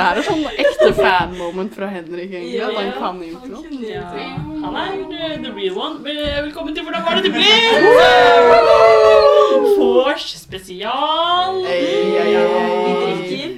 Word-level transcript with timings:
Det 0.00 0.04
her 0.06 0.16
er 0.16 0.24
sånn 0.24 0.44
ekte 0.62 0.86
fan-moment 1.02 1.74
fra 1.76 1.86
Henrik, 1.92 2.30
egentlig. 2.32 2.60
At 2.64 2.72
han 2.78 2.86
Ja, 2.86 2.92
kan 2.96 3.02
han 3.04 3.22
intro. 3.26 3.58
Ja, 3.84 4.04
han 4.64 4.76
er 4.80 4.94
uh, 4.96 5.34
the 5.44 5.50
real 5.52 5.76
one. 5.76 5.98
Vel- 6.06 6.22
Velkommen 6.46 6.72
til 6.74 6.86
Hvordan 6.86 7.04
var 7.04 7.20
det 7.20 7.24
det 7.28 7.32
ble? 7.34 7.50
Vors 9.76 10.24
spesial. 10.40 11.60
Vi 11.64 12.94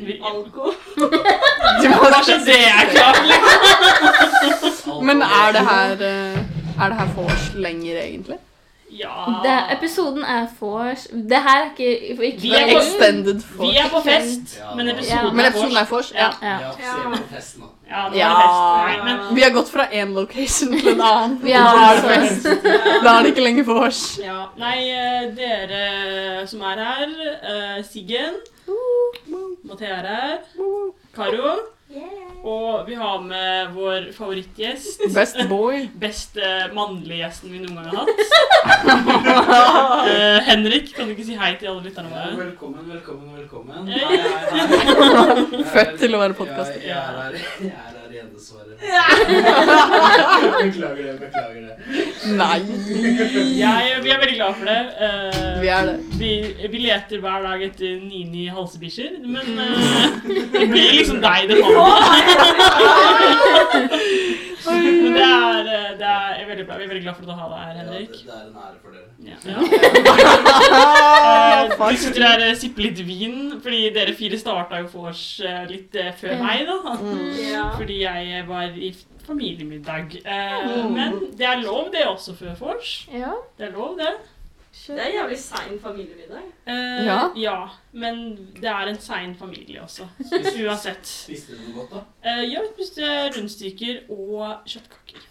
drikker 0.03 0.27
alko. 0.33 0.73
Du 0.97 1.87
må 1.89 1.99
Bare 2.03 2.23
så 2.27 2.37
det 2.47 2.59
er 2.67 2.91
klart. 2.91 3.21
liksom. 3.29 5.05
Men 5.07 5.23
er 5.23 5.53
det 5.57 5.63
her 5.69 5.93
eh, 6.09 6.39
Er 6.83 6.89
det 6.89 6.97
her 6.99 7.09
vors 7.17 7.47
lenger, 7.55 8.01
egentlig? 8.03 8.39
Ja. 8.93 9.41
Det, 9.45 9.55
episoden 9.79 10.25
er 10.25 10.47
vors. 10.61 11.07
Det 11.13 11.39
her 11.47 11.61
er 11.63 11.71
ikke, 11.71 12.09
ikke 12.27 12.41
Vi 12.43 12.51
er 12.53 12.67
på- 12.77 13.63
Vi 13.63 13.77
er 13.77 13.89
på 13.89 14.01
fest, 14.05 14.59
Ja, 14.59 14.75
men 14.77 14.89
episoden 14.89 15.73
ja. 15.73 15.81
er 15.81 15.87
vors. 15.91 16.13
Ja. 16.15 16.29
Ja. 16.43 16.59
Ja, 17.89 18.09
Vi 19.35 19.41
har 19.43 19.51
gått 19.51 19.69
fra 19.73 19.87
én 19.93 20.13
location 20.15 20.73
til 20.79 20.89
en 20.95 21.01
annen. 21.01 21.39
Vi 21.45 21.53
Da 21.53 21.59
er 21.59 22.01
det 22.01 22.05
fest. 22.29 22.47
Da 23.05 23.19
er 23.19 23.23
det 23.23 23.33
ikke 23.35 23.45
lenger 23.45 23.65
vors. 23.69 24.03
ja. 24.23 24.39
Nei, 24.59 24.79
eh, 24.91 25.29
dere 25.37 26.47
som 26.49 26.61
er 26.61 26.81
her, 26.85 27.09
eh, 27.43 27.85
Siggen, 27.85 28.41
Mathea 29.65 29.89
er 30.01 30.07
her, 30.07 30.39
Karo, 31.15 31.53
og 32.43 32.87
vi 32.89 32.95
har 32.99 33.21
med 33.23 33.73
vår 33.77 34.09
favorittgjest. 34.17 35.05
Best 35.15 35.39
boy. 35.51 35.85
Beste 36.05 36.49
mannlige 36.75 37.21
gjesten 37.23 37.53
vi 37.53 37.61
noen 37.63 37.77
gang 37.79 37.87
har 37.93 37.97
hatt. 38.03 38.11
Uh, 40.09 40.39
Henrik, 40.51 40.91
kan 40.97 41.07
du 41.07 41.15
ikke 41.15 41.27
si 41.29 41.37
hei 41.39 41.53
til 41.61 41.71
alle 41.73 41.85
lytterne 41.87 42.11
Ja, 42.11 42.17
våre? 42.33 42.35
velkommen, 42.47 42.83
velkommen, 42.91 43.29
velkommen. 43.39 43.81
Hei. 43.93 45.63
Født 45.73 45.99
til 46.03 46.17
å 46.17 46.23
være 46.25 46.39
podkaster. 46.39 46.81
Ja, 46.87 47.03
jeg 47.31 47.39
er 47.39 47.77
her, 47.77 47.92
dessverre. 48.43 48.75
Beklager 50.63 51.03
det, 51.07 51.15
beklager 51.21 51.63
det. 51.63 51.75
Nei. 52.39 52.61
Jeg, 53.59 54.03
vi 54.03 54.11
er 54.11 54.19
veldig 54.23 54.37
glad 54.37 54.55
for 54.59 54.65
det. 54.71 54.81
Uh, 54.99 55.61
Vi 55.63 55.69
er 55.73 55.83
det. 55.89 55.97
Vi, 56.19 56.31
vi 56.75 56.79
leter 56.87 57.23
hver 57.23 57.41
dag 57.47 57.59
etter 57.69 57.91
Nini 58.03 58.45
halsebikkjer, 58.53 59.13
men 59.23 59.47
uh, 59.59 59.65
det 60.53 60.67
blir 60.71 60.91
liksom 60.99 61.19
deg 61.25 61.51
det 61.51 61.57
faller. 61.63 62.03
Men 64.63 65.15
det 65.17 65.23
er, 65.27 65.67
eh, 65.67 65.93
det 65.99 66.07
er 66.07 66.47
veldig 66.49 66.67
bra. 66.67 66.77
Vi 66.79 66.85
er 66.85 66.89
veldig 66.93 67.03
glad 67.05 67.15
for 67.19 67.25
å 67.27 67.35
ha 67.39 67.47
deg 67.51 67.59
her, 67.67 67.75
Ja, 67.77 67.83
det, 67.91 67.99
det 68.13 68.31
er 68.31 68.43
en 68.47 68.57
ære 68.63 68.79
for 68.83 68.91
dere. 68.95 69.09
Ja. 69.23 69.37
ja. 69.47 69.57
Sitter 72.03 72.23
her 72.27 72.39
og 72.47 72.57
sipper 72.59 72.83
litt 72.87 73.01
vin, 73.07 73.39
fordi 73.63 73.81
dere 73.95 74.15
fire 74.19 74.39
starta 74.41 74.75
jo 74.83 74.87
vors 74.93 75.25
eh, 75.45 75.65
litt 75.71 75.93
før 76.21 76.35
meg, 76.43 76.59
da. 76.69 76.77
Mm. 76.99 77.19
Fordi 77.79 77.97
jeg 78.03 78.23
var 78.49 78.63
i 78.77 78.93
familiemiddag. 79.27 80.15
Eh, 80.25 80.69
Mm. 80.83 80.93
Men 80.95 81.19
det 81.39 81.47
er 81.47 81.61
lov, 81.63 81.91
det 81.93 82.05
også, 82.07 82.35
før 82.35 82.55
vors. 82.59 83.09
Ja, 83.13 83.33
Det 83.59 83.67
er 83.67 83.73
lov, 83.73 83.99
det. 83.99 84.13
Det 84.87 84.99
er 84.99 85.11
jævlig 85.23 85.39
sein 85.39 85.79
familiemiddag. 85.83 86.45
Eh, 86.67 87.05
Ja. 87.07 87.19
ja. 87.37 87.57
Men 87.93 88.37
det 88.61 88.65
er 88.71 88.89
en 88.89 89.01
sein 89.01 89.35
familie 89.39 89.83
også. 89.83 90.03
Uansett. 90.65 91.07
Spiste 91.07 91.53
du 91.53 91.59
noe 91.73 91.75
godt, 91.83 91.91
da? 92.25 92.31
Eh, 92.31 92.45
ja, 92.53 92.61
vi 92.61 92.69
spiste 92.87 93.03
rundstykker 93.37 94.01
og 94.11 94.57
kjøttkaker. 94.67 95.29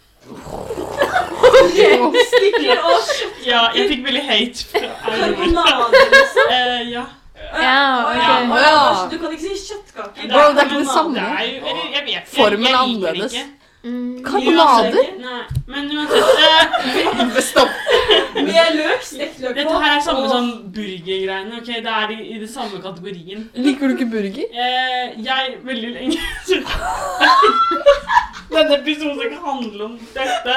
Stikker 2.26 2.78
og 2.86 3.00
Ja, 3.46 3.64
jeg 3.74 3.88
fikk 3.90 4.04
veldig 4.06 4.22
hate 4.28 4.64
fra 4.70 4.92
karbonade, 5.02 6.02
liksom. 6.12 6.52
Eh, 6.52 6.90
ja. 6.92 7.04
Ja, 7.52 8.04
okay. 8.06 8.46
ok. 8.48 8.60
ja. 8.64 9.08
Du 9.12 9.18
kan 9.18 9.32
ikke 9.32 9.42
si 9.42 9.72
kjøttkaker. 9.72 10.28
Bro, 10.28 10.44
det 10.52 10.62
er 10.62 10.70
ikke 10.70 10.78
det 10.78 10.92
samme. 10.92 11.14
Det 11.14 11.22
er 11.22 11.44
jo, 11.48 11.58
eller, 11.72 11.90
jeg 11.96 12.06
vet 12.06 12.14
ikke. 12.22 12.36
Formen 12.36 12.66
er 12.66 12.78
annerledes. 12.84 13.34
Mm. 13.82 14.22
Karbonader? 14.22 15.06
Nei, 15.18 15.40
men 15.66 15.88
uansett 15.90 16.22
eh, 16.38 17.40
Stopp. 17.50 17.72
Med 18.46 18.76
løk, 18.76 19.02
stekt 19.02 19.40
løk 19.42 19.56
Dette 19.58 19.80
her 19.82 19.96
er 19.96 20.04
samme 20.06 20.28
som 20.30 20.50
burgergreiene. 20.76 21.56
ok? 21.58 21.66
Det 21.82 21.94
er 21.96 22.12
i, 22.14 22.18
i 22.30 22.38
det 22.38 22.50
samme 22.50 22.78
kategorien. 22.84 23.48
Liker 23.58 23.90
du 23.90 23.96
ikke 23.96 24.06
burger? 24.14 24.46
Eh, 24.54 25.18
jeg 25.26 25.56
veldig 25.66 25.90
lenge 25.96 26.18
Denne 28.52 28.78
episoden 28.78 29.16
skal 29.18 29.30
ikke 29.32 29.42
handle 29.48 29.84
om 29.90 29.98
dette. 30.14 30.56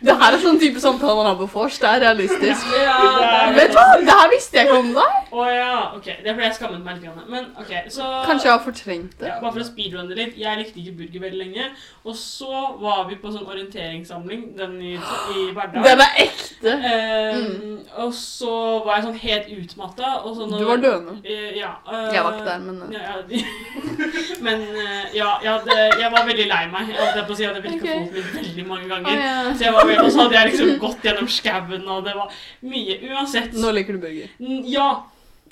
Det 0.00 0.14
her 0.20 0.32
er 0.36 0.40
sånn 0.40 0.58
type 0.60 0.80
samtale 0.80 1.16
man 1.18 1.26
har 1.28 1.36
på 1.36 1.46
vors. 1.52 1.78
Det 1.80 1.88
er 1.88 2.00
realistisk. 2.06 2.70
Ja, 2.72 2.96
det 3.20 3.26
er 3.28 3.56
Vet 3.58 3.74
du 3.74 3.76
hva? 3.76 3.86
Det 4.00 4.16
her 4.20 4.30
visste 4.32 4.56
jeg 4.58 4.68
ikke 4.68 4.78
om 4.80 4.92
deg. 4.96 5.18
Å 5.30 5.46
ja, 5.52 5.74
ok. 5.96 6.06
Det 6.08 6.30
er 6.30 6.34
fordi 6.38 6.46
jeg 6.46 6.56
skammet 6.56 6.84
meg 6.86 7.02
litt. 7.04 7.18
Men 7.30 7.50
ok, 7.60 7.72
så 7.92 8.08
Kanskje 8.26 8.48
jeg 8.48 8.54
har 8.54 8.64
fortrengt 8.64 9.14
det. 9.20 9.28
ja, 9.28 9.36
Bare 9.42 9.52
for 9.56 9.64
å 9.64 9.68
speedrunne 9.68 10.16
litt. 10.16 10.38
Jeg 10.40 10.60
likte 10.62 10.80
ikke 10.82 10.96
burger 11.02 11.26
veldig 11.26 11.40
lenge. 11.44 11.68
Og 12.04 12.16
så 12.16 12.62
var 12.80 13.04
vi 13.10 13.18
på 13.20 13.32
sånn 13.34 13.44
orienteringssamling, 13.50 14.46
den 14.58 14.78
i, 14.80 14.94
i 14.96 15.46
Verdal. 15.56 15.84
Den 15.84 16.04
er 16.06 16.22
ekte. 16.26 16.76
Eh, 16.80 17.40
Mm. 17.40 17.78
Og 18.04 18.12
så 18.14 18.50
var 18.84 18.98
jeg 18.98 19.04
sånn 19.06 19.18
helt 19.22 19.46
utmatta. 19.54 20.10
Du 20.24 20.64
var 20.68 20.80
døende. 20.82 21.14
Eh, 21.24 21.56
ja. 21.58 21.70
eh, 21.90 22.08
Jeg 22.14 22.24
var 22.24 22.36
ikke 22.36 22.46
der, 22.46 22.58
men 22.58 22.92
Ja, 22.92 23.00
ja. 23.00 23.40
men 24.46 24.62
eh, 24.62 25.16
ja, 25.16 25.30
jeg, 25.42 25.50
hadde, 25.52 25.76
jeg 26.00 26.12
var 26.12 26.26
veldig 26.28 26.46
lei 26.50 26.60
meg. 26.72 26.92
Jeg 26.92 27.00
hadde 27.00 27.24
på 27.28 27.34
å 27.34 27.38
si 27.38 27.44
jeg 27.46 27.62
virka 27.64 27.76
okay. 27.76 27.96
foten 27.98 28.14
min 28.14 28.30
veldig 28.36 28.66
mange 28.68 28.88
ganger. 28.90 29.08
ganger. 29.08 29.24
yeah. 29.24 29.56
Så 29.56 29.66
jeg 29.66 29.76
var 29.76 29.89
veldig, 29.90 30.06
og 30.06 30.12
så 30.14 30.24
hadde 30.24 30.38
jeg 30.38 30.50
liksom 30.52 30.74
gått 30.82 31.08
gjennom 31.08 31.30
skauen, 31.30 31.88
og 31.88 32.04
det 32.08 32.14
var 32.18 32.42
mye. 32.72 32.98
Uansett. 33.10 33.56
Nå 33.60 33.72
liker 33.76 33.98
du 33.98 34.04
burger. 34.06 34.36
Ja. 34.70 34.90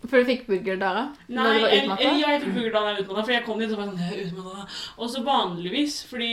For 0.07 0.21
du 0.23 0.25
fikk 0.29 0.45
burger 0.47 0.77
der, 0.79 0.95
da? 0.95 1.01
Nei, 1.29 1.43
Når 1.43 1.55
du 1.55 1.61
var 1.61 1.69
eller- 1.75 2.03
ja, 2.03 2.29
jeg 2.31 2.43
fikk 2.43 2.55
burger 2.55 2.71
da 2.71 2.79
jeg 2.79 2.95
var 2.95 3.01
utmatta, 3.03 3.23
for 3.25 3.33
jeg 3.33 3.45
kom 3.45 3.59
dit 3.59 3.73
og 3.73 3.79
var 3.79 3.87
sånn 3.89 3.99
utmatta. 3.99 4.15
er 4.15 4.27
utmattet». 4.29 4.77
Og 4.99 5.11
så 5.11 5.23
vanligvis, 5.27 5.97
fordi 6.07 6.29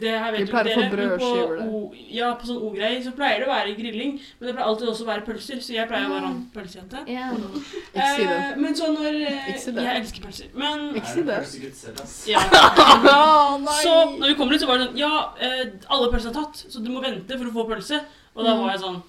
det 0.00 0.14
her 0.18 0.32
vet 0.32 0.40
Vi 0.40 0.46
jo 0.46 0.52
pleier 0.52 0.64
å 0.66 0.74
få 0.74 0.80
dere, 0.80 0.90
på 0.90 1.18
brødskiver. 1.18 1.62
O- 1.68 1.92
Ja, 2.10 2.34
på 2.34 2.46
sånn 2.48 2.58
O-greier 2.66 3.02
så 3.04 3.12
pleier 3.14 3.38
det 3.38 3.46
å 3.46 3.52
være 3.54 3.76
grilling, 3.78 4.12
men 4.40 4.46
det 4.48 4.54
pleier 4.56 4.66
alltid 4.66 4.88
også 4.88 5.04
å 5.06 5.10
være 5.12 5.24
pølser, 5.28 5.60
så 5.62 5.72
jeg 5.78 5.88
pleier 5.88 6.06
å 6.08 6.10
være 6.16 6.26
en 6.26 6.50
pølsejente. 6.52 7.04
Yeah. 7.06 7.32
Ikke 7.94 8.16
si 8.16 8.24
det. 8.26 8.56
Men 8.58 8.74
så 8.74 8.90
når 8.90 9.14
eh, 9.28 9.48
Ikke 9.52 9.60
si 9.60 9.70
det. 9.78 9.82
Jeg 9.86 10.02
elsker 10.02 10.20
pølser. 10.26 10.46
Men 10.54 10.94
Ikke 10.98 11.06
si 11.06 11.22
det. 11.22 12.34
Ja. 12.34 12.40
Så 13.82 13.94
når 14.18 14.26
vi 14.26 14.34
kommer 14.34 14.52
dit, 14.52 14.60
så 14.60 14.66
var 14.66 14.78
det 14.78 14.88
sånn 14.88 14.98
Ja, 14.98 15.32
eh, 15.40 15.66
alle 15.88 16.10
pølser 16.12 16.30
er 16.30 16.34
tatt, 16.34 16.64
så 16.68 16.82
du 16.82 16.90
må 16.90 17.00
vente 17.02 17.38
for 17.38 17.46
å 17.46 17.52
få 17.54 17.68
pølse. 17.70 18.00
Og 18.34 18.44
da 18.44 18.54
Mm. 18.54 18.60
var 18.64 18.70
jeg 18.74 18.80
sånn 18.80 19.02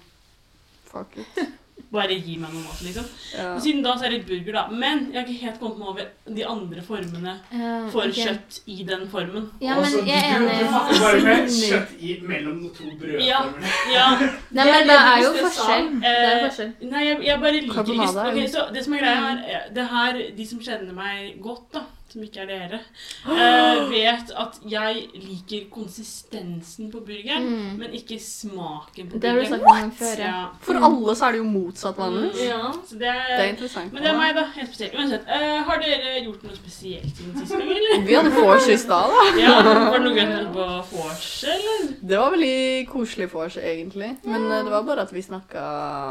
Fuck 0.90 1.16
it. 1.18 1.48
Bare 1.90 2.14
gi 2.22 2.36
meg 2.38 2.52
noe 2.54 2.62
mat, 2.62 2.80
liksom. 2.86 3.06
Ja. 3.34 3.46
Og 3.56 3.62
siden 3.64 3.82
da 3.82 3.96
så 3.98 4.04
er 4.06 4.10
det 4.14 4.20
burger, 4.28 4.52
da. 4.52 4.60
Men 4.70 5.08
jeg 5.12 5.16
har 5.18 5.26
ikke 5.26 5.40
helt 5.46 5.56
kommet 5.58 5.78
meg 5.80 5.88
over 5.88 6.36
de 6.36 6.44
andre 6.46 6.82
formene 6.86 7.32
Ja, 7.50 7.88
for 7.90 8.04
okay. 8.06 8.12
kjøtt 8.28 8.60
i 8.70 8.76
den 8.86 9.08
formen. 9.10 9.48
Ja, 9.60 9.74
men 9.74 9.84
Altså, 9.84 10.04
jeg 10.06 10.22
er 10.22 10.36
enig. 10.36 10.60
du 10.60 11.00
bare 11.02 11.22
med 11.24 11.50
kjøtt 11.50 11.96
i 11.98 12.14
mellom 12.22 12.60
to 12.76 12.84
Ja. 13.18 13.40
brødformer. 13.42 13.74
Ja, 13.92 14.06
Nei, 14.60 14.64
men 14.70 14.86
det 14.92 14.98
er 15.00 15.18
jo 15.24 15.32
forskjell. 15.40 15.88
Det 16.00 16.14
er 16.14 16.36
Eh, 16.36 16.44
forskjell. 16.46 16.72
Nei, 16.92 17.04
jeg, 17.08 17.18
jeg 17.26 17.40
bare 17.40 17.52
liker 17.52 17.64
ikke 17.66 17.74
Karbonade 17.74 18.18
er 18.26 18.30
Ok, 18.30 18.42
jo- 18.42 18.52
så 18.54 18.66
Det 18.74 18.84
som 18.84 18.94
er 18.94 18.98
greia 18.98 19.34
er- 19.58 19.74
det 19.74 19.86
her 19.90 20.12
De 20.36 20.46
som 20.46 20.58
kjenner 20.60 20.92
meg 20.94 21.40
godt, 21.42 21.72
da, 21.72 21.80
som 22.12 22.22
ikke 22.22 22.40
er 22.42 22.46
dere, 22.50 22.80
eh, 23.30 23.80
vet 23.90 24.30
at 24.36 24.58
jeg 24.68 25.06
liker 25.14 25.68
konsistensen 25.70 26.90
på 26.92 27.00
burgeren, 27.06 27.46
Mm. 27.50 27.78
men 27.78 27.90
ikke 27.96 28.18
smaken 28.20 29.08
på 29.10 29.20
Det 29.20 29.30
har 29.30 29.38
du 29.40 29.46
sagt 29.46 29.98
før, 29.98 30.18
ja. 30.18 30.26
Ja. 30.30 30.46
For 30.62 30.74
alle 30.74 31.14
så 31.16 31.26
er 31.28 31.32
det 31.32 31.38
jo 31.40 31.44
motsatt 31.50 31.96
vanligvis. 31.98 32.42
Ja. 32.48 32.72
Det 32.90 32.98
Det 33.00 33.08
er 33.40 33.48
interessant. 33.52 33.92
men 33.92 34.02
det 34.02 34.10
er 34.10 34.18
meg, 34.18 34.34
da. 34.34 34.44
Helt 34.54 34.68
spesielt. 34.74 34.94
Uansett. 34.98 35.24
eh, 35.28 35.62
har 35.68 35.78
dere 35.80 36.24
gjort 36.24 36.42
noe 36.44 36.56
spesielt 36.56 37.16
siden 37.16 37.38
sist 37.38 37.52
gang, 37.52 37.62
eller? 37.70 38.04
Vi 38.06 38.14
hadde 38.14 38.30
vors 38.36 38.68
i 38.68 38.76
stad, 38.76 39.10
da. 39.10 39.24
Ja, 39.40 39.62
Var 39.62 39.98
det 39.98 40.04
noe 40.04 40.14
gøy 40.14 40.52
på 40.54 40.68
vors, 40.96 41.44
eller? 41.44 41.88
Det 42.02 42.18
var 42.18 42.30
veldig 42.36 42.88
koselig 42.88 43.30
vors, 43.32 43.56
egentlig. 43.56 44.16
Men 44.24 44.50
eh, 44.50 44.62
det 44.64 44.70
var 44.72 44.82
bare 44.82 45.02
at 45.06 45.12
vi 45.12 45.22
snakka 45.22 45.64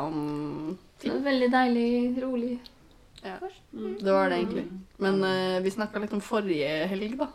om 0.07 0.77
Det 1.01 1.11
var 1.11 1.19
veldig 1.31 1.51
deilig, 1.51 2.23
rolig. 2.23 2.59
Ja, 3.23 3.35
Mm. 3.73 3.97
det 4.01 4.11
var 4.11 4.29
det 4.29 4.35
egentlig. 4.39 4.63
Men 4.97 5.21
uh, 5.23 5.59
vi 5.61 5.69
snakka 5.69 5.99
litt 6.01 6.13
om 6.13 6.21
forrige 6.21 6.87
helg, 6.89 7.17
da. 7.19 7.27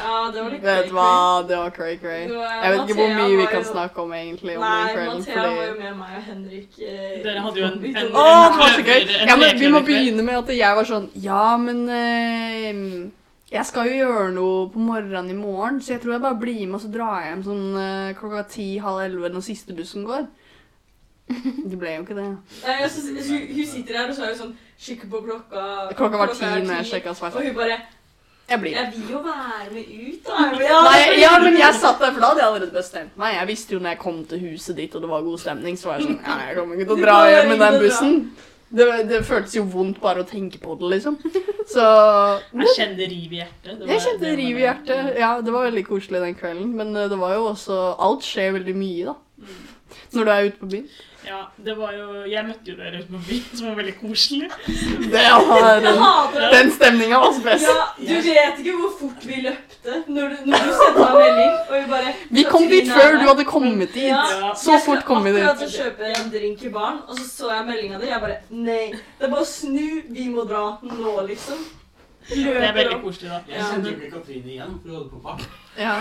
ja, 0.00 0.30
det 0.34 0.42
var 0.42 0.50
litt 0.50 0.62
Vet 0.64 0.88
du 0.88 0.94
hva, 0.96 1.42
det 1.48 1.56
var 1.60 1.70
cray 1.76 1.98
cray. 2.00 2.24
Jeg 2.26 2.72
vet 2.72 2.80
ikke 2.88 2.96
hvor 2.98 3.12
mye 3.14 3.36
vi 3.36 3.46
kan 3.46 3.62
jo- 3.62 3.68
snakke 3.72 3.98
om 4.02 4.12
egentlig 4.16 4.56
om 4.56 4.64
Nei, 4.64 4.86
den 4.86 4.96
kvelden. 4.96 5.18
Mathea 5.20 5.44
var 5.56 5.66
jo 5.66 5.74
med 5.82 5.96
meg 6.00 6.16
og 6.16 6.22
Henrik. 6.30 6.78
eh, 6.80 7.22
Dere 7.22 7.40
hadde 7.44 7.60
jo 7.60 7.66
en- 7.66 7.84
en, 7.84 7.96
en- 7.96 8.12
Å, 8.12 8.24
det 8.50 8.58
var 8.62 8.72
så 8.78 8.82
gøy! 8.88 9.26
Ja, 9.28 9.36
men 9.36 9.58
Vi 9.60 9.68
må 9.76 9.80
begynne 9.86 10.22
med 10.24 10.38
at 10.38 10.48
jeg 10.56 10.76
var 10.76 10.84
sånn 10.84 11.08
Ja, 11.14 11.56
men 11.56 11.88
uh, 11.88 13.10
Jeg 13.52 13.64
skal 13.66 13.86
jo 13.86 14.00
gjøre 14.02 14.32
noe 14.34 14.68
på 14.74 14.78
morgenen 14.82 15.30
i 15.30 15.34
morgen, 15.38 15.78
så 15.80 15.92
jeg 15.94 16.00
tror 16.02 16.12
jeg 16.16 16.22
bare 16.22 16.40
blir 16.40 16.66
med 16.66 16.74
og 16.80 16.80
så 16.82 16.90
drar 16.90 17.20
jeg 17.22 17.30
hjem 17.36 17.44
sånn 17.46 17.76
uh, 17.78 18.12
klokka 18.18 18.42
ti-halv 18.50 19.04
elleve 19.06 19.30
når 19.32 19.44
siste 19.46 19.72
bussen 19.76 20.04
går. 20.04 20.26
Det 21.26 21.74
ble 21.78 21.96
jo 21.96 22.02
ikke 22.04 22.14
det. 22.14 22.24
Nei, 22.62 22.74
altså, 22.86 23.02
hun, 23.10 23.46
hun 23.56 23.66
sitter 23.66 23.96
her 23.98 24.10
og 24.12 24.14
så 24.14 24.22
er 24.22 24.32
hun 24.34 24.40
sånn 24.44 24.56
Kikker 24.78 25.08
på 25.10 25.20
klokka. 25.24 25.62
Klokka 25.98 26.18
var 26.20 26.30
ti 26.36 26.44
når 26.46 26.74
jeg 26.82 26.88
sjekka 26.90 27.14
sjekka 27.16 27.40
Og 27.40 27.46
hun 27.48 27.54
bare 27.56 27.78
Jeg 28.46 28.60
blir 28.62 28.74
Jeg 28.76 28.92
vil 28.94 29.08
jo 29.10 29.22
være 29.24 29.70
med 29.72 29.88
ut, 29.90 30.20
da. 30.28 30.36
Jeg 30.52 30.68
Ja, 30.68 30.80
Nei, 30.86 30.98
ja, 31.22 31.30
men 31.42 31.56
jeg 31.58 31.74
satt 31.80 31.98
der, 32.04 32.12
for 32.12 32.20
da 32.22 32.28
hadde 32.30 32.42
jeg 32.44 32.50
allerede 32.52 32.74
bestemt 32.76 33.16
meg. 33.18 33.34
Jeg 33.40 33.48
visste 33.50 33.74
jo 33.74 33.80
når 33.82 33.96
jeg 33.96 33.98
kom 34.04 34.20
til 34.30 34.44
huset 34.50 34.76
ditt 34.78 34.94
og 34.94 35.02
det 35.02 35.10
var 35.10 35.24
god 35.26 35.38
stemning, 35.42 35.78
så 35.80 35.88
var 35.90 35.98
jeg 35.98 36.06
sånn 36.10 36.20
Ja, 36.22 36.36
jeg 36.46 36.58
kommer 36.60 36.76
ikke 36.78 36.90
til 36.92 36.98
å 37.00 37.06
dra 37.06 37.16
hjem 37.32 37.48
med 37.54 37.64
den 37.64 37.80
bussen. 37.82 38.14
Det, 38.76 38.86
det 39.08 39.20
føltes 39.26 39.54
jo 39.56 39.62
vondt 39.70 40.00
bare 40.02 40.22
å 40.24 40.26
tenke 40.26 40.58
på 40.62 40.74
det, 40.78 40.88
liksom. 40.96 41.16
Så 41.70 41.82
Jeg 42.60 42.72
kjente 42.76 43.06
riv 43.10 43.34
i 43.34 43.38
hjertet. 43.40 43.72
Det 43.72 43.82
var- 43.82 43.92
Jeg 43.94 44.00
kjente 44.06 44.24
det 44.26 44.36
riv 44.40 44.56
i 44.58 44.64
hjertet. 44.64 45.10
Ja, 45.22 45.32
det 45.40 45.52
var 45.54 45.66
veldig 45.70 45.84
koselig 45.86 46.22
den 46.22 46.34
kvelden. 46.38 46.72
Men 46.78 46.94
eh, 46.98 47.06
det 47.10 47.18
var 47.18 47.34
jo 47.38 47.44
også 47.52 47.76
Alt 48.02 48.26
skjer 48.26 48.52
veldig 48.58 48.74
mye, 48.78 49.12
da. 49.12 49.14
Når 50.16 50.24
du 50.26 50.30
er 50.34 50.48
ute 50.50 50.58
på 50.64 50.70
byen. 50.74 50.88
Ja, 51.26 51.40
det 51.58 51.74
var 51.78 51.92
jo 51.96 52.24
Jeg 52.30 52.44
møtte 52.46 52.70
jo 52.70 52.76
dere 52.78 53.00
ute 53.00 53.08
på 53.10 53.20
byen, 53.28 53.46
som 53.58 53.66
var 53.68 53.74
veldig 53.80 53.94
koselig. 54.00 54.48
Det 55.14 55.24
var 55.48 55.80
den. 55.82 55.98
Den 56.54 56.70
stemninga 56.74 57.18
var 57.24 57.40
best. 57.44 57.66
Ja, 57.66 57.86
du 57.98 58.14
vet 58.28 58.60
ikke 58.62 58.74
hvor 58.80 58.92
fort 59.00 59.26
vi 59.26 59.40
løpte 59.46 59.96
når 60.06 60.28
du, 60.34 60.36
når 60.52 60.66
du 60.66 60.72
sendte 60.80 61.00
meg 61.02 61.16
melding, 61.20 61.54
og 61.68 61.74
vi 61.76 61.82
bare 61.94 62.12
Vi 62.38 62.44
kom 62.50 62.68
dit 62.70 62.90
før 62.92 63.18
du 63.20 63.26
hadde 63.28 63.44
kommet 63.48 63.94
dit. 63.94 64.06
Ja. 64.10 64.52
Så 64.56 64.78
fort 64.84 65.04
kom 65.08 65.24
vi 65.26 65.34
Jeg 65.34 65.56
dit. 65.58 65.70
skulle 65.70 65.90
akkurat 65.90 66.12
kjøpe 66.12 66.12
en 66.24 66.30
drink 66.36 66.62
i 66.62 66.72
baren, 66.78 67.00
og 67.08 67.18
så 67.18 67.26
så 67.32 67.50
jeg 67.54 67.66
meldinga 67.72 67.98
di. 68.04 68.12
Jeg 68.12 68.20
bare 68.20 68.38
Nei. 68.50 68.84
Det 69.18 69.26
er 69.26 69.34
bare 69.34 69.42
å 69.42 69.50
snu. 69.50 70.02
Vi 70.12 70.28
må 70.30 70.44
dra 70.48 70.64
nå, 70.82 71.16
liksom. 71.26 71.58
Det 72.28 72.64
er 72.68 72.72
veldig 72.74 72.98
koselig, 73.02 73.28
da. 73.30 73.38
Jeg 73.48 73.62
kjente 73.70 73.90
jo 73.90 73.94
ikke 73.96 74.10
Katrine 74.16 74.50
igjen, 74.54 74.72
for 74.82 74.88
hun 74.88 74.96
hadde 74.96 75.10
på 75.10 75.18
bart. 75.22 75.42
Ja. 75.78 75.92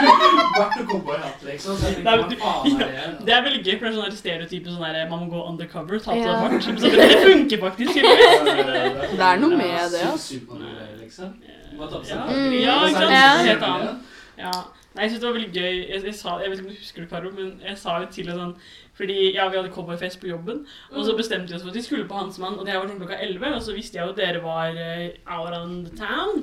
Bart 0.58 0.76
og 0.80 0.86
cowboyhatt, 0.90 1.40
liksom. 1.48 1.76
Så 1.80 1.86
jeg 1.88 1.94
tenkte, 1.96 2.36
hva 2.38 2.52
faen 2.62 2.82
er 2.82 2.92
det? 2.92 3.26
Det 3.26 3.34
er 3.36 3.42
veldig 3.46 3.62
gøy, 3.64 3.74
for 3.78 3.86
det 3.86 3.92
er 3.92 3.96
sånn 3.98 4.16
stereotype 4.20 4.74
sånn 4.74 4.84
der, 4.84 5.08
man 5.10 5.24
må 5.24 5.30
gå 5.32 5.40
undercover, 5.48 5.98
ta 6.04 6.12
på 6.12 6.22
seg 6.22 6.34
bart. 6.44 6.66
Så 6.66 6.70
det, 6.76 6.92
det 7.00 7.18
funker 7.24 7.62
faktisk. 7.64 7.98
Ja, 7.98 8.04
Det 9.08 9.26
er 9.30 9.42
noe 9.42 9.56
med 9.56 9.72
det, 9.96 10.04
altså. 10.04 10.14
Supermann-greier, 10.28 10.94
liksom. 11.02 11.34
Ja, 11.42 12.20
Mm. 12.28 12.52
ja, 12.62 12.74
ikke 12.86 13.00
sant? 13.08 13.46
Helt 13.48 13.62
annet. 13.72 13.94
Ja. 14.38 14.50
Nei, 14.94 15.02
jeg 15.06 15.10
synes 15.10 15.20
det 15.22 15.28
var 15.28 15.38
veldig 15.38 15.52
gøy. 15.56 15.74
Jeg, 15.88 16.04
jeg, 16.04 16.14
sa, 16.14 16.38
jeg 16.42 16.50
vet 16.50 16.58
ikke 16.58 16.68
om 16.68 16.72
du 16.74 16.80
husker 16.84 17.02
det, 17.02 17.10
Karo, 17.10 17.34
men 17.36 17.52
jeg 17.64 17.78
sa 17.80 17.98
jo 18.02 18.08
til 18.12 18.32
sånn 18.32 18.54
Fordi 18.92 19.14
ja, 19.32 19.46
vi 19.48 19.56
hadde 19.56 19.70
cowboyfest 19.72 20.18
på 20.20 20.28
jobben, 20.28 20.58
og 20.92 21.06
så 21.06 21.14
bestemte 21.16 21.48
vi 21.48 21.56
oss 21.56 21.62
for 21.64 21.72
at 21.72 21.76
vi 21.78 21.82
skulle 21.82 22.04
på 22.04 22.18
Hansmann, 22.18 22.58
og 22.60 22.66
det 22.68 22.74
var 22.76 22.84
sånn 22.90 22.98
klokka 23.00 23.16
11, 23.24 23.54
og 23.56 23.62
så 23.64 23.72
visste 23.72 23.96
jeg 23.96 24.04
jo 24.04 24.12
at 24.12 24.18
dere 24.20 24.42
var 24.44 24.76
uh, 24.76 25.38
out 25.38 25.54
on 25.56 25.72
the 25.86 25.94
town. 25.96 26.42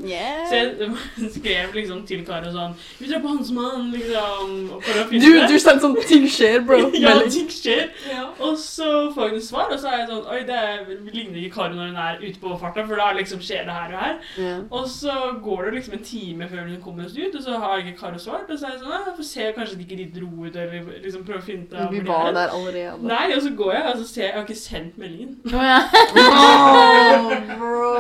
Så 0.50 0.58
jeg 0.58 1.30
skrev 1.38 1.78
liksom 1.78 2.02
til 2.10 2.24
Karo 2.26 2.50
sånn 2.56 2.74
Vi 2.98 3.12
drar 3.12 3.22
på 3.22 3.36
Hansmann, 3.36 3.92
liksom. 3.94 4.56
Og 4.74 4.82
for 4.82 4.98
å 4.98 5.06
Du, 5.06 5.14
finne 5.14 5.46
du 5.46 5.56
sendte 5.62 5.86
sånn 5.86 6.00
ting 6.10 6.26
skjer, 6.26 6.58
bro. 6.66 6.80
Ja, 7.04 7.14
ting 7.30 7.54
skjer. 7.54 7.94
Ja. 8.10 8.26
Og 8.42 8.58
så 8.60 8.90
får 9.14 9.38
et 9.38 9.46
svar, 9.46 9.70
og 9.70 9.78
så 9.78 9.94
er 9.94 10.02
jeg 10.02 10.10
sånn 10.10 10.26
Oi, 10.34 10.42
det 10.50 10.58
er, 10.58 10.84
ligner 11.14 11.38
ikke 11.44 11.60
Karo 11.60 11.78
når 11.78 11.94
hun 11.94 12.02
er 12.08 12.26
ute 12.26 12.42
på 12.42 12.58
farta, 12.66 12.88
for 12.90 12.98
da 12.98 13.12
liksom 13.20 13.46
skjer 13.46 13.70
det 13.70 13.78
her 13.78 13.94
og 13.94 14.04
her. 14.08 14.20
Yeah. 14.42 14.66
Og 14.74 14.90
så 14.90 15.22
går 15.46 15.70
det 15.70 15.78
liksom 15.78 16.00
en 16.00 16.06
time 16.10 16.50
før 16.50 16.66
hun 16.66 16.82
kommer 16.82 17.06
oss 17.06 17.14
ut, 17.14 17.38
og 17.38 17.46
så 17.46 17.62
har 17.62 17.86
ikke 17.86 17.98
Karo 18.02 18.18
svart. 18.40 18.52
Og 18.52 18.60
så 18.60 18.66
er 18.66 18.72
jeg 18.72 18.80
sånn 18.80 18.92
«Ja, 18.92 19.00
Jeg 19.06 19.16
ser 19.18 19.24
se, 19.30 19.54
kanskje 19.58 19.78
de 19.78 19.84
ikke 19.86 19.98
de 20.00 20.08
dro 20.20 20.30
ut, 20.46 20.56
eller 20.56 20.70
liksom 21.04 21.24
prøver 21.28 21.40
å 21.42 21.46
finne 21.46 21.64
ut 21.66 21.74
av 21.74 21.92
Vi 21.94 22.00
var 22.08 22.28
er». 22.28 22.34
der 22.38 22.48
allerede. 22.58 23.08
Nei, 23.10 23.26
og 23.36 23.42
så 23.46 23.50
går 23.60 23.74
jeg, 23.74 23.84
og 23.86 23.98
så 23.98 24.08
ser 24.08 24.22
jeg 24.22 24.30
Jeg 24.30 24.38
har 24.38 24.46
ikke 24.48 24.62
sendt 24.62 24.98
meldingen. 24.98 25.32
Å 25.46 25.64
ja. 25.70 25.80
Oh, 26.20 27.34
bro. 27.60 27.94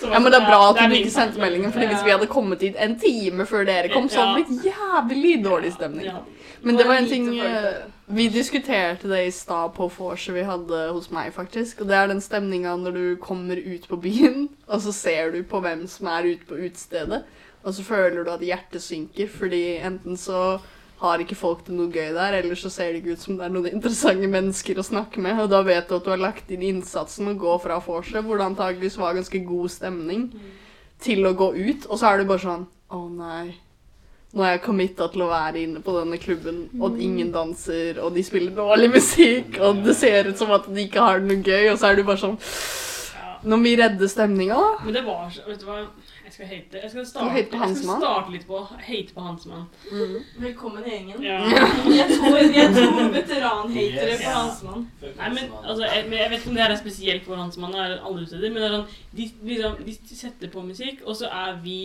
Så 0.00 0.06
var 0.06 0.14
Ja, 0.14 0.18
men 0.18 0.32
det 0.32 0.40
er 0.40 0.46
bra 0.46 0.58
at 0.70 0.80
du 0.90 0.94
ikke 0.96 1.12
sendte 1.12 1.40
meldingen, 1.40 1.72
fordi 1.72 1.86
hvis 1.92 2.04
vi 2.04 2.10
hadde 2.10 2.26
kommet 2.30 2.60
dit 2.60 2.76
en 2.78 2.98
time 3.00 3.46
før 3.46 3.64
dere 3.68 3.88
kom, 3.92 4.08
så 4.10 4.24
hadde 4.24 4.40
det 4.40 4.46
blitt 4.50 4.64
jævlig 4.72 5.34
dårlig 5.44 5.72
stemning. 5.76 6.10
Men 6.62 6.76
det 6.76 6.86
var 6.88 7.00
en 7.00 7.08
ting. 7.08 7.30
Vi 8.10 8.24
diskuterte 8.28 9.06
det 9.06 9.20
i 9.28 9.30
stad 9.30 9.70
på 9.76 9.86
vorset 9.94 10.34
vi 10.34 10.42
hadde 10.42 10.78
hos 10.90 11.12
meg, 11.14 11.28
faktisk. 11.30 11.84
Og 11.84 11.90
det 11.90 11.94
er 11.94 12.08
den 12.10 12.22
stemninga 12.24 12.72
når 12.80 12.96
du 12.96 13.04
kommer 13.22 13.60
ut 13.60 13.86
på 13.86 13.98
byen, 14.02 14.48
og 14.66 14.82
så 14.82 14.94
ser 14.96 15.30
du 15.30 15.44
på 15.46 15.60
hvem 15.62 15.84
som 15.86 16.08
er 16.10 16.32
ute 16.32 16.48
på 16.48 16.58
utestedet, 16.58 17.22
og 17.62 17.76
så 17.76 17.84
føler 17.86 18.24
du 18.24 18.32
at 18.32 18.42
hjertet 18.42 18.82
synker, 18.82 19.30
fordi 19.30 19.78
enten 19.78 20.18
så 20.18 20.58
har 21.00 21.22
ikke 21.22 21.38
folk 21.38 21.62
det 21.68 21.76
noe 21.76 21.92
gøy 21.92 22.10
der, 22.16 22.40
eller 22.40 22.58
så 22.58 22.72
ser 22.72 22.90
det 22.90 23.04
ikke 23.04 23.14
ut 23.14 23.22
som 23.22 23.38
det 23.38 23.46
er 23.46 23.54
noen 23.54 23.70
interessante 23.70 24.28
mennesker 24.34 24.82
å 24.82 24.88
snakke 24.90 25.22
med, 25.22 25.38
og 25.40 25.54
da 25.54 25.62
vet 25.64 25.86
du 25.88 25.96
at 25.96 26.04
du 26.04 26.10
har 26.10 26.20
lagt 26.20 26.50
inn 26.50 26.66
innsatsen 26.66 27.30
og 27.30 27.40
gå 27.46 27.56
fra 27.62 27.78
vorset, 27.84 28.24
hvor 28.26 28.40
det 28.40 28.50
antageligvis 28.50 28.98
var 29.00 29.16
ganske 29.16 29.46
god 29.46 29.72
stemning, 29.78 30.28
til 31.00 31.24
å 31.30 31.36
gå 31.38 31.52
ut, 31.56 31.86
og 31.86 31.94
så 31.96 32.10
er 32.10 32.20
du 32.20 32.28
bare 32.28 32.42
sånn 32.42 32.70
Å 32.90 33.04
nei. 33.14 33.54
Nå 34.32 34.44
er 34.46 34.52
jeg 34.54 34.60
committa 34.62 35.08
til 35.10 35.24
å 35.24 35.30
være 35.32 35.58
inne 35.64 35.80
på 35.82 35.90
denne 35.96 36.18
klubben, 36.22 36.60
og 36.78 37.00
ingen 37.02 37.32
danser, 37.34 37.98
og 37.98 38.14
de 38.14 38.22
spiller 38.22 38.54
dårlig 38.54 38.92
musikk, 38.94 39.58
og 39.58 39.80
det 39.82 39.96
ser 39.98 40.28
ut 40.30 40.38
som 40.38 40.52
at 40.54 40.68
de 40.70 40.84
ikke 40.86 41.02
har 41.02 41.18
det 41.18 41.26
noe 41.32 41.42
gøy, 41.42 41.72
og 41.72 41.80
så 41.80 41.90
er 41.90 41.98
du 41.98 42.04
bare 42.06 42.22
sånn 42.22 42.38
Ja. 42.38 43.32
Nå 43.42 43.56
må 43.56 43.64
vi 43.66 43.74
redde 43.80 44.06
stemninga, 44.08 44.54
da. 44.54 44.84
Men 44.84 44.94
det 44.94 45.02
var 45.06 45.26
så 45.34 45.42
Vet 45.48 45.62
du 45.62 45.66
hva? 45.66 45.80
Jeg 46.30 46.34
skal 46.36 46.46
hate. 46.46 46.78
Jeg 46.84 46.90
skal 46.92 47.06
starte, 47.08 47.38
jeg 47.40 47.46
skal 47.50 47.96
starte 47.98 48.30
litt 48.30 48.44
på 48.46 48.58
hate 48.68 49.14
på 49.16 49.22
Hansmann. 49.24 49.64
Velkommen 50.38 50.84
i 50.86 50.92
gjengen. 50.92 51.24
Ja. 51.26 51.40
Jeg 51.90 52.06
tror, 52.20 52.36
jeg 52.38 52.68
tror 52.76 53.08
veteranhatere 53.16 54.12
Yes. 54.12 54.22
på 54.22 54.30
Hansmann. 54.36 54.84
Nei, 55.02 55.32
men 55.34 55.50
altså, 55.64 55.82
jeg, 55.88 56.04
men 56.06 56.18
jeg 56.20 56.30
vet 56.30 56.38
ikke 56.44 56.52
om 56.52 56.60
det 56.60 56.66
er 56.68 56.76
spesielt 56.78 57.26
for 57.26 57.40
Hansmann 57.42 57.74
eller 57.74 57.98
alle 58.06 58.28
steder, 58.30 58.52
men 58.54 58.62
det 58.62 58.68
er 58.70 58.76
sånn, 58.76 58.86
de, 59.18 59.28
liksom, 59.50 59.76
de 59.88 60.20
setter 60.22 60.54
på 60.54 60.62
musikk, 60.68 61.02
og 61.02 61.18
så 61.18 61.32
er 61.34 61.58
vi 61.64 61.80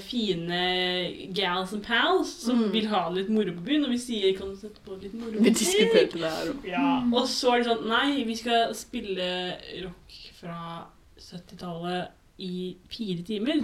fine 0.00 1.28
gals 1.34 1.72
and 1.72 1.82
pals 1.84 2.30
som 2.46 2.58
Mm. 2.62 2.72
vil 2.72 2.86
ha 2.88 3.08
litt 3.10 3.28
moro 3.28 3.52
på 3.52 3.64
byen, 3.64 3.84
og 3.84 3.90
vi 3.90 3.98
sier 3.98 4.36
kan 4.38 4.48
du 4.48 4.56
sette 4.56 4.80
på 4.84 4.96
litt 5.02 5.14
moro 5.14 5.38
Vi 5.42 5.50
diskuterte 5.50 6.18
det 6.18 6.30
her 6.30 6.52
òg. 6.52 6.64
Ja, 6.66 7.02
og 7.12 7.26
så 7.28 7.52
er 7.54 7.62
det 7.62 7.66
sånn, 7.70 7.86
nei, 7.88 8.24
vi 8.24 8.34
skal 8.36 8.74
spille 8.74 9.56
rock 9.84 10.16
fra 10.40 10.86
70-tallet 11.18 12.08
i 12.38 12.76
fire 12.92 13.22
timer. 13.24 13.62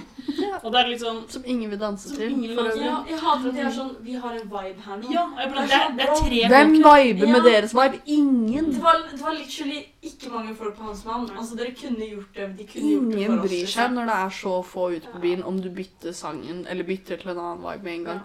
Og 0.64 0.72
det 0.72 0.78
er 0.80 0.86
litt 0.88 1.00
sånn, 1.02 1.18
Som 1.28 1.42
ingen 1.44 1.68
vil 1.70 1.78
danse 1.80 2.08
til. 2.14 2.30
ingen 2.30 2.48
vil 2.48 2.54
for 2.56 2.64
danse 2.70 2.78
øvrig. 2.78 2.86
Ja, 2.86 3.00
jeg 3.10 3.18
hater 3.20 3.48
at 3.48 3.54
de 3.54 3.60
er 3.60 3.70
sånn 3.76 3.90
Vi 4.06 4.14
har 4.22 4.32
en 4.38 4.46
vibe 4.48 4.80
her 4.86 4.96
nå. 5.02 5.10
ja, 5.12 5.24
jeg 5.42 5.50
bare, 5.52 5.64
det, 5.68 5.80
er, 5.80 5.90
det 5.98 6.06
er 6.06 6.14
tre 6.22 6.38
Hvem 6.54 6.72
viber 6.78 7.26
med 7.34 7.36
Ja. 7.36 7.50
deres 7.50 7.74
vibe? 7.76 8.00
Ingen. 8.06 8.70
Det 8.72 8.82
var, 8.82 8.96
det 9.10 9.20
var 9.20 9.32
literally 9.36 9.82
ikke 10.02 10.30
mange 10.32 10.54
folk 10.56 10.76
på 10.78 10.82
Hansmann. 10.88 11.28
Altså, 11.36 11.56
dere 11.56 11.74
kunne 11.82 12.08
gjort 12.14 12.32
det. 12.34 12.46
De 12.58 12.64
kunne 12.70 12.92
gjort 12.94 13.10
det 13.12 13.18
Ingen 13.18 13.26
for 13.36 13.42
oss. 13.44 13.48
bryr 13.50 13.58
seg 13.58 13.66
liksom. 13.66 13.94
når 13.94 14.04
det 14.12 14.16
er 14.24 14.30
så 14.40 14.54
få 14.64 14.86
ute 14.96 15.12
på 15.12 15.20
byen, 15.26 15.42
om 15.44 15.60
du 15.60 15.68
bytter 15.70 16.12
sangen 16.12 16.66
eller 16.70 16.84
bytter 16.84 17.16
til 17.20 17.30
en 17.34 17.38
annen 17.38 17.62
vibe 17.66 17.84
med 17.84 17.92
en 17.98 18.04
gang. 18.04 18.20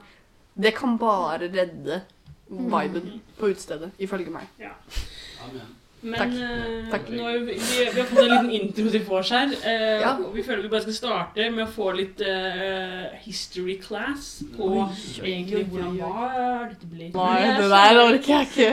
Det 0.55 0.73
kan 0.75 0.97
bare 0.97 1.39
redde 1.51 2.01
viben 2.49 3.19
på 3.37 3.51
utestedet, 3.51 3.91
ifølge 3.99 4.31
meg. 4.31 4.47
Amen. 4.63 5.75
Men 6.07 6.19
Takk. 6.21 6.35
eh, 6.39 6.91
Takk. 6.91 7.09
Nå 7.11 7.31
vi, 7.33 7.55
vi, 7.59 7.79
vi 7.93 7.99
har 7.99 8.05
fått 8.07 8.21
en 8.23 8.29
liten 8.31 8.51
intro 8.57 8.89
til 8.93 9.01
vors 9.07 9.29
her. 9.35 9.51
eh, 9.63 9.99
Ja. 10.01 10.13
og 10.23 10.31
Vi 10.35 10.43
føler 10.45 10.61
vi 10.63 10.69
bare 10.71 10.81
skal 10.85 10.93
starte 10.97 11.49
med 11.51 11.65
å 11.65 11.71
få 11.73 11.89
litt 11.97 12.21
eh, 12.21 13.07
history 13.25 13.75
class 13.83 14.29
på 14.55 14.69
Oi, 14.77 14.87
egentlig 15.23 15.65
hvordan 15.71 15.97
var 15.99 16.69
dette 16.71 16.87
ble. 16.91 17.09
Nei, 17.13 17.41
det 17.59 17.69
der 17.73 18.01
orker 18.05 18.31
jeg 18.33 18.47
ikke. 18.47 18.71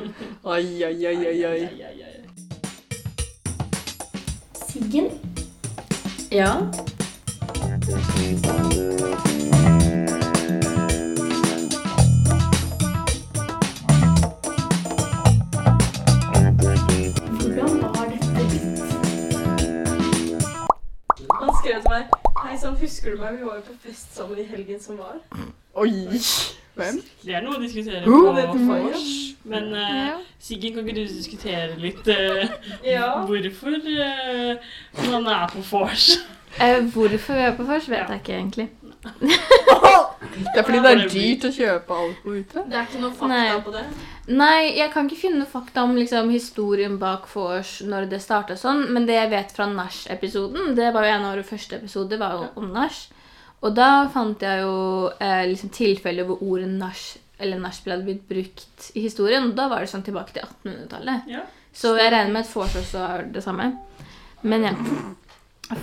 Oi, 0.52 0.84
oi, 0.84 1.06
oi, 1.12 1.18
oi, 1.32 1.44
oi. 1.54 1.62
Siggen? 4.66 5.08
Ja? 6.30 6.52
Husker 22.86 23.14
du 23.14 23.22
meg? 23.22 23.38
Vi 23.38 23.46
var 23.48 23.58
jo 23.60 23.66
på 23.66 23.76
fest 23.88 24.14
sammen 24.16 24.38
i 24.38 24.46
helgen 24.46 24.80
som 24.82 24.98
var. 25.00 25.18
Oi. 25.82 25.92
Hvem? 26.76 27.00
Det 27.24 27.34
er 27.34 27.44
noe 27.44 27.56
å 27.56 27.62
diskutere 27.62 28.04
på 28.04 28.60
vors. 28.68 29.12
Men 29.46 29.68
uh, 29.72 30.24
Siggen, 30.42 30.74
kan 30.74 30.82
ikke 30.84 30.96
du 30.98 31.04
diskutere 31.06 31.76
litt 31.80 32.08
uh, 32.10 32.42
Ja. 32.96 33.12
hvorfor 33.28 33.76
uh, 33.78 34.72
man 35.12 35.28
er 35.32 35.46
på 35.54 35.62
vors? 35.70 36.10
Uh, 36.58 36.82
hvorfor 36.92 37.38
vi 37.38 37.46
er 37.46 37.56
på 37.56 37.66
vors, 37.68 37.88
vet 37.90 38.10
jeg 38.10 38.22
ikke 38.22 38.36
egentlig. 38.40 38.68
Det 40.36 40.58
er 40.58 40.64
fordi 40.66 40.80
det 40.82 40.90
er 40.90 41.02
dyrt 41.08 41.44
å 41.46 41.50
kjøpe 41.54 41.96
alkohol 41.96 42.40
ute. 42.42 42.62
Det 42.68 42.76
er 42.76 42.88
ikke 42.88 43.00
noe 43.00 43.14
fakta 43.16 43.28
Nei. 43.30 43.60
på 43.64 43.72
det. 43.72 43.84
Nei, 44.26 44.74
jeg 44.74 44.90
kan 44.90 45.06
ikke 45.06 45.20
finne 45.28 45.44
fakta 45.46 45.84
om 45.86 45.94
liksom, 45.94 46.32
historien 46.34 46.96
bak 46.98 47.28
vors 47.30 47.76
når 47.86 48.08
det 48.10 48.18
starta 48.24 48.56
sånn, 48.58 48.88
men 48.94 49.06
det 49.06 49.14
jeg 49.14 49.30
vet 49.30 49.52
fra 49.54 49.68
nach-episoden, 49.70 50.72
det 50.78 50.88
var 50.94 51.06
jo 51.06 51.12
en 51.12 51.26
av 51.28 51.36
våre 51.36 51.46
første 51.46 51.78
episoder, 51.78 52.18
var 52.18 52.34
jo 52.34 52.48
om 52.58 52.72
nach. 52.74 53.04
Og 53.62 53.76
da 53.76 54.08
fant 54.12 54.42
jeg 54.42 54.64
jo 54.64 55.12
eh, 55.22 55.44
liksom 55.46 55.70
tilfeller 55.74 56.26
hvor 56.26 56.42
ordet 56.42 56.72
nach 56.74 57.04
eller 57.38 57.60
nachspiel 57.60 57.92
hadde 57.92 58.06
blitt 58.06 58.24
brukt 58.28 58.88
i 58.96 59.02
historien. 59.04 59.50
og 59.50 59.56
Da 59.58 59.68
var 59.68 59.84
det 59.84 59.90
sånn 59.92 60.04
tilbake 60.06 60.32
til 60.32 60.46
1800-tallet. 60.46 61.28
Ja. 61.30 61.42
Så 61.76 61.92
jeg 61.98 62.08
regner 62.12 62.32
med 62.32 62.46
at 62.46 62.52
vors 62.54 62.76
også 62.80 63.02
er 63.04 63.26
det 63.34 63.42
samme. 63.44 63.68
Men 64.42 64.64
ja. 64.64 64.72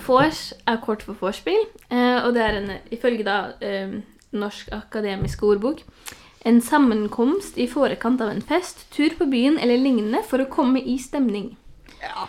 Vors 0.07 0.47
er 0.67 0.79
kort 0.83 1.03
for 1.03 1.19
vorspiel, 1.19 1.65
eh, 1.91 2.19
og 2.23 2.33
det 2.35 2.43
er 2.43 2.59
en, 2.59 2.75
ifølge 2.95 3.25
da 3.27 3.37
eh, 3.63 3.99
Norsk 4.33 4.71
akademisk 4.73 5.43
ordbok 5.45 5.83
en 6.43 6.61
sammenkomst 6.61 7.57
i 7.57 7.67
forekant 7.71 8.21
av 8.21 8.29
en 8.33 8.41
fest, 8.41 8.85
tur 8.91 9.15
på 9.17 9.27
byen 9.31 9.59
eller 9.59 9.79
lignende 9.79 10.23
for 10.27 10.43
å 10.43 10.49
komme 10.51 10.81
i 10.81 10.97
stemning. 11.01 11.53
Ja. 12.01 12.27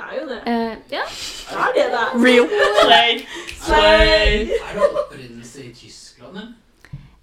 Det 0.00 0.06
er 0.06 0.16
jo 0.16 0.28
det. 0.30 0.38
Eh, 0.48 0.76
ja. 0.94 1.02
Det 1.10 1.58
er 1.60 1.74
det 1.76 1.84
det 1.92 2.00
er. 2.00 2.14
Real. 2.24 2.48
Slay! 2.80 3.18
Slay! 3.60 4.48
Er 4.56 4.78
det 4.78 4.88
opprinnelse 5.04 5.64
i 5.66 5.74
Tyskland, 5.76 6.36
eller? 6.36 6.54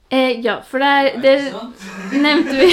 Eh, 0.10 0.40
ja, 0.40 0.62
for 0.64 0.80
det 0.80 0.88
er 0.88 1.18
Det 1.22 1.34
nevnte 2.24 2.56
vi. 2.56 2.70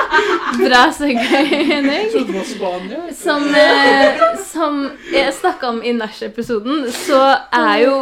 Bra 0.66 0.82
segway, 0.92 1.46
Henrik. 1.70 2.10
trodde 2.12 2.26
det 2.26 2.34
var 2.34 2.44
Spania. 2.44 3.12
Som, 3.16 3.46
eh, 3.54 4.36
som 4.44 4.90
jeg 5.12 5.34
snakka 5.34 5.68
om 5.68 5.82
i 5.82 5.92
Nach-episoden, 5.96 6.90
så 6.92 7.22
er 7.52 7.78
jo 7.84 7.94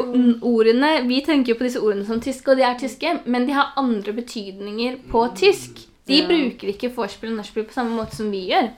ordene 0.42 1.02
Vi 1.06 1.20
tenker 1.26 1.52
jo 1.54 1.58
på 1.58 1.68
disse 1.68 1.82
ordene 1.82 2.06
som 2.06 2.20
tyske, 2.20 2.50
og 2.50 2.58
de 2.58 2.66
er 2.66 2.78
tyske, 2.78 3.18
men 3.24 3.46
de 3.46 3.54
har 3.54 3.72
andre 3.76 4.12
betydninger 4.12 4.96
på 5.10 5.28
tysk. 5.38 5.84
De 6.08 6.24
bruker 6.26 6.68
ikke 6.68 6.90
vorspiel 6.96 7.32
og 7.32 7.38
nachspiel 7.38 7.64
på 7.68 7.72
samme 7.72 7.94
måte 7.96 8.16
som 8.16 8.30
vi 8.32 8.48
gjør. 8.50 8.72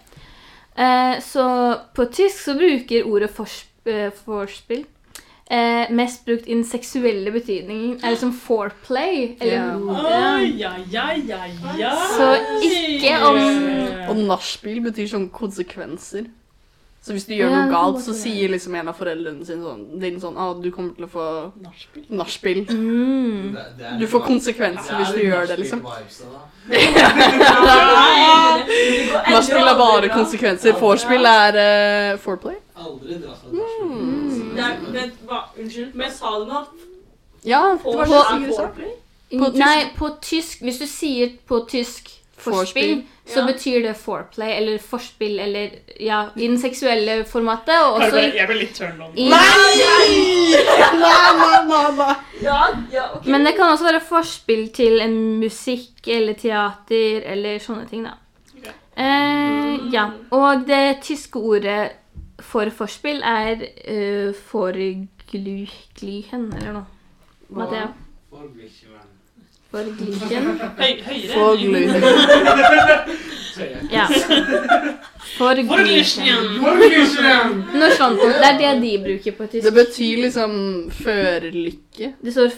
Eh, 0.77 1.17
så 1.25 1.47
på 1.97 2.05
tysk 2.13 2.45
så 2.45 2.55
bruker 2.59 3.09
ordet 3.09 3.33
eh, 3.87 4.13
vorspiel 4.27 4.85
eh, 5.51 5.91
mest 5.91 6.25
brukt 6.27 6.49
i 6.49 6.55
den 6.55 6.65
seksuelle 6.65 7.31
betydningen. 7.33 8.01
Er 8.05 8.11
det 8.11 8.19
som 8.19 8.33
foreplay? 8.33 9.37
Eller, 9.41 9.53
Ja. 9.53 9.77
Oh, 9.77 10.59
ja, 10.59 10.73
ja, 10.91 11.07
ja, 11.15 11.45
ja. 11.79 11.93
Så 12.17 12.33
ikke 12.63 13.13
om- 13.27 14.11
Og 14.11 14.17
nachspiel 14.27 14.81
betyr 14.83 15.07
sånn 15.09 15.31
konsekvenser. 15.31 16.27
Så 17.07 17.15
hvis 17.15 17.23
du 17.29 17.35
gjør 17.37 17.53
Ja, 17.53 17.59
noe 17.63 17.71
galt, 17.71 18.01
så 18.03 18.11
sier 18.19 18.51
liksom 18.51 18.75
en 18.75 18.89
av 18.91 18.97
foreldrene 18.99 19.45
sine 19.47 19.63
sånn, 19.63 19.83
din 20.03 20.17
sånn 20.19 20.35
ah, 20.43 20.49
du 20.59 20.73
kommer 20.75 20.91
til 20.97 21.05
å 21.07 21.11
få 21.13 21.27
Nachspiel. 22.19 22.65
Mm. 22.67 23.55
Du 24.01 24.07
får 24.11 24.25
konsekvenser 24.27 24.99
hvis 24.99 25.13
du 25.15 25.21
gjør 25.23 25.47
det, 25.47 25.55
liksom. 25.61 25.85
Nachspiel 29.31 29.69
er 29.71 29.77
bare 29.79 30.09
konsekvenser. 30.13 30.73
Vorspiel 30.81 31.25
er 31.31 31.57
uh, 31.61 32.19
foreplay. 32.23 32.57
Aldri 32.77 33.15
dratt 33.23 33.39
fra 33.41 33.51
Mm. 33.87 34.55
nachspiel. 34.57 35.11
Unnskyld, 35.63 35.95
men 35.95 36.11
sa 36.11 36.39
du 36.41 36.45
noe? 36.51 36.65
Ja, 37.45 37.63
det 37.79 37.85
var 37.85 38.05
det 38.05 38.11
På, 38.11 38.15
jeg 38.41 38.55
sa. 38.55 38.63
foreplay? 38.63 38.91
På 39.39 39.45
tysk. 39.51 39.59
Nei, 39.59 39.91
på 39.97 40.09
tysk 40.23 40.61
Hvis 40.63 40.79
du 40.79 40.87
sier 40.87 41.31
på 41.49 41.67
tysk 41.71 42.11
forspill, 42.37 42.97
Vorspiel. 42.97 43.05
så 43.27 43.39
Ja. 43.41 43.47
betyr 43.47 43.83
det 43.83 43.97
foreplay 43.97 44.53
eller 44.59 44.79
forspill 44.79 45.39
eller 45.41 45.71
ja, 46.01 46.29
i 46.37 46.47
den 46.47 46.59
seksuelle 46.59 47.25
formatet. 47.25 47.75
Og 47.83 48.01
Jeg 48.01 48.09
også 48.11 48.17
ble, 48.19 48.37
jeg 48.37 48.47
ble 48.47 48.57
litt 48.61 48.75
turned 48.77 49.01
on. 49.03 49.13
i 49.17 49.29
Nei, 49.29 49.39
nei, 51.01 51.67
nei, 51.69 51.91
nei. 51.97 52.15
Ja, 52.43 52.61
ja, 52.93 53.05
okay. 53.17 53.31
Men 53.33 53.45
det 53.45 53.55
kan 53.57 53.73
også 53.73 53.85
være 53.89 54.01
forspill 54.05 54.69
til 54.77 55.01
en 55.01 55.17
musikk 55.41 56.07
eller 56.09 56.35
teater 56.35 57.23
eller 57.33 57.59
sånne 57.59 57.89
ting, 57.91 58.05
da. 58.05 58.15
Eh, 58.97 59.91
ja. 59.93 60.07
Og 60.33 60.67
det 60.67 61.01
tyske 61.05 61.37
ordet 61.37 61.93
for 62.41 62.69
forspill 62.71 63.23
er 63.25 63.57
uh, 63.89 64.33
forglyhen 64.51 66.47
eller 66.57 66.73
noe. 66.73 66.87
Mathea. 67.57 67.89
For. 69.71 69.83
Forglyhen. 69.83 70.61
Høy, 70.79 70.93
høyere. 71.07 71.35
Forgløy. 71.35 71.87
Ja. 73.91 74.07
For 75.37 75.55
Glitchman! 75.55 77.65
Når 77.75 77.91
sånt. 77.97 78.21
Det 78.21 78.47
er 78.49 78.59
det 78.61 78.83
de 78.83 78.99
bruker 79.05 79.33
på 79.37 79.47
tysk. 79.53 79.65
Det 79.67 79.73
betyr 79.75 80.17
liksom 80.27 80.53
førlykke. 81.03 82.07
Det 82.25 82.33
står 82.35 82.51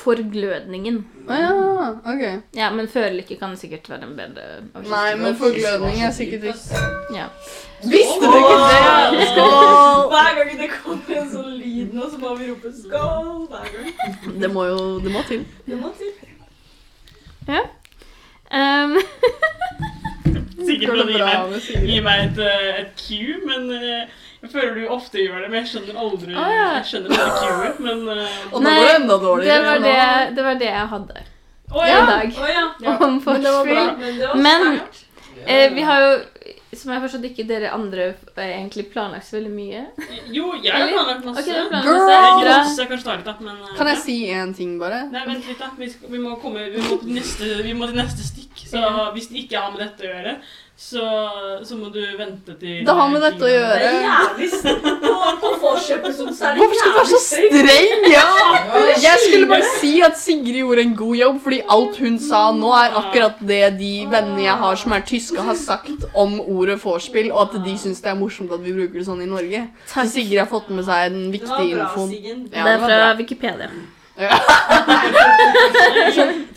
forglødningen. 0.00 0.96
Å 1.28 1.30
ja, 1.38 1.50
ok. 2.12 2.22
Ja, 2.56 2.70
men 2.74 2.88
førlykke 2.88 3.36
kan 3.40 3.56
sikkert 3.60 3.88
være 3.90 4.02
en 4.08 4.14
bedre 4.18 4.42
oversettelse. 4.54 4.90
Nei, 4.94 5.10
men 5.20 5.32
forglødning 5.40 5.96
er 6.06 6.12
sikkert 6.16 6.42
ikke 6.52 6.68
Ja. 7.16 7.26
Visste 7.90 8.24
du 8.30 8.36
ikke 8.38 8.56
det? 8.62 8.76
Skål! 9.34 9.54
Hver 10.14 10.30
gang 10.38 10.50
det 10.62 10.70
kommer 10.78 11.14
en 11.22 11.30
sånn 11.34 11.52
lyd 11.58 11.90
nå, 11.96 12.02
så 12.12 12.16
må 12.22 12.28
vi 12.38 12.44
rope 12.50 12.68
'skål' 12.80 13.46
hver 13.52 13.66
gang. 13.76 13.88
Det 14.42 14.48
må 14.52 14.62
jo 14.70 14.78
det 15.04 15.10
må 15.12 15.20
til. 15.28 15.42
Det 15.66 15.76
må 15.80 15.88
til. 15.98 16.10
Um, 18.50 18.96
Sikkert 20.66 20.90
for 20.90 21.02
å 21.02 21.06
gi 21.08 21.20
meg, 21.22 21.68
gi 21.88 22.00
meg 22.04 22.24
et, 22.26 22.40
eh, 22.44 22.80
et 22.82 22.90
cue, 23.00 23.36
men 23.46 23.70
eh, 23.76 24.16
jeg 24.42 24.50
føler 24.52 24.74
du 24.76 24.88
ofte 24.92 25.20
gjør 25.22 25.44
det, 25.44 25.50
men 25.52 25.60
jeg 25.62 25.70
skjønner 25.72 26.00
aldri 26.02 26.34
ah, 26.36 26.48
ja. 26.52 26.66
Jeg 26.78 26.88
skjønner 26.90 27.14
aldri 27.16 27.50
cueet, 27.54 27.80
men 27.86 28.02
eh, 28.14 28.38
Og 28.50 28.58
nå 28.58 28.64
Nei, 28.66 28.74
går 28.76 28.88
det 28.88 28.94
enda 28.98 29.14
det, 29.16 29.24
dårligere. 29.26 29.68
var 29.68 29.84
det, 29.86 30.34
det 30.36 30.46
var 30.48 30.58
det 30.62 30.70
jeg 30.70 30.88
hadde 30.94 31.20
i 31.70 31.86
ja! 31.86 31.98
dag. 32.06 32.32
oh, 32.34 32.48
ja. 32.50 32.64
Ja. 32.82 32.96
Om 33.06 33.20
Men 33.24 33.44
det 33.44 33.50
var 33.54 33.64
bra. 33.68 33.82
forspill. 33.84 34.00
Men 34.00 34.18
det 34.18 34.26
var 34.26 34.42
Men- 34.46 34.80
Eh, 35.46 35.70
vi 35.72 35.80
har 35.88 36.00
jo, 36.02 36.16
som 36.78 36.92
jeg 36.94 37.02
forstått, 37.02 37.24
ikke 37.30 37.44
dere 37.48 37.72
andre 37.74 38.04
eh, 38.12 38.50
egentlig 38.52 38.84
planlagt 38.92 39.26
så 39.26 39.38
veldig 39.38 39.50
mye. 39.50 39.80
Jo, 40.30 40.52
jeg 40.62 40.70
har 40.70 40.92
planlagt 40.92 41.24
masse. 41.26 41.42
Okay, 41.42 41.64
planlagt 41.72 41.88
Girl! 41.88 42.04
masse. 42.06 42.44
Bra. 42.44 42.58
masse, 42.60 43.24
da, 43.26 43.34
men 43.42 43.56
eh, 43.56 43.72
Kan 43.78 43.90
jeg 43.90 43.98
ja. 43.98 44.02
si 44.04 44.16
én 44.30 44.54
ting, 44.54 44.76
bare? 44.78 45.00
Nei, 45.10 45.24
vent 45.26 45.50
litt, 45.50 45.58
da. 45.58 45.72
Vi, 45.78 45.90
skal, 45.90 46.12
vi 46.14 46.22
må 46.22 46.36
komme 46.42 46.68
vi 46.70 46.84
må 46.84 47.00
til 47.02 47.16
neste, 47.18 47.50
vi 47.66 47.74
må 47.74 47.90
til 47.90 47.98
neste 47.98 48.26
stikk. 48.26 48.64
Så 48.70 48.84
hvis 49.16 49.30
det 49.32 49.44
ikke 49.46 49.64
har 49.64 49.74
med 49.74 49.82
dette 49.82 50.06
å 50.06 50.12
gjøre, 50.12 50.36
så, 50.80 51.04
så 51.68 51.76
må 51.76 51.90
du 51.92 51.98
vente 52.16 52.54
til 52.56 52.78
Det 52.86 52.92
har 52.96 53.08
med 53.12 53.20
dette 53.20 53.44
å 53.44 53.46
Det 53.46 53.50
gjøre. 53.52 53.80
er 53.84 54.00
jævlig 54.06 54.48
Hvorfor 55.40 55.76
skal 55.76 56.00
du 56.00 56.08
være 56.96 57.04
så 57.10 57.20
streng? 57.20 58.06
Ja! 58.08 58.24
Jeg 59.02 59.18
skulle 59.26 59.44
bare 59.50 59.66
si 59.76 60.00
at 60.06 60.16
Sigrid 60.18 60.56
gjorde 60.62 60.80
en 60.86 60.94
god 60.96 61.16
jobb, 61.18 61.36
fordi 61.44 61.58
alt 61.76 61.98
hun 62.00 62.16
sa 62.22 62.40
nå, 62.56 62.70
er 62.78 62.96
akkurat 63.02 63.36
det 63.52 63.60
de 63.76 63.92
vennene 64.10 64.40
jeg 64.46 64.56
har 64.64 64.74
som 64.80 64.92
er 64.96 65.02
tyske, 65.12 65.36
har 65.50 65.58
sagt 65.60 66.00
om 66.16 66.40
ordet 66.40 66.78
vorspiel, 66.82 67.28
og 67.34 67.40
at 67.44 67.52
de 67.66 67.74
syns 67.84 68.00
det 68.00 68.10
er 68.14 68.18
morsomt 68.22 68.52
at 68.56 68.64
vi 68.64 68.72
bruker 68.78 68.96
det 69.02 69.06
sånn 69.10 69.20
i 69.24 69.28
Norge. 69.28 69.60
Så 69.92 70.06
Sigrid 70.16 70.40
har 70.40 70.48
fått 70.50 70.68
med 70.72 70.84
seg 70.88 71.12
den 71.12 71.28
Det 71.34 71.40
var 71.44 71.60
viktige 71.60 71.76
bra, 71.76 71.84
infoen. 71.90 72.10
Ja, 72.16 72.20
det 72.48 72.64
det 72.64 72.72
er 72.72 72.78
fra 72.86 73.00
Wikipedia. 73.20 73.68
Wikipedia. 73.68 73.80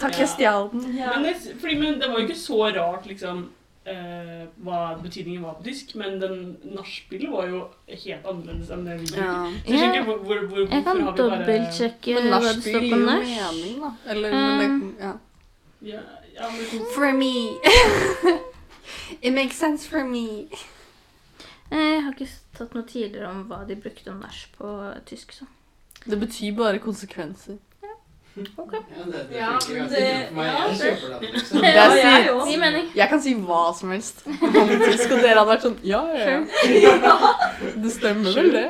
Takk, 0.02 0.18
jeg 0.20 0.28
stjal 0.32 0.70
den. 0.72 0.86
Ja. 0.98 1.14
Men, 1.16 1.24
det, 1.28 1.36
fordi, 1.62 1.76
men 1.80 2.00
det 2.02 2.10
var 2.12 2.20
jo 2.20 2.26
ikke 2.28 2.40
så 2.40 2.60
rart, 2.76 3.06
liksom, 3.08 3.46
eh, 3.86 4.44
hva 4.64 4.80
betydningen 5.02 5.44
var 5.44 5.58
på 5.60 5.66
tysk, 5.68 5.96
men 6.00 6.20
den 6.22 6.58
nachspielet 6.76 7.32
var 7.32 7.50
jo 7.52 7.62
helt 7.88 8.28
annerledes 8.30 8.72
enn 8.74 8.86
det 8.88 8.98
vi 9.02 9.10
gjorde. 9.12 9.26
Ja. 9.26 9.38
Så 9.66 9.74
jeg 9.74 9.82
skjønner 9.82 10.08
hvor, 10.08 10.20
hvor, 10.28 10.44
hvor, 10.52 10.68
Jeg 10.68 10.86
kan 10.88 11.02
dobbeltsjekke 11.20 12.18
hva 12.20 12.42
det 12.44 12.54
står 12.60 12.88
på 12.92 13.02
da. 13.08 13.92
Eller 14.14 14.38
men 14.62 14.78
ja. 15.00 15.14
ja, 15.82 16.06
ja, 16.36 16.52
men, 16.54 16.86
For 16.96 17.12
me. 17.18 17.34
It 19.26 19.34
makes 19.34 19.56
sense 19.60 19.88
for 19.88 20.04
me. 20.04 20.48
Eh, 21.72 21.78
Jeg 21.78 22.02
har 22.06 22.16
ikke 22.16 22.32
tatt 22.58 22.74
noe 22.78 22.88
tidligere 22.88 23.30
om 23.32 23.46
hva 23.50 23.64
de 23.68 23.78
brukte 23.80 24.12
om 24.12 24.24
nach 24.24 24.46
på 24.58 24.78
tysk. 25.10 25.34
så. 25.34 25.50
Det 26.04 26.20
betyr 26.20 26.56
bare 26.58 26.80
konsekvenser. 26.84 27.58
Ja, 28.36 28.64
det, 28.66 29.20
det 29.30 29.38
Ja, 29.38 29.50
det- 29.60 30.28
for 30.28 30.36
meg. 30.36 30.46
ja, 30.48 30.68
Jeg 30.68 30.78
kjøper 30.80 31.08
den, 31.20 31.30
liksom. 31.36 31.64
Ja, 31.64 31.86
jeg 31.94 32.30
òg. 32.34 32.48
Gi 32.50 32.58
mening. 32.58 32.88
Jeg 32.96 33.10
kan 33.10 33.22
si 33.22 33.34
hva 33.36 33.62
som 33.78 33.92
helst 33.94 34.24
Skal 35.04 35.18
og 35.18 35.22
dere 35.22 35.38
hadde 35.38 35.50
vært 35.52 35.66
sånn 35.68 35.78
Ja, 35.86 36.02
ja, 36.18 36.26
ja. 36.34 37.18
Det 37.84 37.92
stemmer 37.94 38.34
vel, 38.40 38.50
det. 38.56 38.66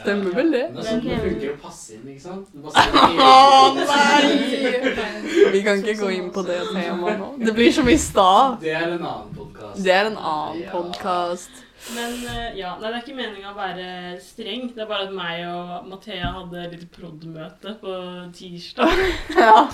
Stemmer 0.00 0.32
vel, 0.38 0.52
det. 0.54 0.62
Det 0.72 0.80
er 0.80 0.86
sånn 0.86 1.00
det 1.04 1.18
funker 1.24 1.50
å 1.50 1.56
passe 1.64 1.96
inn, 1.96 2.06
ikke 2.08 2.22
sant? 2.22 2.46
Å 2.56 3.74
nei! 3.76 5.50
Vi 5.52 5.60
kan 5.66 5.82
ikke 5.82 5.96
gå 6.00 6.12
inn 6.14 6.30
på 6.32 6.44
det 6.46 6.60
temaet 6.70 7.18
nå. 7.20 7.28
Det 7.42 7.52
blir 7.58 7.72
som 7.74 7.88
i 7.90 7.98
stad. 8.00 8.60
Det 8.62 8.72
er 8.72 8.86
en 8.94 9.02
annen 9.02 9.34
podkast. 9.36 9.82
Det 9.84 9.92
er 9.98 10.08
en 10.12 10.16
annen 10.16 10.62
podkast. 10.72 11.50
Men 11.94 12.12
eh, 12.28 12.58
ja, 12.58 12.74
nei, 12.78 12.90
det 12.90 12.96
er 12.98 13.02
ikke 13.02 13.16
meninga 13.16 13.52
å 13.52 13.56
være 13.56 14.18
streng. 14.22 14.74
Det 14.74 14.82
er 14.84 14.88
bare 14.90 15.06
at 15.08 15.14
meg 15.16 15.46
og 15.48 15.86
Mathea 15.88 16.28
hadde 16.36 16.62
et 16.62 16.72
lite 16.76 16.88
prod.møte 16.92 17.70
på 17.80 17.92
tirsdag. 18.36 18.88
Ja. 19.34 19.68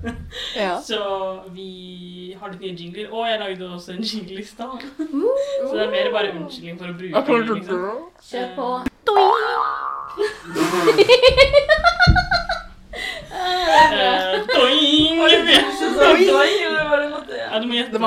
ja. 0.56 0.80
Så 0.80 0.98
vi 1.52 2.34
har 2.40 2.48
litt 2.54 2.62
nye 2.64 2.74
jingler. 2.74 3.10
Og 3.12 3.28
jeg 3.28 3.40
lagde 3.42 3.68
også 3.68 3.92
en 3.94 4.04
jingle 4.06 4.40
i 4.40 4.44
stad. 4.48 4.80
Så 4.96 5.72
det 5.74 5.82
er 5.84 5.90
mer 5.92 6.12
bare 6.16 6.32
unnskyldning 6.38 6.78
for 6.80 6.88
å 6.88 6.96
bruke 6.96 7.20
den, 7.28 7.54
liksom. 7.60 7.80
Kjør 8.30 8.48
på. 8.56 8.66
Doing! 9.10 9.40
doing! 14.54 15.18
Doing, 16.28 16.60
Ja, 17.40 17.58
du 17.58 17.66
må 17.66 17.74
gjette. 17.74 17.98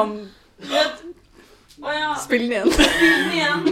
Å 1.82 1.94
ja. 1.96 2.14
Spill 2.22 2.50
den 2.50 2.52
igjen. 2.52 2.72
Spill 2.72 3.12
den 3.18 3.32
igjen. 3.34 3.64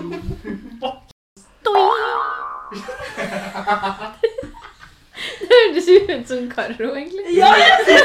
Det 5.22 5.50
hørtes 5.52 5.88
jo 5.88 5.96
ut 6.08 6.28
som 6.28 6.46
Karo, 6.50 6.88
egentlig. 6.96 7.26
Ja, 7.36 7.52
jeg 7.60 7.78
ser 7.86 8.04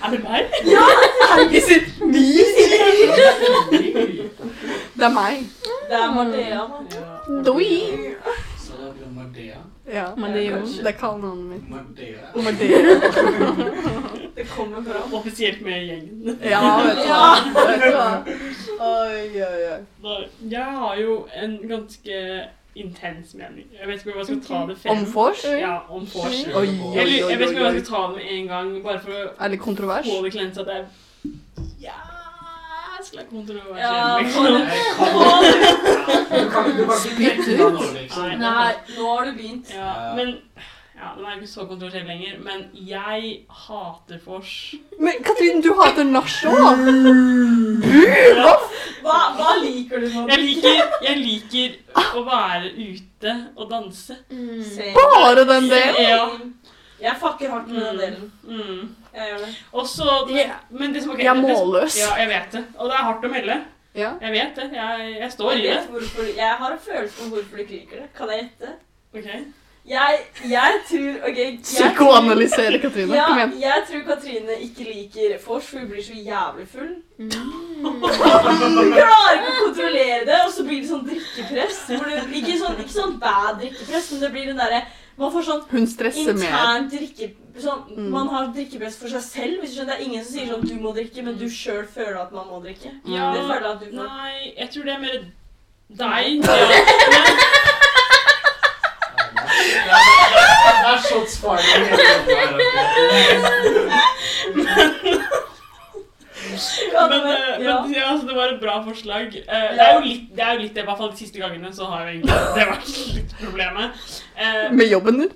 Er 0.00 0.10
det 0.10 0.20
meg? 0.24 0.44
Is 1.58 1.68
it 1.76 1.88
me? 2.00 2.26
Det 4.94 5.04
er 5.04 5.14
meg. 5.14 5.44
Det 5.90 5.98
er 5.98 6.10
Mathea. 6.14 6.62
Doi. 7.46 7.70
Så 8.60 8.72
det 8.78 9.04
er 9.04 9.12
Mardea. 9.14 9.60
Ja. 9.92 10.06
Men 10.16 10.32
det 10.32 10.42
er 10.46 10.50
han 11.30 11.42
mitt. 11.50 11.68
Mardea. 11.70 12.18
Og 12.34 12.42
det. 12.60 12.68
Det 14.36 14.46
kommer 14.48 14.82
fra 14.86 15.00
Offisielt 15.18 15.60
med 15.62 15.82
gjengen. 15.86 16.38
Ja, 16.44 16.60
vet 16.84 16.96
du 16.96 17.08
hva. 17.10 17.24
Vet 17.66 17.82
du 17.82 17.90
hva. 17.96 18.06
Oi, 18.80 19.42
oi, 19.42 19.64
oi. 19.72 19.80
Da- 20.02 20.28
Jeg 20.50 20.64
har 20.64 20.96
jo 20.96 21.16
en 21.42 21.58
ganske 21.68 22.22
intens 22.76 23.34
mening. 23.34 23.66
Jeg 23.80 23.88
vet 23.88 23.98
ikke 24.00 24.12
om 24.12 24.18
jeg 24.18 24.26
skal 24.26 24.40
ta 24.46 24.60
det 24.70 24.78
frem. 24.78 24.92
Om 24.98 25.04
vors? 25.14 25.44
Ja, 25.44 25.74
om 25.90 26.06
vors. 26.14 26.38
Oi, 26.54 26.54
oi, 26.54 26.96
Jeg, 26.96 27.38
vet 27.38 27.50
ikke 27.50 27.66
om 27.66 27.74
jeg 27.74 27.82
skal 27.82 27.96
ta 27.96 28.02
det 28.06 28.16
med 28.16 28.24
en 28.38 28.46
gang, 28.54 28.72
bare 28.84 29.00
for 29.00 29.12
å 29.12 29.48
det 29.50 29.60
kontrovers? 29.60 30.06
få 30.06 30.22
det 30.24 30.32
klent 30.32 30.58
at 30.62 30.66
det 30.66 30.76
er 30.76 30.86
jæskla 33.12 33.22
kontroversielt, 33.30 33.78
Ja, 33.78 34.18
liksom. 34.18 34.44
Du 36.30 36.44
du 36.44 36.50
kan 36.50 36.70
ikke 36.70 36.96
Spytt 36.96 37.38
ut. 37.60 37.94
liksom. 37.94 38.22
Nei. 38.24 38.36
Nei, 38.36 38.72
nå 38.98 39.16
har 39.16 39.24
du 39.24 39.32
begynt. 39.32 39.70
Ja, 39.74 40.14
men 40.16 40.28
ja, 41.00 41.06
Den 41.16 41.24
er 41.24 41.34
ikke 41.36 41.46
så 41.48 41.64
kontroversiell 41.66 42.06
lenger, 42.06 42.38
men 42.44 42.64
jeg 42.74 43.46
hater 43.48 44.18
vors. 44.26 44.74
Men 45.00 45.12
Katrin, 45.24 45.62
du 45.62 45.72
hater 45.80 46.04
nach 46.04 46.28
òg! 46.44 46.82
Hva, 49.00 49.18
hva 49.38 49.54
liker 49.62 50.00
du 50.04 50.08
nå? 50.12 50.26
Jeg 50.28 50.38
liker, 50.44 50.82
jeg 51.06 51.16
liker 51.24 51.78
å 52.18 52.24
være 52.26 52.72
ute 52.76 53.36
og 53.56 53.70
danse. 53.70 54.16
Mm. 54.30 54.60
Bare 54.98 55.44
den 55.48 55.70
delen? 55.72 56.02
Ja. 56.04 56.28
Jeg 57.00 57.16
fucker 57.20 57.48
hardt 57.54 57.68
med 57.72 57.80
den 57.80 57.98
delen. 57.98 58.32
Mm. 58.44 58.88
Jeg 59.14 59.30
gjør 59.30 59.44
det. 59.44 59.52
Også, 59.72 60.08
men, 60.28 60.52
Men 60.80 60.94
det 60.94 61.02
som 61.02 61.12
okay, 61.14 61.24
Jeg 61.24 61.36
er 61.36 61.40
målløs. 61.42 61.98
Ja, 61.98 62.10
jeg 62.22 62.28
vet 62.28 62.52
det. 62.58 62.64
Og 62.78 62.90
det 62.90 62.98
er 62.98 63.06
hardt 63.08 63.24
å 63.24 63.32
melde. 63.32 63.60
Ja. 63.94 64.10
Jeg 64.22 64.32
vet 64.32 64.60
det. 64.60 64.68
Jeg, 64.76 65.16
jeg 65.20 65.32
står 65.32 65.52
i 65.52 65.64
Jeg 65.64 65.78
det. 65.80 65.86
hvorfor, 65.90 66.28
jeg 66.36 66.52
har 66.62 66.76
en 66.76 66.84
følelse 66.84 67.24
om 67.24 67.32
hvorfor 67.34 67.56
du 67.56 67.64
ikke 67.64 67.72
liker 67.72 68.04
det. 68.04 68.12
Kan 68.16 68.30
jeg 68.30 68.44
gjette? 68.44 68.76
Okay. 69.14 69.40
Jeg, 69.90 70.18
jeg 70.50 70.72
tror 70.88 71.30
okay, 71.30 71.44
jeg, 71.44 71.58
Psykoanalysere, 71.62 72.78
Katrine. 72.84 73.14
Ja, 73.16 73.26
Kom 73.26 73.38
igjen. 73.38 73.54
jeg 73.62 73.82
tror 73.88 74.02
Katrine 74.14 74.58
ikke 74.60 74.84
liker 74.84 75.36
vors, 75.46 75.66
for 75.66 75.78
hun 75.78 75.88
blir 75.88 76.04
så 76.04 76.14
jævlig 76.14 76.66
full. 76.68 76.92
Mm. 77.18 77.30
Hun 77.82 78.92
klarer 78.92 79.38
ikke 79.40 79.54
å 79.54 79.56
kontrollere 79.64 80.20
det, 80.28 80.38
og 80.44 80.52
så 80.54 80.66
blir 80.68 80.82
det 80.84 80.90
sånn 80.92 81.06
drikkepress. 81.08 81.80
Hvor 81.88 82.06
det, 82.06 82.20
ikke, 82.42 82.58
sånn, 82.60 82.78
ikke 82.84 82.94
sånn 82.94 83.16
bad 83.22 83.58
drikkepress, 83.62 84.12
men 84.12 84.22
det 84.26 84.32
blir 84.36 84.50
den 84.52 84.60
derre 84.60 84.82
Man 85.20 85.32
får 85.34 85.42
sånn 85.44 85.62
Hun 85.70 85.86
stresser 85.86 86.34
mer. 86.38 86.88
drikke... 86.90 87.30
Sånn, 87.60 87.80
Mm. 87.90 88.06
Man 88.14 88.28
har 88.32 88.46
drikkepress 88.54 88.96
for 88.96 89.08
seg 89.12 89.20
selv. 89.22 89.60
hvis 89.60 89.70
du 89.74 89.80
skjønner. 89.80 89.90
Det 89.90 90.00
er 90.00 90.04
ingen 90.08 90.24
som 90.24 90.32
sier 90.32 90.46
sånn 90.48 90.64
du 90.66 90.74
må 90.80 90.94
drikke, 90.96 91.22
men 91.26 91.36
du 91.36 91.44
sjøl 91.52 91.84
føler 91.86 92.16
at 92.22 92.32
man 92.32 92.46
må 92.48 92.60
drikke. 92.64 92.90
Ja, 93.04 93.32
Det 93.34 93.42
føler 93.44 93.60
jeg 93.60 93.72
at 93.74 93.80
du 93.80 93.86
får. 93.90 94.06
Nei, 94.08 94.54
jeg 94.56 94.70
tror 94.70 94.84
det 94.84 94.94
er 94.94 95.00
mer 95.00 95.18
deg. 95.90 96.44
Ja. 96.44 96.56
Det 99.60 99.90
er- 99.90 100.94
er 100.94 100.98
shots 101.08 101.34
fired. 101.42 101.84
Ja, 106.94 107.06
Men, 107.08 107.22
men- 107.24 107.36
eh, 107.36 107.64
ja. 107.64 107.74
men 107.82 107.94
ja, 107.94 108.04
altså, 108.12 108.26
det 108.28 108.36
var 108.36 108.52
et 108.54 108.60
bra 108.62 108.76
forslag. 108.84 109.34
Eh, 109.36 109.66
det, 109.76 109.80
er 109.86 109.94
jo 109.94 110.00
litt, 110.04 110.24
det 110.36 110.44
er 110.44 110.52
jo 110.54 110.60
litt 110.64 110.74
det, 110.74 110.82
i 110.84 110.88
hvert 110.88 110.98
fall 111.02 111.10
de 111.12 111.20
siste 111.22 111.38
gangene 111.42 111.72
så 111.76 111.88
har 111.90 112.06
jeg 112.06 112.20
egentlig 112.20 112.38
det 112.56 112.68
vært 112.70 112.90
litt 113.16 113.36
problemet. 113.40 114.06
Eh, 114.36 114.64
Med 114.72 114.90
jobben 114.92 115.20
din? 115.24 115.32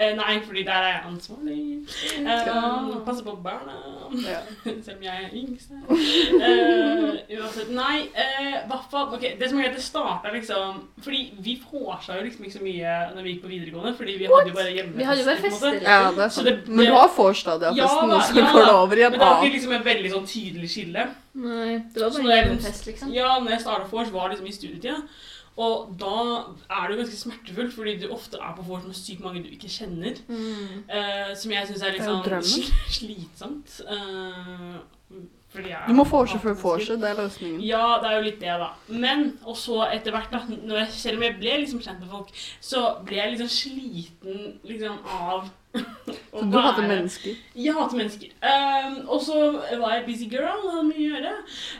Eh, 0.00 0.16
nei, 0.16 0.40
fordi 0.46 0.62
der 0.66 0.72
er 0.72 0.92
jeg 0.94 1.02
ansvarlig. 1.10 1.58
Uh. 2.20 3.04
Passer 3.06 3.24
på 3.24 3.36
barna. 3.44 3.76
Ja. 4.26 4.40
Selv 4.84 4.96
om 4.96 5.04
jeg 5.04 5.24
er 5.24 5.34
yngst. 5.36 5.70
Uh, 5.70 7.18
uansett. 7.38 7.70
Nei, 7.74 8.08
uh, 8.16 8.56
hvert 8.70 8.88
fall 8.90 9.14
Ok, 9.14 9.26
det 9.38 9.50
som 9.50 9.60
er 9.60 9.68
greit, 9.68 9.76
det 9.78 9.84
starta 9.84 10.32
liksom 10.34 10.80
Fordi 11.04 11.20
vi 11.38 11.54
vorsa 11.62 12.16
jo 12.18 12.24
liksom 12.26 12.44
ikke 12.44 12.56
så 12.56 12.64
mye 12.64 12.96
når 13.14 13.22
vi 13.22 13.34
gikk 13.34 13.44
på 13.44 13.52
videregående, 13.52 13.94
fordi 13.96 14.16
vi 14.18 14.28
hadde 14.30 14.50
jo 14.50 14.58
bare 14.58 14.74
hjemmefester. 14.74 14.98
Vi 14.98 15.08
hadde 15.10 15.22
jo 15.22 15.28
bare 15.30 15.44
fester. 15.44 15.78
Ja, 15.84 16.02
det 16.16 16.24
er 16.26 16.34
sant. 16.36 16.68
Men 16.68 16.86
du 16.86 16.94
har 16.96 17.10
vorstadiet 17.16 17.78
Ja 17.78 17.88
festen, 17.88 18.10
da, 18.10 18.20
og 18.20 18.28
så 18.28 18.46
går 18.54 18.64
det 18.64 18.76
over 18.76 19.02
i 19.02 19.06
en 19.06 19.10
Men 19.10 19.20
det 19.20 19.26
var 19.26 19.44
ikke 19.44 19.56
liksom 19.58 19.74
et 19.78 19.90
veldig 19.90 20.14
sånn 20.16 20.30
tydelig 20.34 20.70
skille. 20.74 21.08
Nei, 21.40 21.74
det 21.94 22.02
var 22.02 22.10
bare 22.16 22.38
er 22.38 22.48
liksom- 22.50 22.86
liksom. 22.86 23.12
Ja, 23.14 23.38
når 23.38 23.50
jeg 23.54 23.60
starta 23.60 23.90
vors, 23.90 24.12
var 24.12 24.32
liksom 24.32 24.46
i 24.46 24.52
studietida. 24.52 24.96
Og 25.60 25.90
da 26.00 26.12
er 26.72 26.86
det 26.86 26.94
jo 26.94 27.00
ganske 27.02 27.18
smertefullt, 27.20 27.74
fordi 27.76 27.96
du 28.00 28.06
ofte 28.14 28.38
er 28.40 28.54
på 28.56 28.64
vors 28.68 28.86
med 28.86 28.96
sykt 28.96 29.20
mange 29.24 29.42
du 29.44 29.50
ikke 29.52 29.68
kjenner. 29.68 30.16
Mm. 30.30 30.86
Uh, 30.88 31.34
som 31.36 31.52
jeg 31.52 31.68
syns 31.68 31.84
er 31.84 31.96
litt 31.96 32.06
sånn 32.06 32.24
slitsomt. 32.98 33.76
jeg 33.84 35.26
Du 35.50 35.94
må 35.98 36.04
vorse 36.06 36.38
før 36.38 36.54
vorse, 36.54 36.94
det 37.00 37.08
er 37.08 37.16
løsningen. 37.18 37.62
Ja, 37.66 37.96
det 38.02 38.10
er 38.10 38.18
jo 38.18 38.26
litt 38.26 38.42
det, 38.42 38.52
da. 38.60 38.68
Men 38.86 39.24
og 39.42 39.56
så 39.58 39.80
etter 39.90 40.14
hvert, 40.14 40.30
da, 40.30 40.44
når 40.46 40.84
jeg, 40.84 40.92
selv 40.94 41.18
om 41.18 41.24
jeg 41.26 41.38
ble 41.40 41.56
liksom 41.64 41.80
kjent 41.82 42.04
med 42.04 42.12
folk, 42.12 42.30
så 42.62 42.84
ble 43.06 43.18
jeg 43.18 43.32
liksom 43.34 43.50
sliten 43.56 44.44
liksom 44.68 45.00
av 45.10 45.48
Så 46.30 46.44
du 46.50 46.56
hater 46.58 46.86
mennesker. 46.86 47.34
jeg 47.54 47.74
hater 47.74 47.98
mennesker. 47.98 48.32
Um, 48.42 48.96
og 49.08 49.20
så 49.22 49.36
var 49.78 49.94
jeg 49.94 50.06
busy 50.06 50.26
girl, 50.30 50.64
hadde 50.70 50.86
mye 50.88 50.98
å 50.98 51.12
gjøre. 51.12 51.34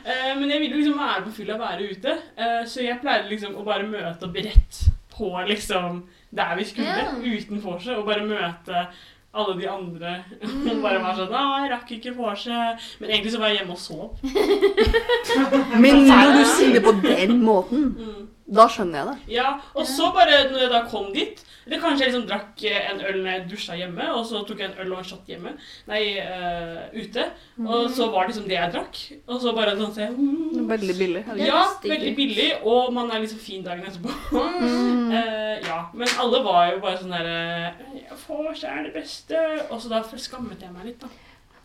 Uh, 0.05 0.31
men 0.39 0.51
jeg 0.51 0.63
ville 0.63 0.79
liksom 0.79 0.99
være 0.99 1.25
på 1.25 1.35
fylla, 1.39 1.59
være 1.59 1.89
ute. 1.91 2.15
uh, 2.39 2.61
så 2.67 2.85
jeg 2.85 2.99
pleide 3.03 3.31
liksom 3.31 3.55
å 3.59 3.65
bare 3.67 3.87
møte 3.87 4.27
opp 4.27 4.39
rett 4.39 4.81
på 5.11 5.31
liksom 5.47 6.03
der 6.31 6.55
vi 6.55 6.65
skulle, 6.65 6.87
yeah. 6.87 7.17
uten 7.19 7.59
vorset, 7.63 7.97
og 7.97 8.07
bare 8.07 8.23
møte 8.23 8.85
alle 9.33 9.53
de 9.61 9.67
andre. 9.69 10.23
Bare 10.83 10.99
var 11.03 11.15
sånn 11.15 11.31
'Å, 11.31 11.43
jeg 11.61 11.71
rakk 11.71 11.91
ikke 11.97 12.15
vorset.' 12.17 12.89
Men 12.99 13.09
egentlig 13.09 13.31
så 13.31 13.39
var 13.39 13.47
jeg 13.53 13.61
hjemme 13.61 13.77
og 13.77 13.79
sov. 13.79 14.19
Men 15.83 16.03
når 16.07 16.33
du 16.37 16.43
sier 16.55 16.73
det 16.77 16.83
på 16.83 16.93
den 17.03 17.41
måten, 17.43 17.89
Mm. 17.95 18.27
Da 18.51 18.65
skjønner 18.67 18.99
jeg 18.99 19.07
det. 19.07 19.33
Ja, 19.37 19.47
og 19.77 19.87
så 19.87 20.09
bare 20.15 20.43
når 20.51 20.65
jeg 20.65 20.71
da 20.73 20.81
kom 20.91 21.07
dit 21.15 21.39
Eller 21.63 21.79
kanskje 21.79 22.03
jeg 22.03 22.11
liksom 22.11 22.25
drakk 22.27 22.63
en 22.67 22.99
øl 23.07 23.19
når 23.21 23.29
jeg 23.31 23.43
dusja 23.51 23.77
hjemme, 23.79 24.07
og 24.17 24.25
så 24.27 24.41
tok 24.47 24.59
jeg 24.59 24.71
en 24.71 24.79
øl 24.81 24.95
og 24.95 24.99
en 24.99 25.07
shot 25.07 25.29
hjemme. 25.29 25.53
Nei, 25.87 26.01
uh, 26.19 26.89
ute. 26.97 27.27
Og 27.61 27.85
så 27.93 28.07
var 28.11 28.25
det 28.25 28.33
liksom 28.33 28.47
det 28.49 28.57
jeg 28.57 28.73
drakk. 28.73 28.99
Og 29.29 29.39
så 29.43 29.53
bare 29.55 29.75
sånn 29.77 29.93
se 29.95 30.07
er 30.07 30.67
Veldig 30.73 30.97
billig. 30.97 31.23
Er 31.29 31.41
Ja, 31.45 31.61
veldig 31.85 32.15
billig, 32.17 32.49
og 32.65 32.91
man 32.97 33.13
er 33.13 33.21
liksom 33.23 33.39
fin 33.45 33.63
dagen 33.63 33.85
etterpå. 33.87 34.09
Mm. 34.33 35.13
Uh, 35.13 35.57
ja, 35.69 35.79
Men 35.93 36.15
alle 36.25 36.43
var 36.49 36.71
jo 36.73 36.81
bare 36.83 36.99
sånn 36.99 37.13
derre 37.13 38.17
Vors 38.25 38.63
er 38.67 38.87
det 38.87 38.95
beste. 38.97 39.39
Og 39.69 39.77
så 39.79 39.93
da 39.93 40.01
skammet 40.17 40.65
jeg 40.65 40.73
meg 40.73 40.89
litt, 40.89 41.05
da. 41.05 41.11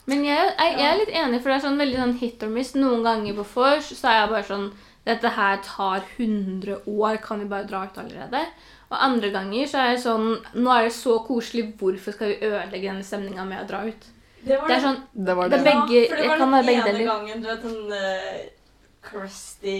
Men 0.06 0.22
jeg, 0.22 0.50
jeg, 0.54 0.74
jeg 0.78 0.86
er 0.86 0.98
litt 1.00 1.14
enig, 1.18 1.40
for 1.40 1.50
det 1.50 1.56
er 1.56 1.64
sånn 1.64 1.80
veldig 1.82 1.98
sånn 1.98 2.18
hit 2.20 2.44
or 2.46 2.52
miss. 2.52 2.76
Noen 2.78 3.02
ganger 3.06 3.40
på 3.40 3.46
vors 3.56 3.88
så 3.90 4.12
er 4.12 4.20
jeg 4.20 4.34
bare 4.36 4.46
sånn 4.46 4.68
Dette 5.06 5.30
her 5.36 5.60
tar 5.62 6.02
100 6.18 6.80
år, 6.90 7.16
kan 7.22 7.38
vi 7.38 7.46
bare 7.46 7.66
dra 7.70 7.84
ut 7.86 7.98
allerede? 8.02 8.40
Og 8.90 8.96
andre 9.02 9.30
ganger 9.34 9.66
så 9.70 9.78
er 9.84 9.92
det 9.94 10.02
sånn 10.02 10.26
Nå 10.54 10.70
er 10.74 10.82
det 10.88 10.92
så 10.96 11.16
koselig, 11.26 11.68
hvorfor 11.78 12.12
skal 12.14 12.32
vi 12.32 12.40
ødelegge 12.48 12.90
denne 12.90 13.06
stemninga 13.06 13.44
med 13.46 13.62
å 13.64 13.68
dra 13.70 13.84
ut? 13.86 14.04
Det 14.46 14.58
var 14.60 14.68
Det 14.68 14.76
er 14.76 14.82
sånn 14.84 15.00
Det 15.26 15.34
var 15.36 15.48
Det 15.48 15.58
det. 15.58 15.66
er 15.66 15.72
begge- 15.72 16.08
for 16.08 16.16
det 16.16 16.28
var 16.28 16.38
den 16.38 16.54
ene 16.74 16.84
deler. 16.92 17.06
gangen, 17.06 17.42
du 17.42 17.46
vet 17.48 17.62
den 17.62 17.92
uh, 17.92 18.38
crusty 19.02 19.78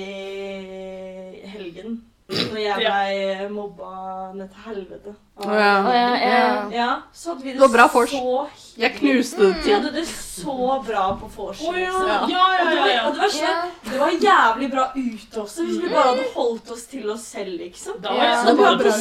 helgen. 1.55 2.03
Når 2.27 2.59
jeg 2.59 2.75
ble 2.81 2.89
blei 2.91 3.49
mobba 3.55 3.91
ned 4.35 4.49
til 4.51 4.62
helvete. 4.67 5.12
Å, 5.37 5.47
ja. 5.53 5.75
Å, 5.87 5.91
ja, 5.95 6.07
ja. 6.17 6.47
Ja, 6.75 6.87
så 7.15 7.35
hadde 7.35 7.45
vi 7.45 7.53
det, 7.53 7.61
Det 7.61 7.67
bra 7.71 7.85
så 7.93 8.47
Jeg 8.81 8.95
knuste 8.97 9.37
det 9.43 9.65
Vi 9.67 9.73
hadde 9.75 9.91
det 9.93 10.05
så 10.09 10.55
bra 10.87 11.05
på 11.21 11.29
vors. 11.37 11.61
Oh, 11.61 11.77
ja. 11.79 11.93
Ja, 11.93 12.17
Ja. 12.27 12.31
ja, 12.33 12.57
Og 12.65 12.67
det 12.67 12.75
ja. 12.75 12.81
var, 12.81 12.89
ja. 12.91 13.03
og 13.07 13.12
det, 13.15 13.21
var 13.21 13.35
sånn, 13.37 13.69
det 13.91 14.01
var 14.01 14.17
jævlig 14.25 14.71
bra 14.73 14.87
ute 14.97 15.43
også, 15.45 15.67
hvis 15.69 15.79
vi 15.85 15.91
bare 15.93 16.07
hadde 16.09 16.25
holdt 16.35 16.73
oss 16.75 16.83
til 16.91 17.11
oss 17.15 17.27
selv, 17.37 17.53
liksom. 17.61 18.01
Da 18.03 18.17
var 18.17 18.25
Ja, 18.25 18.33
så 18.41 18.47
det 18.49 18.57
var 18.57 18.81
bra. 18.81 18.97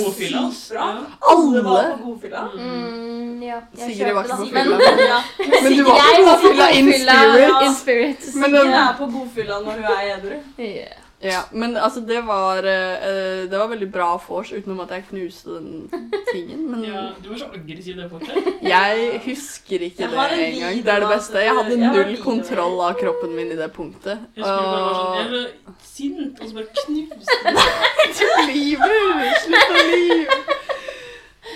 bra. 0.76 0.86
Ja. 0.92 1.32
Alle 1.34 1.64
var 1.66 1.90
på 1.96 1.98
godfylla. 2.04 2.44
Mm, 2.54 3.42
ja, 3.48 3.62
jeg 3.80 3.96
Sigrid 3.96 4.14
var 4.14 4.30
ikke 4.30 4.38
på 4.38 4.52
Men- 4.52 4.70
fylla. 4.76 4.92
Ja. 5.08 5.22
Men 5.64 5.72
du 5.78 5.84
var 5.84 6.04
på 6.04 6.28
godfylla 6.30 6.70
in 6.78 6.92
spirit. 6.94 7.66
In 7.66 7.74
spirit. 7.82 8.30
Men 8.36 8.52
Sigrid 8.52 8.70
det, 8.70 8.84
er 8.84 8.94
på 9.02 9.10
godfylla 9.18 9.60
når 9.66 9.82
hun 9.82 9.90
er 9.96 10.14
edru. 10.18 10.38
Ja. 10.62 10.94
Ja, 11.24 11.42
men 11.52 11.78
altså, 11.78 12.02
det 12.06 12.20
var 12.28 12.58
eh, 12.68 13.46
Det 13.50 13.58
var 13.58 13.68
veldig 13.72 13.88
bra 13.92 14.10
vors, 14.28 14.52
utenom 14.52 14.80
at 14.84 14.90
jeg 14.92 15.06
knuste 15.10 15.56
den 15.56 15.88
tingen. 16.32 16.66
Men 16.72 16.84
Ja, 16.84 17.06
du 17.24 17.30
var 17.32 17.38
så 17.40 17.48
aggressiv 17.56 17.96
det 17.98 18.10
fortsatt. 18.12 18.50
jeg 18.74 19.22
husker 19.26 19.86
ikke 19.88 20.04
Jeg 20.04 20.12
det 20.12 20.18
har 20.20 20.30
en 20.36 20.40
engang. 20.40 20.74
video 20.76 20.84
Det 20.84 20.94
er 20.94 21.00
det 21.00 21.10
av 21.10 21.14
beste. 21.16 21.38
Jeg 21.46 21.56
hadde 21.60 21.78
jeg 21.80 21.88
har 21.88 21.96
null 21.96 22.18
kontroll 22.24 22.80
av 22.90 22.94
kroppen 23.00 23.36
min 23.36 23.52
i 23.56 23.58
det 23.60 23.72
punktet. 23.74 24.20
Jeg 24.36 24.44
husker 24.44 24.60
du 24.60 24.68
bare 24.70 24.86
var 24.86 24.94
sånn, 25.00 25.16
jeg 25.16 25.26
er 25.26 25.32
så 25.32 25.74
sint, 25.96 26.42
og 26.42 26.50
så 26.50 26.54
bare 26.56 26.70
knuste 26.84 27.40
den. 27.46 28.52
Livet! 28.52 29.42
Slutt 29.46 29.72
å 29.72 29.88
lyve! 29.90 30.55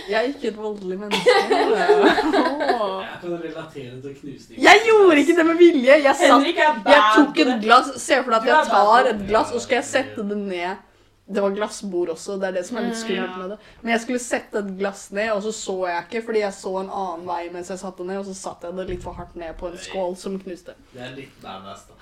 Jeg 0.10 0.17
er 0.19 0.28
ikke 0.34 0.48
et 0.48 0.58
voldelig 0.58 0.98
menneske. 1.00 1.30
Åh. 1.30 3.04
Jeg 3.04 3.17
kan 3.22 3.32
relatere 3.43 4.02
til 4.02 4.15
knusning. 4.22 4.62
Jeg 4.63 4.82
gjorde 4.86 5.17
ikke 5.22 5.36
det 5.38 5.45
med 5.45 5.58
vilje. 5.60 5.95
Jeg 6.04 6.15
satt 6.15 6.34
Henrik 6.34 6.58
er 6.58 6.78
bad 6.86 6.93
Jeg 6.93 7.02
tok 7.15 7.34
på 7.36 7.41
et 7.41 7.48
det. 7.54 7.58
glass 7.63 7.88
Se 8.02 8.22
for 8.24 8.32
deg 8.32 8.39
at 8.39 8.45
Du 8.45 8.50
er 8.50 8.56
jeg 8.56 8.72
tar 8.74 9.10
et 9.13 9.26
glass, 9.30 9.52
og 9.52 9.62
skal 9.62 9.76
jeg 9.82 9.88
sette 9.93 10.26
det 10.32 10.38
ned 10.38 10.86
Det 11.30 11.42
var 11.46 11.52
glassbord 11.54 12.10
også, 12.15 12.39
det 12.42 12.48
er 12.48 12.54
det 12.58 12.63
som 12.65 12.78
er 12.80 12.88
litt 12.88 12.98
skummelt 12.98 13.36
med 13.38 13.52
det. 13.54 13.58
Men 13.84 13.92
jeg 13.94 14.02
skulle 14.02 14.22
sette 14.24 14.58
et 14.63 14.70
glass 14.80 15.04
ned, 15.13 15.30
og 15.36 15.44
så 15.46 15.52
så 15.54 15.76
jeg 15.86 16.06
ikke, 16.08 16.22
fordi 16.26 16.39
jeg 16.42 16.54
så 16.58 16.72
en 16.80 16.89
annen 16.89 17.28
vei 17.30 17.44
mens 17.54 17.70
jeg 17.70 17.78
satte 17.84 18.02
ned, 18.08 18.18
og 18.18 18.26
så 18.26 18.34
satte 18.39 18.65
jeg 18.72 18.74
det 18.80 18.86
litt 18.89 19.04
for 19.06 19.13
hardt 19.13 19.36
ned 19.38 19.54
på 19.60 19.70
en 19.70 19.78
skål 19.78 20.15
som 20.18 20.39
knuste. 20.42 20.74
Det 20.96 21.04
er 21.06 21.13
litt 21.13 21.36
badass, 21.44 21.84
da. 21.86 21.94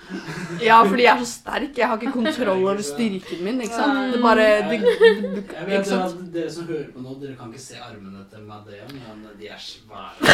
Ja, 0.63 0.77
fordi 0.87 1.03
jeg 1.03 1.11
er 1.11 1.19
så 1.25 1.29
sterk. 1.33 1.73
Jeg 1.77 1.87
har 1.91 1.99
ikke 1.99 2.13
kontroll 2.15 2.53
over 2.55 2.79
styrken 2.87 3.43
min, 3.43 3.59
ikke 3.67 3.75
sant. 3.75 4.13
Det 4.15 4.21
bare 4.23 4.47
det, 4.47 4.53
det, 4.71 4.79
Jeg 4.79 5.43
Ikke 5.43 5.67
vet 5.73 5.91
sant. 5.91 6.03
at 6.07 6.33
Dere 6.37 6.51
som 6.55 6.63
hører 6.71 6.87
på 6.95 6.99
nå, 7.03 7.17
dere 7.19 7.35
kan 7.41 7.51
ikke 7.51 7.65
se 7.67 7.75
armene 7.83 8.23
til 8.31 8.41
Madea, 8.47 8.87
men 8.95 9.27
de 9.41 9.51
er 9.51 9.59
svære. 9.59 10.15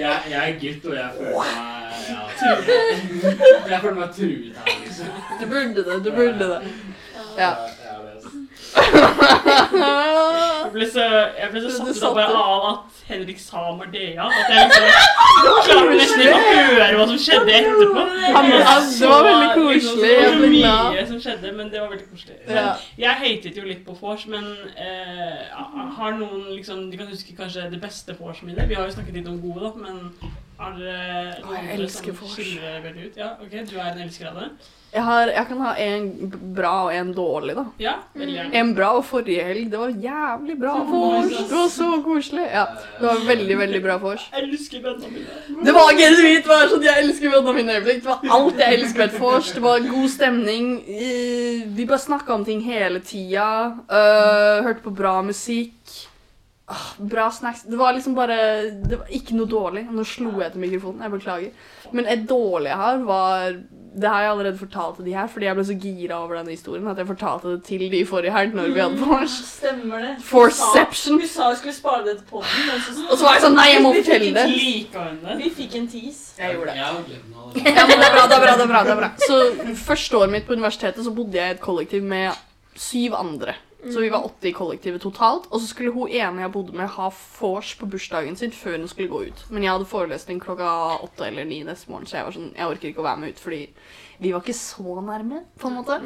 Jeg, 0.00 0.20
jeg 0.30 0.50
er 0.50 0.54
gutt, 0.60 0.84
og 0.90 0.94
jeg 0.96 1.10
føler 1.16 1.34
meg 1.36 1.89
ja. 2.08 2.20
Jeg 3.70 3.80
føler 3.80 3.94
meg 4.00 4.10
truet 4.16 4.56
her, 4.56 4.64
liksom. 4.84 5.06
Du 5.40 5.44
burde 5.46 5.84
det, 5.90 5.96
du 6.04 6.10
burde 6.16 6.44
det. 6.54 6.60
Ja. 7.38 7.52
Jeg 8.70 10.70
ble 10.74 10.86
så, 10.92 11.04
jeg 11.38 11.48
ble 11.50 11.60
så 11.64 11.68
Du 11.70 11.74
satt 11.74 11.88
ut 11.90 12.02
av 12.06 12.12
bare 12.18 12.36
av 12.40 12.62
at 12.70 12.82
Henrik 13.10 13.38
sa 13.42 13.60
Mardea. 13.74 14.24
At 14.28 14.48
jeg 14.52 14.58
liksom 14.68 14.86
klarte 15.66 15.94
nesten 15.98 16.20
ikke 16.22 16.36
å 16.36 16.38
høre 16.50 16.96
hva 17.00 17.06
som 17.10 17.18
skjedde 17.24 17.50
etterpå. 17.56 18.00
Han- 18.36 18.36
han- 18.36 18.46
det 19.00 19.08
var 19.10 19.20
veldig 19.26 19.50
koselig, 19.56 20.10
Det 20.10 20.16
var 20.20 20.26
så 20.36 20.40
mye 20.92 21.04
som 21.08 21.18
skjedde, 21.24 21.48
men 21.56 21.66
det 21.72 21.78
var 21.80 21.88
veldig 21.94 22.08
koselig. 22.12 22.36
Men 22.46 22.56
jeg 22.98 23.14
hatet 23.24 23.54
jo 23.56 23.62
litt 23.66 23.82
på 23.86 23.92
vors, 24.00 24.22
men 24.26 24.44
eh, 24.76 25.38
har 25.98 26.10
noen 26.12 26.44
liksom 26.54 26.90
De 26.90 26.96
kan 26.96 27.06
huske 27.10 27.36
kanskje 27.36 27.70
det 27.70 27.80
beste 27.82 28.12
vorset-minnet? 28.20 28.68
Vi 28.68 28.74
har 28.74 28.84
jo 28.86 28.92
snakket 28.94 29.14
litt 29.14 29.28
om 29.28 29.40
gode, 29.42 29.60
da, 29.60 29.72
men 29.74 30.12
har 30.60 30.76
dere 30.76 31.40
noen 31.40 31.56
jeg 31.56 31.62
andre 31.62 31.78
elsker 31.78 32.12
som 32.12 32.20
vors. 32.26 32.34
skiller 32.36 32.82
veldig 32.84 33.06
ut? 33.10 33.16
Ja, 33.16 33.32
ok, 33.40 33.56
Du 33.70 33.74
er 33.80 33.88
en 33.94 34.04
elsker 34.06 34.28
av 34.30 34.38
det? 34.44 34.50
Jeg, 34.90 35.04
har, 35.06 35.28
jeg 35.30 35.46
kan 35.46 35.58
ha 35.62 35.72
en 35.78 36.06
bra 36.56 36.70
og 36.88 36.92
en 36.92 37.12
dårlig, 37.14 37.52
da. 37.54 37.62
Ja, 37.78 37.92
veldig 38.18 38.32
gjerne. 38.34 38.54
En 38.58 38.72
bra 38.74 38.88
og 38.98 39.04
forrige 39.06 39.44
helg. 39.46 39.68
Det 39.70 39.78
var 39.78 39.92
jævlig 40.02 40.56
bra 40.58 40.72
vors. 40.88 41.28
Det 41.30 41.54
var 41.54 41.68
så 41.70 41.90
koselig. 42.02 42.48
Ja, 42.50 42.64
det 42.98 43.06
var 43.06 43.22
veldig, 43.28 43.58
veldig 43.60 43.82
bra 43.84 43.96
vors. 44.02 44.24
Jeg 44.34 44.48
elsker 44.48 44.82
vennene 44.88 45.12
mine. 45.14 45.62
Det 45.68 45.76
var 45.78 45.92
genuint! 45.94 46.42
Det 46.42 46.50
var 46.50 46.66
sånn, 46.74 46.82
Jeg 46.88 47.04
elsker 47.04 47.30
vennene 47.36 47.54
mine 47.60 47.78
øyeblikk. 47.78 48.02
Det 48.02 48.10
var 48.10 48.34
alt 48.40 48.58
jeg 48.64 48.80
elsker 48.80 49.04
ved 49.04 49.14
et 49.14 49.20
vors. 49.22 49.52
Det 49.54 49.62
var 49.68 49.86
god 49.94 50.10
stemning. 50.18 50.68
Eh, 50.90 51.62
Vi 51.78 51.86
bare 51.86 52.02
snakka 52.08 52.34
om 52.34 52.44
ting 52.50 52.60
hele 52.66 52.98
tida. 53.00 53.46
eh, 53.86 54.62
hørte 54.66 54.82
på 54.82 54.90
bra 54.90 55.20
musikk. 55.22 55.78
Ah, 56.70 56.84
bra 57.02 57.26
snacks. 57.34 57.64
Det 57.66 57.76
var 57.78 57.92
liksom 57.96 58.14
bare 58.14 58.36
Det 58.86 58.98
var 59.00 59.08
ikke 59.10 59.34
noe 59.34 59.50
dårlig. 59.50 59.88
Nå 59.90 60.04
slo 60.06 60.30
jeg 60.38 60.52
til 60.54 60.62
mikrofonen. 60.62 61.02
Jeg 61.02 61.10
beklager. 61.16 61.68
Men 61.92 62.06
et 62.06 62.20
dårlig 62.30 62.70
jeg 62.70 62.78
har, 62.78 63.00
var 63.08 63.56
Det 64.00 64.06
har 64.06 64.22
jeg 64.22 64.30
allerede 64.30 64.58
fortalt 64.60 64.96
til 65.00 65.04
de 65.08 65.14
her, 65.16 65.26
fordi 65.26 65.46
jeg 65.48 65.56
ble 65.58 65.64
så 65.66 65.74
gira 65.82 66.18
over 66.22 66.36
denne 66.38 66.52
historien 66.54 66.86
at 66.92 66.98
jeg 67.02 67.08
fortalte 67.08 67.56
det 67.56 67.64
til 67.66 67.82
de 67.90 68.04
forrige 68.06 68.30
helg 68.36 68.52
når 68.54 68.68
vi 68.70 68.78
hadde 68.84 69.00
vors. 69.02 69.34
Stemmer 69.48 70.04
det. 70.04 70.12
Forception. 70.22 71.18
Hun 71.18 71.26
sa 71.32 71.48
hun 71.48 71.56
skulle 71.58 71.74
spare 71.74 72.04
det 72.06 72.14
til 72.20 72.26
podden, 72.30 72.70
og 73.10 73.16
så 73.18 73.24
var 73.26 73.34
jeg 73.34 73.42
sånn 73.48 73.58
Nei, 73.58 73.66
jeg 73.72 73.82
må 73.82 73.90
fortelle 73.96 74.30
det. 74.36 74.44
Vi 75.40 75.50
fikk 75.58 75.74
en 75.80 75.88
tease. 75.90 76.22
Jeg 76.38 76.54
gjorde 76.54 76.70
det. 76.70 76.78
Ja, 77.66 77.86
men 77.90 77.98
det 77.98 78.06
er 78.06 78.14
bra, 78.14 78.22
det 78.30 78.36
er 78.38 78.44
bra, 78.46 78.54
det 78.54 78.64
er 78.68 78.70
bra, 78.76 78.84
det 78.86 78.94
er 78.94 79.00
bra. 79.02 79.10
Så 79.26 79.40
første 79.88 80.20
året 80.22 80.36
mitt 80.36 80.46
på 80.46 80.54
universitetet 80.54 81.02
så 81.04 81.10
bodde 81.18 81.34
jeg 81.42 81.50
i 81.50 81.56
et 81.58 81.64
kollektiv 81.66 82.06
med 82.14 82.30
syv 82.78 83.18
andre. 83.18 83.56
Så 83.88 84.02
vi 84.02 84.10
var 84.12 84.26
åtte 84.28 84.50
i 84.50 84.52
kollektivet 84.52 85.00
totalt. 85.02 85.46
Og 85.50 85.60
så 85.62 85.70
skulle 85.70 85.92
hun 85.94 86.08
ene 86.08 86.44
jeg 86.44 86.52
bodde 86.52 86.76
med, 86.76 86.88
ha 86.98 87.08
vors 87.40 87.72
på 87.80 87.88
bursdagen 87.88 88.36
sin 88.36 88.52
før 88.52 88.76
hun 88.78 88.88
skulle 88.90 89.08
gå 89.08 89.22
ut. 89.30 89.44
Men 89.50 89.64
jeg 89.64 89.72
hadde 89.72 89.88
forelesning 89.88 90.40
klokka 90.42 90.68
åtte 91.00 91.26
eller 91.30 91.48
ni 91.48 91.62
neste 91.64 91.90
morgen, 91.90 92.06
så 92.06 92.18
jeg 92.20 92.28
var 92.28 92.36
sånn, 92.36 92.52
jeg 92.56 92.66
orker 92.74 92.90
ikke 92.92 93.00
å 93.02 93.08
være 93.08 93.22
med 93.22 93.34
ut, 93.34 93.40
fordi 93.40 93.62
vi 94.20 94.34
var 94.34 94.42
ikke 94.44 94.52
så 94.52 95.00
nærme, 95.00 95.38
på 95.56 95.70
en 95.70 95.78
måte. 95.78 95.96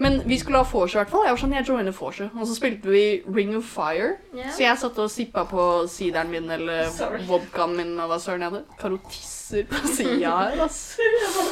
Men 0.00 0.22
vi 0.24 0.38
skulle 0.40 0.62
ha 0.62 0.68
vors 0.70 0.94
i 0.94 0.96
hvert 0.96 1.10
fall. 1.12 1.26
Jeg 1.28 1.34
var 1.36 1.40
sånn, 1.42 1.52
jeg 1.58 1.68
joiner 1.68 1.92
vorset. 1.92 2.32
Og 2.32 2.48
så 2.48 2.56
spilte 2.56 2.88
vi 2.88 3.02
Ring 3.28 3.52
of 3.58 3.68
Fire. 3.68 4.14
Yeah. 4.32 4.48
Så 4.56 4.64
jeg 4.64 4.80
satt 4.80 4.96
og 5.04 5.10
sippa 5.12 5.44
på 5.50 5.66
sideren 5.92 6.32
min 6.32 6.48
eller 6.56 6.88
Sorry. 6.94 7.20
vodkaen 7.28 7.76
min 7.76 7.92
og 8.00 8.08
hva 8.14 8.16
søren 8.22 8.46
jeg 8.46 8.54
hadde. 8.54 8.78
Karo 8.80 8.96
tisser 9.10 9.68
på 9.68 9.82
sida 9.92 10.32
her, 10.38 10.62
ass. 10.66 10.80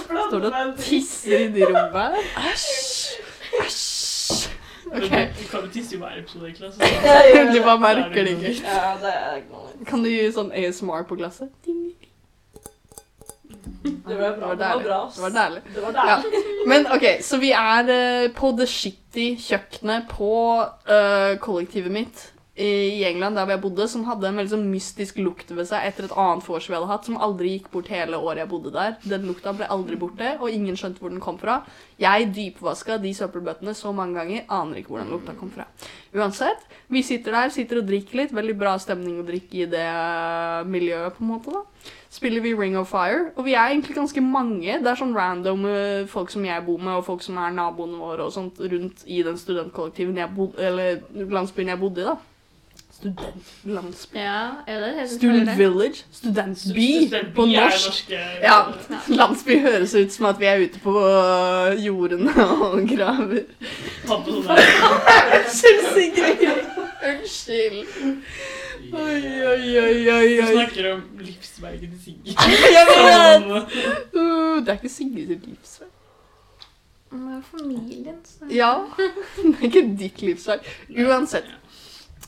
Står 0.09 0.47
det 0.47 0.55
og 0.55 0.73
tisser 0.81 1.45
inni 1.51 1.69
rommet 1.69 2.01
her? 2.01 2.33
Æsj! 2.55 3.21
Æsj! 3.67 4.58
Men 4.93 5.03
Ok. 5.03 5.15
Du 5.39 5.45
kan 5.51 5.65
jo 5.65 5.71
tisse 5.73 5.97
i 5.97 5.99
hver 6.03 6.19
episode, 6.19 6.45
egentlig. 6.51 6.73
Så. 6.75 6.81
Ja, 7.07 7.15
ja, 7.15 7.45
ja. 7.45 7.53
Du 7.53 7.63
bare 7.65 7.81
merker 7.81 8.25
det 8.25 8.37
ikke. 8.37 8.55
Ja, 8.65 8.93
det 9.03 9.15
er 9.15 9.41
ikke. 9.43 9.65
Kan 9.89 10.05
du 10.05 10.11
gi 10.11 10.29
sånn 10.35 10.53
ASMR 10.53 11.07
på 11.09 11.19
glasset? 11.21 11.53
Ding. 11.67 11.93
Det 14.09 14.17
var 14.17 14.37
bra. 14.37 14.55
Det 14.55 14.57
var 14.57 14.57
deilig. 14.57 14.85
Det 15.17 15.23
var 15.23 15.33
bra. 15.33 15.61
Det 15.75 15.83
var 15.83 15.93
deilig. 15.93 16.33
Ja. 16.41 16.67
Men 16.67 16.89
ok, 16.97 17.07
så 17.23 17.39
vi 17.41 17.53
er 17.53 17.93
uh, 17.93 18.33
på 18.35 18.51
The 18.59 18.67
Shitty 18.67 19.29
kjøkkenet 19.45 20.09
på 20.11 20.33
uh, 20.65 21.39
kollektivet 21.45 21.93
mitt 21.93 22.27
i 22.59 23.05
England, 23.07 23.37
der 23.39 23.47
jeg 23.53 23.61
bodde, 23.63 23.87
som 23.89 24.03
hadde 24.09 24.27
en 24.27 24.39
veldig 24.41 24.51
sånn 24.51 24.67
mystisk 24.67 25.21
lukt 25.23 25.53
ved 25.55 25.69
seg 25.69 25.85
etter 25.87 26.09
et 26.09 26.15
annet 26.19 26.43
vors 26.43 26.67
vi 26.67 26.75
hadde 26.75 26.89
hatt, 26.91 27.07
som 27.07 27.21
aldri 27.23 27.53
gikk 27.53 27.69
bort 27.71 27.91
hele 27.93 28.19
året 28.19 28.43
jeg 28.43 28.51
bodde 28.51 28.73
der. 28.75 28.97
Den 29.05 29.29
lukta 29.31 29.53
ble 29.55 29.69
aldri 29.71 29.99
borte, 30.01 30.33
og 30.41 30.51
ingen 30.51 30.79
skjønte 30.79 30.99
hvor 30.99 31.15
den 31.15 31.23
kom 31.23 31.39
fra. 31.39 31.61
Jeg 31.99 32.29
dypvaska 32.35 32.99
de 33.03 33.11
søppelbøttene 33.17 33.75
så 33.75 33.91
mange 33.93 34.21
ganger, 34.21 34.45
aner 34.55 34.79
ikke 34.79 34.95
hvor 34.95 35.03
den 35.03 35.11
lukta 35.11 35.35
kom 35.39 35.51
fra. 35.51 35.67
Uansett, 36.15 36.63
vi 36.89 37.03
sitter 37.03 37.35
der, 37.35 37.51
sitter 37.55 37.81
og 37.81 37.89
drikker 37.89 38.21
litt. 38.21 38.35
Veldig 38.37 38.55
bra 38.59 38.77
stemning 38.79 39.19
å 39.19 39.27
drikke 39.27 39.65
i 39.65 39.71
det 39.71 39.83
eh, 39.83 40.69
miljøet, 40.71 41.17
på 41.17 41.27
en 41.27 41.33
måte, 41.33 41.57
da 41.57 41.65
spiller 42.11 42.41
vi 42.41 42.55
Ring 42.55 42.79
of 42.79 42.89
Fire. 42.89 43.33
Og 43.37 43.45
vi 43.45 43.55
er 43.55 43.69
egentlig 43.69 43.97
ganske 43.97 44.21
mange. 44.25 44.79
Det 44.81 44.91
er 44.91 45.01
sånn 45.01 45.17
random 45.17 45.67
eh, 45.69 46.07
folk 46.11 46.33
som 46.33 46.47
jeg 46.47 46.65
bor 46.67 46.81
med, 46.81 46.95
og 46.97 47.07
folk 47.07 47.25
som 47.25 47.39
er 47.43 47.55
naboene 47.55 48.01
våre 48.01 48.29
og 48.29 48.35
sånt 48.35 48.61
rundt 48.63 49.05
i 49.07 49.21
den 49.27 49.39
studentkollektiven 49.41 50.19
jeg 50.23 50.35
bodde, 50.37 50.65
eller 50.71 51.31
landsbyen 51.35 51.75
jeg 51.75 51.83
bodde 51.83 52.05
i, 52.05 52.09
da. 52.09 52.17
Studentlandsby. 52.99 54.17
Ja, 54.19 54.49
er 54.67 54.81
det 54.81 54.95
det? 54.97 55.11
Student 55.11 55.59
Village. 55.59 56.05
Studentby 56.13 56.87
student 57.07 57.35
på 57.35 57.43
er 57.43 57.53
norsk. 57.61 57.87
norske- 57.87 58.43
Ja, 58.43 58.57
landsby 59.09 59.59
høres 59.63 59.95
ut 59.95 60.13
som 60.13 60.27
at 60.27 60.41
vi 60.41 60.45
er 60.51 60.65
ute 60.65 60.79
på 60.83 60.95
jorden 60.99 61.85
jordene 61.85 62.35
og 62.67 62.89
graver. 62.89 63.45
Der- 64.09 65.39
Unnskyld, 65.39 65.85
Sigrid. 65.95 66.65
Unnskyld. 67.09 67.87
Oi, 68.93 69.23
oi, 69.47 69.79
oi, 69.79 70.11
oi, 70.11 70.37
Du 70.41 70.47
snakker 70.53 70.93
om 70.95 71.03
livsverket 71.21 71.91
til 71.93 72.01
Sigrid. 72.05 72.35
Jeg 72.77 72.87
vet! 72.89 73.47
Sånn, 73.47 73.63
Uh, 74.19 74.59
det 74.65 74.69
er 74.73 74.79
ikke 74.81 74.89
Sigrid 74.91 75.27
sitt 75.31 75.47
livsverk. 75.47 75.95
Men 77.13 77.43
familien 77.51 78.17
så. 78.27 78.49
Ja, 78.53 78.73
det 78.99 79.55
er 79.55 79.65
ikke 79.69 79.83
ditt 80.01 80.23
livsverk. 80.25 80.67
Uansett. 80.91 81.47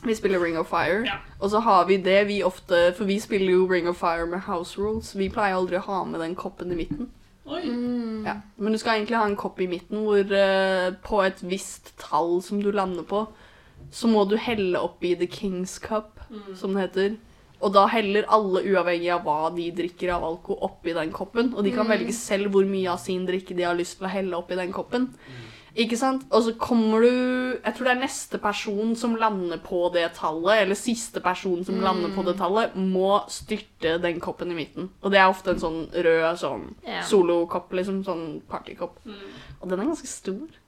Vi 0.03 0.15
spiller 0.15 0.39
Ring 0.41 0.57
of 0.57 0.67
Fire, 0.69 1.03
Ja. 1.05 1.17
og 1.39 1.49
så 1.51 1.59
har 1.61 1.85
vi 1.85 1.97
det 1.97 2.27
vi 2.27 2.41
ofte 2.43 2.93
For 2.97 3.05
vi 3.05 3.19
spiller 3.19 3.51
jo 3.53 3.67
Ring 3.69 3.87
of 3.89 3.97
Fire 3.97 4.25
med 4.25 4.39
house 4.47 4.77
rules. 4.79 5.13
Vi 5.15 5.29
pleier 5.29 5.55
aldri 5.55 5.77
å 5.77 5.85
ha 5.85 6.03
med 6.05 6.19
den 6.21 6.35
koppen 6.35 6.71
i 6.71 6.75
midten. 6.75 7.09
Oi. 7.45 7.61
Mm. 7.65 8.25
Ja. 8.25 8.35
Men 8.57 8.71
du 8.73 8.77
skal 8.77 8.99
egentlig 8.99 9.17
ha 9.17 9.25
en 9.25 9.35
kopp 9.35 9.59
i 9.61 9.67
midten 9.67 10.03
hvor 10.05 10.19
uh, 10.23 10.91
på 11.03 11.21
et 11.25 11.41
visst 11.43 11.93
tall 11.99 12.41
som 12.41 12.61
du 12.61 12.71
lander 12.71 13.03
på, 13.03 13.27
så 13.91 14.07
må 14.07 14.27
du 14.29 14.37
helle 14.37 14.79
oppi 14.79 15.15
The 15.15 15.27
King's 15.27 15.79
Cup, 15.81 16.17
Mm. 16.31 16.55
som 16.55 16.73
det 16.73 16.81
heter. 16.89 17.17
Og 17.61 17.73
da 17.73 17.85
heller 17.87 18.23
alle, 18.29 18.61
uavhengig 18.63 19.09
av 19.13 19.23
hva 19.25 19.49
de 19.55 19.69
drikker 19.71 20.13
av 20.15 20.23
alko, 20.23 20.55
oppi 20.63 20.93
den 20.93 21.11
koppen. 21.11 21.53
Og 21.53 21.63
de 21.63 21.71
kan 21.75 21.85
velge 21.87 22.13
selv 22.13 22.49
hvor 22.51 22.63
mye 22.65 22.89
av 22.89 22.97
sin 22.99 23.25
drikke 23.27 23.53
de 23.55 23.63
har 23.67 23.75
lyst 23.75 23.97
til 23.99 24.07
å 24.07 24.09
helle 24.09 24.33
oppi 24.37 24.55
den 24.55 24.71
koppen. 24.71 25.09
Ikke 25.79 25.95
sant? 25.95 26.25
Og 26.35 26.43
så 26.43 26.51
kommer 26.59 27.03
du 27.05 27.11
Jeg 27.63 27.75
tror 27.75 27.87
det 27.87 27.91
er 27.93 28.01
neste 28.01 28.39
person 28.43 28.95
som 28.99 29.15
lander 29.19 29.61
på 29.63 29.85
det 29.93 30.07
tallet, 30.17 30.65
eller 30.65 30.79
siste 30.79 31.21
person 31.23 31.63
som 31.67 31.79
lander 31.83 32.11
på 32.15 32.25
det 32.27 32.35
tallet, 32.39 32.75
må 32.75 33.21
styrte 33.31 33.95
den 34.03 34.19
koppen 34.23 34.51
i 34.51 34.57
midten. 34.57 34.89
Og 35.01 35.13
det 35.13 35.21
er 35.21 35.31
ofte 35.31 35.53
en 35.55 35.61
sånn 35.61 35.81
rød 35.93 36.41
sånn 36.41 36.65
yeah. 36.83 37.03
solokopp, 37.07 37.71
liksom. 37.77 38.01
Sånn 38.07 38.25
partykopp. 38.51 38.99
Mm. 39.05 39.21
Og 39.61 39.69
den 39.69 39.79
er 39.79 39.91
ganske 39.93 40.11
stor. 40.11 40.60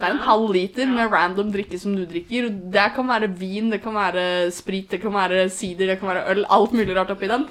Det 0.00 0.08
er 0.08 0.14
en 0.14 0.22
halv 0.24 0.54
liter 0.54 0.88
med 0.88 1.12
random 1.12 1.50
drikke 1.52 1.76
som 1.78 1.92
du 1.92 2.06
drikker. 2.08 2.46
Det 2.72 2.86
kan 2.94 3.08
være 3.10 3.26
vin, 3.36 3.66
det 3.68 3.82
kan 3.84 3.92
være 3.92 4.22
sprit, 4.56 4.86
det 4.94 5.02
kan 5.02 5.12
være 5.12 5.42
sider, 5.52 5.92
det 5.92 5.98
kan 6.00 6.08
være 6.08 6.22
øl. 6.32 6.46
Alt 6.56 6.72
mulig 6.72 6.96
rart 6.96 7.12
oppi 7.12 7.28
den. 7.28 7.44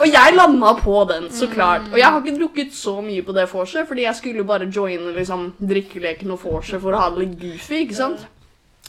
Og 0.00 0.06
jeg 0.08 0.32
landa 0.32 0.72
på 0.80 1.04
den, 1.10 1.28
så 1.30 1.50
klart. 1.52 1.90
Og 1.92 1.98
jeg 2.00 2.08
har 2.08 2.24
ikke 2.24 2.38
drukket 2.38 2.72
så 2.72 2.96
mye 3.04 3.22
på 3.26 3.36
det 3.36 3.44
vorset, 3.52 3.84
fordi 3.88 4.06
jeg 4.06 4.16
skulle 4.16 4.48
bare 4.48 4.70
joine 4.72 5.12
liksom, 5.12 5.50
drikkeleken 5.60 6.32
og 6.32 6.40
vorset 6.46 6.80
for 6.80 6.96
å 6.96 7.04
ha 7.04 7.12
det 7.12 7.26
litt 7.26 7.38
goofy, 7.42 7.82
ikke 7.84 8.00
sant? 8.00 8.24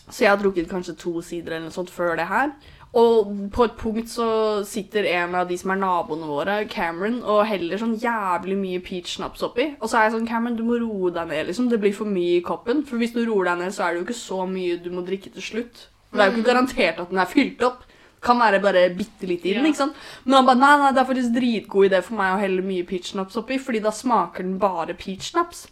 Så 0.07 0.23
jeg 0.23 0.31
har 0.31 0.39
drukket 0.39 0.71
kanskje 0.71 0.95
to 0.97 1.19
sider 1.21 1.57
eller 1.57 1.67
noe 1.67 1.75
sånt 1.75 1.91
før 1.93 2.15
det 2.17 2.29
her. 2.31 2.55
Og 2.97 3.27
på 3.53 3.67
et 3.67 3.75
punkt 3.77 4.09
så 4.09 4.27
sitter 4.65 5.05
en 5.11 5.35
av 5.37 5.49
de 5.49 5.57
som 5.61 5.69
er 5.75 5.77
naboene 5.77 6.25
våre, 6.25 6.55
Cameron, 6.71 7.19
og 7.21 7.43
heller 7.45 7.77
sånn 7.77 7.99
jævlig 8.01 8.57
mye 8.57 8.79
peach 8.81 9.13
snaps 9.13 9.45
oppi. 9.45 9.67
Og 9.77 9.91
så 9.91 9.99
er 9.99 10.07
jeg 10.07 10.15
sånn, 10.17 10.29
Cameron, 10.29 10.57
du 10.57 10.65
må 10.65 10.79
roe 10.81 11.11
deg 11.13 11.29
ned, 11.29 11.45
liksom. 11.51 11.69
Det 11.69 11.77
blir 11.83 11.93
for 11.93 12.09
mye 12.09 12.39
i 12.39 12.45
koppen. 12.45 12.81
For 12.89 12.97
hvis 12.97 13.13
du 13.13 13.21
roer 13.27 13.51
deg 13.51 13.61
ned, 13.61 13.75
så 13.75 13.85
er 13.85 13.93
det 13.93 14.01
jo 14.01 14.07
ikke 14.07 14.17
så 14.23 14.41
mye 14.49 14.79
du 14.81 14.89
må 14.95 15.05
drikke 15.05 15.29
til 15.35 15.45
slutt. 15.45 15.85
Det 16.09 16.23
er 16.23 16.31
jo 16.31 16.39
ikke 16.39 16.49
garantert 16.49 17.03
at 17.03 17.11
den 17.11 17.21
er 17.21 17.29
fylt 17.29 17.61
opp. 17.67 17.85
Kan 18.21 18.39
være 18.41 18.59
bare 18.61 18.89
bitte 18.91 19.27
litt 19.29 19.45
i 19.47 19.53
den, 19.53 19.63
Ja. 19.63 19.69
ikke 19.71 19.77
sant? 19.77 19.93
Men 20.25 20.33
han 20.39 20.45
bare, 20.49 20.59
nei, 20.59 20.77
nei, 20.81 20.91
det 20.91 20.99
er 21.01 21.07
faktisk 21.13 21.33
dritgod 21.37 21.85
idé 21.89 22.01
for 22.03 22.15
meg 22.19 22.33
å 22.35 22.39
helle 22.41 22.61
mye 22.61 22.83
peach 22.85 23.13
snaps 23.13 23.37
oppi, 23.39 23.57
fordi 23.57 23.79
da 23.81 23.91
smaker 23.95 24.43
den 24.43 24.57
bare 24.59 24.93
peach 24.93 25.31
snaps. 25.31 25.67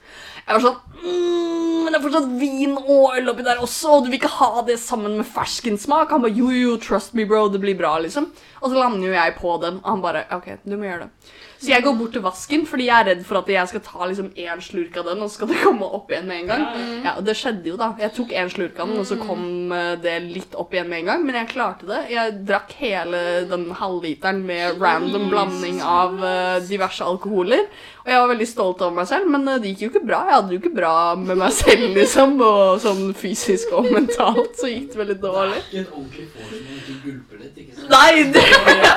Jeg 0.48 0.56
var 0.56 0.64
sånn, 0.64 0.78
mm, 1.04 1.84
men 1.84 1.92
det 1.92 2.00
er 2.00 2.06
fortsatt 2.08 2.40
vin 2.40 2.78
og 2.78 3.18
øl 3.18 3.30
oppi 3.34 3.44
der 3.44 3.58
også, 3.60 3.90
og 3.98 4.06
du 4.06 4.10
vil 4.12 4.20
ikke 4.20 4.32
ha 4.40 4.62
det 4.62 4.80
sammen 4.80 5.18
med 5.18 5.26
ferskensmak. 5.28 6.10
Han 6.10 6.22
bare, 6.24 6.36
jo, 6.36 6.50
jo, 6.56 6.78
trust 6.78 7.14
me, 7.14 7.26
bro, 7.26 7.50
det 7.50 7.60
blir 7.60 7.76
bra, 7.78 7.98
liksom. 8.00 8.32
Og 8.62 8.72
så 8.72 8.76
lander 8.80 9.08
jo 9.10 9.14
jeg 9.14 9.36
på 9.42 9.58
den, 9.62 9.82
og 9.84 9.90
han 9.92 10.02
bare, 10.02 10.24
ok, 10.32 10.58
du 10.64 10.78
må 10.78 10.88
gjøre 10.88 11.08
det. 11.10 11.10
Så 11.58 11.72
jeg 11.72 11.84
går 11.84 11.96
bort 11.98 12.13
til 12.13 12.22
vasken 12.22 12.65
fordi 12.70 12.86
jeg 12.88 13.02
er 13.02 13.08
redd 13.12 13.24
for 13.26 13.39
at 13.39 13.48
jeg 13.50 13.70
skal 13.72 13.82
ta 13.86 14.06
liksom 14.06 14.28
én 14.38 14.62
slurk 14.62 14.98
av 15.02 15.08
den, 15.10 15.22
og 15.24 15.30
så 15.30 15.39
skal 15.39 15.50
det 15.52 15.58
komme 15.63 15.88
opp 15.98 16.12
igjen 16.13 16.28
med 16.30 16.43
en 16.43 16.52
gang. 16.52 16.65
Ja, 17.06 17.15
og 17.17 17.26
Det 17.26 17.36
skjedde 17.39 17.72
jo, 17.72 17.78
da. 17.80 17.91
Jeg 18.02 18.13
tok 18.17 18.34
én 18.38 18.52
slurk 18.54 18.78
av 18.80 18.91
den, 18.91 19.00
og 19.02 19.08
så 19.10 19.17
kom 19.20 19.74
eh, 19.74 19.96
det 20.04 20.15
litt 20.28 20.54
opp 20.60 20.76
igjen 20.76 20.89
med 20.91 21.02
en 21.02 21.12
gang. 21.12 21.26
Men 21.26 21.39
jeg 21.41 21.52
klarte 21.56 21.89
det. 21.89 22.04
Jeg 22.13 22.38
drakk 22.48 22.76
hele 22.78 23.24
den 23.50 23.67
halvliteren 23.80 24.43
med 24.46 24.82
random 24.82 25.30
blanding 25.34 25.82
av 25.82 26.17
eh, 26.24 26.58
diverse 26.70 27.06
alkoholer. 27.06 27.65
Og 28.06 28.13
jeg 28.13 28.22
var 28.24 28.30
veldig 28.32 28.48
stolt 28.48 28.82
over 28.86 28.96
meg 29.02 29.10
selv, 29.10 29.28
men 29.34 29.48
eh, 29.52 29.58
det 29.63 29.74
gikk 29.74 29.82
jo 29.88 29.91
ikke 29.96 30.06
bra. 30.08 30.22
Jeg 30.30 30.38
hadde 30.38 30.56
jo 30.56 30.62
ikke 30.62 30.76
bra 30.78 30.93
med 31.20 31.41
meg 31.41 31.52
selv, 31.58 31.88
liksom. 31.98 32.38
Og 32.48 32.78
sånn 32.86 33.04
fysisk 33.17 33.74
og 33.76 33.89
mentalt 33.98 34.54
så 34.62 34.70
gikk 34.72 34.93
det 34.93 35.02
veldig 35.02 35.20
dårlig. 35.26 35.60
Det 35.72 35.82
er 35.82 35.84
ikke 35.84 35.84
en 35.84 36.00
ordentlig 36.04 36.28
vors 36.38 36.54
når 36.54 36.63
du 36.67 36.78
ikke 36.78 36.98
gulper 37.08 37.43
litt, 37.43 37.58
ikke 37.65 37.74
sant? 37.74 37.77
Nei, 37.91 38.23
det 38.34 38.43
ja, 38.43 38.95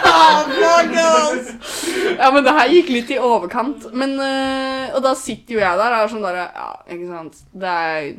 ass! 1.01 1.53
Ja, 2.19 2.31
men 2.35 2.45
det 2.45 2.55
her 2.57 2.73
gikk 2.73 2.91
litt 2.93 3.13
i 3.15 3.19
overkant. 3.21 3.87
Men, 3.97 4.17
øh, 4.21 4.97
og 4.97 5.05
da 5.05 5.15
sitter 5.19 5.57
jo 5.57 5.63
jeg 5.63 5.81
der 5.81 5.95
og 5.95 6.03
er 6.03 6.13
sånn 6.13 6.27
derre 6.27 6.49
Ja, 6.49 6.69
ikke 6.91 7.09
sant. 7.09 7.41
Det 7.53 7.77
er 7.85 8.11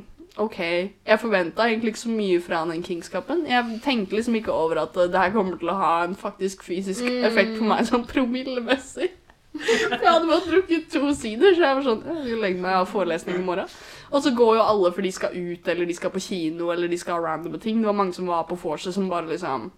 OK. 0.41 0.59
Jeg 0.61 1.19
forventa 1.19 1.67
egentlig 1.67 1.93
ikke 1.93 2.03
så 2.05 2.11
mye 2.13 2.41
fra 2.41 2.63
den 2.69 2.83
Kings-kappen. 2.83 3.45
Jeg 3.49 3.79
tenkte 3.83 4.15
liksom 4.15 4.37
ikke 4.39 4.53
over 4.55 4.85
at 4.85 4.95
det 4.95 5.19
her 5.19 5.33
kommer 5.35 5.59
til 5.59 5.71
å 5.73 5.79
ha 5.79 5.95
en 6.05 6.15
faktisk 6.15 6.63
fysisk 6.63 7.03
effekt 7.27 7.57
på 7.59 7.67
meg 7.67 7.89
sånn 7.89 8.07
promillemessig. 8.07 9.11
For 9.51 9.97
Jeg 9.99 10.07
hadde 10.07 10.29
bare 10.29 10.45
drukket 10.47 10.85
to 10.93 11.09
sider, 11.11 11.51
så 11.51 11.65
jeg 11.65 11.75
var 11.75 11.83
sånn 11.83 12.05
Jeg 12.07 12.21
vil 12.29 12.39
legge 12.39 12.63
meg 12.63 12.77
av 12.77 12.87
forelesning 12.87 13.41
i 13.41 13.43
morgen. 13.43 13.67
Og 14.11 14.23
så 14.23 14.31
går 14.35 14.55
jo 14.57 14.63
alle 14.63 14.91
for 14.95 15.03
de 15.03 15.11
skal 15.11 15.35
ut, 15.35 15.67
eller 15.67 15.89
de 15.89 15.97
skal 15.97 16.13
på 16.13 16.23
kino, 16.23 16.71
eller 16.71 16.87
de 16.87 16.99
skal 16.99 17.19
ha 17.19 17.25
randome 17.25 17.59
ting. 17.59 17.81
Det 17.83 17.89
var 17.91 17.99
mange 17.99 18.15
som 18.15 18.31
var 18.31 18.47
på 18.47 18.55
vorset 18.63 18.95
som 18.95 19.11
bare 19.11 19.27
liksom 19.27 19.69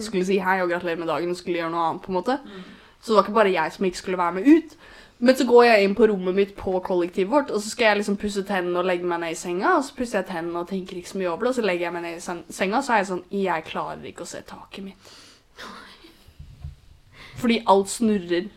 skulle 0.00 0.26
si 0.26 0.38
hei 0.42 0.60
og 0.62 0.70
gratulere 0.70 0.98
med 0.98 1.08
dagen 1.08 1.30
og 1.30 1.36
skulle 1.36 1.60
gjøre 1.60 1.70
noe 1.70 1.88
annet. 1.88 2.02
på 2.02 2.12
en 2.12 2.18
måte. 2.18 2.38
Så 3.00 3.12
det 3.12 3.16
var 3.16 3.22
ikke 3.28 3.38
bare 3.38 3.52
jeg 3.52 3.72
som 3.72 3.84
ikke 3.84 3.98
skulle 3.98 4.18
være 4.18 4.32
med 4.32 4.48
ut. 4.48 4.76
Men 5.20 5.36
så 5.36 5.44
går 5.44 5.64
jeg 5.64 5.84
inn 5.84 5.94
på 5.94 6.06
rommet 6.08 6.34
mitt 6.34 6.52
på 6.56 6.80
kollektivet 6.80 7.30
vårt, 7.30 7.50
og 7.50 7.60
så 7.60 7.68
skal 7.68 7.84
jeg 7.90 7.96
liksom 8.00 8.16
pusse 8.16 8.42
tennene 8.48 8.78
og 8.80 8.86
legge 8.88 9.04
meg 9.04 9.20
ned 9.20 9.34
i 9.34 9.36
senga. 9.36 9.74
Og 9.76 9.84
så 9.84 9.94
pusser 9.96 10.18
jeg 10.22 10.30
tennene 10.30 10.62
og 10.62 10.68
tenker 10.68 10.96
ikke 10.96 11.12
så 11.12 11.18
mye 11.20 11.28
over 11.28 11.44
det, 11.44 11.48
og 11.48 11.54
så 11.58 11.64
legger 11.66 11.86
jeg 11.86 11.92
meg 11.92 12.02
ned 12.06 12.16
i 12.16 12.54
senga, 12.56 12.78
og 12.78 12.84
så 12.86 12.92
er 12.92 13.02
jeg 13.02 13.10
sånn 13.10 13.24
Jeg 13.30 13.66
klarer 13.68 14.06
ikke 14.08 14.24
å 14.24 14.30
se 14.30 14.40
taket 14.48 14.84
mitt. 14.84 15.12
Fordi 17.40 17.60
alt 17.68 17.88
snurrer 17.92 18.48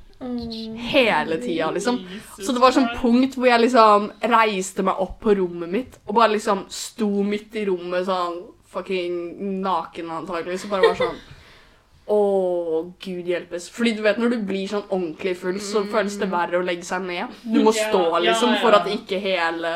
hele 0.80 1.38
tida, 1.42 1.72
liksom. 1.72 2.00
Så 2.40 2.54
det 2.56 2.62
var 2.64 2.72
sånn 2.72 2.88
punkt 3.02 3.36
hvor 3.36 3.48
jeg 3.50 3.60
liksom 3.66 4.10
reiste 4.32 4.84
meg 4.88 5.00
opp 5.04 5.18
på 5.20 5.36
rommet 5.36 5.70
mitt 5.70 5.98
og 6.08 6.16
bare 6.16 6.32
liksom 6.38 6.66
sto 6.72 7.10
midt 7.28 7.56
i 7.60 7.66
rommet 7.68 8.08
sånn 8.08 8.38
fucking 8.74 9.62
naken 9.64 10.12
antagelig. 10.22 10.60
Så 10.64 10.72
bare 10.72 10.90
var 10.92 11.00
sånn 11.00 11.22
Å, 12.04 12.20
gud 13.00 13.28
hjelpes. 13.32 13.70
Fordi 13.72 13.94
du 13.96 14.02
vet 14.04 14.18
når 14.20 14.34
du 14.34 14.42
blir 14.44 14.68
sånn 14.68 14.90
ordentlig 14.90 15.38
full, 15.40 15.56
så 15.64 15.86
føles 15.88 16.18
det 16.20 16.28
verre 16.34 16.60
å 16.60 16.66
legge 16.66 16.84
seg 16.84 17.06
ned. 17.08 17.32
Du 17.48 17.62
må 17.64 17.72
stå 17.72 18.02
liksom 18.26 18.58
for 18.60 18.76
at 18.76 18.90
ikke 18.92 19.22
hele 19.24 19.72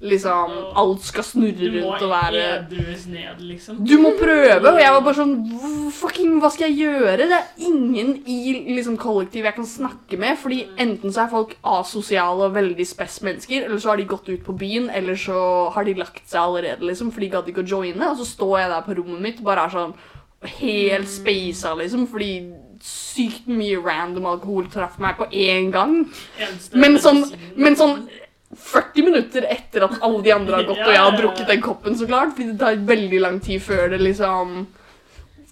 liksom 0.00 0.52
Alt 0.76 1.04
skal 1.06 1.24
snurre 1.24 1.70
rundt 1.72 2.02
og 2.04 2.10
være 2.10 2.42
edrues 2.58 3.06
ned, 3.08 3.40
liksom. 3.40 3.78
du 3.80 3.96
må 4.02 4.12
prøve, 4.18 4.60
og 4.60 4.80
jeg 4.80 4.92
var 4.92 5.04
bare 5.06 5.18
sånn 5.20 5.36
Fucking, 5.96 6.34
hva 6.42 6.50
skal 6.52 6.68
jeg 6.68 6.90
gjøre? 6.90 7.28
Det 7.30 7.38
er 7.38 7.68
ingen 7.68 8.10
i 8.28 8.38
liksom, 8.76 8.98
kollektivet 9.00 9.48
jeg 9.48 9.56
kan 9.56 9.68
snakke 9.68 10.18
med. 10.20 10.36
Fordi 10.40 10.58
enten 10.82 11.14
så 11.14 11.22
er 11.22 11.30
folk 11.32 11.54
asosiale 11.64 12.48
og 12.50 12.56
veldig 12.56 12.86
spess 12.88 13.20
mennesker, 13.24 13.64
eller 13.64 13.80
så 13.80 13.92
har 13.92 14.00
de 14.00 14.08
gått 14.10 14.28
ut 14.28 14.42
på 14.44 14.56
byen, 14.60 14.90
eller 14.92 15.16
så 15.20 15.38
har 15.72 15.86
de 15.86 15.96
lagt 15.96 16.26
seg 16.26 16.42
allerede, 16.42 16.84
liksom, 16.84 17.14
for 17.14 17.24
de 17.24 17.30
gadd 17.32 17.48
ikke 17.48 17.64
å 17.64 17.70
joine. 17.70 18.10
Og 18.10 18.20
så 18.20 18.28
står 18.28 18.58
jeg 18.60 18.74
der 18.74 18.84
på 18.84 18.98
rommet 19.00 19.24
mitt 19.24 19.40
og 19.40 19.48
bare 19.48 19.66
er 19.66 19.76
sånn 19.78 19.96
helt 20.58 21.08
spasa, 21.08 21.72
liksom, 21.80 22.04
fordi 22.10 22.30
sykt 22.84 23.48
mye 23.48 23.80
random 23.80 24.28
alkohol 24.28 24.68
traff 24.72 24.98
meg 25.02 25.16
på 25.18 25.28
én 25.32 25.72
gang. 25.74 26.02
Men 26.76 26.98
sånn, 27.02 27.24
men 27.56 27.78
sånn 27.78 28.04
40 28.56 29.02
minutter 29.04 29.42
etter 29.50 29.84
at 29.84 29.98
alle 30.02 30.22
de 30.22 30.32
andre 30.32 30.56
har 30.56 30.64
gått, 30.64 30.78
og 30.86 30.92
jeg 30.94 31.02
har 31.04 31.16
drukket 31.20 31.46
den 31.52 31.60
koppen, 31.62 31.94
så 31.98 32.06
klart. 32.08 32.34
For 32.36 32.42
det 32.42 32.58
tar 32.58 32.76
veldig 32.76 33.20
lang 33.20 33.40
tid 33.40 33.60
før 33.62 33.88
det 33.90 34.00
liksom 34.00 34.66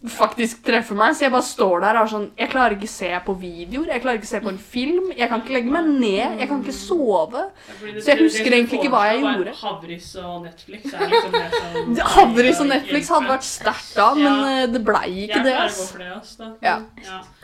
faktisk 0.04 0.58
treffer 0.66 0.92
meg. 1.00 1.14
Så 1.16 1.24
jeg 1.24 1.32
bare 1.32 1.46
står 1.48 1.78
der 1.80 1.96
og 1.96 2.02
er 2.04 2.10
sånn 2.12 2.24
Jeg 2.36 2.50
klarer 2.52 2.74
ikke 2.76 2.88
se 2.92 3.08
på 3.24 3.34
videoer, 3.40 3.86
jeg 3.88 4.02
klarer 4.04 4.18
ikke 4.20 4.28
se 4.28 4.40
på 4.44 4.50
en 4.52 4.58
film. 4.60 5.06
Jeg 5.16 5.30
kan 5.30 5.40
ikke 5.40 5.54
legge 5.56 5.72
meg 5.72 5.86
ned, 5.88 6.40
jeg 6.42 6.48
kan 6.50 6.60
ikke 6.60 6.74
sove. 6.76 7.44
Ja, 7.70 7.94
så 8.04 8.10
jeg 8.12 8.18
husker 8.20 8.52
egentlig 8.58 8.82
ikke 8.82 8.90
hva 8.92 9.04
jeg 9.08 9.22
gjorde. 9.24 9.54
Havris 9.62 10.10
og 10.20 10.42
Netflix 10.44 10.92
er 10.92 11.08
liksom 11.08 11.38
det 11.38 11.46
som 11.56 11.96
Havris 12.18 12.60
og 12.60 12.68
Netflix 12.74 13.08
hadde 13.14 13.32
vært 13.32 13.48
sterkt 13.48 13.94
da, 13.96 14.10
men 14.18 14.28
Ja. 14.28 14.50
eh, 14.64 14.66
det 14.74 14.84
blei 14.84 15.06
ikke 15.24 15.40
Jeg 15.40 15.46
det. 15.48 15.56
klarer 15.56 15.72
å 15.72 15.78
gå 15.80 15.88
for 15.88 16.04
det, 16.04 16.10
da. 16.38 16.52
Ja. 16.68 16.76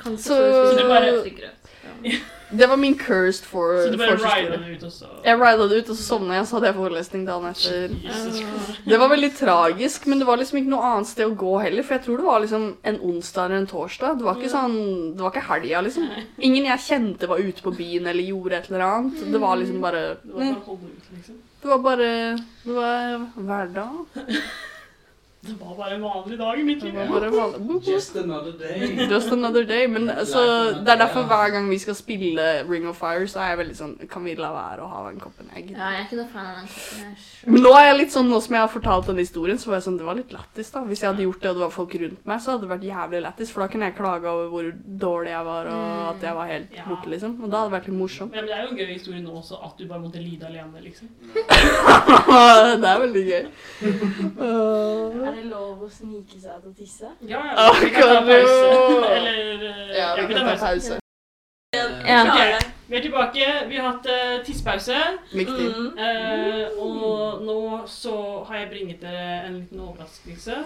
Så- 0.04 0.16
så, 0.16 0.36
Så 0.76 0.76
du 0.76 1.40
bare- 1.86 2.20
Det 2.52 2.66
var 2.68 2.76
min 2.76 2.96
cursed 2.98 3.44
for 3.46 3.76
Så 3.84 3.90
du 3.92 3.96
bare 3.96 4.16
rida 4.16 4.56
det 4.58 4.70
ut, 4.76 4.82
og 4.82 4.90
så 4.90 5.06
Jeg 5.24 5.38
rida 5.38 5.68
det 5.68 5.76
ut, 5.84 5.90
og 5.90 5.96
så 5.96 6.02
sovna 6.02 6.34
jeg, 6.34 6.40
og 6.42 6.46
så 6.48 6.54
hadde 6.58 6.66
jeg 6.66 6.74
forelesning 6.80 7.26
dagen 7.26 7.46
etter. 7.46 7.88
Det 8.90 8.98
var 8.98 9.08
veldig 9.12 9.30
tragisk, 9.38 10.06
men 10.10 10.18
det 10.18 10.26
var 10.26 10.36
liksom 10.40 10.58
ikke 10.58 10.72
noe 10.72 10.82
annet 10.90 11.06
sted 11.06 11.26
å 11.28 11.36
gå 11.36 11.52
heller. 11.62 11.82
For 11.86 11.94
jeg 11.94 12.04
tror 12.04 12.16
det 12.16 12.26
var 12.26 12.40
liksom 12.40 12.64
en 12.84 12.98
onsdag 13.00 13.44
eller 13.44 13.56
en 13.62 13.66
torsdag. 13.70 14.18
Det 14.18 14.24
var 14.26 14.34
ikke 14.40 14.50
sånn, 14.50 14.76
det 15.16 15.22
var 15.22 15.30
ikke 15.30 15.46
helga, 15.46 15.82
liksom. 15.86 16.08
Ingen 16.40 16.64
jeg 16.72 16.78
kjente 16.88 17.28
var 17.30 17.38
ute 17.38 17.62
på 17.62 17.76
byen 17.76 18.06
eller 18.10 18.22
gjorde 18.32 18.52
et 18.58 18.70
eller 18.70 18.80
annet. 18.88 19.20
Det 19.32 19.40
var 19.40 19.56
liksom 19.56 19.80
bare 19.80 20.02
Det 20.24 20.32
var 20.34 20.40
bare 20.40 20.56
å 20.58 20.66
holde 20.66 20.90
ut, 20.90 21.06
liksom. 21.14 21.38
Det 21.62 21.68
var 21.68 21.78
bare 21.78 22.10
Det 22.64 22.74
var 22.74 23.26
hverdag. 23.36 24.06
Det 25.42 25.54
var 25.60 25.72
bare 25.76 25.94
en 25.96 26.02
vanlig 26.04 26.36
dag 26.38 26.58
i 26.60 26.62
mitt 26.62 26.80
Det 26.82 26.90
liv. 26.92 26.96
var 26.98 27.20
bare 27.20 27.30
vanlig. 27.32 27.86
Just 27.88 28.16
another 28.16 28.52
day. 28.52 29.06
Just 29.08 29.32
another 29.32 29.64
day. 29.64 29.86
Men 29.88 30.10
så, 30.28 30.40
det 30.84 30.88
er 30.92 30.98
derfor 31.00 31.22
hver 31.30 31.48
gang 31.54 31.70
vi 31.70 31.78
skal 31.80 31.94
spille 31.96 32.44
Ring 32.68 32.84
of 32.88 32.96
Fire, 33.00 33.24
så 33.26 33.40
er 33.40 33.48
jeg 33.54 33.58
veldig 33.62 33.76
sånn 33.78 33.94
Kan 34.12 34.24
vi 34.28 34.34
la 34.36 34.50
være 34.52 34.84
å 34.84 34.88
ha 34.92 35.00
den 35.08 35.16
koppen 35.22 35.48
egg? 35.56 35.70
Ja, 35.72 35.88
jeg 35.94 36.02
er 36.02 36.04
ikke 36.04 36.18
noe 36.20 36.28
fan 36.34 36.44
av 36.50 36.58
den 36.60 36.68
koppen. 36.68 37.14
Men 37.54 37.64
nå 37.64 37.72
er 37.78 37.86
jeg 37.88 37.96
litt 38.02 38.12
sånn, 38.12 38.28
nå 38.28 38.40
som 38.44 38.54
jeg 38.58 38.60
har 38.66 38.68
fortalt 38.74 39.08
den 39.08 39.22
historien, 39.22 39.56
så 39.62 39.70
var 39.72 39.78
jeg 39.80 39.86
sånn, 39.88 39.96
det 40.02 40.04
var 40.10 40.18
litt 40.20 40.34
lættis 40.36 40.70
da. 40.76 40.82
Hvis 40.90 41.00
jeg 41.06 41.08
hadde 41.14 41.24
gjort 41.24 41.40
det, 41.40 41.48
og 41.48 41.56
det 41.56 41.64
var 41.64 41.72
folk 41.78 41.96
rundt 42.04 42.26
meg, 42.34 42.44
så 42.44 42.52
hadde 42.52 42.66
det 42.66 42.72
vært 42.74 42.84
jævlig 42.90 43.22
lættis. 43.24 43.54
For 43.56 43.64
da 43.64 43.70
kunne 43.72 43.88
jeg 43.88 43.96
klage 43.96 44.28
over 44.34 44.52
hvor 44.52 44.70
dårlig 45.06 45.32
jeg 45.32 45.48
var, 45.48 45.72
og 45.72 46.04
at 46.12 46.28
jeg 46.28 46.36
var 46.42 46.52
helt 46.52 46.76
Ja. 46.76 46.84
borte, 46.90 47.08
liksom. 47.14 47.38
Og 47.40 47.48
da 47.50 47.56
hadde 47.64 47.70
det 47.72 47.78
vært 47.80 47.88
litt 47.88 47.98
morsomt. 48.02 48.36
Ja, 48.36 48.44
men 48.44 48.52
det 48.52 48.58
er 48.58 48.62
jo 48.68 48.70
en 48.76 48.80
gøy 48.84 48.92
historie 48.92 49.24
nå 49.24 49.32
også, 49.40 49.56
at 49.64 49.74
du 49.80 49.86
bare 49.88 50.04
måtte 50.04 50.20
lide 50.20 50.44
alene, 50.52 50.84
liksom. 50.84 51.08
det 52.84 52.88
er 52.92 53.00
veldig 53.08 53.24
gøy. 53.32 53.44
Uh, 54.40 55.29
Er 55.30 55.36
det 55.38 55.50
lov 55.50 55.84
å 55.86 55.90
snike 55.90 56.40
seg 56.40 56.64
til 56.64 56.72
å 56.72 56.74
tisse? 56.74 57.12
Ja, 57.22 57.44
ja. 57.50 57.68
Å, 57.68 57.76
Vi 57.78 57.92
kan 57.94 58.10
ta 58.10 58.24
pause. 58.26 59.12
Eller 59.14 59.68
eh, 59.70 59.94
ja, 59.98 60.10
vi 60.18 60.34
kan 60.34 60.50
ta 60.50 60.56
pause. 60.58 60.98
Ja. 61.72 62.22
Ok, 62.26 62.64
vi 62.88 62.96
er 62.96 63.02
tilbake. 63.02 63.46
Vi 63.68 63.76
har 63.76 63.92
hatt 63.92 64.06
uh, 64.10 64.44
tissepause. 64.44 64.96
Viktig. 65.32 65.68
Mm. 65.70 65.98
Eh, 65.98 66.66
og 66.82 67.44
nå 67.46 67.60
så 67.86 68.44
har 68.48 68.56
jeg 68.64 68.70
bringet 68.72 69.02
dere 69.02 69.46
en 69.46 69.60
liten 69.60 69.80
overraskelse. 69.80 70.56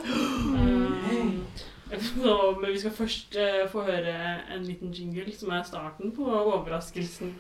Eh, 1.93 1.99
nå, 2.25 2.61
men 2.61 2.73
vi 2.73 2.81
skal 2.81 2.97
først 2.97 3.37
eh, 3.37 3.69
få 3.73 3.85
høre 3.85 4.15
en 4.55 4.65
liten 4.65 4.93
jingle 4.93 5.37
som 5.39 5.53
er 5.53 5.63
starten 5.69 6.17
på 6.17 6.25
overraskelsen. 6.25 7.35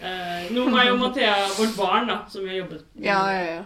Uh, 0.00 0.48
nå 0.56 0.64
er 0.78 0.88
jo 0.88 0.96
Mathea 0.96 1.34
vårt 1.58 1.76
barn, 1.76 2.08
da, 2.08 2.22
som 2.28 2.44
vi 2.44 2.48
har 2.54 2.56
jobbet 2.56 2.84
med. 2.94 3.04
Ja, 3.04 3.20
ja, 3.28 3.44
ja. 3.54 3.62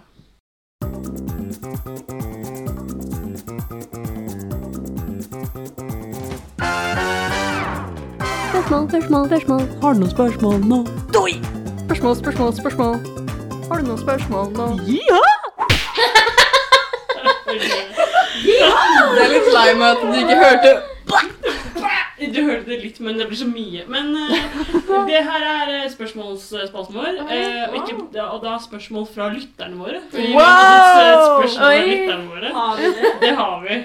Spørsmål, 8.64 8.88
spørsmål, 8.88 9.26
spørsmål. 9.28 9.60
Har 9.82 9.92
du 9.92 9.98
noen 9.98 10.10
spørsmål 10.10 10.60
nå? 10.64 10.76
Doi! 11.14 11.32
Spørsmål, 11.84 12.16
spørsmål, 12.16 12.52
spørsmål. 12.60 12.94
Har 13.68 13.76
du 13.80 13.84
noen 13.90 13.98
spørsmål 13.98 14.46
nå? 14.56 14.68
Ja! 14.88 15.20
Det 19.14 19.20
er 19.20 19.28
litt 19.34 19.50
lei 19.52 19.68
meg 19.76 19.88
at 19.90 20.00
du 20.00 20.16
ikke 20.16 20.38
hørte 20.40 20.72
Du 22.14 22.40
hørte 22.46 22.68
det 22.70 22.76
litt, 22.78 22.98
men 23.02 23.16
det 23.18 23.26
blir 23.26 23.38
så 23.40 23.46
mye. 23.48 23.82
Men 23.90 24.12
uh, 24.14 24.28
det 25.08 25.22
her 25.26 25.46
er 25.50 25.72
eh, 25.80 25.86
spørsmålsspalten 25.90 26.94
vår. 26.94 27.16
Uh, 27.26 27.64
og, 27.72 27.78
ikke, 27.80 27.96
og 28.22 28.38
da 28.44 28.54
spørsmål 28.62 29.08
fra 29.10 29.26
lytterne 29.34 29.80
våre. 29.80 30.02
Fordi 30.12 30.28
vi 30.28 30.36
har 30.38 30.44
fått 30.54 31.02
et 31.02 31.18
Wow! 31.18 31.32
spørsmål 31.40 31.58
fra 31.58 31.72
lytterne 31.90 32.26
våre. 32.30 32.52
Har 32.54 32.78
vi 32.78 32.92
det? 32.94 33.14
Det 33.24 33.32
har 33.40 33.56
vi. 33.66 33.74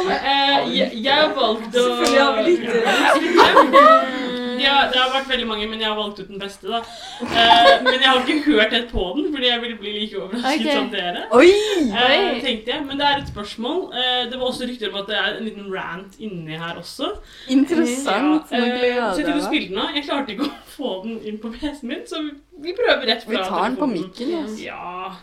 Uh, 0.00 0.12
eh, 0.16 0.70
jeg, 0.74 0.88
jeg 1.04 1.30
valgte 1.36 1.80
å 1.80 1.90
Selvfølgelig 1.90 2.20
har 2.20 2.32
vi 2.36 2.42
lyttere. 2.50 4.09
Ja, 4.70 4.80
det 4.92 5.00
har 5.00 5.10
vært 5.12 5.28
veldig 5.30 5.46
mange, 5.50 5.66
men 5.70 5.82
jeg 5.82 5.88
har 5.90 5.96
valgt 5.98 6.20
ut 6.22 6.28
den 6.30 6.40
beste. 6.40 6.68
da. 6.70 6.80
Uh, 7.20 7.72
men 7.84 7.96
jeg 7.96 8.06
har 8.06 8.20
ikke 8.22 8.38
hørt 8.46 8.74
helt 8.76 8.90
på 8.92 9.06
den, 9.16 9.28
fordi 9.34 9.50
jeg 9.50 9.62
ville 9.64 9.78
bli 9.80 9.94
like 9.96 10.20
overrasket 10.20 10.66
okay. 10.66 10.76
som 10.76 10.90
dere. 10.94 11.24
Oi! 11.36 11.50
uh, 11.90 12.40
tenkte 12.44 12.74
jeg, 12.74 12.84
Men 12.86 13.00
det 13.00 13.08
er 13.08 13.22
et 13.22 13.32
spørsmål. 13.32 13.82
Uh, 13.94 14.22
det 14.30 14.40
var 14.40 14.46
også 14.46 14.68
rykter 14.70 14.92
om 14.92 15.00
at 15.02 15.10
det 15.10 15.18
er 15.18 15.30
en 15.32 15.46
liten 15.48 15.70
rant 15.74 16.18
inni 16.18 16.58
her 16.64 16.80
også. 16.80 17.12
Interessant. 17.48 18.52
Ja, 18.54 18.64
eh, 18.64 19.14
så 19.14 19.26
jeg 19.26 19.46
spille 19.46 19.68
den 19.72 19.82
av. 19.82 19.94
Jeg 19.96 20.06
klarte 20.08 20.36
ikke 20.36 20.48
å 20.48 20.52
få 20.78 20.96
den 21.04 21.20
inn 21.26 21.40
på 21.42 21.52
PC-en 21.54 21.90
min, 21.90 22.04
så 22.08 22.22
vi 22.60 22.76
prøver 22.76 23.08
rett 23.10 23.26
fra 23.26 23.34
Vi 23.34 23.42
tar 23.42 23.68
den 23.68 23.80
på 23.80 23.90
mikken. 23.90 24.36
ass. 24.44 24.60
Ja. 24.62 25.14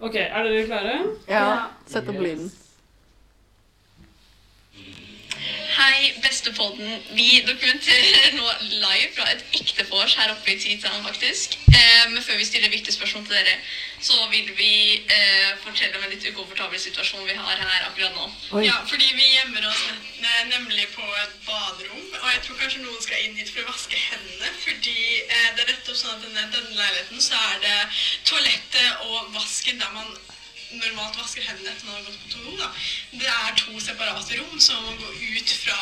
Ok, 0.00 0.16
er 0.16 0.46
dere 0.48 0.66
klare? 0.68 0.98
Ja, 1.28 1.46
sett 1.88 2.08
opp 2.08 2.20
lyden. 2.20 2.48
Hei, 5.80 6.12
bestepodden. 6.20 7.02
Vi 7.16 7.40
dokumenterer 7.46 8.34
nå 8.36 8.48
live 8.60 9.06
fra 9.16 9.24
et 9.32 9.44
ekte 9.56 9.86
vors 9.88 10.12
her 10.18 10.28
oppe 10.34 10.52
i 10.52 10.58
Titan, 10.60 10.98
faktisk. 11.06 11.54
Eh, 11.72 12.02
men 12.10 12.20
før 12.20 12.36
vi 12.36 12.44
stiller 12.44 12.68
viktige 12.68 12.92
spørsmål 12.92 13.22
til 13.24 13.38
dere, 13.38 13.54
så 14.04 14.26
vil 14.32 14.50
vi 14.58 14.74
eh, 15.16 15.54
fortelle 15.62 15.96
om 15.96 16.04
en 16.04 16.12
litt 16.12 16.26
ukomfortabel 16.28 16.82
situasjon 16.82 17.24
vi 17.24 17.36
har 17.38 17.62
her 17.62 17.86
akkurat 17.86 18.12
nå. 18.18 18.26
Oi. 18.58 18.66
Ja, 18.66 18.74
fordi 18.90 19.08
vi 19.16 19.30
gjemmer 19.30 19.70
oss 19.70 19.80
ne- 20.20 20.44
nemlig 20.50 20.84
på 20.92 21.06
et 21.22 21.38
baderom, 21.46 22.04
og 22.20 22.28
jeg 22.34 22.42
tror 22.44 22.60
kanskje 22.60 22.82
noen 22.84 23.00
skal 23.06 23.24
inn 23.24 23.40
hit 23.40 23.54
for 23.54 23.64
å 23.64 23.72
vaske 23.72 24.02
hendene, 24.02 24.52
fordi 24.66 24.98
eh, 25.22 25.48
det 25.56 25.64
er 25.64 25.72
nettopp 25.72 25.96
sånn 26.02 26.12
at 26.18 26.26
denne, 26.26 26.44
denne 26.58 26.76
leiligheten 26.76 27.24
så 27.24 27.40
er 27.54 27.64
det 27.64 27.80
toalettet 28.28 29.08
og 29.08 29.32
vasken 29.38 29.80
der 29.80 29.96
man 29.96 30.12
normalt 30.78 31.16
vasker 31.18 31.42
hendene 31.46 31.72
etter 31.72 31.86
man 31.86 31.96
har 31.98 32.04
gått 32.06 32.18
på 32.22 32.28
do. 32.44 32.68
Det 33.20 33.30
er 33.30 33.56
to 33.58 33.80
separate 33.82 34.38
rom, 34.38 34.60
så 34.60 34.76
man 34.80 34.84
må 34.84 34.92
gå 35.00 35.10
ut 35.36 35.54
fra 35.64 35.78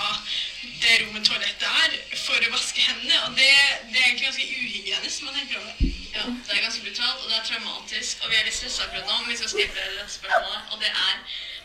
det 0.83 0.95
rommet 1.03 1.29
toalettet 1.29 1.69
er, 1.85 1.99
for 2.23 2.39
å 2.49 2.55
vaske 2.55 2.81
hendene. 2.87 3.21
Og 3.27 3.37
det, 3.37 3.51
det 3.93 4.01
er 4.01 4.07
egentlig 4.07 4.29
ganske 4.31 4.49
uhygienisk, 4.49 5.27
man 5.27 5.37
tenker 5.37 5.61
over 5.61 5.73
det. 5.79 5.93
Ja, 6.15 6.25
det 6.25 6.57
er 6.57 6.65
ganske 6.65 6.83
brutalt, 6.87 7.21
og 7.23 7.29
det 7.29 7.37
er 7.39 7.47
traumatisk. 7.51 8.25
Og 8.25 8.33
vi 8.33 8.41
er 8.41 8.49
litt 8.49 8.57
stressa 8.57 8.87
akkurat 8.87 9.07
nå, 9.07 9.21
men 9.21 9.31
vi 9.33 9.39
skal 9.43 9.53
stille 9.55 9.73
dette 9.77 10.09
spørsmålet. 10.17 10.73
Og 10.73 10.83
det 10.83 10.93
er 10.93 11.15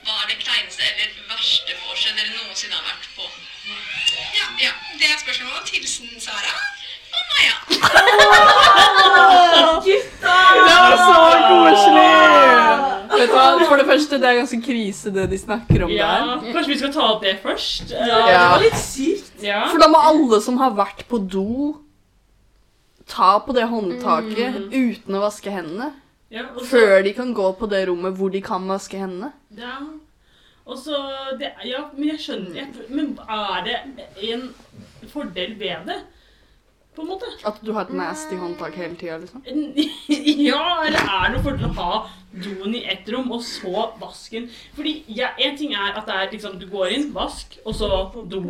hva 0.04 0.14
er 0.20 0.26
det 0.34 0.42
kleineste 0.44 0.84
eller 0.84 1.14
verste 1.30 1.76
vorset 1.86 2.18
dere 2.18 2.34
noensinne 2.36 2.76
har 2.76 2.84
vært 2.90 3.06
på? 3.16 3.24
Ja, 4.36 4.48
ja. 4.66 4.74
Det 5.00 5.08
er 5.08 5.22
spørsmålet. 5.22 5.72
Hilsen 5.72 6.12
Sara 6.20 6.56
og 7.14 7.24
Maja. 7.32 7.56
Det 9.84 10.72
var 10.72 10.96
så 10.98 11.18
koselig! 11.48 13.03
Vet 13.14 13.30
du 13.30 13.34
hva, 13.36 13.66
For 13.68 13.78
det 13.78 13.86
første, 13.86 14.18
det 14.22 14.28
er 14.30 14.40
ganske 14.42 14.60
krise 14.66 15.12
det 15.14 15.30
de 15.30 15.38
snakker 15.38 15.84
om 15.86 15.90
Ja, 15.94 16.12
der. 16.42 16.54
kanskje 16.54 16.68
vi 16.74 16.78
skal 16.78 16.94
ta 16.94 17.02
opp 17.14 17.22
det 17.24 17.40
først? 17.44 17.90
Ja, 17.92 18.20
Eh, 18.20 18.28
det 18.28 18.38
var 18.52 18.60
litt 18.64 18.80
sykt. 18.82 19.34
ja. 19.44 19.66
For 19.70 19.78
da 19.80 19.88
må 19.88 20.02
alle 20.02 20.42
som 20.42 20.58
har 20.58 20.72
vært 20.72 21.06
på 21.10 21.20
do, 21.30 21.78
ta 23.08 23.40
på 23.40 23.54
det 23.54 23.66
håndtaket 23.70 24.72
uten 24.74 25.16
å 25.18 25.22
vaske 25.26 25.52
hendene. 25.52 25.92
ja 26.32 26.44
og 26.56 26.62
så- 26.62 26.66
Før 26.72 27.04
de 27.04 27.14
kan 27.14 27.34
gå 27.36 27.58
på 27.58 27.70
det 27.70 27.88
rommet 27.88 28.16
hvor 28.18 28.32
de 28.32 28.42
kan 28.42 28.66
vaske 28.68 28.98
hendene. 28.98 29.32
Ja. 29.56 29.78
Og 30.66 30.78
så 30.78 30.96
det, 31.40 31.52
Ja, 31.66 31.86
men 31.96 32.08
jeg 32.10 32.20
skjønner 32.20 32.56
jeg, 32.56 32.68
Men 32.90 33.20
er 33.30 33.64
det 33.66 33.78
en 34.32 34.54
fordel 35.10 35.56
ved 35.60 35.86
det? 35.86 36.00
På 36.96 37.02
en 37.02 37.08
måte? 37.10 37.26
At 37.50 37.58
du 37.66 37.72
har 37.74 37.88
et 37.88 37.94
nasty 37.98 38.36
håndtak 38.38 38.76
hele 38.78 38.94
tida, 39.00 39.16
liksom. 39.18 39.42
Ja, 40.50 40.84
eller 40.86 41.00
er 41.00 41.24
det 41.32 41.38
noe 41.40 41.44
fordel 41.48 41.70
å 41.72 41.74
ha 41.80 41.94
doen 42.44 42.74
i 42.78 42.84
ett 42.90 43.08
rom, 43.14 43.32
og 43.34 43.42
så 43.46 43.88
vasken? 44.02 44.46
Fordi 44.78 44.94
ja, 45.08 45.32
En 45.42 45.58
ting 45.58 45.74
er 45.74 45.98
at 45.98 46.06
det 46.10 46.16
er 46.20 46.32
liksom 46.34 46.60
Du 46.62 46.68
går 46.70 46.94
inn, 46.94 47.08
vask, 47.16 47.58
og 47.66 47.74
så 47.78 47.90
do. 48.30 48.44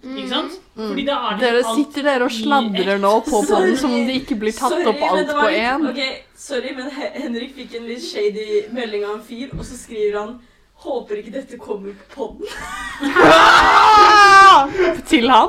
Ikke 0.00 0.28
sant? 0.30 0.54
Fordi 0.78 1.04
da 1.08 1.16
er 1.32 1.40
det 1.40 1.46
Dere 1.48 1.64
alt- 1.64 1.80
sitter 1.80 2.06
der 2.12 2.24
og 2.26 2.30
sladrer 2.34 2.98
nå 3.02 3.12
på 3.26 3.42
podden 3.50 3.74
som 3.76 3.94
om 3.98 4.06
det 4.06 4.20
ikke 4.22 4.38
blir 4.40 4.54
tatt 4.56 4.70
Sorry, 4.76 4.86
opp 4.92 5.02
alt 5.10 5.34
på 5.40 5.48
én. 5.50 5.88
Okay, 5.90 6.22
sorry, 6.36 6.70
men 6.78 6.90
Henrik 6.94 7.54
fikk 7.58 7.74
en 7.80 7.90
litt 7.90 8.06
shady 8.06 8.46
melding 8.74 9.04
av 9.08 9.18
en 9.18 9.26
fyr, 9.26 9.50
og 9.58 9.66
så 9.66 9.76
skriver 9.82 10.18
han 10.22 10.38
Håper 10.80 11.18
ikke 11.20 11.32
dette 11.34 11.58
kommer 11.60 11.92
på 11.92 12.04
podden. 12.14 12.46
Ah! 13.20 14.68
Til 15.10 15.28
han? 15.28 15.48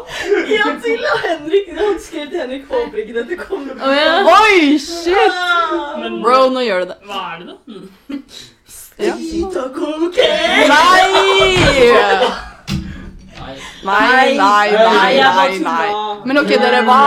Ja, 0.52 0.68
til 0.84 1.06
Henrik. 1.24 1.72
Han 1.78 2.00
skrev 2.04 2.28
til 2.30 2.40
Henrik 2.42 2.68
Håper 2.68 2.98
ikke 3.04 3.16
dette 3.22 3.38
kommer 3.40 3.80
på 3.80 3.92
ja. 3.96 4.22
Oi, 4.28 4.78
shit! 4.80 5.42
Men 6.04 6.20
Bro, 6.24 6.50
nå 6.52 6.66
gjør 6.68 6.84
du 6.84 6.92
det. 6.92 7.00
hva 7.08 7.24
er 7.32 7.40
det, 7.40 7.48
da? 7.48 7.56
Mm. 7.72 8.24
Ja. 9.02 9.16
Gita! 9.18 9.68
Nei! 10.76 12.32
Nei, 13.84 14.36
nei, 14.38 14.72
nei, 14.72 15.14
Nei, 15.20 15.60
nei. 15.60 15.90
Men 16.30 16.38
ok, 16.38 16.50
dere, 16.62 16.82
hva, 16.86 16.98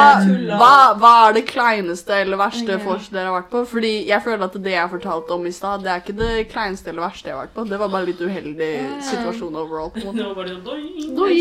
hva, 0.58 0.70
hva 0.98 1.10
er 1.28 1.37
det 1.37 1.44
kleineste 1.46 2.16
eller 2.24 2.40
verste 2.40 2.78
vorset 2.82 3.12
dere 3.14 3.30
har 3.30 3.37
vært 3.42 3.50
på? 3.52 3.60
Fordi 3.70 3.92
jeg 4.08 4.22
føler 4.24 4.44
at 4.48 4.56
det 4.64 4.72
jeg 4.74 4.90
fortalte 4.90 5.37
om 5.37 5.46
i 5.46 5.52
stad, 5.54 5.84
det 5.84 5.92
er 5.92 6.02
ikke 6.02 6.16
det 6.18 6.48
kleineste 6.50 6.90
eller 6.90 7.06
verste 7.06 7.30
jeg 7.30 7.37
har 7.37 7.44
vært 7.44 7.54
på. 7.54 7.66
Det 7.70 7.78
var 7.78 7.92
bare 7.94 8.08
litt 8.10 8.20
uheldig 8.24 8.72
situasjon 9.10 9.54
overall. 9.62 9.92
på 9.94 10.02
en 10.02 10.08
måte. 10.10 10.24
Var 11.20 11.34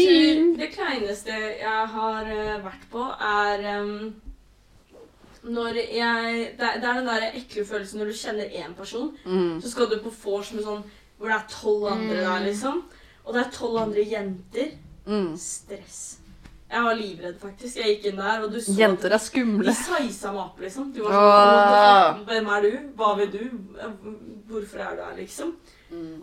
det 0.62 0.70
kleineste 0.76 1.40
jeg 1.64 1.88
har 1.96 2.30
eh, 2.30 2.60
vært 2.68 2.86
på, 2.94 3.08
er 3.34 3.68
um 3.82 4.14
når 5.44 5.76
jeg 5.76 6.54
det 6.56 6.64
er, 6.64 6.78
det 6.80 6.88
er 6.88 6.94
den 7.02 7.08
der 7.10 7.24
ekle 7.36 7.66
følelsen 7.68 8.00
når 8.00 8.12
du 8.14 8.16
kjenner 8.16 8.54
én 8.64 8.72
person, 8.78 9.10
Mm. 9.26 9.58
så 9.62 9.70
skal 9.74 9.90
du 9.92 9.98
på 10.00 10.14
vors 10.24 10.54
med 10.56 10.64
sånn 10.64 10.84
hvor 11.20 11.28
det 11.28 11.36
er 11.36 11.50
tolv 11.52 11.84
andre 11.92 12.16
der, 12.22 12.46
liksom. 12.46 12.78
Og 13.26 13.34
det 13.36 13.42
er 13.42 13.52
tolv 13.52 13.78
andre 13.82 14.06
jenter. 14.08 14.70
Mm. 15.08 15.34
Stress. 15.38 16.20
Jeg 16.74 16.82
var 16.84 16.96
livredd, 16.98 17.36
faktisk. 17.38 17.76
Jeg 17.78 17.98
gikk 18.00 18.06
inn 18.10 18.18
der, 18.18 18.44
og 18.44 18.52
du 18.52 18.58
så 18.64 18.74
Jenter 18.78 19.12
er 19.12 19.20
De 19.20 19.24
skumle. 19.24 19.74
siza 19.78 20.32
meg 20.34 20.42
opp, 20.42 20.60
liksom. 20.64 20.92
Du 20.94 21.04
var 21.04 21.12
Åh. 21.14 22.16
sånn 22.16 22.26
Hvem 22.26 22.48
er 22.58 22.62
du? 22.62 22.72
Hva 22.98 23.12
vil 23.20 23.32
du? 23.32 23.44
Hvorfor 24.50 24.80
er 24.82 24.96
du 24.98 25.02
her, 25.04 25.16
liksom? 25.18 25.54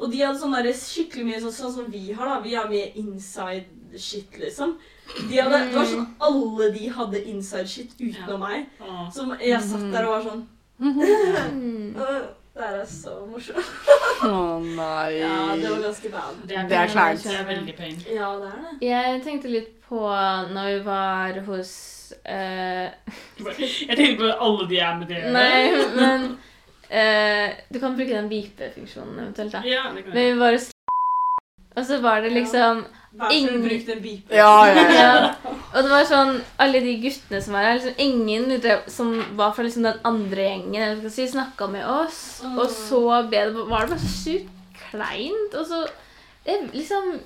Og 0.00 0.10
de 0.10 0.18
hadde 0.24 0.40
sånn 0.40 0.56
der 0.56 0.72
skikkelig 0.74 1.24
mye 1.28 1.40
sånn, 1.44 1.52
sånn 1.54 1.74
som 1.76 1.90
vi 1.92 2.10
har, 2.12 2.26
da. 2.26 2.40
Vi 2.42 2.54
har 2.58 2.66
mye 2.68 2.88
inside 2.98 3.66
shit, 3.96 4.32
liksom. 4.38 4.76
De 5.28 5.36
hadde, 5.38 5.60
det 5.70 5.74
var 5.76 5.86
sånn 5.86 6.08
Alle 6.20 6.70
de 6.74 6.88
hadde 6.88 7.22
inside 7.30 7.68
shit 7.68 7.94
utenom 8.00 8.40
meg. 8.40 8.66
Som 9.14 9.30
jeg 9.38 9.60
satt 9.62 9.86
der 9.92 10.06
og 10.08 10.16
var 10.16 10.30
sånn 10.32 10.46
Mm. 10.80 11.94
«Øh, 12.56 12.62
Det 12.62 12.80
er 12.80 12.84
så 12.86 13.12
morsomt. 13.30 13.66
Å 14.26 14.58
nei. 14.64 15.20
Ja, 15.20 15.56
det 15.56 15.70
var 15.70 15.82
ganske 15.84 16.10
bad. 16.12 16.40
Det 16.48 16.56
er, 16.58 16.68
Det 16.68 16.76
er 16.76 16.88
kleint. 16.92 17.22
Det 17.24 17.36
er 17.38 17.46
veldig 17.48 17.74
pain. 17.78 17.96
Ja, 18.14 18.30
det 18.40 18.50
er 18.50 18.58
det. 18.64 18.88
Jeg 18.88 19.22
tenkte 19.24 19.48
litt 19.52 19.70
på 19.88 20.00
når 20.54 20.66
vi 20.74 20.84
var 20.84 21.38
hos 21.46 21.70
uh... 22.26 22.88
Jeg 23.40 23.96
tenkte 23.96 24.16
på 24.24 24.32
alle 24.34 24.68
de 24.70 24.78
er 24.82 24.98
med 24.98 25.06
det. 25.12 25.22
Nei, 25.38 25.60
men 25.96 26.26
uh, 26.90 27.48
Du 27.72 27.78
kan 27.80 27.96
bruke 27.96 28.12
den 28.18 28.28
beepe-funksjonen 28.32 29.18
eventuelt. 29.24 29.52
da. 29.54 29.62
Ja, 29.64 29.86
det 29.94 30.04
kan 30.04 30.12
Men 30.14 30.22
jeg. 30.24 30.34
vi 30.34 30.40
var 30.42 30.52
hos 30.58 30.68
Og 31.76 31.86
så 31.86 32.00
var 32.02 32.24
det 32.24 32.32
liksom 32.34 32.84
Vær 33.10 33.26
så 33.26 33.34
Ingen- 33.34 33.56
snill, 33.56 33.62
bruk 33.68 33.86
den 33.86 34.02
beepen. 34.04 34.36
Ja, 34.36 34.66
ja, 34.66 34.74
ja. 34.74 34.90
ja. 35.02 35.54
Og 35.74 35.82
det 35.82 35.90
var 35.90 36.04
sånn 36.06 36.36
Alle 36.62 36.80
de 36.84 36.92
guttene 37.02 37.40
som 37.42 37.56
var 37.56 37.64
her, 37.66 37.80
liksom 37.80 37.98
ingen 37.98 38.84
som 38.86 39.10
var 39.38 39.50
fra 39.56 39.64
liksom 39.66 39.82
den 39.88 39.98
andre 40.06 40.44
gjengen, 40.46 41.02
si, 41.10 41.26
snakka 41.26 41.66
med 41.72 41.88
oss. 41.90 42.40
Mm. 42.44 42.54
Og 42.58 42.70
så 42.70 43.02
ble 43.26 43.42
det, 43.48 43.66
var 43.66 43.86
det 43.88 43.90
bare 43.90 43.98
så 43.98 44.12
sykt 44.14 44.84
kleint. 44.92 45.58
Og 45.58 45.66
så 45.66 45.82
det, 46.46 46.60
liksom 46.72 47.18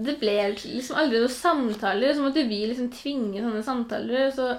Det 0.00 0.16
ble 0.22 0.38
liksom 0.54 0.96
aldri 0.96 1.20
noen 1.20 1.36
samtaler. 1.36 2.14
Så 2.16 2.24
måtte 2.24 2.46
vi 2.48 2.62
liksom 2.70 2.88
tvinge 2.96 3.44
sånne 3.44 3.62
samtaler. 3.66 4.30
Så 4.32 4.54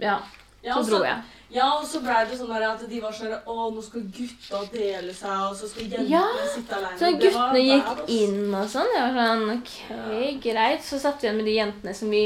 ja, 0.00 0.16
Ja, 0.64 0.80
så 0.80 0.88
dro 0.88 1.04
jeg. 1.04 1.20
Ja, 1.52 1.66
og 1.78 1.84
så 1.86 2.00
ble 2.02 2.16
det 2.28 2.38
sånn 2.38 2.50
der 2.50 2.64
at 2.66 2.82
de 2.88 3.00
var 3.02 3.12
sånn 3.14 3.34
Å, 3.34 3.66
nå 3.74 3.82
skal 3.84 4.06
gutta 4.16 4.62
dele 4.72 5.12
seg, 5.14 5.34
og 5.50 5.56
så 5.58 5.68
skal 5.70 5.84
jentene 5.84 6.08
Ja, 6.10 6.24
sitte 6.54 6.78
alene. 6.78 6.98
Så 6.98 7.10
Det 7.12 7.32
var 7.34 7.52
guttene 7.52 7.64
gikk 7.68 8.14
inn 8.16 8.54
og 8.54 8.70
sånn. 8.72 8.94
Jeg 8.96 9.04
var 9.04 9.20
sånn 9.20 9.52
OK, 9.58 9.74
greit. 10.46 10.86
Så 10.86 10.98
satt 11.02 11.20
vi 11.20 11.28
igjen 11.28 11.40
med 11.40 11.50
de 11.50 11.58
jentene 11.58 11.94
som 11.94 12.10
vi 12.14 12.24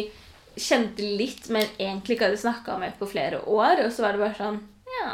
kjente 0.58 1.10
litt, 1.18 1.48
men 1.54 1.66
egentlig 1.78 2.16
ikke 2.16 2.30
hadde 2.30 2.40
snakka 2.44 2.78
med 2.80 2.96
på 2.98 3.10
flere 3.10 3.42
år. 3.46 3.84
Og 3.86 3.92
så 3.94 4.06
var 4.06 4.16
det 4.16 4.24
bare 4.24 4.38
sånn 4.38 4.62
Ja, 4.98 5.12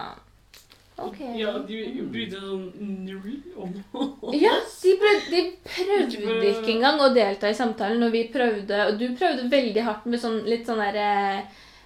OK. 1.03 1.19
Ja, 1.35 1.57
de 1.67 1.81
brydde 2.07 2.38
seg 2.38 2.47
sånn 2.47 3.03
null 3.09 3.35
om 3.59 3.73
oss. 3.99 4.37
Ja, 4.38 4.55
de, 4.62 4.95
prøvde, 5.01 5.31
de 5.33 5.43
prøvde 5.67 6.53
ikke 6.53 6.75
engang 6.77 7.03
å 7.03 7.11
delta 7.17 7.51
i 7.51 7.57
samtalen 7.59 7.99
når 8.05 8.14
vi 8.14 8.23
prøvde. 8.31 8.85
Og 8.87 9.01
du 9.01 9.09
prøvde 9.19 9.51
veldig 9.51 9.87
hardt 9.88 10.07
med 10.07 10.23
sånn, 10.23 10.45
litt 10.47 10.69
sånn 10.71 10.83
derre 10.85 11.43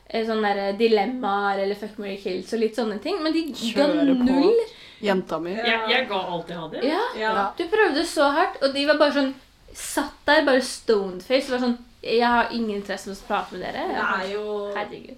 eh, 0.08 0.24
Sånn 0.26 0.42
der 0.42 0.72
dilemmaer 0.78 1.62
eller 1.64 1.74
fuck, 1.78 1.98
marry, 1.98 2.16
kills 2.22 2.52
og 2.52 2.60
litt 2.62 2.76
sånne 2.78 2.98
ting. 3.04 3.20
Men 3.22 3.32
de 3.36 3.46
ga 3.76 3.86
null. 3.92 4.60
Jenta 5.00 5.38
mi. 5.38 5.52
Jeg, 5.54 5.82
jeg 5.92 6.08
ga 6.10 6.22
alt 6.34 6.48
jeg 6.50 6.58
hadde. 6.58 6.80
Ja, 6.86 7.02
Ja. 7.18 7.34
Du 7.58 7.64
prøvde 7.70 8.04
så 8.04 8.30
hardt, 8.34 8.58
og 8.62 8.74
de 8.74 8.86
var 8.86 8.98
bare 8.98 9.14
sånn 9.20 9.34
Satt 9.78 10.14
der, 10.26 10.42
bare 10.46 10.62
stoned 10.64 11.22
face. 11.22 11.50
Var 11.52 11.60
sånn 11.62 11.76
Jeg 12.02 12.24
har 12.24 12.48
ingen 12.50 12.80
interesse 12.80 13.10
av 13.12 13.16
å 13.18 13.26
prate 13.28 13.54
med 13.54 13.62
dere. 13.62 13.84
Det 13.86 13.94
Jeg, 13.94 14.06
er 14.24 14.32
jo 14.32 14.72
herregud. 14.74 15.16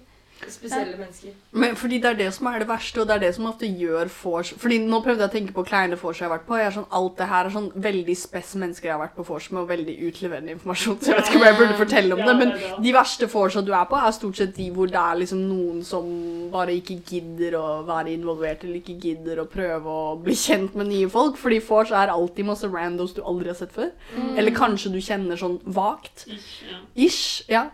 Spesielle 0.49 0.97
mennesker. 0.97 1.33
Men 1.51 1.75
fordi 1.75 1.99
det 2.01 2.09
er 2.09 2.17
det 2.19 2.29
som 2.33 2.47
er 2.49 2.59
det 2.63 2.67
verste, 2.69 3.01
og 3.01 3.07
det 3.09 3.15
er 3.15 3.23
det 3.25 3.31
som 3.35 3.45
ofte 3.49 3.67
gjør 3.67 4.09
vors 4.23 4.53
Fordi 4.57 4.77
nå 4.83 5.01
prøvde 5.03 5.25
jeg 5.25 5.29
å 5.29 5.33
tenke 5.33 5.55
på 5.55 5.65
kleine 5.67 5.97
vors 5.99 6.19
jeg 6.21 6.27
har 6.27 6.33
vært 6.33 6.47
på. 6.47 6.57
Jeg 6.59 6.69
er 6.69 6.75
sånn, 6.77 6.87
alt 6.99 7.17
det 7.19 7.27
her 7.31 7.49
er 7.49 7.55
sånn 7.55 7.69
veldig 7.75 8.15
spes 8.17 8.53
mennesker 8.61 8.89
jeg 8.89 8.95
har 8.95 9.03
vært 9.03 9.17
på 9.17 9.25
vors 9.27 9.49
med, 9.51 9.61
og 9.63 9.69
veldig 9.71 9.95
utleverende 10.09 10.55
informasjon. 10.55 10.99
Så 11.01 11.11
jeg 11.11 11.19
vet 11.19 11.31
ikke 11.31 11.41
om 11.41 11.47
jeg 11.47 11.59
burde 11.59 11.79
fortelle 11.81 12.17
om 12.17 12.23
Ja, 12.23 12.29
det, 12.31 12.37
men 12.39 12.55
det 12.55 12.71
de 12.87 12.95
verste 12.95 13.29
vorsa 13.31 13.61
du 13.65 13.73
er 13.75 13.85
på, 13.89 13.99
er 13.99 14.15
stort 14.15 14.39
sett 14.39 14.55
de 14.57 14.69
hvor 14.75 14.89
det 14.91 14.99
er 15.01 15.19
liksom 15.21 15.43
noen 15.47 15.83
som 15.87 16.07
bare 16.53 16.75
ikke 16.79 16.99
gidder 17.07 17.57
å 17.59 17.65
være 17.87 18.15
involvert, 18.15 18.65
eller 18.65 18.81
ikke 18.81 18.97
gidder 19.01 19.43
å 19.43 19.47
prøve 19.49 19.97
å 19.97 20.15
bli 20.21 20.35
kjent 20.37 20.75
med 20.79 20.89
nye 20.91 21.09
folk. 21.11 21.37
Fordi 21.41 21.61
vors 21.67 21.93
er 21.95 22.11
alltid 22.13 22.49
masse 22.49 22.67
randos 22.71 23.15
du 23.15 23.21
aldri 23.23 23.51
har 23.51 23.59
sett 23.59 23.75
før. 23.75 23.91
Eller 24.35 24.55
kanskje 24.55 24.91
du 24.93 24.99
kjenner 25.03 25.39
sånn 25.39 25.59
vagt. 25.63 26.25
Ish, 26.27 26.63
ja. 26.67 26.81
Ish, 27.07 27.23
ja. 27.51 27.69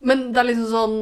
Men 0.00 0.28
det 0.32 0.42
er 0.42 0.46
liksom 0.50 0.68
sånn 0.70 0.98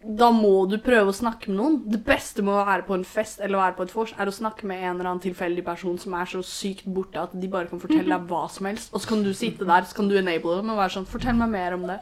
da 0.00 0.30
må 0.32 0.64
du 0.70 0.78
prøve 0.80 1.12
å 1.12 1.16
snakke 1.16 1.50
med 1.50 1.58
noen. 1.58 1.74
Det 1.92 2.00
beste 2.06 2.44
med 2.44 2.54
å 2.54 2.64
være 2.64 2.86
på 2.86 2.96
en 2.96 3.04
fest 3.04 3.42
eller 3.44 3.60
være 3.60 3.76
på 3.76 3.84
et 3.84 3.92
vors, 3.94 4.14
er 4.16 4.30
å 4.30 4.32
snakke 4.32 4.68
med 4.68 4.80
en 4.80 4.94
eller 4.94 5.10
annen 5.10 5.24
tilfeldig 5.26 5.64
person 5.66 5.98
som 6.00 6.16
er 6.16 6.30
så 6.30 6.40
sykt 6.46 6.88
borte 6.88 7.20
at 7.20 7.34
de 7.36 7.50
bare 7.52 7.68
kan 7.68 7.82
fortelle 7.82 8.08
deg 8.08 8.30
hva 8.30 8.46
som 8.52 8.70
helst. 8.70 8.94
Og 8.94 9.04
så 9.04 9.12
kan 9.12 9.26
du 9.26 9.34
sitte 9.36 9.68
der, 9.68 9.84
så 9.84 9.98
kan 9.98 10.08
du 10.08 10.16
enable 10.16 10.56
dem 10.62 10.72
og 10.72 10.80
være 10.80 10.96
sånn 10.96 11.08
Fortell 11.10 11.36
meg 11.36 11.52
mer 11.52 11.76
om 11.76 11.84
det. 11.90 11.98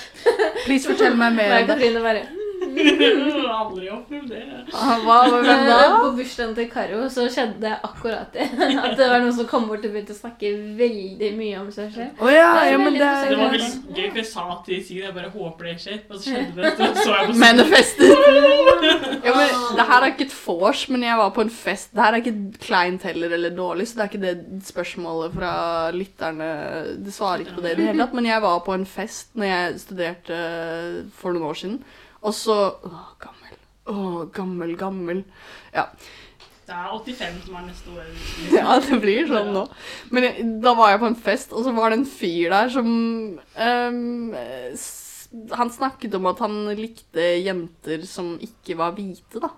Please, 0.66 0.84
fortell 0.84 1.16
meg 1.16 1.38
mer 1.38 1.62
om 1.62 1.72
det. 1.72 2.20
Aldri 2.60 3.88
opplevd 3.92 4.28
det. 4.30 4.40
Ah, 4.80 5.00
Hva, 5.02 5.16
hva, 5.28 5.38
Men 5.42 5.64
hva? 5.66 5.78
På 6.04 6.10
bursdagen 6.16 6.52
til 6.56 6.68
Karo 6.70 7.00
så 7.12 7.24
skjedde 7.32 7.58
det 7.64 7.72
akkurat 7.86 8.30
det. 8.34 8.46
At 8.84 8.94
det 8.98 9.08
var 9.10 9.22
noen 9.24 9.34
som 9.36 9.48
kom 9.50 9.66
bort 9.68 9.84
og 9.84 9.92
begynte 9.94 10.14
å 10.14 10.18
snakke 10.18 10.50
veldig 10.78 11.30
mye 11.38 11.58
om 11.60 11.70
seg 11.74 11.90
selv. 11.94 12.20
Oh, 12.22 12.30
ja, 12.32 12.50
Det 12.60 12.70
ja, 12.72 12.78
men 12.80 12.96
det 12.98 13.08
Det 13.30 13.38
var 13.40 13.54
veldig 13.56 13.70
gøy, 13.96 14.08
for 14.10 14.20
jeg 14.22 14.28
sa 14.30 14.44
til 14.66 14.82
Sigrid 14.86 15.06
jeg 15.08 15.16
bare 15.16 15.32
håper 15.34 15.70
det 15.70 15.76
skjer. 15.84 16.00
Og 16.08 16.16
så 16.20 16.34
skjedde 16.34 16.56
det. 16.60 16.72
Så 16.78 16.90
så 17.04 17.14
jeg 17.16 17.30
på 17.32 17.38
Manifestet. 17.44 18.10
Ja, 19.24 19.34
men 19.36 19.56
det 19.80 19.86
her 19.92 20.00
er 20.06 20.10
ikke 20.14 20.26
et 20.28 20.36
vors, 20.44 20.84
men 20.92 21.06
jeg 21.06 21.20
var 21.20 21.32
på 21.36 21.44
en 21.46 21.52
fest. 21.54 21.90
Det 21.96 22.04
her 22.04 22.16
er 22.16 22.22
ikke 22.22 22.36
kleint 22.64 23.06
heller 23.08 23.34
eller 23.36 23.56
dårlig, 23.56 23.88
så 23.90 23.98
det 23.98 24.04
er 24.06 24.12
ikke 24.12 24.22
det 24.26 24.62
spørsmålet 24.70 25.34
fra 25.36 25.52
lytterne 25.96 26.50
Det 27.04 27.14
svarer 27.16 27.44
ikke 27.44 27.58
på 27.58 27.64
det 27.66 27.74
i 27.74 27.80
det 27.80 27.88
hele 27.90 28.04
tatt. 28.04 28.14
Men 28.16 28.30
jeg 28.30 28.44
var 28.46 28.62
på 28.66 28.76
en 28.76 28.86
fest 28.88 29.34
når 29.38 29.50
jeg 29.50 29.82
studerte 29.86 30.38
for 31.20 31.34
noen 31.34 31.50
år 31.50 31.58
siden, 31.64 31.80
og 32.20 32.34
så 32.36 32.56
Å, 32.86 32.90
gammel. 33.22 33.60
Å, 33.90 34.00
gammel, 34.34 34.74
gammel. 34.78 35.22
Ja. 35.74 35.86
Det 36.70 36.76
er 36.76 36.90
85 36.94 37.38
som 37.46 37.56
er 37.58 37.64
neste 37.66 37.94
år. 37.96 38.10
Ja, 38.60 38.76
det 38.84 39.00
blir 39.02 39.26
sånn 39.30 39.50
nå. 39.56 39.64
Men 40.14 40.28
jeg, 40.28 40.48
da 40.62 40.74
var 40.78 40.92
jeg 40.92 41.02
på 41.02 41.10
en 41.10 41.18
fest, 41.18 41.54
og 41.56 41.66
så 41.66 41.74
var 41.74 41.90
det 41.90 42.00
en 42.00 42.06
fyr 42.06 42.52
der 42.52 42.70
som 42.70 42.90
um, 43.40 44.36
Han 45.58 45.72
snakket 45.74 46.14
om 46.18 46.28
at 46.30 46.44
han 46.44 46.60
likte 46.78 47.26
jenter 47.40 48.06
som 48.06 48.36
ikke 48.42 48.78
var 48.78 48.94
hvite, 48.98 49.42
da. 49.42 49.50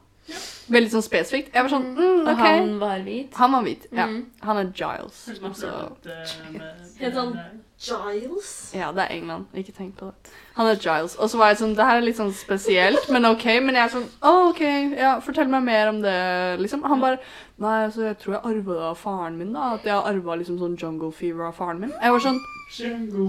Veldig 0.72 0.92
sånn 0.94 1.04
spesifikt. 1.04 1.50
Jeg 1.54 1.66
var 1.66 1.72
sånn 1.72 1.90
mm, 1.96 2.22
Og 2.30 2.38
han 2.40 2.70
var 2.80 3.02
hvit. 3.04 3.34
Han 3.40 3.52
var 3.56 3.66
hvit. 3.66 3.88
Ja. 3.92 4.06
Mm. 4.08 4.22
Han 4.46 4.62
er 4.62 4.70
Giles. 4.72 5.18
Som 5.28 5.50
har 5.50 5.58
Så, 5.58 5.72
flørtet 5.72 6.38
eh, 6.54 6.70
Helt 7.02 7.18
sånn 7.18 7.34
Giles? 7.82 8.48
ja, 8.78 8.92
det 8.94 9.02
er 9.08 9.10
England. 9.16 9.46
Ikke 9.58 9.72
tenk 9.74 9.96
på 9.98 10.06
det. 10.12 10.32
Han 10.54 10.68
er 10.70 10.76
Giles. 10.78 11.16
Og 11.18 11.30
så 11.32 11.38
var 11.40 11.50
jeg 11.50 11.58
sånn 11.62 11.72
Det 11.74 11.86
her 11.88 11.98
er 11.98 12.04
litt 12.06 12.18
sånn 12.20 12.32
spesielt, 12.36 13.08
men 13.10 13.26
OK. 13.26 13.44
Men 13.64 13.74
jeg 13.74 13.84
er 13.88 13.94
sånn 13.96 14.08
Å, 14.22 14.34
OK. 14.52 14.62
Ja, 14.96 15.16
fortell 15.24 15.50
meg 15.50 15.64
mer 15.66 15.90
om 15.90 15.98
det, 16.04 16.16
liksom. 16.62 16.84
Han 16.88 17.02
bare 17.02 17.18
Nei, 17.62 17.84
altså, 17.86 18.06
jeg 18.08 18.16
tror 18.18 18.32
jeg 18.34 18.42
arva 18.48 18.74
det 18.74 18.86
av 18.88 18.96
faren 18.98 19.36
min, 19.38 19.52
da. 19.54 19.74
At 19.76 19.84
jeg 19.86 19.94
har 19.94 20.06
arva 20.08 20.34
liksom 20.40 20.56
sånn 20.58 20.78
jungle 20.80 21.12
fever 21.14 21.46
av 21.50 21.54
faren 21.58 21.82
min. 21.84 21.92
Jeg 22.02 22.14
var 22.14 22.24
sånn 22.24 22.40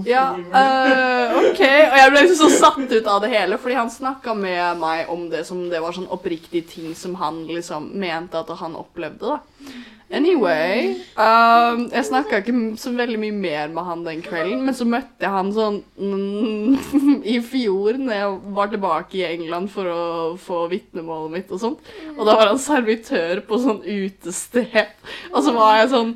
Ja, 0.08 0.24
øh, 0.34 1.34
OK. 1.50 1.60
Og 1.60 1.98
jeg 2.00 2.10
ble 2.14 2.22
liksom 2.24 2.48
så 2.48 2.62
satt 2.64 2.94
ut 2.94 3.10
av 3.12 3.20
det 3.22 3.30
hele, 3.34 3.58
fordi 3.60 3.76
han 3.76 3.90
snakka 3.92 4.34
med 4.38 4.80
meg 4.80 5.10
om 5.12 5.26
det 5.30 5.42
som 5.46 5.60
det 5.70 5.82
var 5.84 5.94
sånn 5.94 6.08
oppriktige 6.14 6.64
ting 6.70 6.94
som 6.98 7.14
han 7.20 7.33
liksom 7.48 7.90
mente 8.00 8.40
at 8.40 8.54
han 8.60 8.78
opplevde, 8.78 9.34
da. 9.34 9.82
Anyway 10.14 10.98
um, 11.16 11.86
Jeg 11.88 12.04
snakka 12.06 12.42
ikke 12.42 12.52
så 12.78 12.92
veldig 12.94 13.16
mye 13.22 13.34
mer 13.34 13.70
med 13.72 13.86
han 13.88 14.02
den 14.04 14.20
kvelden, 14.24 14.60
men 14.66 14.76
så 14.76 14.86
møtte 14.86 15.24
jeg 15.24 15.32
han 15.32 15.52
sånn 15.56 15.80
mm, 15.96 17.22
i 17.34 17.38
fjor 17.44 17.98
når 17.98 18.18
jeg 18.18 18.34
var 18.58 18.70
tilbake 18.72 19.18
i 19.18 19.24
England 19.30 19.72
for 19.72 19.88
å 19.90 20.04
få 20.40 20.66
vitnemålet 20.72 21.34
mitt 21.38 21.54
og 21.56 21.62
sånt. 21.62 21.90
Og 22.14 22.22
da 22.28 22.36
var 22.36 22.52
han 22.52 22.60
servitør 22.62 23.42
på 23.48 23.60
sånn 23.64 23.80
utested, 23.80 24.94
og 25.32 25.40
så 25.46 25.56
var 25.56 25.80
jeg 25.80 25.92
sånn 25.96 26.14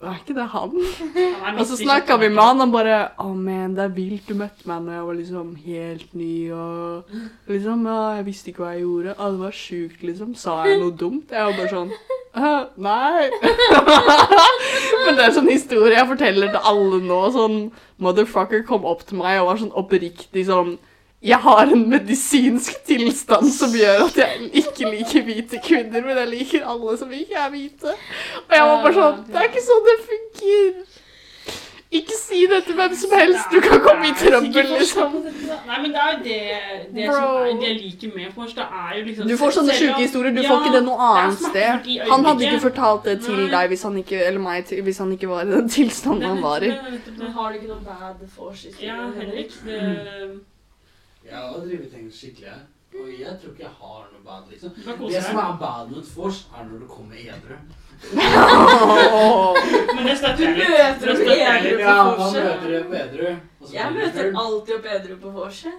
Er 0.00 0.14
ikke 0.16 0.32
det 0.32 0.46
han? 0.48 0.70
Og 1.60 1.66
så 1.68 1.76
snakka 1.76 2.16
vi 2.16 2.30
med 2.32 2.40
han, 2.40 2.62
og 2.64 2.70
bare 2.72 2.94
Å, 3.20 3.26
oh, 3.26 3.34
men 3.36 3.74
det 3.76 3.82
er 3.84 3.92
vilt 3.92 4.30
du 4.30 4.32
møtte 4.38 4.64
meg 4.68 4.86
når 4.86 4.94
jeg 4.94 5.08
var 5.08 5.18
liksom 5.18 5.50
helt 5.66 6.14
ny, 6.16 6.36
og 6.56 7.50
liksom 7.52 7.84
Ja, 7.90 7.98
jeg 8.16 8.26
visste 8.30 8.52
ikke 8.52 8.64
hva 8.64 8.72
jeg 8.72 8.86
gjorde. 8.86 9.16
Å, 9.18 9.28
det 9.34 9.42
var 9.42 9.58
sjukt, 9.58 10.00
liksom. 10.00 10.32
Sa 10.40 10.56
jeg 10.64 10.80
noe 10.80 10.96
dumt? 10.96 11.34
Jeg 11.34 11.50
var 11.50 11.58
bare 11.58 11.74
sånn 11.74 11.92
«Øh, 12.30 12.64
Nei. 12.78 13.26
Men 15.04 15.16
det 15.18 15.24
er 15.24 15.34
sånn 15.34 15.50
historie 15.50 15.96
jeg 15.98 16.08
forteller 16.14 16.52
til 16.54 16.68
alle 16.72 17.00
nå. 17.04 17.20
Sånn 17.34 17.58
Motherfucker 18.00 18.62
kom 18.68 18.86
opp 18.88 19.02
til 19.04 19.20
meg 19.20 19.42
og 19.42 19.50
var 19.50 19.60
sånn 19.60 19.74
oppriktig 19.76 20.46
sånn 20.48 20.78
jeg 21.22 21.36
har 21.44 21.62
en 21.68 21.82
medisinsk 21.90 22.78
tilstand 22.88 23.50
som 23.52 23.74
gjør 23.76 24.06
at 24.06 24.16
jeg 24.22 24.50
ikke 24.62 24.88
liker 24.94 25.26
hvite 25.26 25.60
kvinner, 25.66 26.00
men 26.06 26.16
jeg 26.16 26.28
liker 26.32 26.64
alle 26.64 26.96
som 26.96 27.12
ikke 27.12 27.36
er 27.36 27.50
hvite. 27.52 27.92
Og 28.46 28.56
jeg 28.56 28.70
var 28.70 28.80
bare 28.86 28.94
sånn 28.96 29.20
Det 29.28 29.36
er 29.42 29.50
ikke 29.50 29.66
sånn 29.66 29.84
det 29.90 29.98
funker. 30.06 30.96
Ikke 31.90 32.14
si 32.14 32.44
det 32.46 32.60
til 32.68 32.76
hvem 32.78 32.92
som 32.94 33.10
helst. 33.18 33.48
Du 33.50 33.58
kan 33.64 33.80
komme 33.82 34.06
i 34.06 34.12
trøbbel, 34.14 34.68
liksom. 34.78 35.14
Nei, 35.66 35.78
men 35.82 35.90
det 35.90 35.98
er 36.04 36.12
jo 36.12 36.20
det, 36.22 36.36
det 36.94 37.06
som 37.08 37.24
er, 37.24 37.48
det 37.58 37.66
jeg 37.66 37.78
liker 37.80 38.12
med 38.14 38.28
Fors. 38.36 38.52
Det 38.54 38.62
er 38.62 38.92
jo 38.94 39.02
liksom 39.08 39.26
Du 39.26 39.34
får 39.40 39.56
sånne 39.56 39.74
sjuke 39.74 39.98
historier. 39.98 40.36
Du 40.36 40.38
Ja, 40.40 40.52
får 40.52 40.62
ikke 40.68 40.76
det 40.76 40.82
noe 40.86 41.08
annet 41.08 41.42
sted. 41.48 41.90
Han 42.12 42.28
hadde 42.28 42.46
ikke 42.46 42.62
fortalt 42.68 43.10
det 43.10 43.16
til 43.26 43.34
Nei. 43.42 43.48
deg 43.56 43.74
hvis 43.74 43.82
han 43.88 43.98
ikke, 44.04 44.22
eller 44.28 44.44
meg 44.44 44.70
hvis 44.86 45.02
han 45.02 45.10
ikke 45.18 45.32
var 45.32 45.42
i 45.42 45.50
den 45.50 45.68
tilstanden 45.76 46.28
han 46.30 46.40
var 46.46 46.62
i. 46.62 46.70
Men 46.70 47.34
har 47.34 47.50
du 47.50 47.58
ikke 47.58 47.72
noe 47.74 47.82
bad 47.90 48.22
force-historie? 48.38 48.86
Ja, 48.86 49.10
Henrik. 49.18 49.58
Det, 49.66 49.82
Jeg 51.30 51.38
har 51.38 51.58
drevet 51.64 51.90
ting 51.94 52.10
skikkelig 52.12 52.58
og 52.90 53.06
jeg 53.14 53.34
tror 53.38 53.52
ikke 53.54 53.62
jeg 53.62 53.76
har 53.80 54.06
noe 54.10 54.22
bad, 54.24 54.48
liksom. 54.50 54.70
Det 54.74 55.20
som 55.22 55.36
er 55.38 55.52
bad 55.60 55.90
med 55.92 55.98
et 56.00 56.08
vors, 56.16 56.38
er 56.58 56.64
når 56.66 56.80
du 56.82 56.86
kommer 56.90 57.16
edru. 57.22 57.58
Men 59.94 60.06
det 60.08 60.14
støtter 60.18 60.42
jeg 60.42 60.54
Du 60.56 60.62
møter 60.72 61.12
opp 61.12 61.20
edru. 61.20 61.74
Ja, 61.78 61.94
vorset. 62.18 62.64
på 62.88 62.96
edru. 62.98 63.28
og 63.60 63.74
Jeg 63.74 63.92
møter 63.94 64.30
alltid 64.42 64.74
opp 64.74 64.88
edru 64.96 65.14
på 65.22 65.32
vorset. 65.36 65.76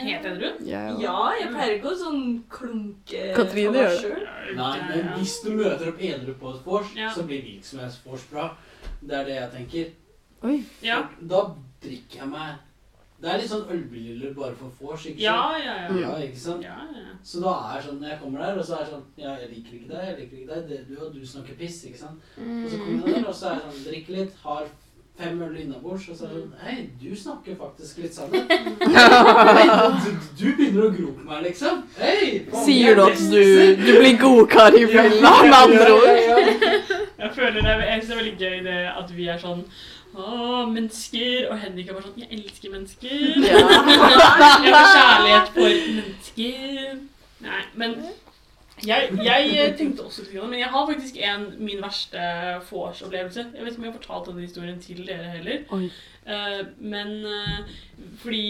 Helt 0.00 0.26
edru? 0.32 0.48
Ja, 0.66 0.80
ja. 0.88 0.94
Ja, 1.04 1.20
jeg 1.38 1.52
pleier 1.54 1.74
ikke 1.76 1.92
å 1.92 2.00
sånn 2.00 2.24
klunke 2.50 3.20
Katrine 3.36 3.84
gjør 3.84 4.00
det. 4.08 4.56
Nei, 4.58 4.72
men 4.88 5.12
hvis 5.18 5.36
du 5.44 5.52
møter 5.54 5.92
opp 5.92 6.02
edru 6.10 6.34
på 6.40 6.54
et 6.56 6.64
vors, 6.66 6.90
Ja. 6.98 7.12
så 7.14 7.26
blir 7.28 7.44
hvilket 7.46 7.70
som 7.70 7.84
helst 7.84 8.02
vors 8.08 8.26
bra. 8.32 8.48
Det 9.00 9.14
er 9.20 9.24
det 9.30 9.38
jeg 9.38 9.50
tenker. 9.54 9.94
Oi. 10.50 10.56
Ja. 10.82 11.04
Da 11.20 11.44
drikker 11.84 12.24
jeg 12.24 12.28
meg 12.34 12.58
Det 13.20 13.28
er 13.28 13.36
litt 13.42 13.50
sånn 13.50 13.66
ølbriller 13.68 14.30
bare 14.36 14.54
for 14.56 14.72
vors, 14.80 15.02
ikke 15.10 15.20
Ja, 15.20 15.34
sant? 15.52 15.64
ja, 15.66 15.74
ja. 15.82 15.88
Mm. 15.92 15.98
Ja, 16.00 16.12
ikke 16.24 16.40
sant? 16.40 16.62
Ja, 16.64 16.76
ja. 16.96 17.16
Så 17.22 17.42
da 17.44 17.50
er 17.68 17.74
jeg 17.76 17.84
sånn, 17.88 17.98
når 18.00 18.08
jeg 18.14 18.20
kommer 18.22 18.44
der, 18.46 18.58
og 18.58 18.64
så 18.64 18.76
er 18.78 18.84
jeg 18.86 18.92
sånn 18.94 19.02
Ja, 19.20 19.34
jeg 19.42 19.50
liker 19.54 19.74
ikke 19.76 19.90
deg, 19.90 20.06
jeg 20.08 20.16
liker 20.20 20.36
ikke 20.38 20.54
deg. 20.54 20.68
Det, 20.70 20.78
du 20.88 20.94
og 21.04 21.10
du 21.14 21.26
snakker 21.28 21.58
piss, 21.60 21.82
ikke 21.90 22.00
sant? 22.00 22.30
Og 22.40 22.70
så 22.72 22.78
kommer 22.80 23.10
jeg 23.10 23.18
der, 23.20 23.26
og 23.28 23.36
så 23.36 23.50
er 23.50 23.58
jeg 23.58 23.66
sånn 23.66 23.84
Drikker 23.90 24.16
litt, 24.22 24.38
har 24.46 24.70
fem 25.20 25.42
øl 25.44 25.56
innabords, 25.60 26.08
og 26.08 26.16
så 26.16 26.24
er 26.24 26.32
jeg 26.32 26.40
sånn 26.46 26.56
Hei, 26.64 26.76
du 27.02 27.10
snakker 27.26 27.58
faktisk 27.60 28.00
litt 28.06 28.16
sammen. 28.16 28.48
Hei, 29.60 29.68
du, 30.00 30.10
du 30.40 30.46
begynner 30.56 30.86
å 30.88 30.90
gro 30.96 31.12
på 31.18 31.28
meg, 31.28 31.44
liksom. 31.50 31.82
Hei! 32.00 32.46
Sier 32.64 32.94
er 32.94 32.96
du 32.96 33.04
at 33.04 33.20
du, 33.20 33.44
du 33.84 33.92
blir 34.00 34.16
godkar 34.22 34.80
i 34.80 34.86
fylla, 34.88 35.34
med 35.44 35.58
andre 35.60 35.92
ord? 35.98 36.08
Ja, 36.08 36.40
ja, 36.40 36.58
ja. 36.64 37.00
Jeg 37.20 37.32
føler 37.36 37.60
det, 37.60 37.72
jeg 37.84 38.00
synes 38.00 38.08
det 38.08 38.14
er 38.16 38.20
veldig 38.22 38.36
gøy 38.40 38.60
det 38.64 38.78
at 38.96 39.10
vi 39.12 39.26
er 39.28 39.40
sånn 39.44 39.60
Å, 40.14 40.64
mennesker. 40.70 41.50
Og 41.50 41.60
Henrik 41.62 41.90
er 41.90 41.98
bare 41.98 42.08
sånn 42.08 42.22
Jeg 42.22 42.40
elsker 42.40 42.72
mennesker. 42.74 43.14
Ja. 43.44 43.60
Jeg 44.64 44.74
har 44.74 44.90
kjærlighet 44.96 45.54
for 45.54 45.78
mennesker. 46.00 46.98
Nei, 47.40 47.62
men 47.80 47.94
jeg, 48.86 49.10
jeg 49.24 49.74
tenkte 49.76 50.04
også 50.06 50.22
litt, 50.22 50.32
det, 50.32 50.44
men 50.48 50.60
jeg 50.60 50.68
har 50.72 50.86
faktisk 50.88 51.16
en 51.20 51.42
min 51.60 51.82
verste 51.82 52.20
vors-opplevelse. 52.70 53.46
Jeg 53.54 53.64
vet 53.64 53.74
ikke 53.74 53.82
om 53.82 53.86
jeg 53.86 53.92
har 53.92 53.98
fortalt 53.98 54.30
denne 54.30 54.46
historien 54.46 54.78
til 54.80 55.02
dere 55.08 55.34
heller. 55.34 55.64
Oi. 55.76 55.90
Eh, 56.30 56.66
men 56.78 57.24
eh, 57.26 57.78
fordi 58.22 58.40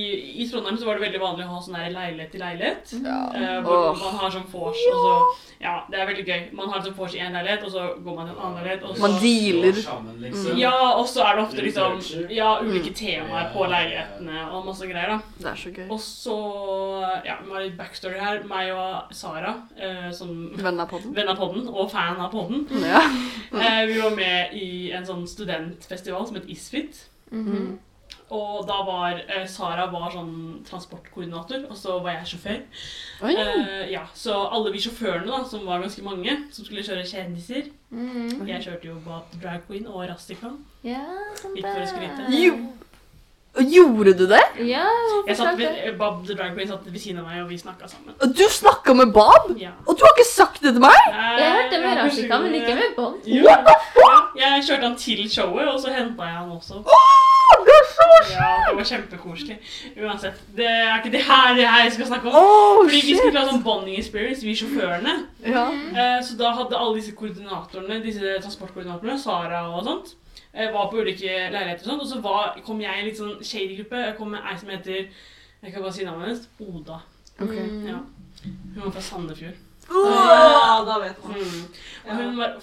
i 0.42 0.48
Trondheim 0.50 0.76
så 0.78 0.86
var 0.86 0.98
det 0.98 1.06
veldig 1.06 1.20
vanlig 1.22 1.46
å 1.46 1.54
ha 1.54 1.60
sånn 1.62 1.76
der 1.78 1.92
leilighet 1.94 2.32
til 2.34 2.42
leilighet. 2.42 2.92
eh, 3.00 3.56
hvor 3.64 3.90
oh. 3.90 4.00
man 4.00 4.18
har 4.20 4.34
sånn 4.34 4.48
vors, 4.50 4.82
og 4.90 5.04
så 5.04 5.14
Ja, 5.60 5.74
det 5.92 5.98
er 6.00 6.06
veldig 6.08 6.24
gøy. 6.24 6.44
Man 6.56 6.70
har 6.72 6.82
sånn 6.84 6.96
vors 6.96 7.14
i 7.14 7.20
én 7.20 7.34
leilighet, 7.36 7.64
og 7.68 7.72
så 7.74 7.86
går 8.00 8.16
man 8.16 8.28
til 8.28 8.34
en 8.34 8.44
annen 8.46 8.60
leilighet, 8.60 8.84
og 8.88 8.96
så 8.96 9.02
Man 9.04 9.16
dealer. 9.22 9.80
Liksom. 10.24 10.58
ja, 10.60 10.74
og 10.94 11.04
så 11.10 11.24
er 11.26 11.36
det 11.36 11.44
ofte 11.44 11.66
liksom. 11.66 11.98
Ja, 12.32 12.50
ulike 12.64 12.94
temaer 12.96 13.50
på 13.54 13.64
ja, 13.64 13.68
ja. 13.68 13.72
leilighetene 13.76 14.46
og 14.48 14.66
masse 14.70 14.88
greier, 14.88 15.14
da. 15.14 15.36
Det 15.40 15.50
er 15.52 15.60
så 15.64 15.74
gøy. 15.76 15.84
Og 15.88 16.00
så 16.04 16.38
Ja, 17.26 17.36
vi 17.44 17.52
har 17.52 17.64
litt 17.64 17.78
backstory 17.78 18.18
her. 18.20 18.42
Meg 18.48 18.72
og 18.74 19.14
Sara, 19.16 19.54
eh, 19.76 20.10
som 20.16 20.32
Venn 20.56 20.80
av 20.80 20.88
podden. 20.90 21.14
venn 21.16 21.28
av 21.28 21.38
podden 21.38 21.68
og 21.68 21.90
fan 21.92 22.20
av 22.20 22.32
podden, 22.32 22.66
Ja. 22.80 23.04
eh, 23.60 23.84
vi 23.90 24.00
var 24.00 24.16
med 24.16 24.54
i 24.56 24.90
en 24.96 25.06
sånn 25.06 25.26
studentfestival 25.28 26.26
som 26.26 26.40
het 26.40 26.48
Isfit. 26.50 27.06
Mhm. 27.30 27.78
Og 28.30 28.66
da 28.66 28.76
var 28.86 29.20
eh, 29.28 29.46
Sara 29.46 29.86
var 29.90 30.10
sånn 30.14 30.64
transportkoordinator, 30.64 31.64
og 31.70 31.76
så 31.76 31.96
var 32.02 32.12
jeg 32.12 32.26
sjåfør. 32.36 32.60
Eh, 33.22 33.90
ja, 33.90 34.04
Så 34.14 34.34
alle 34.52 34.70
vi 34.72 34.78
sjåførene, 34.78 35.26
da, 35.26 35.44
som 35.44 35.64
var 35.66 35.80
ganske 35.82 36.02
mange, 36.02 36.36
som 36.52 36.64
skulle 36.64 36.82
kjøre 36.86 37.06
kjendiser 37.06 37.70
Mhm. 37.90 38.46
Jeg 38.46 38.62
kjørte 38.62 38.84
jo 38.86 38.94
Bob 39.04 39.24
the 39.32 39.38
Drag 39.42 39.66
Queen 39.66 39.86
og 39.86 40.08
Rastikland. 40.08 40.58
Ja, 40.84 41.02
sånn 41.34 41.56
Ikke 41.56 41.74
for 41.74 41.82
å 41.82 41.88
skryte. 41.90 42.30
Jo. 42.30 42.54
Gjorde 43.58 44.12
du 44.18 44.26
det? 44.30 44.40
Ja, 44.62 44.84
Jeg 45.26 45.36
satt 45.36 45.58
ved, 45.58 45.98
Bob 45.98 46.20
the 46.26 46.34
Drag 46.38 46.52
Queen 46.54 46.68
satt 46.68 46.84
ved 46.86 47.00
siden 47.02 47.18
av 47.18 47.26
meg, 47.26 47.40
og 47.42 47.48
vi 47.50 47.58
snakka 47.58 47.88
sammen. 47.90 48.14
Du 48.38 48.44
snakka 48.48 48.94
med 48.94 49.10
Bob? 49.12 49.50
Ja. 49.58 49.72
Og 49.86 49.98
du 49.98 50.04
har 50.06 50.12
ikke 50.14 50.28
sagt 50.30 50.62
det 50.62 50.72
til 50.76 50.80
meg? 50.84 50.94
Jeg 51.10 51.50
hørte 51.56 51.80
med 51.82 51.98
Rashika, 51.98 52.38
men 52.38 52.54
ikke 52.54 52.74
med 52.78 52.94
Bob. 52.96 53.16
Ja. 53.26 53.56
Jeg 54.38 54.62
kjørte 54.68 54.82
han 54.86 54.96
til 54.96 55.26
showet, 55.30 55.66
og 55.68 55.80
så 55.82 55.90
henta 55.90 56.22
jeg 56.30 56.36
han 56.38 56.50
også. 56.54 56.84
Ja, 58.30 58.46
det 58.70 58.76
var 58.78 58.84
kjempekoselig. 58.86 59.56
Uansett. 60.04 60.38
Det 60.56 60.66
er 60.70 60.96
ikke 61.00 61.10
det 61.16 61.22
her 61.26 61.54
jeg 61.58 61.92
skal 61.92 62.06
snakke 62.06 62.28
om. 62.30 62.34
Oh, 62.38 62.84
Fordi 62.86 63.00
vi 63.06 63.16
skulle 63.18 63.40
ha 63.42 63.48
sånn 63.50 63.62
bonding 63.66 63.98
experience, 63.98 64.44
vi 64.46 64.54
sjåførene. 64.56 65.16
Ja. 65.44 65.66
Eh, 65.72 66.22
Så 66.24 66.36
da 66.38 66.52
hadde 66.54 66.78
alle 66.78 67.00
disse 67.00 67.12
koordinatorene, 67.18 67.98
disse 68.04 68.36
transportkoordinatorene, 68.44 69.18
Sara 69.18 69.64
og 69.74 69.84
sånt, 69.84 70.14
eh, 70.14 70.19
var 70.52 70.88
på 70.90 71.02
ulike 71.02 71.34
leiligheter 71.52 71.84
og 71.84 71.90
sånn. 71.90 72.00
Og 72.02 72.08
så 72.10 72.20
var, 72.24 72.56
kom 72.66 72.80
jeg 72.82 72.90
i 72.90 73.02
en 73.02 73.08
litt 73.10 73.20
sånn 73.20 73.36
shady 73.44 73.78
gruppe. 73.78 74.02
Jeg 74.08 74.16
kom 74.18 74.32
med 74.34 74.46
ei 74.50 74.56
som 74.58 74.72
heter 74.72 75.00
Jeg 75.60 75.72
kan 75.74 75.84
bare 75.84 75.94
si 75.94 76.06
navnet 76.08 76.28
hennes. 76.30 76.48
Oda. 76.64 77.00
Okay. 77.40 77.68
Ja. 77.86 78.00
Hun 78.44 78.82
var 78.82 78.92
fra 78.96 79.04
Sandefjord. 79.04 79.66
Ja, 79.90 80.82
da 80.86 80.98
vet 81.02 81.24
man. 81.24 81.40
Mm. 81.40 81.64
Og 82.06 82.16
hun 82.16 82.36
var 82.38 82.60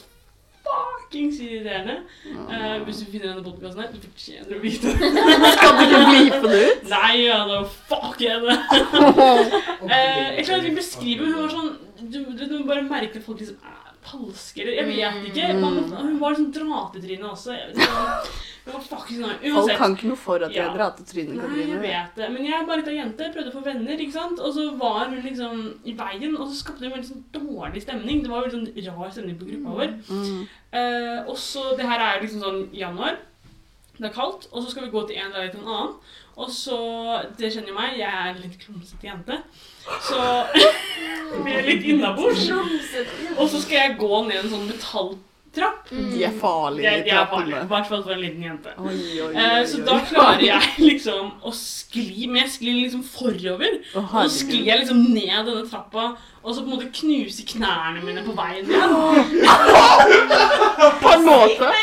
fuckings 0.68 1.40
irriterende. 1.40 1.98
Eh, 2.26 2.84
hvis 2.84 2.98
du 2.98 3.12
finner 3.12 3.28
denne 3.28 3.44
podkasten 3.44 3.82
her, 3.82 3.92
du 3.94 4.04
fortjener 4.04 4.58
å 4.58 4.62
vite 4.64 4.94
det. 4.94 5.12
Skal 5.56 5.76
du 5.78 5.84
ikke 5.86 6.02
bleepe 6.10 6.52
det 6.52 6.62
ut? 6.72 6.88
Nei, 6.92 7.14
ja, 7.26 7.40
da 7.48 7.62
fuck 7.90 8.20
henne. 8.22 8.58
uh, 8.68 9.92
jeg 9.92 10.48
klarer 10.48 10.66
ikke 10.68 10.76
å 10.76 10.80
beskrive 10.82 11.28
Hun 11.28 11.38
var 11.40 11.54
sånn 11.54 11.70
Du, 11.98 12.20
du, 12.36 12.44
du 12.50 12.58
bare 12.68 12.84
merker 12.88 13.22
at 13.22 13.26
folk 13.26 13.42
liksom 13.42 13.60
er 13.64 13.87
falske 14.12 14.62
eller 14.64 14.74
Jeg 14.74 15.14
vet 15.24 15.32
ikke. 15.32 15.48
Man, 15.62 15.80
hun 15.94 16.20
var 16.22 16.36
sånn 16.38 16.52
dratetryne 16.56 17.32
også. 17.32 17.56
Jeg 17.58 17.74
vet 17.74 17.84
ikke. 17.88 18.46
Hun 18.68 18.74
var 18.76 18.82
fucking 18.84 19.22
Uansett. 19.24 19.54
Folk 19.56 19.78
kan 19.80 19.94
ikke 19.96 20.10
noe 20.10 20.20
for 20.20 20.44
at 20.44 20.52
de 20.52 20.58
Ja. 20.60 20.68
dratetryne, 20.76 21.38
Nei, 21.40 21.68
jeg 21.70 21.80
vet 21.80 22.16
det. 22.20 22.30
Men 22.34 22.46
jeg 22.46 22.66
bare 22.68 22.82
litt 22.82 22.90
av 22.92 22.98
jente. 22.98 23.30
Prøvde 23.36 23.52
å 23.54 23.56
få 23.56 23.64
venner, 23.64 23.96
ikke 24.04 24.12
sant. 24.18 24.40
Og 24.44 24.54
så 24.54 24.66
var 24.78 25.08
hun 25.08 25.22
liksom 25.24 25.62
i 25.86 25.94
veien, 25.96 26.36
og 26.36 26.48
så 26.50 26.56
skapte 26.64 26.84
hun 26.84 26.92
en 26.92 26.98
veldig 26.98 27.12
sånn 27.14 27.24
dårlig 27.32 27.82
stemning. 27.86 28.22
Det 28.24 28.30
var 28.30 28.44
veldig 28.44 28.58
sånn 28.58 29.00
rar 29.00 29.12
stemning 29.16 29.40
på 29.40 29.48
gruppa 29.48 29.78
vår. 29.80 29.96
Mm. 30.12 30.48
Eh, 30.74 31.20
og 31.30 31.38
så, 31.38 31.78
Det 31.78 31.86
her 31.88 32.00
er 32.00 32.22
liksom 32.22 32.42
sånn 32.44 32.70
januar. 32.76 33.18
Det 33.98 34.06
er 34.12 34.14
kaldt, 34.14 34.48
og 34.52 34.62
så 34.64 34.70
skal 34.70 34.84
vi 34.86 34.92
gå 34.94 35.08
til 35.08 35.18
en 35.18 35.32
leilighet 35.32 35.56
til 35.56 35.62
en 35.64 35.74
annen. 35.74 35.94
Og 36.38 36.52
så 36.54 36.78
Det 37.40 37.50
kjenner 37.54 37.72
jo 37.72 37.78
meg, 37.80 37.96
jeg 37.98 38.10
er 38.14 38.28
en 38.30 38.42
litt 38.44 38.58
klumsete 38.62 39.08
jente. 39.10 39.40
Så 40.06 40.20
vi 41.46 41.56
er 41.56 41.66
litt 41.66 41.88
innabords. 41.94 42.46
Og 43.38 43.48
så 43.50 43.62
skal 43.64 43.80
jeg 43.82 43.98
gå 44.02 44.20
ned 44.28 44.44
en 44.44 44.52
sånn 44.52 44.68
metalltrapp. 44.70 45.90
De 45.90 46.22
er 46.28 46.36
farlige, 46.38 46.86
Det, 46.86 47.08
de 47.08 47.10
det 47.10 47.18
er. 47.18 47.64
I 47.64 47.68
hvert 47.72 47.90
fall 47.90 48.04
for 48.06 48.14
en 48.14 48.22
liten 48.22 48.44
jente. 48.46 48.76
Oi, 48.78 48.94
oi, 48.94 49.20
oi, 49.26 49.34
Eh, 49.42 49.60
så 49.66 49.82
da 49.88 49.98
klarer 50.06 50.46
jeg 50.46 50.72
liksom 50.92 51.32
å 51.42 51.54
skli, 51.58 52.28
men 52.30 52.44
jeg 52.44 52.54
sklir 52.60 52.78
liksom 52.84 53.02
forover. 53.08 53.80
Og 53.96 54.14
så 54.28 54.30
sklir 54.44 54.70
jeg 54.70 54.84
liksom 54.84 55.02
ned 55.10 55.38
denne 55.50 55.66
trappa, 55.72 56.12
og 56.44 56.54
så 56.54 56.62
på 56.62 56.68
en 56.70 56.76
måte 56.78 56.92
knuser 57.02 57.48
knærne 57.50 58.06
mine 58.06 58.22
på 58.28 58.38
veien 58.38 58.70
igjen. 58.70 58.94
På 61.02 61.16
en 61.18 61.26
måte. 61.26 61.74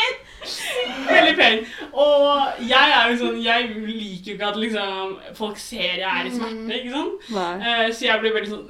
Veldig 1.09 1.35
pen. 1.39 1.57
Og 1.93 2.41
jeg 2.69 2.87
er 2.97 3.03
jo 3.11 3.15
sånn, 3.23 3.37
jeg 3.43 3.61
liker 3.85 4.31
jo 4.31 4.35
ikke 4.37 4.49
at 4.51 4.57
liksom 4.61 5.17
folk 5.37 5.57
ser 5.61 5.95
jeg 6.01 6.11
er 6.11 6.23
i 6.25 6.31
smerte, 6.35 6.73
ikke 6.79 6.93
sant? 6.95 7.13
Eh, 7.61 7.85
så 7.93 8.01
jeg 8.09 8.15
blir 8.23 8.33
veldig 8.35 8.51
sånn 8.53 8.67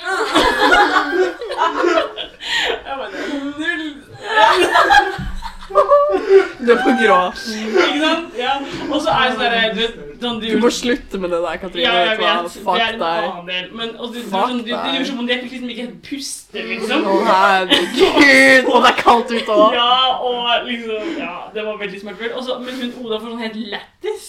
Jeg 2.86 2.94
bare 2.96 3.10
null. 3.58 3.86
Du 6.60 6.70
er 6.74 6.80
på 6.84 6.92
grå. 7.00 7.18
Ikke 7.32 8.00
sant? 8.02 8.34
Ja. 8.36 8.54
Og 8.90 8.98
så 9.00 9.12
er 9.14 9.22
jeg 9.28 9.34
sånn 9.36 9.44
der, 9.54 9.74
du 9.74 9.80
vet, 9.80 9.98
sånn 10.20 10.40
Du 10.42 10.46
du 10.50 10.58
må 10.60 10.70
slutte 10.74 11.20
med 11.22 11.30
det 11.32 11.38
der, 11.44 11.56
Katrine. 11.62 11.84
Ja, 11.86 11.92
jeg 12.04 12.10
vet 12.10 12.20
hva? 12.20 12.32
vet. 12.42 12.52
Det 12.56 12.64
Fuck 12.66 12.80
er 12.80 12.92
en 12.92 12.98
deg. 13.00 13.28
annen 13.30 13.46
del. 13.50 13.68
Men 13.78 13.94
og 13.96 14.12
Fuck 14.26 14.50
sånn, 14.50 14.60
deg. 14.66 14.98
gjør 14.98 15.06
som 15.10 15.22
om 15.22 15.28
jeg 15.30 15.42
liksom 15.46 15.70
ikke 15.72 15.86
helt 15.86 16.02
Å 16.10 16.66
liksom. 16.74 17.06
Å, 17.06 17.14
herregud. 17.30 18.68
Og 18.74 18.82
det 18.84 18.90
er 18.92 18.98
kaldt 19.00 19.32
ute 19.36 19.56
òg. 19.56 19.74
Ja, 19.78 19.94
og 20.18 20.66
liksom 20.68 21.16
Ja, 21.20 21.34
det 21.54 21.64
var 21.64 21.78
veldig. 21.80 22.02
Og 22.34 22.44
så- 22.44 22.58
Men 22.60 22.74
hun 22.74 22.92
Oda 23.06 23.18
får 23.22 23.30
sånn 23.30 23.44
helt 23.46 23.56
lættis. 23.72 24.28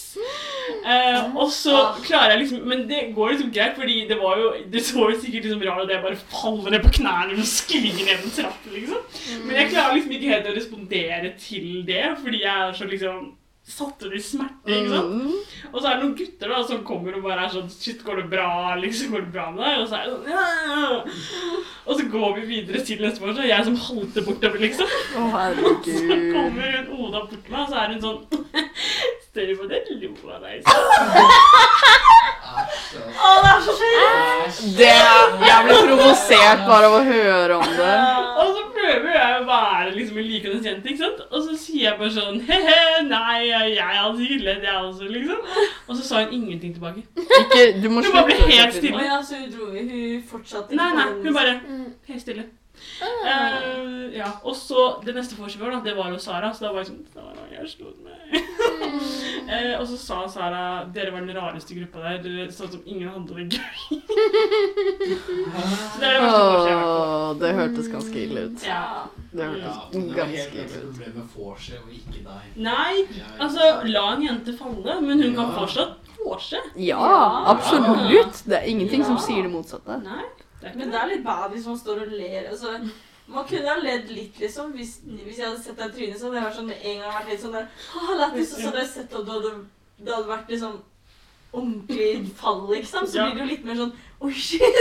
Eh, 0.86 1.36
og 1.36 1.50
så 1.50 1.74
klarer 2.06 2.30
jeg 2.36 2.40
liksom 2.46 2.62
Men 2.66 2.86
det 2.88 3.14
går 3.14 3.30
liksom 3.32 3.52
greit, 3.52 3.74
fordi 3.76 4.06
det 4.08 4.16
var 4.20 4.36
jo 4.38 4.52
Det 4.70 4.80
så 4.82 5.10
jo 5.10 5.16
sikkert 5.18 5.44
liksom 5.44 5.62
rart 5.66 5.82
ut 5.82 5.90
at 5.90 5.94
jeg 5.96 6.02
bare 6.02 6.16
faller 6.30 6.70
ned 6.70 6.82
på 6.82 6.92
knærne 6.98 7.32
og 7.36 7.44
sklir 7.44 7.92
ned 7.98 8.08
en 8.22 8.30
trapp, 8.30 8.62
liksom. 8.72 9.02
Men 9.46 9.56
jeg 9.56 9.70
klarer 9.72 9.94
liksom 9.96 10.12
ikke 10.12 10.30
helt 10.32 10.46
å 10.46 10.54
respondere 10.56 11.31
til 11.40 11.86
det, 11.86 12.04
fordi 12.22 12.42
jeg 12.42 12.68
er 12.68 12.74
så 12.76 12.88
liksom 12.90 13.30
satt 13.62 14.02
i 14.10 14.18
smerte, 14.18 14.74
ikke 14.74 14.90
sant. 14.90 15.12
Mm. 15.22 15.34
Og 15.70 15.76
så 15.78 15.86
er 15.86 15.92
det 15.94 16.02
noen 16.02 16.16
gutter 16.18 16.50
da 16.50 16.62
som 16.66 16.80
kommer 16.86 17.14
og 17.14 17.22
bare 17.22 17.44
er 17.44 17.52
sånn 17.52 17.68
Shit, 17.70 18.00
går 18.02 18.18
det 18.18 18.24
bra? 18.32 18.48
Liksom, 18.82 19.12
går 19.14 19.22
det 19.22 19.34
bra 19.36 19.44
med 19.54 19.62
deg? 19.62 19.76
Og 19.78 19.86
så 19.86 19.94
er 19.98 20.02
jeg 20.02 20.14
sånn 20.16 20.26
ja. 20.32 20.46
Og 21.86 22.00
så 22.00 22.08
går 22.10 22.34
vi 22.40 22.48
videre 22.50 22.82
til 22.86 23.04
neste 23.04 23.22
morgen, 23.22 23.38
så 23.38 23.44
er 23.44 23.52
jeg 23.52 23.68
som 23.68 23.78
halter 23.86 24.26
bortover, 24.26 24.64
liksom. 24.66 24.96
og 25.22 25.86
Så 25.86 26.18
kommer 26.34 26.74
hun 26.74 26.90
Oda 26.98 27.22
bort 27.22 27.38
til 27.38 27.54
meg, 27.54 27.62
og 27.62 27.70
så 27.70 27.76
er 27.84 27.94
hun 27.94 28.02
sånn 28.02 28.20
Ser 29.32 29.48
du 29.48 29.54
på 29.56 29.70
det? 29.70 29.84
Lo 30.02 30.34
av 30.34 30.42
deg. 30.44 30.60
Så. 30.66 32.18
Å, 32.52 33.28
det 33.42 33.50
er 33.52 33.60
så 33.64 33.74
skjønt! 33.78 34.58
Det 34.78 34.88
Jeg 34.92 35.64
blir 35.66 35.82
provosert 35.88 36.62
bare 36.68 36.88
av 36.90 36.94
å 36.98 37.02
høre 37.06 37.56
om 37.58 37.74
det. 37.78 37.94
Og 38.42 38.50
så 38.56 38.62
prøver 38.76 39.10
jeg 39.16 39.36
å 39.40 39.44
være 39.48 39.92
liksom 39.96 40.18
en 40.22 40.28
likende 40.28 40.60
jente, 40.68 40.88
ikke 40.92 41.02
sant? 41.04 41.20
Og 41.30 41.44
så 41.46 41.56
sier 41.62 41.84
jeg 41.88 41.98
bare 42.00 42.12
sånn 42.16 42.40
He-he, 42.48 42.78
nei, 43.08 43.36
jeg 43.48 43.78
hadde 43.78 44.16
sikkert 44.20 44.66
jeg 44.68 44.80
også, 44.88 45.10
liksom. 45.16 45.44
Og 45.88 45.96
så 45.96 46.02
sa 46.08 46.22
hun 46.24 46.34
ingenting 46.40 46.74
tilbake. 46.76 47.04
Ikke, 47.42 47.62
du 47.82 47.88
må 47.92 48.02
Du 48.04 48.10
bare 48.12 48.26
ble 48.30 48.36
slutte. 48.40 48.56
helt 48.56 48.74
Å 48.74 48.80
stille. 48.80 49.04
ja, 49.08 49.20
så 49.22 49.40
hun 49.42 49.52
dro 49.54 49.70
Hun 49.72 50.24
fortsatte 50.32 50.76
Nei, 50.78 50.90
nei, 50.98 51.08
hun 51.24 51.34
bare 51.38 51.54
Mm. 51.62 51.86
helt 52.08 52.20
stille. 52.26 52.44
Eh, 53.02 54.16
ja, 54.16 54.28
og 54.42 54.56
så 54.56 55.02
Det 55.04 55.14
neste 55.14 55.36
vorspielet, 55.38 55.84
det 55.84 55.94
var 55.96 56.10
jo 56.10 56.18
Sara, 56.18 56.52
så 56.54 56.66
da 56.66 56.72
var 56.72 56.82
jeg 56.82 56.90
sånn 56.92 57.04
Sara, 57.14 57.44
jeg 57.52 57.68
slo 57.70 57.92
meg. 58.02 58.18
uh, 59.52 59.74
og 59.78 59.86
så 59.90 59.98
sa 60.00 60.18
Sara 60.30 60.62
dere 60.94 61.12
var 61.14 61.24
den 61.26 61.36
rareste 61.36 61.76
gruppa 61.76 62.02
der. 62.04 62.20
Dere 62.24 62.48
så 62.52 62.66
ut 62.66 62.76
som 62.76 62.84
ingen 62.86 63.10
hadde 63.12 63.36
det 63.38 63.58
gøy. 63.58 63.78
så 65.92 66.00
det 66.00 66.08
er 66.08 66.16
det 66.16 66.22
verste 66.24 66.42
vorspielet 66.42 66.68
jeg 66.68 66.78
har. 66.82 67.34
Det 67.42 67.54
hørtes 67.58 67.90
ganske 67.96 68.22
ille 68.26 68.46
ut. 68.46 68.66
Ja. 68.66 68.84
Det 69.32 69.48
hørtes 69.48 69.64
ja, 69.64 69.88
det 69.92 70.04
ganske 70.18 70.52
ille 70.52 70.68
ut. 70.68 70.86
problem 70.86 71.18
med 71.18 71.36
vorset 71.36 71.80
og 71.80 71.96
ikke 71.96 72.22
deg. 72.28 72.54
Nei, 72.68 72.94
altså 73.38 73.72
la 73.88 74.06
en 74.12 74.26
jente 74.26 74.56
falle, 74.58 75.00
men 75.04 75.22
hun 75.22 75.36
kan 75.38 75.52
fortsatt 75.56 76.14
vorse. 76.22 76.60
Ja, 76.76 77.02
absolutt. 77.52 78.44
Det 78.46 78.58
er 78.60 78.70
ingenting 78.70 79.04
som 79.06 79.18
sier 79.22 79.46
det 79.46 79.52
motsatte. 79.52 79.98
Nei, 80.04 80.24
det 80.62 80.74
Men 80.78 80.92
det 80.94 81.00
er 81.02 81.10
litt 81.12 81.24
bad 81.26 81.50
hvis 81.54 81.66
man 81.70 81.78
står 81.80 82.04
og 82.06 82.14
ler. 82.14 82.46
Altså, 82.52 82.76
man 83.32 83.44
kunne 83.48 83.68
ha 83.70 83.76
ledd 83.80 84.08
litt, 84.10 84.38
liksom. 84.42 84.72
Hvis, 84.76 84.96
hvis 85.06 85.38
jeg 85.38 85.46
hadde 85.48 85.62
sett 85.62 85.78
deg 85.78 85.90
i 85.92 85.96
trynet, 85.98 86.18
så 86.20 86.26
hadde 86.28 86.40
jeg 86.40 86.46
vært 86.48 86.58
sånn 86.60 86.70
med 86.72 86.86
en 86.92 87.02
gang 87.04 87.14
vært 87.18 87.30
litt 87.32 87.44
sånn 87.44 87.58
der 87.58 87.68
«Haha, 87.92 88.16
lættis», 88.22 88.54
Og 88.54 88.58
så 88.60 88.70
hadde 88.70 88.82
jeg 88.82 88.90
sett 88.94 89.14
at 89.20 89.26
du 89.28 89.30
hadde, 89.36 89.52
det 90.02 90.14
hadde 90.16 90.32
vært 90.32 90.50
liksom 90.56 90.80
ordentlig 91.52 92.30
fall, 92.40 92.62
liksom. 92.72 93.06
Så 93.06 93.26
blir 93.26 93.34
det 93.36 93.44
jo 93.44 93.50
litt 93.52 93.64
mer 93.68 93.78
sånn 93.82 93.92
Oi, 94.22 94.30
shit! 94.38 94.76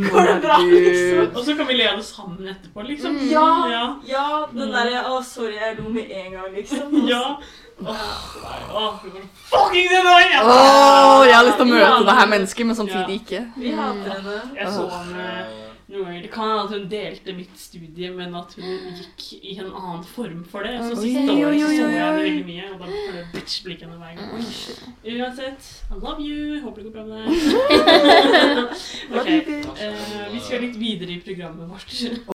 Går 0.00 0.24
det 0.26 0.34
bra, 0.40 0.56
liksom? 0.64 1.34
Og 1.36 1.42
så 1.44 1.54
kan 1.58 1.66
vi 1.68 1.74
le 1.76 1.84
av 1.90 1.98
det 2.00 2.06
sammen 2.08 2.48
etterpå, 2.48 2.84
liksom. 2.88 3.18
Mm. 3.20 3.26
Ja, 3.28 3.48
Ja. 3.70 3.82
ja, 4.08 4.24
den 4.54 4.72
derre 4.72 5.02
Å, 5.12 5.18
sorry, 5.22 5.58
jeg 5.60 5.76
lo 5.82 5.90
med 5.92 6.10
en 6.16 6.32
gang, 6.38 6.54
liksom. 6.56 6.96
Ja. 7.10 7.22
Åh, 7.78 7.86
åh, 8.74 8.94
det 9.04 9.12
var 9.12 9.22
fucking 9.52 9.88
annoying! 9.98 10.32
ja. 10.32 10.40
Åh, 10.44 11.26
jeg 11.28 11.36
har 11.36 11.44
lyst 11.44 11.58
til 11.60 11.66
å 11.66 11.74
møte 11.74 12.04
det 12.08 12.14
her 12.18 12.28
mennesket, 12.32 12.66
men 12.66 12.76
samtidig 12.78 13.14
ikke. 13.20 13.40
Vi 13.60 13.70
hater 13.76 14.10
henne. 14.16 14.36
Jeg 14.56 14.72
så 14.72 14.86
henne 14.94 15.26
noen 15.86 16.06
ganger. 16.08 16.22
Det 16.24 16.30
kan 16.32 16.48
hende 16.48 16.62
at 16.64 16.72
hun 16.72 16.86
delte 16.90 17.34
mitt 17.36 17.60
studie, 17.60 18.08
men 18.16 18.32
at 18.34 18.54
hun 18.56 18.64
gikk 18.96 19.26
i 19.38 19.52
en 19.60 19.68
annen 19.70 20.02
form 20.08 20.40
for 20.50 20.64
det. 20.66 20.72
Så 20.82 20.96
Oi, 20.96 21.02
siste 21.04 21.36
året 21.36 21.46
oi, 21.46 21.60
så, 21.60 21.68
oi, 21.68 21.76
så 21.76 21.84
oi, 21.86 21.92
jeg 21.94 22.06
oi. 22.06 22.16
det 22.16 22.24
veldig 22.24 22.46
mye, 22.48 22.70
og 22.72 22.78
da 22.80 22.86
ble 22.90 23.12
det 23.18 23.24
bitch-blikk 23.36 23.84
henne 23.84 23.98
hver 24.00 24.12
gang. 24.18 24.28
Uansett, 25.16 25.68
I 25.92 26.00
love 26.00 26.20
you. 26.24 26.62
Håper 26.64 26.80
det 26.80 26.86
går 26.88 26.94
bra 26.96 27.04
med 27.06 27.18
deg. 27.26 27.36
Ok, 29.20 29.28
eh, 29.76 30.08
vi 30.32 30.40
skal 30.48 30.64
litt 30.66 30.80
videre 30.80 31.12
i 31.12 31.20
programmet 31.28 31.68
vårt. 31.70 32.35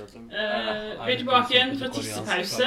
Eh, 0.00 1.06
vi 1.06 1.12
er 1.12 1.16
tilbake 1.16 1.54
igjen 1.54 1.78
fra 1.78 1.88
tissepause. 1.88 2.64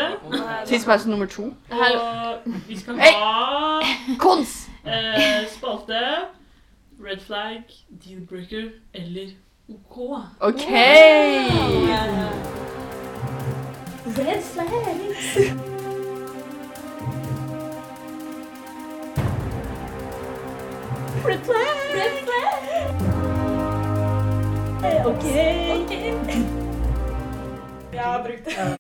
Tissepause 0.66 1.10
nummer 1.10 1.26
to. 1.26 1.44
Og 1.72 2.40
vi 2.68 2.80
skal 2.80 3.00
ha 3.00 3.82
Kons! 4.20 4.70
eh, 4.86 5.48
spalte, 5.50 6.00
red 7.06 7.20
flag, 7.20 7.64
deal-breaker 8.06 8.70
eller 8.94 9.28
OK. 9.70 9.98
OK. 10.42 10.68
Red 14.18 14.42
flags. 14.44 15.38
Red 21.26 21.40
flag. 21.46 21.68
Red 21.96 22.12
flag. 22.26 22.54
Ok. 25.06 26.63
Jeg 27.94 28.04
har 28.04 28.24
brukt 28.24 28.46
det. 28.46 28.78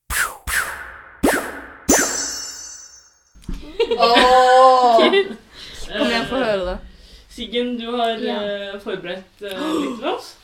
Åh. 3.99 5.05
Eh, 5.05 5.26
Kom 5.97 6.07
igjen, 6.07 6.26
få 6.30 6.36
høre 6.39 6.66
det. 6.66 6.78
Siggen, 7.30 7.76
du 7.80 7.91
har 7.97 8.09
Ja. 8.18 8.38
eh, 8.43 8.80
forberedt 8.82 9.41
eh, 9.41 9.59
litt 9.82 9.99
til 9.99 10.07
oss. 10.09 10.36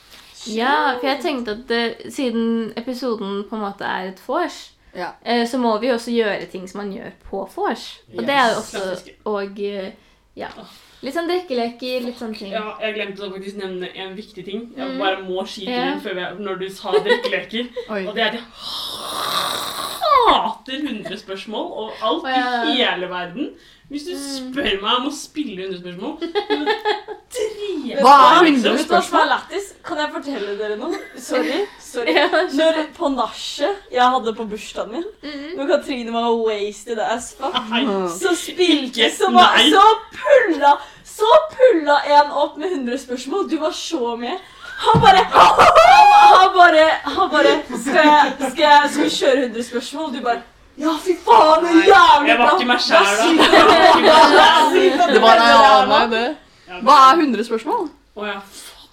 Ja, 0.48 0.96
for 1.00 1.08
jeg 1.08 1.20
tenkte 1.22 1.52
at 1.52 1.68
det, 1.68 2.14
siden 2.14 2.74
episoden 2.78 3.44
på 3.50 3.56
en 3.56 3.62
måte 3.62 3.86
er 3.86 4.08
et 4.12 4.22
vors, 4.28 4.72
Ja. 4.96 5.10
eh, 5.26 5.48
så 5.48 5.58
må 5.58 5.78
vi 5.80 5.88
også 5.92 6.12
gjøre 6.12 6.46
ting 6.52 6.68
som 6.70 6.82
man 6.82 6.94
gjør 6.94 7.12
på 7.30 7.50
vors. 7.56 8.00
Og 8.18 8.22
det 8.26 8.30
er 8.36 8.50
jo 8.50 8.60
også 8.60 8.78
Klassiske. 8.78 9.16
og 9.26 9.60
eh, 9.60 9.92
ja. 10.36 10.48
Litt 11.00 11.16
sånn 11.16 11.30
drikkeleker, 11.32 12.02
litt 12.04 12.18
sånne 12.20 12.36
ting. 12.36 12.52
Ja, 12.52 12.74
jeg 12.84 12.98
glemte 12.98 13.24
å 13.24 13.30
faktisk 13.32 13.56
nevne 13.62 13.88
en 13.96 14.16
viktig 14.18 14.44
ting. 14.44 14.66
Jeg 14.76 14.90
Mm. 14.90 14.98
bare 15.00 15.24
må 15.24 15.46
skyte 15.48 15.72
inn 15.72 16.02
før 16.04 16.14
vi, 16.18 16.44
når 16.44 16.60
du 16.60 16.70
sa 16.70 16.92
drikkeleker. 16.92 17.70
Og 18.08 18.16
det 18.16 18.24
er 18.24 18.28
at 18.28 18.34
jeg 18.34 18.44
hater 20.30 20.82
100 20.84 21.18
spørsmål 21.18 21.66
og 21.82 21.92
alt 22.06 22.24
oh, 22.26 22.30
ja. 22.30 22.64
i 22.70 22.76
hele 22.84 23.10
verden. 23.10 23.54
Hvis 23.90 24.04
du 24.06 24.12
spør 24.14 24.76
meg 24.84 24.98
om 25.00 25.08
å 25.10 25.12
spille 25.18 25.64
100 25.66 25.80
spørsmål 25.82 26.20
Tre 27.30 27.96
Hva 28.02 28.14
er 28.40 28.46
100 28.46 28.46
Vet 28.46 28.64
du 28.64 28.68
hva 28.70 28.76
som 28.76 28.78
er 28.78 28.84
spørsmål? 28.86 29.28
lættis? 29.32 29.70
Kan 29.86 29.98
jeg 30.02 30.12
fortelle 30.14 30.54
dere 30.60 30.76
noe? 30.78 31.00
Sorry. 31.18 31.60
sorry. 31.82 32.14
Når 32.58 32.78
på 32.98 33.10
nachet 33.16 33.90
jeg 33.94 34.12
hadde 34.14 34.34
på 34.38 34.46
bursdagen 34.52 34.92
min, 34.94 35.04
Mhm. 35.24 35.56
når 35.58 35.68
Katrine 35.74 36.14
var 36.14 36.30
wasted 36.46 37.00
as 37.00 37.32
fuck, 37.38 37.58
så 38.20 38.36
spilte 38.38 39.10
så, 39.18 39.32
var, 39.34 39.58
så 39.58 39.86
pulla 40.14 40.74
Så 41.04 41.26
pulla 41.56 41.98
en 42.06 42.30
opp 42.32 42.58
med 42.58 42.72
100 42.72 42.98
spørsmål. 42.98 43.50
Du 43.50 43.58
var 43.60 43.72
så 43.72 44.16
med. 44.16 44.38
Han 44.80 45.02
bare 45.02 45.26
Han 45.34 46.54
bare, 46.56 46.86
han 47.04 47.30
bare 47.30 47.58
skal, 47.82 48.06
jeg, 48.06 48.34
skal, 48.38 48.64
jeg, 48.64 48.90
skal 48.94 49.04
vi 49.04 49.10
kjøre 49.10 49.44
100 49.50 49.64
spørsmål? 49.64 50.14
Du 50.16 50.22
bare 50.24 50.42
Ja, 50.80 50.94
fy 51.04 51.14
faen, 51.26 51.64
det 51.66 51.70
er 51.70 51.76
jævlig 51.90 52.24
bra. 52.24 52.28
Jeg 52.30 52.38
var 52.40 52.52
ikke 52.56 52.70
meg 52.70 52.80
sjæl 52.80 53.06
da. 53.20 55.04
Det 55.14 55.22
var 55.22 55.36
ei 55.44 55.54
annen, 55.60 56.12
det. 56.14 56.28
Hva 56.86 56.96
er 57.10 57.14
100 57.20 57.44
spørsmål? 57.50 57.90
Å, 58.16 58.26
ja. 58.30 58.40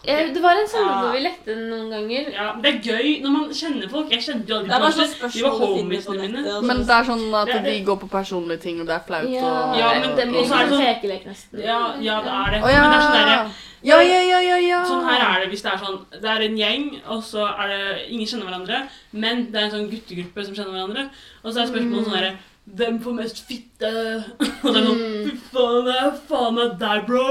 Eh, 0.07 0.33
Det 0.33 0.41
var 0.43 0.53
en 0.55 0.67
sånn 0.71 0.87
Ja. 0.87 1.01
hvor 1.03 1.13
vi 1.13 1.21
lette 1.21 1.55
noen 1.57 1.91
ganger. 1.91 2.31
ja, 2.33 2.55
Det 2.63 2.75
er 2.75 2.79
gøy 2.93 3.23
når 3.23 3.31
man 3.31 3.49
kjenner 3.51 3.89
folk. 3.91 4.11
Jeg 4.11 4.21
kjente 4.23 4.47
jo 4.49 4.55
aldri 4.57 4.69
Det 4.69 4.77
er 4.77 4.81
bare 4.81 4.93
på 4.93 4.97
sånn 4.97 5.21
det. 5.21 5.33
De 5.33 5.43
var 5.43 5.51
homiesene 5.51 6.21
mine. 6.21 6.43
Men 6.63 6.77
sånn. 6.77 6.87
det 6.87 6.95
er 6.97 7.05
sånn 7.11 7.35
at 7.43 7.47
Det- 7.47 7.65
de 7.65 7.85
går 7.85 7.99
på 8.01 8.09
personlige 8.11 8.61
ting, 8.61 8.81
og 8.81 8.87
det 8.87 8.95
er 8.95 9.03
flaut 9.07 9.29
Ja, 9.31 9.41
og 9.73 9.77
Ja, 9.79 10.01
men 10.01 10.17
det 10.17 10.29
blir 10.29 10.45
sånn 10.45 10.69
sånn- 10.69 10.81
pekelek 10.87 11.25
nesten. 11.27 11.59
Ja, 11.65 11.95
ja, 12.01 12.21
det 12.23 12.31
er 12.31 12.51
det. 12.53 12.63
Oh, 12.65 12.71
ja. 12.71 12.81
Men 12.83 12.91
det 12.91 12.99
er 12.99 13.03
sånn 13.03 13.13
derre 13.27 13.51
Ja, 13.85 14.01
ja, 14.01 14.21
ja, 14.21 14.39
ja, 14.41 14.57
ja. 14.57 14.85
Sånn 14.85 15.05
her 15.05 15.21
er 15.37 15.41
det 15.45 15.51
hvis 15.53 15.63
det 15.63 15.73
er 15.73 15.79
sånn 15.79 16.01
Det 16.11 16.25
er 16.25 16.41
en 16.43 16.57
gjeng, 16.57 17.01
og 17.09 17.23
så 17.23 17.47
er 17.59 17.69
det 17.69 18.11
Ingen 18.11 18.27
kjenner 18.27 18.47
hverandre, 18.47 18.89
men 19.13 19.51
det 19.53 19.55
er 19.61 19.65
en 19.65 19.71
sånn 19.71 19.91
guttegruppe 19.91 20.45
som 20.45 20.55
kjenner 20.55 20.73
hverandre. 20.73 21.11
Og 21.45 21.53
så 21.53 21.63
er 21.63 21.67
spørsmålet 21.67 22.05
sånn 22.07 22.15
herre 22.17 22.39
Hvem 22.67 22.97
får 23.01 23.13
mest 23.15 23.39
fitte? 23.47 23.91
Og 24.67 24.67
så 24.67 24.73
er 24.73 24.81
det 24.81 24.87
sånn 24.87 25.03
Fy 25.27 25.33
faen, 25.53 25.85
det 25.87 25.95
er 26.03 26.15
faen 26.29 26.55
meg 26.57 26.73
deg, 26.81 27.05
bro. 27.07 27.27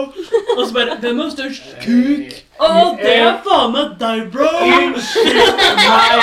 Og 0.56 0.62
så 0.64 0.72
bare 0.78 0.96
Hvem 1.02 1.20
har 1.22 1.30
størst 1.34 1.66
kuk? 1.84 2.36
Å, 2.56 2.70
det 3.02 3.16
er 3.20 3.42
faen 3.44 3.74
meg 3.76 3.98
deg, 4.00 4.22
bro. 4.32 4.48
Nei! 4.64 6.18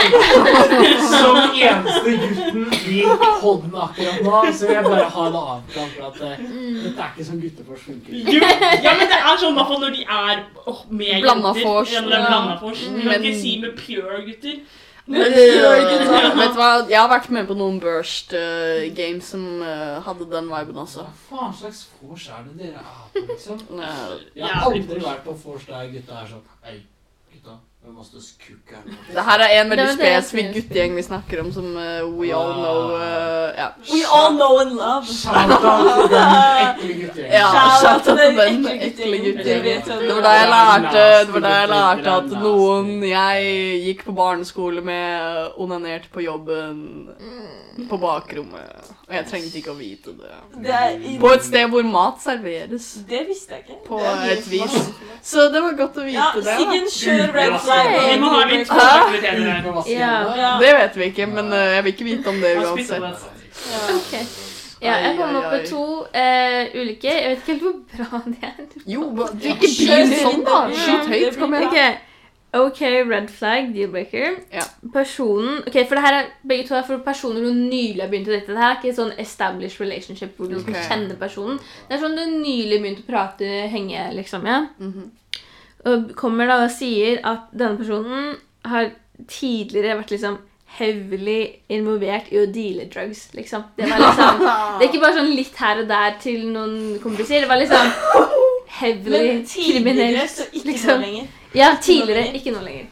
Som 1.13 1.37
eneste 1.53 2.15
gutten 2.23 2.65
i 2.89 3.03
podden 3.43 3.75
akkurat 3.85 4.23
nå, 4.25 4.41
så 4.57 4.69
vil 4.71 4.77
jeg 4.79 4.87
bare 4.87 5.09
ha 5.17 5.27
det 5.35 5.43
avklart 5.55 5.99
at 6.09 6.21
eh, 6.31 6.45
dette 6.87 7.05
er 7.05 7.11
ikke 7.13 7.27
sånn 7.29 7.43
guttefors 7.43 7.83
funker. 7.87 8.17
Jo, 8.33 8.41
ja, 8.87 8.95
men 8.99 9.11
det 9.13 9.19
er 9.21 9.37
sånn 9.43 9.53
i 9.53 9.59
hvert 9.61 9.71
fall 9.75 9.83
når 9.85 9.97
de 9.99 10.07
er 10.07 10.41
åh, 10.65 10.81
med 10.89 11.21
Blanda 11.27 11.53
jenter. 11.53 11.69
vors, 11.69 11.93
Ja, 11.93 12.01
når 12.07 12.15
det 12.15 12.21
er 12.23 12.27
blanda 12.31 12.57
vors. 12.65 12.81
Du 12.87 12.97
kan 12.97 13.11
Men- 13.13 13.27
ikke 13.29 13.41
si 13.45 13.53
med 13.63 13.77
pure 13.79 14.23
gutter. 14.31 14.57
Øh, 15.09 15.17
Vet 15.17 16.53
du 16.55 16.59
hva, 16.61 16.69
jeg 16.89 17.01
har 17.01 17.09
vært 17.11 17.31
med 17.35 17.49
på 17.49 17.57
noen 17.59 17.81
Burst 17.83 18.31
uh, 18.39 18.85
games 18.95 19.33
som 19.35 19.43
uh, 19.61 19.99
hadde 20.07 20.29
den 20.31 20.47
viben 20.53 20.79
også. 20.79 21.03
Hva 21.29 21.41
faen 21.41 21.57
slags 21.59 21.81
vors 22.01 22.29
er 22.31 22.45
det 22.47 22.55
dere 22.61 22.79
er 22.85 23.11
på, 23.17 23.25
liksom? 23.33 23.59
Eh, 23.83 24.13
Jeg 24.39 24.47
har 24.47 24.69
aldri 24.71 25.01
vært 25.03 25.25
på 25.27 25.35
vors 25.43 25.67
der 25.67 25.91
gutta 25.97 26.21
er 26.23 26.31
sånn 26.31 26.45
Det 27.83 29.23
her 29.27 29.43
er 29.43 29.53
en 29.59 29.71
veldig 29.73 29.87
spesifikk 29.97 30.53
guttegjeng 30.55 30.93
vi 30.95 31.03
snakker 31.03 31.41
om, 31.43 31.49
som 31.53 31.65
uh, 31.75 32.05
we 32.15 32.29
all 32.31 32.53
know 32.55 32.93
uh, 32.95 33.51
Ja. 33.59 33.67
We 33.91 34.05
all 34.07 34.37
know 34.37 34.61
and 34.63 34.77
love. 34.79 35.07
Shout-out. 35.07 36.15
Ja, 37.19 37.49
Shout 37.51 37.89
out 37.91 38.05
til 38.07 38.21
den 38.21 38.69
ekle 38.77 39.19
guttegjengen. 39.25 39.83
Det 40.07 40.15
var 40.15 40.23
da 40.23 40.37
jeg 40.37 40.47
det. 40.47 40.55
lærte, 40.55 41.05
det 41.27 41.35
var 41.35 41.45
da 41.49 41.53
jeg 41.59 41.69
lærte 41.75 42.17
at 42.21 42.33
noen 42.47 42.95
Jeg 43.11 43.53
gikk 43.89 44.07
på 44.07 44.17
barneskole 44.23 44.81
med 44.81 45.53
onanert 45.59 46.07
på 46.15 46.23
jobben 46.23 47.09
på 47.91 47.99
bakrommet. 47.99 48.93
Og 49.13 49.17
jeg 49.19 49.27
trengte 49.29 49.59
ikke 49.61 49.73
å 49.75 49.77
vite 49.77 50.13
det. 50.17 50.37
Det, 50.65 50.71
er 50.73 51.17
På 51.21 51.35
et 51.37 51.43
sted 51.45 51.67
hvor 51.69 51.83
mat 51.85 52.23
serveres. 52.23 52.87
det 53.11 53.19
visste 53.29 53.59
jeg 53.59 53.67
ikke. 53.67 53.75
På 53.85 53.99
et 54.01 54.47
vis. 54.49 54.77
Så 55.21 55.51
det 55.53 55.61
var 55.61 55.75
godt 55.77 55.99
å 56.01 56.07
Ja, 56.09 56.31
det. 56.39 56.55
Siggen, 56.57 56.87
kjører 56.89 57.27
kjør 57.27 57.35
red 57.37 57.59
flag. 57.67 57.91
Vi 58.07 58.15
må 58.23 58.31
ha 58.33 58.47
litt 58.49 58.73
Ja. 59.93 60.15
Ja. 60.39 60.55
Det 60.63 60.73
vet 60.79 60.97
vi 60.97 61.11
ikke, 61.13 61.27
men 61.29 61.53
eh, 61.53 61.75
jeg 61.75 61.85
vil 61.85 61.93
ikke 61.93 62.09
vite 62.09 62.33
om 62.33 62.41
det 62.41 62.55
uansett. 62.63 63.05
Ja. 63.05 63.83
Ok. 63.99 64.17
Ja, 64.83 64.95
jeg 64.97 65.19
kom 65.21 65.37
opp 65.43 65.53
med 65.53 65.69
to 65.69 65.83
uh, 66.01 66.81
ulike. 66.81 67.13
Jeg 67.13 67.29
vet 67.29 67.45
ikke 67.45 67.53
helt 67.53 67.63
hvor 67.69 67.77
bra 67.93 68.23
det 68.25 68.49
er. 68.49 68.81
Jo, 68.97 69.05
du 69.13 69.47
ikke 69.53 69.69
begynn 69.77 70.17
sånn, 70.25 70.41
da. 70.49 70.63
Skyt 70.73 71.13
høyt. 71.13 71.39
Kom 71.39 71.55
igjen. 71.61 71.69
Ok, 71.69 72.12
ok, 72.53 72.81
red 73.09 73.31
flag, 73.33 73.71
deal-breaker. 73.73 74.37
Ja. 74.53 74.65
Personen 74.93 75.63
Ok, 75.67 75.79
for 75.89 75.97
det 75.97 76.05
her 76.05 76.17
er 76.19 76.31
begge 76.49 76.67
to 76.69 76.77
er 76.77 76.85
for 76.85 77.01
personer 77.05 77.41
du 77.41 77.51
nylig 77.57 78.03
har 78.03 78.11
begynt 78.13 78.29
å 78.29 78.35
dette. 78.35 78.53
Det 78.53 78.61
her 78.61 78.75
er 78.75 78.79
ikke 78.81 78.97
sånn 78.99 79.15
established 79.23 79.81
relationship 79.81 80.37
hvor 80.37 80.51
du 80.51 80.59
okay. 80.59 80.77
skal 80.77 80.91
kjenne 80.91 81.17
personen. 81.21 81.59
Det 81.89 81.97
er 81.97 82.03
sånn 82.05 82.19
du 82.19 82.25
nylig 82.35 82.83
begynte 82.83 83.07
å 83.07 83.09
prate, 83.09 83.51
henge, 83.73 84.07
liksom. 84.19 84.49
ja. 84.49 84.63
Mhm. 84.83 85.11
Og 85.91 86.13
kommer 86.15 86.47
da 86.47 86.61
og 86.63 86.71
sier 86.71 87.19
at 87.27 87.49
denne 87.51 87.75
personen 87.81 88.37
har 88.71 88.93
tidligere 89.27 89.97
vært 89.99 90.13
liksom 90.15 90.37
heavily 90.79 91.41
involvert 91.73 92.31
i 92.33 92.39
å 92.41 92.47
deale 92.53 92.87
drugs, 92.93 93.27
liksom. 93.37 93.65
Det 93.77 93.89
var 93.91 94.01
liksom 94.01 94.45
Det 94.79 94.87
er 94.87 94.89
ikke 94.89 95.03
bare 95.03 95.19
sånn 95.19 95.35
litt 95.37 95.59
her 95.61 95.83
og 95.83 95.91
der 95.91 96.17
til 96.23 96.47
noen 96.53 96.79
kompiser. 97.03 97.43
Det 97.43 97.51
var 97.51 97.61
liksom 97.61 97.93
heavily 98.81 99.23
Men 99.29 99.47
tidligere, 99.47 99.83
kriminelt. 99.85 100.31
så 100.31 100.49
ikke 100.53 100.67
liksom. 100.73 101.01
nå 101.01 101.07
lenger. 101.07 101.27
Ja, 101.55 101.73
tidligere. 101.83 102.27
Ikke 102.39 102.55
nå 102.55 102.61
lenger. 102.65 102.87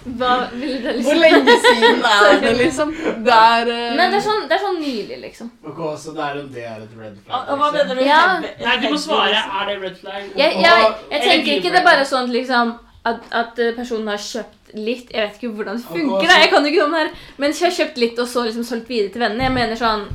Hva 0.00 0.34
ville 0.52 0.78
det 0.80 0.92
liksom 0.96 1.10
Hvor 1.10 1.18
lenge 1.20 1.54
siden 1.64 2.04
er 2.16 2.40
det, 2.40 2.52
liksom? 2.56 2.92
Det 3.26 3.34
er 3.36 3.68
uh... 3.68 3.96
Nei, 3.98 4.06
det 4.10 4.16
er 4.18 4.24
sånn, 4.24 4.46
det 4.48 4.56
er 4.56 4.62
sånn 4.62 4.78
nylig, 4.80 5.18
liksom. 5.26 5.50
Ok, 5.66 5.80
så 6.00 6.14
det 6.16 6.28
er, 6.28 6.38
det 6.54 6.64
er 6.64 6.78
et 6.86 6.94
red 6.96 7.18
flag? 7.26 7.50
Hva 7.60 7.72
mener 7.74 7.98
du? 7.98 8.04
Ja. 8.06 8.22
Nei, 8.40 8.76
du 8.80 8.86
må 8.94 9.00
svare. 9.02 9.42
Er 9.60 9.68
det 9.68 9.76
red 9.82 9.98
flag? 10.00 10.30
Jeg, 10.40 10.56
jeg, 10.64 10.86
jeg 11.10 11.26
tenker 11.26 11.52
ikke 11.58 11.74
det 11.74 11.82
er 11.82 11.86
bare 11.90 12.06
sånn 12.08 12.32
liksom 12.32 12.72
at, 13.10 13.28
at 13.32 13.60
eh, 13.60 13.74
personen 13.76 14.10
har 14.12 14.20
kjøpt 14.20 14.74
litt 14.76 15.08
Jeg 15.14 15.24
vet 15.24 15.38
ikke 15.38 15.54
hvordan 15.56 15.78
det 15.78 15.86
funker, 15.88 16.26
så- 16.26 16.28
da, 16.28 16.40
jeg 16.44 16.50
kan 16.52 16.64
jo 16.66 16.72
ikke 16.72 16.80
noe 16.82 16.88
om 16.90 16.96
det 16.96 17.04
her. 17.04 17.12
Men 17.42 17.54
jeg 17.54 17.66
har 17.68 17.76
kjøpt 17.78 18.00
litt 18.02 18.18
og 18.24 18.28
så 18.30 18.44
liksom 18.48 18.66
solgt 18.68 18.90
videre 18.92 19.12
til 19.14 19.24
vennene. 19.24 19.46
Jeg 19.48 19.56
mener 19.56 19.80
sånn 19.80 20.08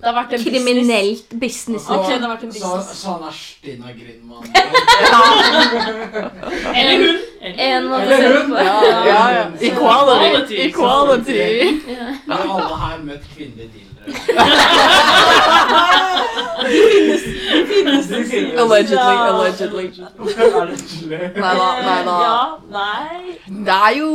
Det 0.00 0.06
har 0.08 0.14
vært 0.16 0.32
en 0.32 0.38
business. 0.44 0.64
kriminelt 0.64 1.28
business. 1.40 1.84
Ok, 1.90 2.06
det 2.08 2.20
har 2.20 2.28
vært 2.34 2.44
en 2.44 2.52
Så, 2.52 2.58
business. 2.58 2.86
så 3.02 3.08
han 3.12 3.22
er 3.28 3.32
Stina 3.36 3.86
Grindmann? 3.98 4.44
Eller 6.78 6.96
hun. 6.98 7.16
Eller, 7.40 8.00
Eller 8.00 8.20
hun. 8.42 8.50
Ja, 8.56 8.62
ja, 9.06 9.34
ja. 9.34 9.44
Equality. 9.60 10.54
Equality. 10.54 10.68
Equality. 10.68 11.38
Ja. 11.88 11.94
Har 12.34 12.40
alle 12.56 12.76
her 12.84 12.96
møtt 13.04 13.24
kvinnelige 13.36 13.68
dealere. 13.74 13.89
Allegedly, 17.70 18.96
Ja. 18.96 19.28
allegedly. 19.28 19.84
Er 19.86 20.66
det 20.66 21.36
Nei 21.36 21.54
da, 21.56 21.68
nei 21.82 22.00
da. 22.04 22.14
Ja, 22.22 22.38
nei. 22.70 23.38
Det 23.66 23.76
er 23.76 23.92
jo 23.98 24.10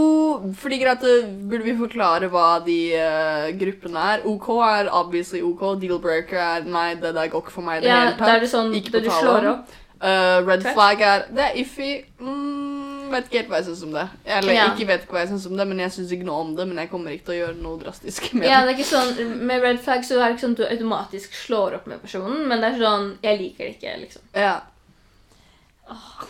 fordi 0.61 0.77
greit, 0.83 1.03
eh, 1.03 1.25
Burde 1.49 1.63
vi 1.63 1.75
forklare 1.79 2.29
hva 2.31 2.47
de 2.65 2.77
uh, 2.95 3.47
gruppene 3.59 4.03
er? 4.13 4.19
OK 4.25 4.47
er 4.67 4.89
obviously 4.91 5.41
OK. 5.41 5.61
Deal-breaker 5.81 6.37
er 6.39 6.61
nei, 6.65 6.89
det 6.95 7.13
der 7.15 7.27
går 7.33 7.41
ikke 7.45 7.51
for 7.57 7.61
meg 7.67 7.81
i 7.81 7.85
det 7.85 7.89
Ja, 7.91 7.99
hele 7.99 8.11
da 8.17 8.25
er 8.25 8.31
tatt. 8.31 8.41
det 8.45 8.51
sånn 8.53 8.71
Ikke 8.79 8.91
på 8.99 8.99
slår 9.19 9.41
tale. 9.41 9.49
opp. 9.55 9.65
Eh, 10.05 10.37
red 10.45 10.63
flag 10.73 11.01
er 11.01 11.19
Det 11.33 11.43
er 11.49 11.53
iffy. 11.61 11.91
Mm, 12.21 12.64
vet 13.11 13.25
ikke 13.25 13.37
helt 13.41 13.49
hva 13.49 13.57
jeg 13.61 13.65
syns 13.65 13.83
om 13.83 13.91
det. 13.93 14.09
Eller 14.25 14.53
Ja. 14.53 14.65
ikke 14.73 14.87
vet 14.87 15.07
hva 15.07 15.19
jeg 15.19 15.29
syns 15.29 15.45
om 15.47 15.57
det, 15.57 15.67
men 15.67 15.79
jeg 15.79 15.91
syns 15.91 16.11
ikke 16.11 16.25
noe 16.25 16.41
om 16.41 16.55
det. 16.55 16.67
Men 16.67 16.77
jeg 16.77 16.89
kommer 16.91 17.11
ikke 17.11 17.25
til 17.25 17.35
å 17.35 17.47
gjøre 17.47 17.61
noe 17.61 17.79
drastisk 17.79 18.33
med 18.33 18.47
Ja, 18.49 18.61
det. 18.65 18.67
det 18.67 18.73
er 18.75 18.79
ikke 18.83 18.93
sånn, 18.95 19.37
Med 19.45 19.61
red 19.61 19.79
flag 19.79 20.01
så 20.03 20.19
er 20.21 20.29
det 20.29 20.37
ikke 20.37 20.45
sånn 20.47 20.51
at 20.51 20.57
du 20.57 20.65
automatisk 20.65 21.33
slår 21.33 21.75
opp 21.75 21.87
med 21.87 22.01
personen, 22.01 22.47
men 22.47 22.61
det 22.61 22.73
er 22.73 22.79
sånn 22.79 23.17
Jeg 23.23 23.39
liker 23.39 23.63
det 23.65 23.79
ikke, 23.79 23.99
liksom. 24.01 24.21
Ja. 24.35 24.61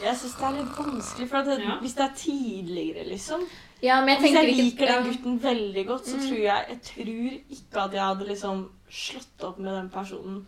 Jeg 0.03 0.15
syns 0.19 0.33
det 0.35 0.43
er 0.49 0.55
litt 0.57 0.73
vanskelig, 0.77 1.29
for 1.29 1.37
at 1.37 1.45
det, 1.45 1.59
Ja. 1.63 1.77
hvis 1.79 1.93
det 1.95 2.03
er 2.03 2.13
tidligere, 2.17 3.05
liksom 3.09 3.47
Ja, 3.81 3.99
men 4.01 4.09
jeg 4.09 4.19
Hvis 4.19 4.33
jeg 4.33 4.45
jeg 4.45 4.55
ikke 4.55 4.63
liker 4.63 4.87
den 4.87 5.03
gutten 5.13 5.39
veldig 5.41 5.87
godt, 5.87 6.05
så 6.05 6.15
Mm. 6.17 6.27
tror 6.27 6.37
jeg 6.37 6.65
Jeg 6.69 6.81
tror 6.81 7.39
ikke 7.51 7.83
at 7.85 7.91
jeg 7.93 8.01
hadde 8.01 8.27
liksom 8.27 8.69
slått 8.91 9.43
opp 9.43 9.59
med 9.59 9.73
den 9.73 9.89
personen 9.89 10.47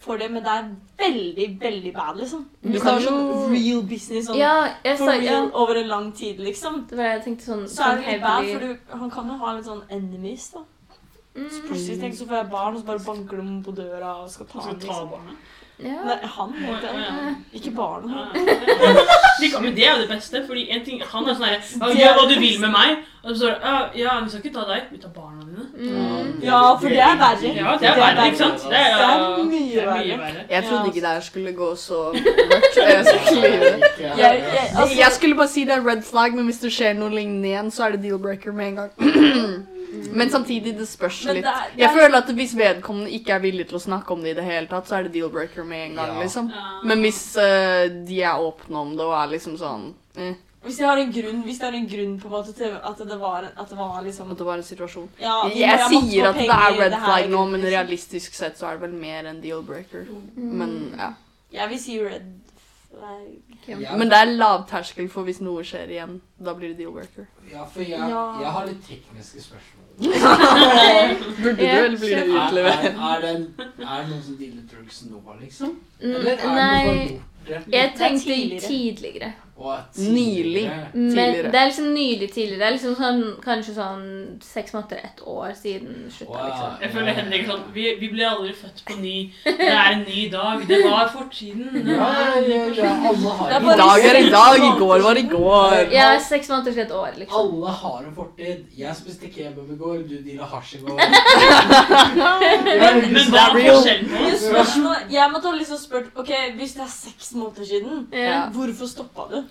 for 0.00 0.16
det, 0.16 0.30
men 0.30 0.42
det 0.44 0.52
er 0.52 0.64
veldig, 0.98 1.46
veldig 1.60 1.92
bad, 1.94 2.16
liksom. 2.16 2.48
Du 2.62 2.78
kan 2.80 3.00
jo- 3.02 3.48
real 3.50 3.82
business 3.82 4.26
sånn, 4.28 4.38
Ja, 4.38 4.74
jeg 4.84 4.98
for 4.98 5.06
sa 5.06 5.12
real 5.12 5.48
ja. 5.48 5.50
over 5.52 5.74
en 5.74 5.88
lang 5.88 6.12
tid, 6.12 6.38
liksom, 6.38 6.86
Det 6.88 6.96
var 6.96 7.04
jeg 7.04 7.22
tenkte 7.24 7.44
sånn, 7.44 7.64
så 7.68 7.82
er 7.82 7.96
sånn 7.96 8.04
det 8.04 8.12
litt 8.12 8.22
bad, 8.22 8.44
for 8.52 8.60
du, 8.60 8.98
han 8.98 9.10
kan 9.10 9.26
jo 9.26 9.36
ha 9.38 9.52
litt 9.56 9.64
sånn 9.64 9.82
enemies, 9.90 10.50
da. 10.50 10.60
Så 11.38 11.62
mm. 11.62 11.68
plutselig 11.68 12.00
tenk 12.00 12.14
så 12.14 12.26
får 12.26 12.36
jeg 12.36 12.50
barn, 12.50 12.74
og 12.74 12.80
så 12.80 12.86
bare 12.86 13.04
banker 13.06 13.36
de 13.36 13.62
på 13.62 13.74
døra 13.74 14.14
og 14.22 14.30
skal 14.30 14.46
ta 14.46 14.60
Skal 14.60 14.80
ta 14.80 15.02
liksom. 15.02 15.36
Ja. 15.78 16.00
Nei, 16.04 16.16
han 16.26 16.52
heter 16.58 16.88
Ja, 16.88 16.98
jeg. 16.98 17.12
ja. 17.28 17.34
Ikke 17.58 17.70
barna. 17.76 18.08
Ja, 18.34 18.40
ja. 18.42 19.04
De 19.40 19.50
kan- 19.50 19.62
Men 19.62 19.74
det 19.76 19.84
er 19.86 19.92
jo 19.94 20.00
det 20.00 20.08
beste, 20.10 20.42
fordi 20.46 20.64
en 20.70 20.84
ting, 20.84 21.02
han 21.12 21.28
er 21.28 21.34
sånn 21.34 21.44
herre 21.46 21.94
Gjør 22.00 22.14
hva 22.18 22.24
du 22.34 22.40
vil 22.40 22.60
med 22.60 22.72
meg. 22.72 22.96
Og 23.24 23.30
så 23.30 23.36
står 23.38 23.48
det 23.62 24.00
ja, 24.00 24.16
vi 24.24 24.30
skal 24.30 24.40
ikke 24.42 24.54
ta 24.54 24.64
deg, 24.72 24.82
vi 24.90 24.98
tar 24.98 25.10
barna 25.14 25.44
dine. 25.44 25.64
Mm. 25.78 26.42
Ja, 26.42 26.60
for 26.80 26.88
det 26.88 26.98
er 26.98 27.16
verre. 27.20 27.52
Ja, 27.54 27.76
det 27.78 27.88
er 27.92 27.96
verre, 28.00 28.26
ikke 28.26 28.40
sant? 28.42 28.66
Det 28.70 28.78
er, 28.78 28.90
er 28.96 29.00
ja, 29.04 29.36
mye 29.44 29.70
det 29.70 29.82
er 29.82 29.86
verre. 29.86 30.18
verre. 30.24 30.44
Jeg 30.50 30.64
trodde 30.68 30.86
ikke 30.90 31.00
det 31.06 31.14
her 31.14 31.20
skulle 31.30 31.52
gå 31.52 31.70
så 31.76 32.02
mørkt. 32.18 32.76
Jeg 32.76 33.06
skulle 33.06 33.48
Jeg- 34.00 34.18
jeg- 34.18 34.70
altså- 34.76 34.98
Jeg 34.98 35.12
skulle 35.12 35.34
bare 35.36 35.48
si 35.48 35.64
det 35.64 35.74
er 35.78 35.86
red 35.86 36.02
flag, 36.02 36.34
men 36.34 36.44
hvis 36.50 36.58
det 36.58 36.72
skjer 36.72 36.92
noe 36.98 37.10
lignende 37.10 37.48
igjen, 37.54 37.70
så 37.70 37.84
er 37.86 37.90
det 37.96 38.02
deal-breaker 38.02 38.52
med 38.52 38.66
en 38.68 38.76
gang. 38.76 38.90
Men 40.12 40.30
samtidig, 40.30 40.76
det 40.78 40.86
spørs 40.88 41.24
litt. 41.24 41.34
det 41.42 41.44
er- 41.44 41.70
det 41.74 41.78
Jeg 41.78 41.88
er- 41.90 41.98
føler 42.00 42.16
at 42.18 42.26
hvis 42.34 42.54
vedkommende 42.56 43.10
ikke 43.10 43.30
er 43.34 43.38
villig 43.40 43.68
til 43.68 43.78
å 43.78 43.80
snakke 43.80 44.10
om 44.10 44.20
det 44.22 44.30
i 44.30 44.34
det 44.40 44.44
hele 44.44 44.66
tatt, 44.66 44.86
så 44.88 44.98
er 44.98 45.02
det 45.04 45.12
deal-breaker 45.12 45.64
med 45.64 45.90
en 45.90 45.94
gang, 45.96 46.16
Ja. 46.16 46.22
liksom. 46.22 46.52
Men 46.84 47.00
hvis 47.00 47.36
uh, 47.36 47.88
de 48.06 48.22
er 48.22 48.34
åpne 48.38 48.76
om 48.76 48.90
det 48.96 49.00
og 49.06 49.12
er 49.12 49.32
liksom 49.38 49.56
sånn 49.58 49.94
eh, 50.16 50.34
Hvis 50.64 50.76
det 50.78 50.86
har 50.86 50.98
en 50.98 51.12
grunn, 51.12 51.42
hvis 51.44 51.58
det 51.60 51.68
er 51.68 51.76
en 51.76 51.86
grunn 51.86 52.20
på 52.20 52.24
en 52.26 52.30
måte 52.32 52.52
til 52.54 52.72
at 52.84 52.98
det 52.98 53.18
var, 53.20 53.44
at 53.56 53.68
det 53.68 53.78
var 53.78 54.02
liksom 54.02 54.30
At 54.30 54.38
det 54.38 54.46
var 54.46 54.54
en 54.56 54.62
situasjon. 54.62 55.08
ja, 55.20 55.44
jeg, 55.48 55.56
Jeg 55.58 55.78
sier 55.88 56.28
at 56.28 56.34
det 56.34 56.48
er 56.48 56.78
red 56.80 56.92
flag 56.92 57.30
nå, 57.30 57.44
men 57.50 57.60
liksom. 57.60 57.70
realistisk 57.78 58.34
sett 58.34 58.58
så 58.58 58.66
er 58.66 58.72
det 58.78 58.80
vel 58.90 58.92
mer 59.00 59.24
enn 59.24 59.40
deal-breaker. 59.40 60.06
Men 60.36 60.94
ja. 60.98 61.12
Jeg 61.52 61.68
vil 61.70 61.78
si 61.78 61.98
red 62.04 62.22
Men 63.96 64.10
det 64.10 64.18
er 64.18 64.30
lavterskel 64.38 65.08
for 65.12 65.22
hvis 65.28 65.40
noe 65.44 65.64
skjer 65.66 65.90
igjen. 65.92 66.20
Da 66.38 66.54
blir 66.54 66.72
det 66.72 66.78
deal 66.78 66.92
worker. 66.94 67.26
Ja, 67.52 67.64
for 67.64 67.80
jeg, 67.82 67.98
Ja. 67.98 68.22
jeg 68.40 68.52
har 68.56 68.66
litt 68.66 68.82
tekniske 68.86 69.42
spørsmål. 69.42 69.84
Burde 71.42 71.56
du, 71.56 71.62
vel 71.62 71.84
eller 71.84 71.98
blir 71.98 72.16
det 72.16 72.22
Er, 72.28 72.58
er, 72.58 72.88
er, 73.08 73.20
det, 73.20 73.32
er 73.82 74.02
det 74.02 74.08
noen 74.10 74.22
som 74.22 74.36
dealer 74.38 74.62
drugs 74.70 75.00
nå, 75.10 75.22
liksom? 75.40 75.72
Mm, 76.00 76.12
Eller 76.14 76.30
er 76.30 76.36
det 76.36 76.44
noen 76.46 77.08
som 77.08 77.37
Det? 77.48 77.60
jeg 77.72 77.92
tenkte 77.98 78.24
tidligere. 78.24 78.60
tidligere. 78.68 79.32
Nylig. 79.98 80.70
Men 80.94 81.10
Tidligere. 81.10 81.50
det 81.50 81.58
er 81.60 81.64
liksom 81.66 81.84
nylig 81.94 82.28
tidligere. 82.32 82.58
Det 82.60 82.66
er 82.66 82.74
liksom 82.76 82.92
sånn, 82.94 83.22
kanskje 83.42 83.72
sånn 83.74 84.04
seks 84.46 84.70
måneder, 84.76 85.00
ett 85.08 85.22
år 85.26 85.50
siden 85.58 85.96
slutta, 86.14 86.30
Wow. 86.32 86.44
liksom. 86.46 86.76
Jeg 86.84 86.90
føler 86.94 87.12
Henrik 87.16 87.46
sånn 87.48 87.64
vi, 87.74 87.86
vi 87.98 88.08
ble 88.12 88.22
aldri 88.28 88.52
født 88.54 88.84
på 88.86 88.94
ny. 89.00 89.16
Det 89.44 89.66
er 89.66 89.88
en 89.96 90.04
ny 90.06 90.28
dag. 90.30 90.62
Det 90.68 90.78
var 90.84 91.08
fortiden. 91.10 91.72
Det 91.74 91.82
Ja, 91.90 92.06
var 92.06 93.50
Det 93.50 93.58
I 93.58 93.76
dag 93.82 94.06
er 94.12 94.16
i 94.20 94.30
dag, 94.30 94.56
i 94.62 94.70
går 94.78 94.98
var 95.08 95.16
i 95.18 95.26
går. 95.26 95.92
Ja, 95.92 96.18
seks 96.22 96.48
måneder 96.48 96.72
til 96.72 96.82
et 96.86 96.92
år, 96.92 97.10
liksom. 97.18 97.40
Alle 97.40 97.74
har 97.82 97.98
en 98.06 98.14
fortid. 98.14 98.64
Jeg 98.78 98.94
spiste 98.96 99.26
kebab 99.34 99.74
i 99.74 99.76
går, 99.82 100.06
du 100.06 100.16
deala 100.22 100.46
hasj 100.54 100.74
i 100.78 100.80
går. 100.86 101.02
Men 102.78 103.26
hva 103.32 103.42
er 103.42 103.58
forskjellen 103.58 104.06
på 104.14 104.16
oss? 104.62 104.76
jeg 105.10 105.30
måtte 105.32 105.50
ha 105.50 105.54
liksom 105.58 105.78
spurt 105.82 106.08
Ok, 106.18 106.30
hvis 106.58 106.74
det 106.78 106.82
er 106.86 106.92
seks 106.92 107.32
måneder 107.38 107.64
siden, 107.64 108.06
Ja. 108.12 108.48
hvorfor 108.54 108.86
stoppa 108.86 109.28
du? 109.30 109.42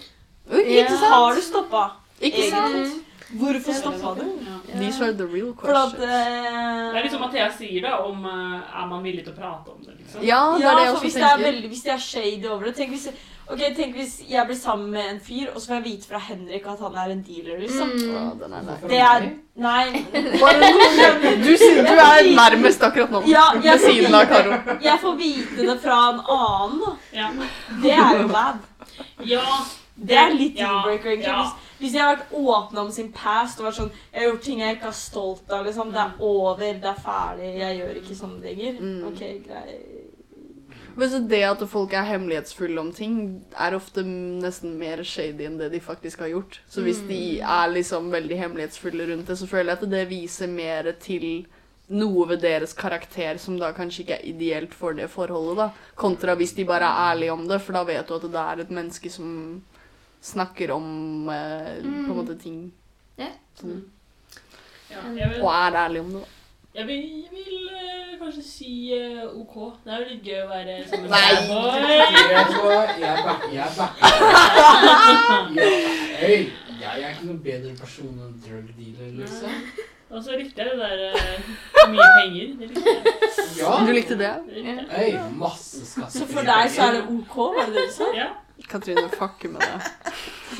Oi, 0.53 0.61
Ikke 0.63 0.97
Har 1.11 1.35
du 1.35 1.41
stoppa? 1.41 1.83
Ikke 2.21 2.49
sant? 2.49 3.03
Hvorfor 3.37 3.73
stoppa 3.75 4.13
du? 4.19 4.25
Ja. 4.47 4.79
These 4.79 5.03
are 5.03 5.13
the 5.13 5.25
real 5.27 5.51
questions. 5.53 5.93
at 5.93 5.99
questions. 5.99 6.03
eh, 6.03 6.91
Det 6.93 6.97
er 6.99 7.03
liksom 7.03 7.21
Mathea 7.21 7.49
sier, 7.57 7.81
da, 7.81 7.95
om 8.07 8.25
uh, 8.25 8.61
er 8.81 8.85
man 8.87 9.03
villig 9.03 9.23
til 9.25 9.33
å 9.33 9.35
prate 9.35 9.69
om 9.73 9.81
det, 9.83 9.97
liksom. 9.99 10.23
Ja, 10.23 10.39
det 10.57 10.63
er 10.65 10.75
det 10.77 10.83
jeg 10.85 10.93
også 10.93 11.03
hvis 11.03 11.13
det 11.13 11.23
er 11.23 11.35
tenker. 11.35 11.51
veldig 11.51 11.69
Hvis 11.73 11.83
det 11.83 11.91
er 11.93 11.97
shady 11.99 12.45
over 12.47 12.65
det 12.65 12.75
Tenk 12.75 12.89
hvis, 12.95 13.09
ok, 13.51 13.61
tenk 13.77 13.95
hvis 13.95 14.15
jeg 14.29 14.45
blir 14.49 14.57
sammen 14.59 14.89
med 14.91 15.09
en 15.11 15.19
fyr, 15.23 15.49
og 15.53 15.61
så 15.61 15.67
får 15.71 15.75
jeg 15.77 15.83
vite 15.85 16.07
fra 16.09 16.19
Henrik 16.27 16.65
at 16.67 16.79
han 16.83 16.95
er 17.03 17.13
en 17.13 17.21
dealer, 17.27 17.59
liksom. 17.61 17.89
Mm. 17.89 18.53
Er. 18.53 18.87
Det 18.87 18.99
er 18.99 19.27
Nei. 19.57 19.85
Du, 21.45 21.51
du 21.87 21.93
er 21.97 22.27
nærmest 22.35 22.83
akkurat 22.83 23.11
nå. 23.11 23.21
Ja, 23.27 23.45
jeg 23.63 23.79
Ved 23.79 23.85
siden 23.87 24.15
av 24.15 24.25
Karo. 24.29 24.59
Jeg 24.83 24.99
får 25.01 25.15
vite 25.17 25.65
det 25.71 25.77
fra 25.81 25.97
en 26.11 26.19
annen. 26.35 26.97
Ja. 27.15 27.29
Det 27.83 27.91
er 27.97 28.21
jo 28.21 28.27
bad. 28.33 28.63
ja. 29.25 29.43
Det 29.97 30.13
er 30.13 30.29
litt 30.29 30.59
Ja, 30.59 30.67
deal-breaker, 30.67 31.09
egentlig. 31.09 31.25
ja. 31.25 31.41
Hvis, 31.41 31.53
hvis 31.79 31.93
jeg 31.97 32.03
har 32.03 32.11
vært 32.15 32.33
åpna 32.37 32.81
om 32.83 32.91
sin 32.93 33.07
past 33.11 33.57
og 33.59 33.65
vært 33.65 33.79
sånn 33.79 33.89
Jeg 34.13 34.19
har 34.21 34.27
gjort 34.27 34.43
ting 34.45 34.59
jeg 34.61 34.75
ikke 34.75 34.91
er 34.91 34.97
stolt 34.99 35.49
av, 35.57 35.63
liksom. 35.65 35.89
Det 35.95 36.03
er 36.03 36.11
over, 36.21 36.61
det 36.61 36.91
er 36.91 36.99
ferdig, 37.01 37.49
jeg 37.63 37.79
gjør 37.79 37.95
ikke 38.03 38.17
sånn 38.19 38.35
lenger. 38.43 38.77
Mm. 38.77 38.99
Ok, 39.09 39.23
greit. 39.47 40.06
Men 40.97 41.09
så 41.11 41.19
det 41.29 41.43
at 41.45 41.61
folk 41.69 41.91
er 41.93 42.07
hemmelighetsfulle 42.09 42.81
om 42.81 42.87
ting, 42.95 43.17
er 43.53 43.75
ofte 43.77 44.01
nesten 44.01 44.79
mer 44.79 45.03
shady 45.05 45.45
enn 45.45 45.59
det 45.59 45.69
de 45.75 45.81
faktisk 45.83 46.23
har 46.25 46.31
gjort. 46.31 46.57
Så 46.65 46.81
hvis 46.85 47.03
de 47.05 47.37
er 47.37 47.69
liksom 47.69 48.09
veldig 48.13 48.39
hemmelighetsfulle 48.39 49.05
rundt 49.11 49.29
det, 49.29 49.37
så 49.37 49.49
føler 49.49 49.75
jeg 49.75 49.77
at 49.77 49.91
det 49.91 50.03
viser 50.09 50.49
mer 50.49 50.89
til 51.03 51.45
noe 51.93 52.25
ved 52.31 52.41
deres 52.43 52.73
karakter 52.75 53.37
som 53.39 53.59
da 53.61 53.69
kanskje 53.75 54.03
ikke 54.03 54.17
er 54.17 54.25
ideelt 54.27 54.73
for 54.75 54.97
det 54.97 55.07
forholdet, 55.13 55.59
da. 55.61 55.67
Kontra 55.95 56.35
hvis 56.39 56.55
de 56.57 56.65
bare 56.67 56.89
er 56.89 57.11
ærlige 57.11 57.35
om 57.35 57.45
det, 57.47 57.61
for 57.63 57.77
da 57.77 57.83
vet 57.87 58.09
du 58.09 58.15
at 58.17 58.25
det 58.25 58.41
er 58.41 58.63
et 58.63 58.73
menneske 58.79 59.11
som 59.13 59.29
snakker 60.21 60.73
om 60.75 61.29
eh, 61.29 61.77
på 61.85 62.09
en 62.11 62.17
måte 62.17 62.35
ting. 62.41 62.71
Yeah. 63.19 63.37
Som, 63.59 63.77
ja. 64.89 65.05
Vil, 65.05 65.41
og 65.43 65.51
er 65.53 65.79
ærlig 65.85 66.01
om 66.01 66.11
det. 66.17 66.23
da. 66.25 66.79
jeg 66.79 66.87
vil, 66.89 67.05
jeg 67.23 67.31
vil 67.37 67.69
eh, 67.77 67.86
kanskje 68.27 68.43
si 68.45 68.71
uh, 68.93 69.23
OK. 69.41 69.55
Det 69.83 69.93
er 69.93 69.97
jo 70.03 70.07
litt 70.11 70.23
gøy 70.27 70.39
å 70.43 70.47
være 70.51 70.73
sammen 70.91 71.09
med. 71.09 71.17
Jeg 72.35 72.45
så- 72.53 72.97
jeg 73.01 73.15
backer. 73.27 73.57
Ja, 76.77 76.91
jeg 76.93 77.03
er 77.07 77.13
ikke 77.15 77.25
noen 77.25 77.39
bedre 77.43 77.71
person 77.79 78.19
enn 78.21 78.35
drug 78.43 78.67
dealer, 78.77 79.07
liksom. 79.17 79.55
Og 80.13 80.21
så 80.23 80.37
likte 80.39 80.61
jeg 80.61 80.67
det 80.71 80.77
der 80.79 80.99
uh, 81.17 81.89
mye 81.91 82.09
penger. 82.19 82.51
Det 82.59 82.67
likte 82.69 82.93
jeg. 82.93 83.15
Ja. 83.57 83.71
Du 83.87 83.91
likte 83.95 84.17
det? 84.19 84.29
Det 84.51 84.63
likte 84.63 85.23
masse 85.41 85.81
skatt. 85.89 86.13
Så 86.13 86.27
for 86.29 86.47
deg 86.47 86.69
så 86.71 86.85
er 86.87 86.99
det 86.99 87.03
OK, 87.11 87.35
var 87.57 87.65
det 87.65 87.75
det 87.79 87.87
du 87.89 87.95
sa? 87.97 88.11
Ja. 88.15 88.29
Katrine 88.69 89.09
fucker 89.17 89.49
med 89.55 89.65
det. 89.65 89.77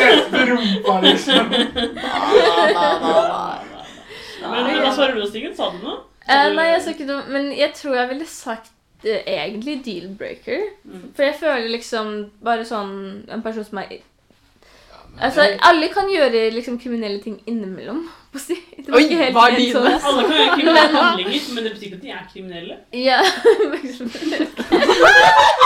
Løfte 0.00 0.40
rumpa, 0.50 0.94
liksom. 1.04 1.44
Men 4.40 4.80
hva 4.80 4.92
svarer 4.94 5.16
du, 5.18 5.24
Stigen? 5.28 5.56
Sa 5.56 5.70
du 5.74 5.80
noe? 5.84 5.98
Eh, 6.30 6.50
nei, 6.54 6.66
jeg 6.70 6.82
sa 6.84 6.92
ikke 6.94 7.08
noe, 7.08 7.24
men 7.32 7.50
jeg 7.56 7.72
tror 7.76 7.96
jeg 7.98 8.10
ville 8.12 8.28
sagt 8.30 8.70
eh, 9.04 9.22
egentlig 9.26 9.80
deal-breaker. 9.86 10.60
Mm. 10.86 11.04
For 11.16 11.26
jeg 11.26 11.36
føler 11.40 11.68
liksom 11.74 12.06
bare 12.44 12.64
sånn 12.68 12.94
en 13.32 13.42
person 13.44 13.66
som 13.66 13.82
er 13.82 13.98
Altså, 15.20 15.42
det- 15.42 15.58
alle 15.66 15.88
kan 15.90 16.06
gjøre 16.08 16.52
liksom 16.54 16.78
kriminelle 16.78 17.18
ting 17.20 17.40
innimellom. 17.50 18.04
På 18.30 18.38
å 18.38 18.40
si. 18.42 18.54
Det 18.76 18.88
var 18.88 18.94
Oi, 18.98 19.02
ikke 19.06 19.16
helt 19.20 19.34
hva 19.36 19.44
er 19.48 19.52
dine? 19.58 19.72
sånn. 19.74 19.86
Alle 20.10 20.22
kan 20.26 20.34
gjøre 20.38 20.52
kriminelle 20.54 20.98
handlinger, 21.04 21.40
men 21.54 21.60
det 21.66 21.70
betyr 21.74 21.86
ikke 21.88 21.98
at 21.98 22.04
de 22.04 22.10
er 22.14 22.22
kriminelle. 22.30 22.74
Ja. 22.94 23.18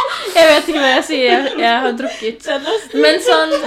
jeg 0.35 0.47
vet 0.51 0.69
ikke 0.69 0.81
hva 0.81 0.93
jeg 0.97 1.05
sier. 1.09 1.31
Jeg, 1.31 1.59
jeg 1.63 1.83
har 1.85 1.93
drukket. 1.99 2.49
Men 2.95 3.21
sånn 3.25 3.53
eh. 3.55 3.63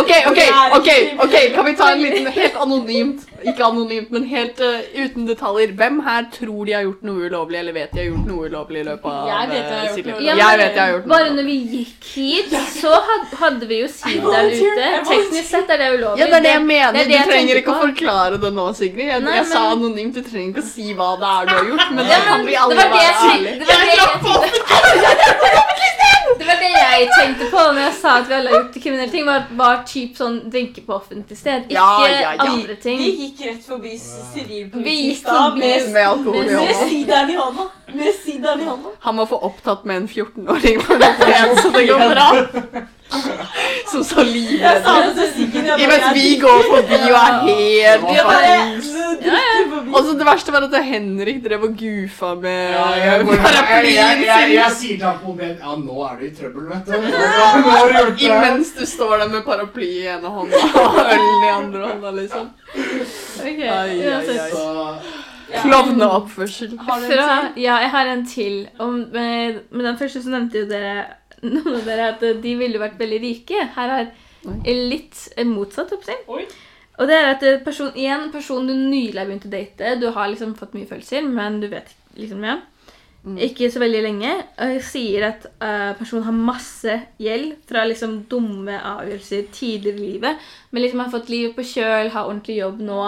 Ok, 0.00 0.12
ok, 0.30 0.40
ok, 0.78 0.88
ok, 1.24 1.34
kan 1.54 1.64
vi 1.66 1.74
ta 1.76 1.90
en 1.92 2.02
liten 2.02 2.26
helt 2.34 2.56
anonymt, 2.60 3.26
ikke 3.40 3.64
anonymt, 3.64 4.10
men 4.12 4.24
helt 4.28 4.60
uh, 4.60 4.80
uten 4.96 5.26
detaljer. 5.28 5.72
Hvem 5.76 6.00
her 6.04 6.26
tror 6.34 6.64
de 6.68 6.74
har 6.76 6.84
gjort 6.86 7.04
noe 7.08 7.28
ulovlig, 7.28 7.58
eller 7.62 7.76
vet 7.76 7.94
de 7.94 8.02
har 8.02 8.08
gjort 8.10 8.26
noe 8.28 8.50
ulovlig 8.50 8.82
i 8.82 8.86
løpet 8.88 9.10
av 9.10 9.30
Jeg 9.30 9.50
vet 9.50 9.60
jeg 9.60 9.64
har 9.70 9.80
eh, 9.80 9.94
gjort 9.96 10.10
noe 10.10 10.26
Ja, 10.26 10.34
Jeg 10.40 10.60
vet 10.60 10.74
jeg 10.74 10.82
har 10.82 10.92
gjort 10.94 11.06
noe. 11.06 11.12
Bare 11.14 11.30
når 11.36 11.48
vi 11.48 11.56
gikk 11.76 12.10
hit, 12.14 12.56
så 12.76 12.92
hadde 13.40 13.70
vi 13.70 13.80
jo 13.82 13.88
Sid 13.90 14.20
der 14.24 14.50
ute. 14.50 14.90
Teknisk 15.08 15.48
sett 15.48 15.72
er 15.72 15.80
det 15.80 15.90
ulovlig. 15.96 16.20
Ja, 16.20 16.28
det 16.30 16.38
er 16.40 16.46
det 16.46 16.54
jeg 16.54 16.66
mener. 16.66 17.00
er 17.00 17.10
du 17.10 17.32
trenger 17.32 17.62
ikke 17.62 17.74
å 17.74 17.80
forklare 17.86 18.40
det 18.42 18.52
nå, 18.56 18.66
Sigrid. 18.76 19.08
Jeg, 19.10 19.26
jeg 19.40 19.46
sa 19.50 19.64
anonymt, 19.74 20.16
du 20.16 20.22
trenger 20.26 20.52
ikke 20.54 20.64
å 20.64 20.70
si 20.70 20.92
hva 20.96 21.10
det 21.20 21.30
er 21.30 21.50
du 21.50 21.54
har 21.56 21.70
gjort, 21.72 21.94
men 21.96 22.10
det 22.10 22.20
kan 22.28 22.46
vi 22.46 22.58
alle 22.60 22.78
være 22.80 23.29
det 23.38 23.66
var 23.66 23.76
det 23.84 23.96
jeg 23.96 24.08
tenkte- 24.22 25.50
Det 26.38 26.46
var 26.46 26.56
det 26.60 26.70
jeg 26.72 27.08
tenkte 27.18 27.44
på 27.50 27.62
når 27.72 27.80
jeg 27.82 27.94
sa 28.00 28.12
at 28.20 28.28
vi 28.28 28.34
alle 28.34 28.50
har 28.50 28.56
gjort 28.62 28.76
kriminelle 28.82 29.10
ting. 29.12 29.26
Var, 29.26 29.42
var 29.58 29.82
typ 29.86 30.16
sånn 30.16 30.36
drinke 30.52 30.80
på 30.86 30.94
offentlig 30.96 31.36
sted. 31.38 31.66
Ikke 31.68 31.74
Ja, 31.74 32.06
ja, 32.08 32.20
ja. 32.20 32.46
andre 32.46 32.74
ting. 32.82 32.98
Vi 32.98 33.10
gikk 33.24 33.42
rett 33.48 33.66
forbi 33.66 33.92
sivilpolitiet 33.98 35.58
med, 35.58 35.90
Med 35.92 36.06
alkohol 36.08 36.36
i 36.36 36.46
med 36.46 36.56
hånda. 36.56 37.32
i 37.32 37.36
hånda. 37.36 37.68
Med 37.94 38.14
sidaen 38.24 38.60
i 38.60 38.64
hånda. 38.64 38.88
Han 39.00 39.16
var 39.16 39.26
for 39.26 39.44
opptatt 39.44 39.84
med 39.84 39.96
en 39.96 40.08
14-åring 40.08 40.80
på 40.86 40.96
det 41.02 41.12
så 41.62 41.70
det 41.70 41.86
går 41.88 42.08
bra. 42.14 42.30
Som 43.90 44.04
så 44.06 44.22
Jeg 44.22 44.82
sa 44.84 44.92
det 45.02 45.14
til 45.16 45.30
Siggen. 45.36 45.64
Mens 45.80 46.06
vi 46.14 46.36
går 46.40 46.60
forbi 46.70 46.98
og 47.10 47.16
er 47.18 47.38
helt 47.46 48.04
bare 48.04 48.26
fuckings. 48.30 48.90
Og 49.90 50.04
så 50.06 50.12
det 50.18 50.26
verste 50.28 50.52
var 50.54 50.66
at 50.68 50.76
Henrik 50.86 51.40
drev 51.44 51.64
og 51.66 51.72
goofa 51.80 52.34
med 52.40 52.70
Ja, 52.70 53.16
paraplyen 53.24 54.22
sin. 54.22 54.52
jeg 54.54 54.70
sier 54.78 54.96
til 55.00 55.06
ham 55.06 55.18
på 55.24 55.32
mobilen 55.32 55.56
Ja, 55.60 55.74
nå 55.80 56.04
er 56.06 56.20
du 56.20 56.24
i 56.28 56.30
trøbbel, 56.38 56.68
vet 56.70 56.86
du. 56.86 58.24
Imens 58.28 58.70
du 58.78 58.84
står 58.86 59.16
der 59.24 59.28
med 59.34 59.42
paraply 59.48 59.88
i 60.04 60.06
ene 60.14 60.30
hånda 60.36 60.62
og 60.84 61.00
ølen 61.02 61.44
i 61.48 61.50
andre 61.56 61.88
hånda, 61.90 62.10
liksom. 62.20 62.46
Ok, 63.40 63.46
Ai, 63.46 63.66
ai, 63.66 63.98
uansett. 64.06 64.54
ai. 64.54 65.18
Klovneoppførsel. 65.62 66.76
Ja, 67.56 67.76
jeg 67.82 67.90
har 67.90 68.06
en 68.12 68.26
til. 68.26 68.68
Om, 68.78 68.92
med, 69.12 69.60
med 69.70 69.84
den 69.88 69.98
første 69.98 70.22
så 70.22 70.30
nevnte 70.30 70.62
jo 70.62 70.68
dere 70.70 71.04
noen 71.46 71.76
av 71.78 71.86
dere 71.86 72.08
at 72.14 72.24
de 72.42 72.56
ville 72.58 72.80
vært 72.82 72.98
veldig 73.00 73.20
rike. 73.22 73.68
Her 73.76 73.94
er 73.98 74.10
litt 74.90 75.28
motsatt 75.48 75.92
oppsyn. 75.96 76.26
Oi. 76.32 76.44
Og 77.00 77.08
det 77.08 77.16
er 77.16 77.30
at 77.32 77.44
eh, 77.48 77.60
person, 77.64 77.92
en 77.96 78.28
person 78.32 78.66
du 78.68 78.74
nylig 78.74 79.16
har 79.16 79.28
begynt 79.28 79.46
å 79.48 79.52
date, 79.52 79.94
du 80.00 80.10
har 80.12 80.28
liksom 80.28 80.52
fått 80.58 80.74
mye 80.76 80.88
følelser, 80.88 81.24
men 81.24 81.60
du 81.62 81.70
vet 81.72 81.94
liksom 82.18 82.44
ja. 82.44 82.58
Ikke 83.20 83.68
så 83.68 83.82
veldig 83.82 84.00
lenge. 84.00 84.30
Og 84.64 84.78
sier 84.84 85.26
at 85.26 85.42
uh, 85.60 85.92
personen 85.98 86.24
har 86.24 86.36
masse 86.36 86.94
gjeld 87.20 87.58
fra 87.68 87.82
liksom 87.84 88.22
dumme 88.30 88.78
avgjørelser 88.78 89.50
tidligere 89.52 90.00
i 90.00 90.12
livet. 90.14 90.46
Men 90.70 90.84
liksom 90.84 91.02
har 91.04 91.12
fått 91.12 91.28
livet 91.28 91.52
på 91.56 91.66
kjøl, 91.74 92.12
har 92.14 92.30
ordentlig 92.30 92.62
jobb 92.62 92.80
nå. 92.80 93.02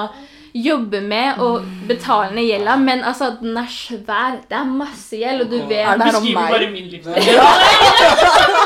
Jobber 0.53 1.00
med 1.00 1.38
å 1.40 1.62
betale 1.88 2.34
ned 2.36 2.44
gjelda, 2.44 2.74
men 2.76 3.00
altså, 3.09 3.30
den 3.40 3.57
er 3.57 3.70
svær. 3.72 4.36
Det 4.48 4.57
er 4.59 4.66
masse 4.68 5.16
gjeld, 5.16 5.46
og 5.46 5.55
du 5.55 5.62
vet 5.70 5.86
Er 5.86 5.96
det 5.96 6.11
her 6.11 6.18
om 6.18 6.26
meg? 6.28 6.50
bare 6.53 6.68
min 6.70 6.90
livsstil. 6.92 7.40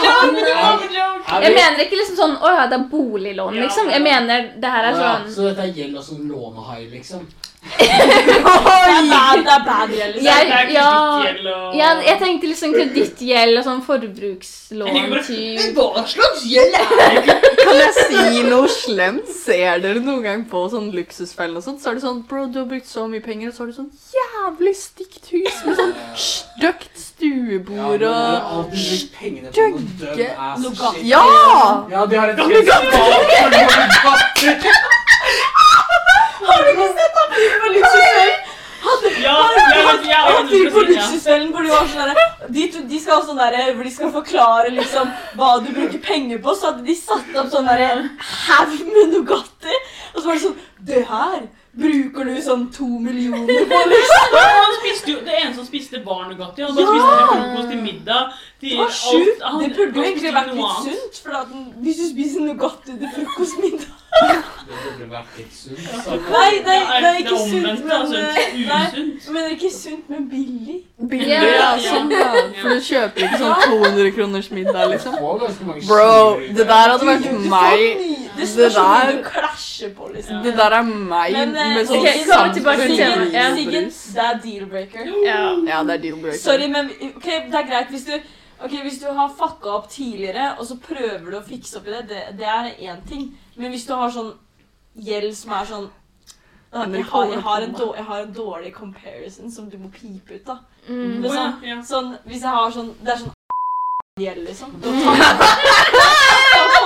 Jeg 1.27 1.53
mener 1.53 1.83
ikke 1.83 1.99
liksom 1.99 2.19
sånn 2.19 2.37
Å 2.39 2.53
ja, 2.55 2.67
det 2.71 2.79
er 2.79 2.87
boliglån, 2.91 3.59
liksom. 3.65 3.91
Jeg 3.91 4.03
mener 4.05 4.51
det 4.63 4.71
her 4.71 4.91
er 4.91 5.01
sånn 5.01 5.29
så 5.37 5.49
dette 5.51 5.69
gjelder 5.75 6.03
også 6.03 6.19
lånehai, 6.23 6.87
liksom? 6.93 7.27
Det 7.79 7.87
er 7.91 8.43
bad, 9.11 9.39
det 9.45 9.53
er 9.53 9.65
bad 9.67 9.89
gjeld. 9.91 10.15
liksom. 10.15 10.25
Jeg- 10.27 10.73
ja, 10.73 10.91
Ja, 11.75 11.89
jeg 12.07 12.19
tenkte 12.21 12.47
liksom 12.51 12.73
kredittgjeld 12.75 13.59
og 13.59 13.65
sånn 13.67 13.83
forbrukslån-type. 13.87 15.75
Hva 15.77 16.05
slags 16.07 16.41
gjeld 16.47 16.75
er 16.75 16.87
det? 17.27 17.35
Kan 17.63 17.75
jeg 17.81 17.93
si 17.95 18.43
noe 18.47 18.69
slemt? 18.69 19.29
Ser 19.29 19.79
dere 19.83 20.01
noen 20.01 20.23
gang 20.23 20.45
på 20.51 20.63
sånn 20.71 20.89
luksusfellen 20.95 21.57
og 21.57 21.63
sånt? 21.67 21.81
Så 21.83 21.91
er 21.91 21.95
det 21.99 22.03
sånn 22.07 22.23
Bro, 22.29 22.47
du 22.53 22.59
har 22.63 22.67
brukt 22.71 22.87
så 22.89 23.07
mye 23.11 23.21
penger, 23.25 23.49
og 23.49 23.55
så 23.55 23.59
har 23.59 23.67
du 23.67 23.73
sånn 23.73 23.91
jævlig 24.15 24.75
stygt 24.77 25.27
hus 25.35 25.57
med 25.67 25.77
sånn 25.77 25.95
stygt 26.17 26.97
stuebord 26.97 28.03
og 28.03 28.73
shit. 28.75 29.11
Ja! 31.05 31.23
Ja, 31.91 32.07
de 32.07 32.17
har 32.17 32.29
et 32.31 32.39
helt 32.47 32.67
skap 32.67 32.85
for 32.93 32.97
Nougat. 33.51 34.67
Har 36.43 36.63
du 36.67 36.71
ikke 36.75 36.89
sett 36.99 37.19
han 37.21 37.35
fyren 37.37 37.61
på 37.65 37.73
luksusfellen? 37.79 38.45
Ja, 39.23 39.33
Han 39.37 40.49
fyren 40.49 40.73
på 40.73 40.81
100% 40.81 40.93
luksusfellen 40.93 41.49
hvor 41.53 41.65
de 41.67 41.71
var 41.73 41.89
sånn 41.91 42.03
derre 42.07 42.25
de, 42.55 42.67
de 42.93 42.99
skal 43.03 43.25
sånn 43.27 43.41
derre 43.41 43.65
hvor 43.75 43.83
de 43.89 43.91
skal 43.91 44.13
forklare 44.15 44.71
liksom 44.77 45.09
hva 45.39 45.57
du 45.65 45.73
bruker 45.75 45.99
penger 46.05 46.39
på, 46.45 46.55
så 46.55 46.71
hadde 46.71 46.85
de 46.87 46.95
satt 46.95 47.35
opp 47.41 47.51
sånn 47.51 47.67
derre 47.67 47.89
haug 48.47 48.77
med 48.93 49.15
Nugatti. 49.17 49.79
Og 50.15 50.21
så 50.21 50.27
var 50.29 50.37
det 50.39 50.45
sånn 50.45 50.59
Det 50.87 51.03
her 51.09 51.41
bruker 51.77 52.25
du 52.31 52.37
sånn 52.41 52.63
to 52.73 52.87
millioner 53.03 53.67
på, 53.69 53.81
liksom. 53.93 54.37
Han 54.39 54.77
spiste 54.79 55.11
jo, 55.13 55.19
Det 55.27 55.35
eneste 55.41 55.61
han 55.61 55.67
spiste, 55.69 56.01
var 56.07 56.23
Nugatti. 56.31 56.63
Han 56.65 56.79
bare 56.79 56.87
Ja! 56.87 56.95
spiste 56.95 57.27
til 57.27 57.43
frokost 57.43 57.69
til 57.75 57.83
middag. 57.83 58.39
Til 58.61 58.71
Det 58.71 58.79
var 58.85 58.95
sjukt. 59.03 59.43
Det 59.61 59.71
burde 59.77 59.99
jo 59.99 60.07
egentlig 60.07 60.33
vært 60.39 60.55
litt 60.55 60.79
sunt. 60.87 61.21
For 61.27 61.31
hvis 61.83 62.01
du 62.01 62.07
spiser 62.15 62.47
Nugatti 62.47 62.95
til 63.03 63.13
frokostmiddag 63.19 64.06
Det 64.67 64.77
burde 64.83 65.07
vært 65.11 65.37
litt 65.39 65.53
sunt. 65.53 65.79
så- 66.05 66.17
Nei, 66.31 66.61
nei, 66.67 67.01
det 67.01 67.09
er 67.09 67.19
ikke 67.23 67.39
sunt, 67.39 67.85
men 67.85 67.93
altså, 68.01 68.17
eh, 68.17 68.55
Nei, 68.67 68.87
men 69.33 69.35
det 69.35 69.45
er 69.45 69.55
ikke 69.57 69.71
sunt, 69.73 70.09
men 70.11 70.29
billig. 70.31 70.77
Billig, 71.09 71.29
Ja. 71.29 71.77
Sånn, 71.79 72.09
da. 72.11 72.31
For 72.61 72.69
du 72.69 72.81
kjøper 72.81 73.27
ikke 73.27 73.39
sånn 73.39 73.55
200 73.63 74.11
kroners 74.17 74.51
middag, 74.51 74.91
liksom. 74.91 75.15
Bro, 75.87 76.41
det 76.41 76.67
der 76.67 76.89
hadde 76.93 77.07
vært 77.07 77.31
meg. 77.49 77.79
Det 78.37 78.73
der- 78.75 79.13
du 79.13 79.23
klasjer 79.23 79.91
på, 79.95 80.11
liksom. 80.15 80.43
Det 80.43 80.57
der 80.57 80.71
er 80.79 80.83
meg 80.83 81.33
Men 81.33 81.57
eh, 81.57 81.75
med 81.75 81.87
sånn 81.87 82.03
til 82.55 82.63
Siggen, 83.57 83.93
det 84.15 84.25
er 84.25 84.41
deal-breaker. 84.45 85.05
Ja. 85.25 85.57
Ja, 85.67 85.83
det 85.85 85.95
er 85.95 85.99
deal 85.99 86.17
breaker. 86.17 86.39
Sorry, 86.39 86.67
men 86.69 86.91
ok, 87.17 87.25
det 87.25 87.55
er 87.55 87.67
greit 87.71 87.89
hvis 87.91 88.05
du 88.07 88.13
Ok, 88.65 88.73
Hvis 88.83 88.99
du 89.03 89.07
har 89.13 89.29
fucka 89.29 89.69
opp 89.69 89.89
tidligere, 89.91 90.55
og 90.59 90.67
så 90.67 90.79
prøver 90.81 91.31
du 91.31 91.37
å 91.39 91.45
fikse 91.45 91.79
opp 91.79 91.87
i 91.89 91.93
det, 91.93 92.03
det, 92.09 92.23
det 92.39 92.49
er 92.49 92.73
én 92.89 93.03
ting. 93.09 93.29
Men 93.57 93.71
hvis 93.75 93.87
du 93.87 93.93
har 93.95 94.11
sånn 94.13 94.33
gjeld 94.97 95.37
som 95.37 95.53
er 95.53 95.69
sånn 95.69 95.89
jeg, 96.77 97.05
har, 97.09 97.25
jeg, 97.31 97.41
har 97.41 97.63
en 97.63 97.73
dårlig, 97.73 97.97
jeg 97.97 98.05
har 98.05 98.21
en 98.21 98.33
dårlig 98.37 98.73
comparison 98.75 99.53
som 99.53 99.71
du 99.71 99.79
må 99.79 99.89
pipe 99.89 100.35
ut, 100.35 100.47
da. 100.47 100.59
Mm. 100.89 101.23
Det 101.23 101.31
er 101.31 101.37
sånn, 101.37 101.85
sånn 101.89 102.11
Hvis 102.27 102.43
jeg 102.45 102.53
har 102.55 102.75
sånn 102.75 102.91
Det 103.01 103.13
er 103.15 103.23
sånn 103.23 103.33
gjeld, 104.27 104.43
liksom. 104.49 104.75
Da 104.85 104.93
tar 104.93 105.23
jeg 105.23 105.39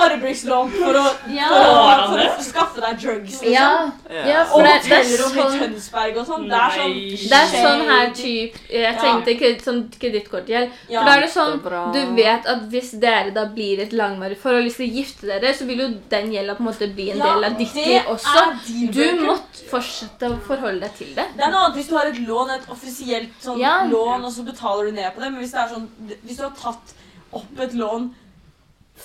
ta 0.01 0.59
for 0.71 0.97
å, 0.97 1.03
for, 1.31 1.57
å, 1.61 1.83
for 2.11 2.21
å 2.23 2.45
skaffe 2.45 2.81
deg 2.83 2.99
drugs, 3.01 3.37
liksom. 3.41 3.51
Ja, 3.53 3.91
ja, 4.09 4.41
Og 4.43 4.53
for 4.53 4.67
det, 4.67 4.73
det 4.87 4.97
er 4.97 5.05
i 5.05 5.19
sånn 5.19 5.59
Tønsberg 5.61 6.19
og 6.21 6.27
sånn. 6.27 6.47
Det 6.49 6.59
er 6.59 6.75
sånn 6.77 6.95
Nei. 6.95 7.17
det 7.21 7.39
er 7.39 7.51
sånn 7.53 7.83
her 7.91 8.11
typ 8.17 8.57
Jeg 8.71 8.99
tenkte 9.01 9.35
kred, 9.39 9.63
sånn 9.65 9.81
kredittkortgjeld. 10.01 10.77
Ja. 10.91 11.01
For 11.01 11.09
da 11.09 11.15
er 11.15 11.25
det 11.25 11.31
sånn 11.33 11.51
Kjempebra. 11.51 11.81
Du 11.95 12.15
vet 12.17 12.49
at 12.53 12.63
hvis 12.73 12.93
dere 13.01 13.33
da 13.35 13.45
blir 13.55 13.83
et 13.85 13.95
langvarig 13.97 14.39
forhold, 14.41 14.67
hvis 14.67 14.79
dere 14.81 15.01
gifter 15.01 15.33
dere, 15.35 15.53
så 15.57 15.67
vil 15.69 15.83
jo 15.85 15.89
den 16.11 16.31
gjelda 16.35 16.57
på 16.57 16.65
en 16.65 16.69
måte 16.71 16.89
bli 16.95 17.09
en 17.15 17.21
del 17.23 17.49
av 17.49 17.57
ditt 17.59 17.75
liv 17.77 18.09
også. 18.15 18.45
Du 18.65 18.71
deal-breaker. 18.71 19.25
må 19.27 19.37
fortsette 19.71 20.31
å 20.31 20.39
forholde 20.47 20.87
deg 20.87 20.97
til 20.97 21.13
det. 21.17 21.27
Det 21.37 21.45
er 21.45 21.53
noe 21.53 21.67
annet 21.67 21.79
hvis 21.79 21.91
du 21.91 21.95
har 21.97 22.09
et 22.11 22.21
lån, 22.25 22.55
et 22.57 22.71
offisielt 22.73 23.37
sånn 23.43 23.59
Ja. 23.61 23.75
lån, 23.89 24.25
og 24.25 24.31
så 24.33 24.45
betaler 24.47 24.89
du 24.89 24.97
ned 24.97 25.13
på 25.13 25.21
det. 25.21 25.31
Men 25.31 25.41
hvis 25.43 25.53
det 25.55 25.61
er 25.61 25.71
sånn 25.75 25.87
Hvis 26.25 26.37
du 26.37 26.43
har 26.43 26.55
tatt 26.57 26.93
opp 27.31 27.59
et 27.63 27.73
lån 27.73 28.11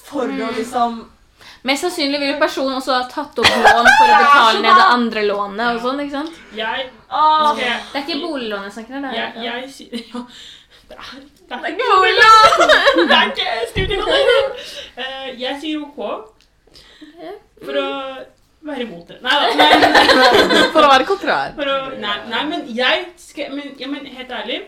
for 0.05 0.26
å 0.28 0.32
Mm. 0.36 0.57
liksom 0.59 1.05
Mest 1.66 1.82
sannsynlig 1.82 2.18
vil 2.20 2.28
jo 2.30 2.38
personen 2.38 2.76
også 2.78 2.92
ha 2.94 3.07
tatt 3.11 3.38
opp 3.42 3.47
lån 3.47 3.88
for 3.99 4.07
å 4.07 4.18
betale 4.22 4.61
ned 4.62 4.76
det 4.78 4.84
andre 4.97 5.22
lånet 5.26 5.66
og 5.74 5.80
sånn, 5.82 6.01
ikke 6.05 6.12
sant? 6.14 6.36
Jeg, 6.55 6.84
okay. 7.11 7.72
Det 7.92 7.99
er 7.99 8.05
ikke 8.05 8.20
boliglån 8.22 8.62
jeg 8.68 8.74
snakker 8.76 8.99
om. 9.01 9.03
det 9.03 9.16
jeg, 9.16 9.32
jeg 9.47 9.70
sier 9.74 10.05
ja, 10.12 10.22
Det 10.86 10.94
er, 11.01 11.24
det 11.49 11.59
er, 11.59 11.66
ikke 11.72 11.88
boliglån! 11.90 13.09
det 13.11 13.16
er 13.18 13.32
ikke 13.32 13.51
studielån! 13.72 14.55
Uh, 15.01 15.28
jeg 15.44 15.61
sier 15.64 15.82
OK 15.82 15.99
for 17.64 17.78
å 17.80 17.88
være 18.66 18.82
imot 18.86 19.09
det. 19.11 19.18
Nei 19.22 19.34
da. 19.34 19.51
Nei, 19.57 20.62
For 20.74 20.82
å 20.84 20.88
være 20.90 21.07
kontrær. 21.09 21.53
for 21.57 21.70
å, 21.70 21.76
nei, 22.03 22.16
nei, 22.30 22.42
men 22.51 22.64
jeg 22.76 23.05
skal 23.20 23.53
men, 23.55 23.74
ja, 23.80 23.88
men 23.90 24.07
helt 24.07 24.32
ærlig 24.34 24.59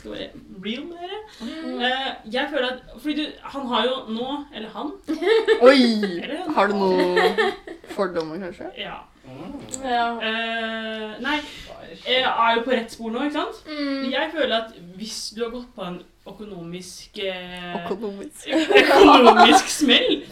skal 0.00 0.14
være 0.16 0.28
real 0.64 0.84
med 0.88 1.04
dere. 1.04 1.20
Uh, 1.44 2.32
jeg 2.34 2.48
føler 2.50 2.66
at 2.72 2.96
Fordi 3.00 3.14
du, 3.20 3.38
han 3.54 3.66
har 3.70 3.86
jo 3.86 3.94
nå 4.16 4.28
Eller 4.56 4.72
han. 4.74 4.90
Oi! 5.68 5.78
Eller, 6.24 6.42
Har 6.56 6.68
du 6.72 6.76
noen 6.80 7.54
fordommer, 7.94 8.40
kanskje? 8.46 8.70
ja. 8.80 8.98
ja. 9.84 10.06
Eh, 10.26 11.16
nei, 11.22 11.36
jeg 12.06 12.22
er 12.24 12.54
jo 12.56 12.62
på 12.66 12.72
rett 12.74 12.92
spor 12.94 13.12
nå, 13.14 13.24
ikke 13.28 13.36
sant? 13.40 13.60
Mm. 13.68 14.06
Jeg 14.12 14.30
føler 14.34 14.56
at 14.62 14.72
hvis 14.98 15.18
du 15.36 15.44
har 15.44 15.52
gått 15.54 15.68
på 15.76 15.86
en 15.86 15.98
økonomisk 16.30 17.18
eh, 17.24 17.74
Økonomisk. 17.84 18.48
økonomisk 18.50 19.70
smell, 19.72 20.22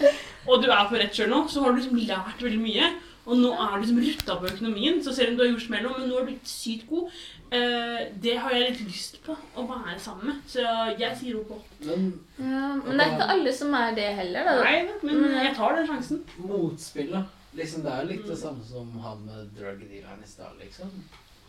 og 0.48 0.62
du 0.64 0.70
er 0.70 0.88
på 0.90 0.98
rett 1.00 1.14
kjør 1.18 1.30
nå, 1.32 1.42
så 1.50 1.62
har 1.64 1.74
du 1.74 1.80
liksom 1.82 2.00
lært 2.08 2.42
veldig 2.44 2.60
mye. 2.62 2.90
Og 3.28 3.36
nå 3.36 3.50
er 3.52 3.74
du 3.74 3.82
liksom 3.82 3.98
rutta 4.00 4.36
på 4.40 4.48
økonomien, 4.48 5.02
så 5.04 5.12
selv 5.12 5.34
om 5.34 5.36
du 5.36 5.42
har 5.44 5.50
gjort 5.50 5.66
smell 5.66 5.82
nå, 5.84 5.90
men 5.98 6.06
nå 6.08 6.16
er 6.16 6.22
du 6.24 6.30
blitt 6.30 6.48
sykt 6.48 6.86
god. 6.88 7.10
Eh, 7.50 8.00
det 8.20 8.34
har 8.36 8.52
jeg 8.52 8.64
litt 8.66 8.80
lyst 8.90 9.14
på 9.24 9.32
å 9.56 9.62
være 9.68 9.94
sammen 10.00 10.26
med, 10.32 10.40
så 10.50 10.64
jeg 11.00 11.16
sier 11.16 11.38
OK. 11.40 11.54
Men 11.86 12.02
Ja, 12.36 12.74
men 12.76 12.98
det 12.98 13.06
er 13.06 13.14
ikke 13.14 13.28
alle 13.34 13.52
som 13.56 13.74
er 13.78 13.94
det 13.96 14.08
heller, 14.18 14.44
da. 14.44 14.56
Nei, 14.64 14.88
men 15.02 15.24
jeg 15.38 15.54
tar 15.56 15.76
den 15.78 15.86
sjansen. 15.88 16.24
motspillet 16.36 17.34
liksom, 17.56 17.82
Det 17.86 17.92
er 17.92 18.02
jo 18.02 18.08
litt 18.12 18.26
det 18.28 18.38
samme 18.38 18.64
som 18.68 18.90
han 19.00 19.24
med 19.24 19.48
drug 19.56 19.80
dealeren 19.80 20.22
i 20.22 20.28
stad, 20.28 20.58
liksom. 20.60 20.92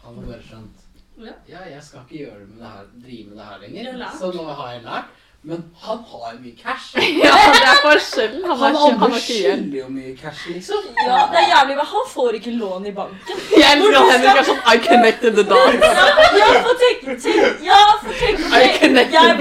Han 0.03 0.15
har 0.21 0.29
bare 0.31 0.45
skjønt 0.47 0.85
Ja. 1.19 1.33
Ja, 1.51 1.65
jeg 1.67 1.83
skal 1.83 2.05
ikke 2.07 2.21
gjøre 2.23 2.39
det 2.39 2.49
med 2.53 2.61
det 2.63 2.69
her, 2.71 2.85
drive 3.03 3.27
med 3.27 3.37
det 3.41 3.47
her 3.49 3.59
lenger. 3.65 4.05
Så 4.15 4.31
nå 4.31 4.45
har 4.55 4.69
jeg 4.71 4.83
lært. 4.85 5.17
Men 5.41 5.61
han 5.81 5.99
har 6.11 6.33
mye 6.43 6.55
cash. 6.63 6.95
Ja, 7.23 7.35
det 7.55 7.67
er 7.71 7.77
forskjellen. 7.83 8.41
Han, 8.45 8.57
Han 8.59 8.73
ikke, 8.75 8.97
han 8.99 9.13
skylder 9.23 9.77
jo 9.79 9.85
mye 9.89 10.15
cash, 10.21 10.49
liksom. 10.51 10.89
ja, 11.07 11.19
det 11.31 11.39
er 11.43 11.47
jævlig 11.53 11.75
men 11.77 11.85
Han 11.91 12.09
får 12.13 12.35
ikke 12.39 12.51
lån 12.51 12.85
i 12.85 12.91
banken. 12.97 13.39
Jeg 13.61 13.77
elsker 13.77 13.99
at 13.99 14.11
Henrik 14.11 14.41
er 14.41 14.47
sånn 14.49 14.59
I 14.73 14.81
connected 14.87 15.39
the 15.39 15.45
dots. 15.47 15.85
Ja, 16.39 16.49
for 16.65 16.75
tenk, 16.81 17.05
tenk, 17.23 17.63
ja, 17.69 17.79
for 18.03 18.19
tenk 18.19 18.43
I 18.59 18.67
connected 18.81 19.15
jeg, 19.15 19.37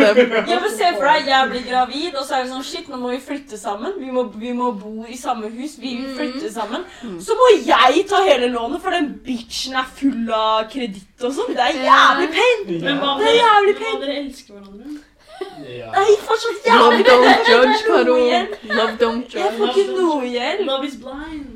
them. 0.46 0.68
se 0.76 0.92
for 0.94 1.08
deg, 1.08 1.28
jeg 1.32 1.50
blir 1.50 1.66
gravid, 1.66 2.14
og 2.14 2.22
så 2.28 2.38
er 2.38 2.46
det 2.46 2.52
sånn 2.54 2.64
Shit, 2.68 2.88
nå 2.92 3.02
må 3.02 3.10
vi 3.16 3.20
flytte 3.24 3.58
sammen. 3.58 3.98
Vi 3.98 4.14
må, 4.14 4.28
vi 4.38 4.54
må 4.54 4.70
bo 4.78 5.02
i 5.08 5.18
samme 5.18 5.50
hus. 5.50 5.76
Vi 5.82 5.96
vil 5.98 6.14
flytte 6.14 6.52
sammen. 6.54 6.86
Så 7.24 7.34
må 7.38 7.50
jeg 7.56 8.06
ta 8.10 8.22
hele 8.26 8.52
lånet, 8.54 8.82
for 8.84 8.94
den 8.94 9.10
bitchen 9.26 9.78
er 9.82 9.90
full 9.98 10.30
av 10.30 10.68
kreditt 10.72 11.26
og 11.26 11.34
sånn. 11.34 11.54
Det 11.58 11.68
er 11.72 11.82
jævlig 11.90 12.32
pain. 12.38 12.64
Men 12.68 12.82
Det 12.86 12.90
er 12.94 12.98
hva 13.02 13.94
om 13.96 14.02
dere 14.06 14.18
elsker 14.22 14.54
hverandre? 14.54 14.98
Ja. 15.66 15.90
Nei, 15.92 16.16
fortsatt 16.26 16.66
Love 16.66 16.92
jævlig 16.92 17.06
don't 17.06 17.48
judge, 17.50 17.78
Jeg 17.78 17.84
Karo. 17.86 18.16
Love 18.74 18.96
don't 19.00 19.34
Jeg 19.34 19.44
judge. 19.44 19.56
får 19.58 19.68
ikke 19.68 19.96
noe 20.00 20.24
igjen. 20.26 20.66
Love 20.66 20.84
is 20.86 20.96
blind. 20.96 21.54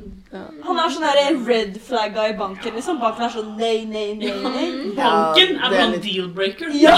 Han 0.65 0.79
er 0.81 0.89
sånn 0.89 1.45
red 1.45 1.75
flagga 1.85 2.23
i 2.29 2.33
banken, 2.33 2.73
liksom. 2.73 2.97
Banken 2.99 3.23
er 3.27 3.29
sånn 3.29 3.51
nei, 3.57 3.85
nei, 3.85 4.13
nei, 4.17 4.31
nei. 4.41 4.69
Banken 4.97 4.97
Ja, 4.97 5.33
er 5.35 5.53
er 5.53 5.69
bare 5.69 5.83
en 5.83 5.91
litt- 5.91 6.01
deal-breaker. 6.07 6.69
Ja! 6.83 6.95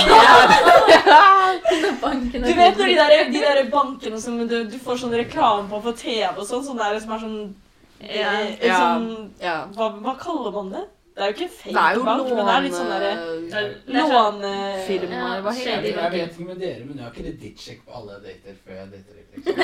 Banken 2.01 2.41
Du 2.45 2.53
vet 2.53 2.77
når 2.77 2.85
de 2.85 2.95
der, 2.95 3.29
de 3.31 3.39
der 3.43 3.69
bankene 3.71 4.21
som 4.21 4.37
du, 4.47 4.63
du 4.69 4.77
får 4.79 5.01
sånn 5.03 5.13
reklame 5.19 5.67
på 5.69 5.81
på 5.83 5.93
TV 5.99 6.31
og 6.37 6.45
sånn, 6.47 6.63
sånn 6.65 6.79
der 6.79 6.99
som 6.99 7.11
er 7.11 7.19
sånn 7.25 7.55
Ja. 7.99 8.31
eh, 8.41 8.67
Ja. 8.67 8.79
sånn 8.79 9.29
Ja. 9.41 9.65
hva, 9.75 9.91
hva 10.01 10.15
kaller 10.19 10.51
man 10.51 10.69
det? 10.71 10.85
Det 11.15 11.21
er 11.23 11.27
jo 11.29 11.33
ikke 11.35 11.49
fake 11.55 11.73
Det 11.75 11.81
er 11.81 11.93
jo 11.95 12.01
bank, 12.03 12.23
men 12.27 12.35
det 12.45 12.53
er 12.55 12.61
litt 12.65 12.73
sånn 12.75 12.89
derre 12.91 13.13
Lånefirmaer, 13.15 13.55
er- 13.55 13.71
det 13.87 13.95
er 13.95 13.99
sånn- 14.01 14.11
lånefirma. 14.11 15.15
Ja, 15.15 15.41
Hva 15.45 15.51
Jeg, 15.55 15.61
det? 15.83 15.91
jeg 15.95 16.11
vet 16.11 16.31
ikke 16.35 16.47
med 16.49 16.57
dere, 16.59 16.81
men 16.87 16.95
jeg 16.97 17.05
har 17.05 17.13
kredittsjekk 17.19 17.79
på 17.85 17.91
alle 17.99 18.13
dater 18.25 18.53
før 18.65 18.73
jeg 18.75 18.87
dater. 18.91 19.13
Liksom. 19.35 19.55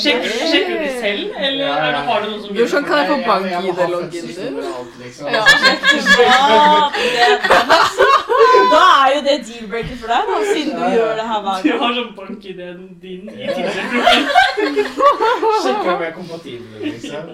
Sjekker, 0.00 0.30
sjekker 0.52 0.72
du 0.72 0.84
det 0.84 0.94
selv, 1.00 1.24
eller 1.36 1.64
Ja, 1.64 1.72
ja. 1.72 1.74
er 1.80 1.90
det, 1.92 2.00
har 2.10 2.18
du 2.20 2.26
noen 2.30 2.40
som 2.44 2.50
Du 2.54 2.62
sånn, 2.68 2.84
kan 2.84 2.96
jeg 2.98 3.06
få 3.08 3.16
bank-ID-loggen 3.26 4.10
din? 4.10 4.24
liksom. 5.00 5.26
Ja. 5.32 5.42
Da 8.70 8.82
er 9.04 9.08
jo 9.16 9.20
det 9.26 9.36
deal-breaker 9.48 9.96
for 10.00 10.08
deg, 10.12 10.22
da, 10.30 10.36
siden 10.54 10.72
du 10.76 10.82
Ja, 10.82 10.88
ja. 10.88 10.96
gjør 10.96 11.12
det 11.20 11.26
her 11.30 11.40
hver 11.44 11.62
Du 11.62 11.70
har 11.82 11.92
sånn 11.98 12.12
bank-ID-en 12.16 12.82
din 13.02 13.24
i 13.28 13.46
Tinder-profilen. 13.54 14.28
Sjekker 15.64 15.90
om 15.94 16.00
jeg 16.02 16.08
er 16.10 16.14
kompatibel, 16.18 16.68
liksom. 16.80 17.24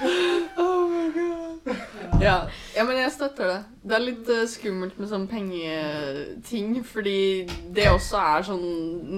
Ja. 0.00 0.62
Oh 0.62 0.88
my 0.90 1.12
god. 1.12 1.76
Ja. 2.20 2.36
ja, 2.76 2.84
men 2.84 2.96
jeg 2.96 3.12
støtter 3.12 3.50
det. 3.50 3.58
Det 3.82 3.96
er 3.96 4.04
litt 4.04 4.30
eh, 4.32 4.46
skummelt 4.48 4.98
med 5.00 5.10
sånn 5.10 5.26
pengeting, 5.30 6.78
fordi 6.86 7.46
det 7.76 7.88
også 7.92 8.20
er 8.22 8.46
sånn 8.48 8.66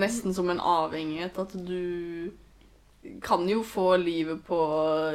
nesten 0.00 0.34
som 0.36 0.50
en 0.52 0.60
avhengighet 0.60 1.38
at 1.38 1.54
du 1.54 2.30
kan 3.24 3.46
jo 3.48 3.62
få 3.64 3.96
livet 4.02 4.42
på 4.46 4.58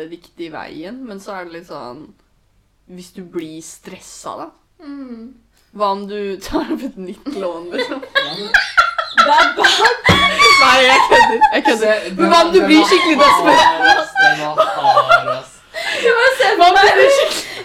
riktig 0.09 0.51
veien, 0.53 1.03
men 1.05 1.19
så 1.21 1.37
er 1.37 1.47
det 1.47 1.59
litt 1.59 1.69
sånn 1.69 2.07
Hvis 2.89 3.13
du 3.15 3.21
blir 3.23 3.61
stressa, 3.63 4.33
da? 4.39 4.47
Mm. 4.83 5.33
Hva 5.73 5.91
om 5.95 6.07
du 6.09 6.35
tar 6.43 6.71
opp 6.73 6.83
et 6.83 6.97
nytt 6.99 7.29
lån, 7.35 7.69
liksom? 7.71 8.01
Det 9.13 9.35
er 9.37 9.53
bare 9.57 9.87
Nei, 10.63 10.79
jeg 10.83 10.99
kødder. 11.09 11.39
Jeg 11.53 11.63
kødder. 11.65 12.05
Men 12.17 12.29
hva 12.31 12.41
om 12.45 12.51
du 12.53 12.59
blir 12.65 12.85
skikkelig 12.89 13.17
desperat? 13.21 14.13
Den 14.19 14.43
var 14.43 14.71
hard, 14.77 15.31
ass. 15.37 15.52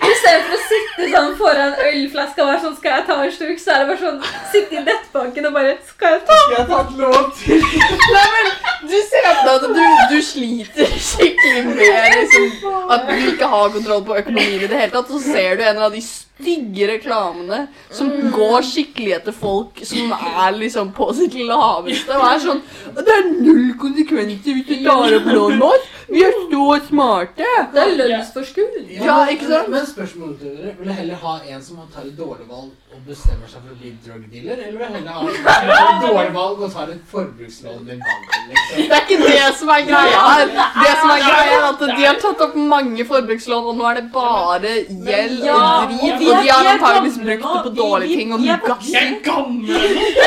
Istedenfor 0.09 0.55
å 0.55 0.61
sitte 0.69 1.09
sånn 1.13 1.33
foran 1.39 1.75
ølflaska 1.89 2.45
og 2.45 2.51
være 2.51 2.61
sånn 2.63 2.77
Skal 2.79 2.95
jeg 2.95 3.07
ta 3.09 3.17
en 3.25 3.33
slurk? 3.35 3.61
Så 3.63 3.73
er 3.75 3.83
det 3.83 3.89
bare 3.91 4.01
sånn 4.03 4.21
Sitte 4.53 4.79
i 4.79 4.85
nettbanken 4.87 5.49
og 5.49 5.57
bare 5.57 5.75
Skal 5.89 6.15
jeg 6.15 6.23
ta 6.29 6.39
Skal 6.45 6.57
jeg 6.57 6.69
ta 6.71 6.81
et 6.85 6.93
lån 7.03 7.27
til? 7.41 7.67
Nei, 8.15 8.27
men 8.37 8.51
du 8.89 8.97
ser 9.11 9.27
på 9.27 9.33
deg 9.49 9.53
at 9.55 9.67
du, 9.67 9.83
du 10.15 10.19
sliter 10.23 10.93
skikkelig 11.09 11.65
med 11.67 12.07
liksom, 12.15 12.47
at 12.95 13.09
du 13.09 13.27
ikke 13.33 13.51
har 13.51 13.73
kontroll 13.75 14.05
på 14.07 14.19
økonomien 14.21 14.63
i 14.63 14.71
det 14.71 14.79
hele 14.79 14.93
tatt. 14.95 15.11
Så 15.11 15.19
ser 15.25 15.59
du 15.59 15.65
en 15.67 15.81
av 15.89 15.93
de 15.93 16.03
stygge 16.39 16.87
reklamene 16.93 17.67
som 17.91 18.11
går 18.35 18.63
skikkelig 18.67 19.15
etter 19.19 19.35
folk 19.35 19.81
som 19.87 20.13
er 20.15 20.55
liksom 20.59 20.93
på 20.97 21.11
sitt 21.19 21.35
laveste. 21.35 22.15
Og 22.15 22.27
er 22.31 22.43
sånn 22.45 22.63
Det 22.95 23.15
er 23.15 23.27
null 23.43 23.73
konsekvenser 23.81 24.55
hvis 24.59 24.67
du 24.69 24.85
tar 24.87 25.17
opp 25.19 25.27
lån 25.35 25.59
med 25.59 25.69
oss. 25.69 25.95
Vi 26.09 26.23
er 26.25 26.33
så 26.49 26.67
smarte. 26.87 27.45
Det 27.75 27.81
er 27.83 27.91
lønnsforskudd. 27.99 28.77
Ja, 28.97 29.19
ikke 29.29 29.45
sant? 29.51 29.69
Men 29.69 29.85
spørsmålet 29.87 30.39
til 30.41 30.55
dere, 30.57 30.73
vil 30.79 30.89
du 30.89 30.93
heller 30.97 31.19
ha 31.21 31.35
en 31.53 31.61
som 31.63 31.83
tar 31.93 32.07
et 32.07 32.15
dårlig 32.17 32.47
valg 32.49 32.71
og 32.95 33.03
bestemmer 33.05 33.51
seg 33.51 33.61
for 33.61 33.75
å 33.75 33.77
bli 33.77 33.91
drug 34.07 34.23
dealer, 34.33 34.63
eller 34.65 34.79
vil 34.79 34.89
du 34.89 34.95
heller 34.97 35.13
ha 35.13 35.21
en 35.21 35.35
som 35.35 35.45
tar 35.45 35.69
et 35.83 36.07
dårlig 36.07 36.33
valg 36.39 36.63
og 36.65 36.73
tar 36.73 36.95
et 36.95 37.03
forbrukslån 37.13 37.83
med 37.85 38.01
banken, 38.07 38.47
liksom? 38.49 38.89
Det 38.89 38.97
er 38.97 39.05
ikke 39.05 39.19
det 39.27 39.51
som 39.61 39.73
er 39.75 39.85
greia 39.91 40.23
her. 40.31 40.47
Det 40.79 40.95
som 41.03 41.13
er 41.13 41.21
greia 41.27 41.59
er 41.59 41.67
at 41.69 41.85
De 41.93 42.07
har 42.07 42.19
tatt 42.25 42.47
opp 42.49 42.57
mange 42.73 43.05
forbrukslån, 43.13 43.69
og 43.69 43.77
nå 43.83 43.91
er 43.91 44.01
det 44.01 44.07
bare 44.17 44.75
gjeld 44.89 45.45
og 45.45 45.93
drit. 45.93 46.28
Vi 46.29 46.37
Og 46.37 46.45
de 46.45 46.53
har 46.53 46.63
vi 46.63 46.73
antakeligvis 46.75 47.19
brukt 47.25 47.47
det 47.55 47.63
på 47.67 47.75
dårlige 47.83 48.17
ting 48.21 48.33
og 48.35 48.43
vi 48.43 48.55
gass. 48.67 48.91
Jeg 48.93 49.13
er 49.13 49.21
gammel. 49.25 49.69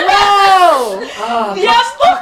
Wow! 0.10 1.04
Ah, 1.22 1.56
Vi 1.56 1.66
er 1.66 1.82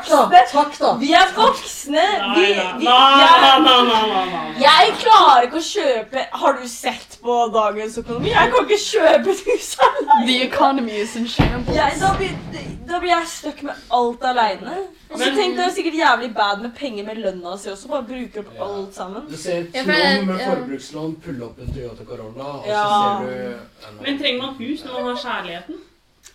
da! 0.10 0.42
Takk, 0.52 0.80
da! 0.80 0.94
Vi 1.00 1.12
er 1.14 1.34
voksne. 1.36 2.06
Vi, 2.36 2.46
vi, 2.80 2.86
jeg, 2.86 4.62
jeg 4.64 4.94
klarer 5.04 5.48
ikke 5.48 5.60
å 5.60 5.66
kjøpe 5.66 6.24
Har 6.42 6.58
du 6.58 6.66
sett 6.70 7.18
på 7.24 7.36
dagens 7.54 7.98
økonomi? 8.02 8.32
Jeg 8.34 8.54
kan 8.54 8.66
ikke 8.68 8.80
kjøpe 8.86 9.34
et 9.36 9.44
hus 9.50 9.70
alene. 9.86 10.20
The 10.28 10.38
economy 10.48 10.98
is 11.04 11.16
in 11.20 11.28
shambles. 11.30 11.76
Jeg, 11.76 12.00
da, 12.02 12.14
blir, 12.18 12.34
da 12.90 13.02
blir 13.04 13.14
jeg 13.14 13.30
stuck 13.34 13.64
med 13.70 13.86
alt 14.00 14.26
aleine. 14.32 14.80
Og 15.10 15.18
så 15.18 15.32
tenk 15.34 15.58
det 15.58 15.66
er 15.66 15.74
sikkert 15.74 15.98
jævlig 15.98 16.30
bad 16.38 16.62
med 16.62 16.74
penger 16.78 17.06
med 17.08 17.22
lønna 17.24 17.56
si 17.58 17.72
også. 17.72 17.90
Bare 17.94 18.06
bruker 18.10 18.44
opp 18.46 18.64
alt 18.68 18.98
sammen. 18.98 19.26
Du 19.30 19.38
ser 19.38 19.66
Trond 19.74 20.30
med 20.30 20.44
forbrukslån 20.46 21.16
pulle 21.26 21.48
opp 21.50 21.62
en 21.64 21.74
Toyota 21.74 22.06
Corolla, 22.06 22.50
og 22.60 22.68
så 22.70 22.84
ser 22.94 23.26
du 23.26 23.69
Men 24.02 24.20
trenger 24.22 24.42
man 24.44 24.56
hus 24.60 24.84
når 24.86 24.94
man 25.02 25.16
har 25.16 25.22
kjærligheten? 25.24 25.76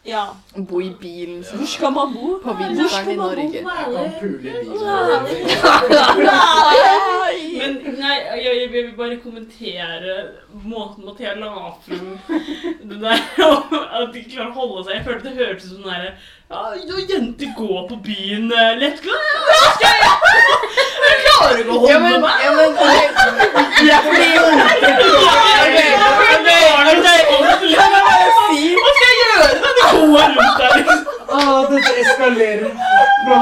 Ja. 0.05 0.23
Bo 0.69 0.81
i 0.85 0.91
bilen 1.01 1.45
sin 1.45 1.59
Hvor 1.59 1.67
skal 1.67 1.93
man 1.93 2.13
bo? 2.15 2.39
på 2.45 2.53
vinteren 2.59 3.11
i 3.11 3.15
Norge. 3.17 3.53
Jeg 3.53 3.65
kan 3.65 4.13
pule 4.21 4.37
i 4.37 4.53
bilen. 4.53 4.79
Men 7.59 7.73
nei, 7.99 8.17
jeg, 8.45 8.53
jeg 8.61 8.69
vil 8.73 8.91
bare 8.99 9.17
kommentere 9.23 10.17
måten 10.65 11.05
Mathea 11.09 11.33
la 11.39 11.51
frem 11.87 12.19
det 12.91 12.99
der, 13.01 13.19
at 14.01 14.09
de 14.15 14.25
klarer 14.29 14.51
å 14.51 14.55
holde 14.59 14.85
seg. 14.89 14.95
Jeg 14.99 15.05
følte 15.09 15.29
det 15.31 15.39
hørtes 15.41 15.65
ut 15.65 15.71
som 15.71 15.79
sånn 15.79 15.93
derre 15.93 16.11
Ja, 16.53 16.61
ja, 16.77 16.97
jenter 17.15 17.49
går 17.57 17.81
på 17.89 17.97
byen 18.05 18.51
eh, 18.53 18.75
lett. 18.83 19.01
Ja, 19.09 19.17
jeg 19.81 19.97
Jeg 21.05 21.17
klarer 21.25 21.59
ikke 21.63 21.73
å 21.73 21.75
Ja, 21.75 21.79
holde 21.81 21.99
men, 22.05 22.21
meg. 22.21 22.37
ja, 23.89 23.99
men 26.85 26.99
det 27.05 27.19
er 27.81 27.91
fordi 27.95 27.95
Kan 27.95 27.95
jeg 27.97 28.05
bare 28.09 28.31
si 28.39 28.63
Hva 28.79 28.93
skal 28.95 29.09
jeg 29.11 29.19
gjøre 29.23 29.49
når 29.65 29.73
de 29.79 29.85
gode 29.91 30.25
rundt 30.39 30.63
deg? 30.63 30.77
liksom? 30.79 31.11
Ah, 31.35 31.65
dette 31.71 31.93
eskalerer. 32.05 32.75
Bra. 33.27 33.39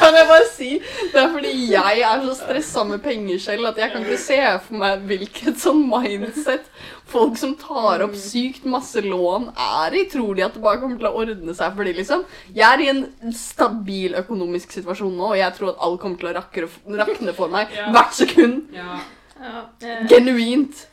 Kan 0.00 0.16
jeg 0.18 0.26
bare 0.30 0.46
si 0.50 0.70
Det 1.12 1.20
er 1.22 1.28
fordi 1.34 1.52
jeg 1.70 2.00
er 2.10 2.24
så 2.24 2.34
stressa 2.40 2.84
med 2.88 3.02
penger 3.04 3.38
selv 3.44 3.70
at 3.70 3.80
jeg 3.82 3.92
kan 3.92 4.06
ikke 4.06 4.20
se 4.24 4.38
for 4.66 4.80
meg 4.82 5.04
hvilket 5.10 5.60
sånn 5.62 5.84
mindset 5.90 6.70
folk 7.06 7.36
som 7.38 7.52
tar 7.58 8.02
opp 8.04 8.16
sykt 8.18 8.64
masse 8.68 9.00
lån, 9.04 9.50
er 9.54 9.94
i. 9.94 10.04
Tror 10.10 10.34
de 10.34 10.42
at 10.46 10.56
det 10.56 10.62
bare 10.64 10.80
kommer 10.82 10.98
til 10.98 11.06
å 11.06 11.14
ordne 11.22 11.54
seg 11.54 11.76
for 11.76 11.86
de, 11.86 11.92
liksom? 11.96 12.24
Jeg 12.56 12.66
er 12.66 12.82
i 12.82 12.88
en 12.90 13.04
stabil 13.36 14.16
økonomisk 14.18 14.74
situasjon 14.74 15.14
nå, 15.14 15.30
og 15.30 15.38
jeg 15.38 15.54
tror 15.56 15.70
at 15.74 15.84
alt 15.86 16.00
kommer 16.02 16.18
til 16.18 16.32
å 16.32 16.98
rakne 16.98 17.36
for 17.36 17.52
meg 17.52 17.70
hvert 17.94 18.18
sekund. 18.18 18.74
Ja. 18.74 18.98
Ja, 19.36 19.64
Genuint. 20.10 20.86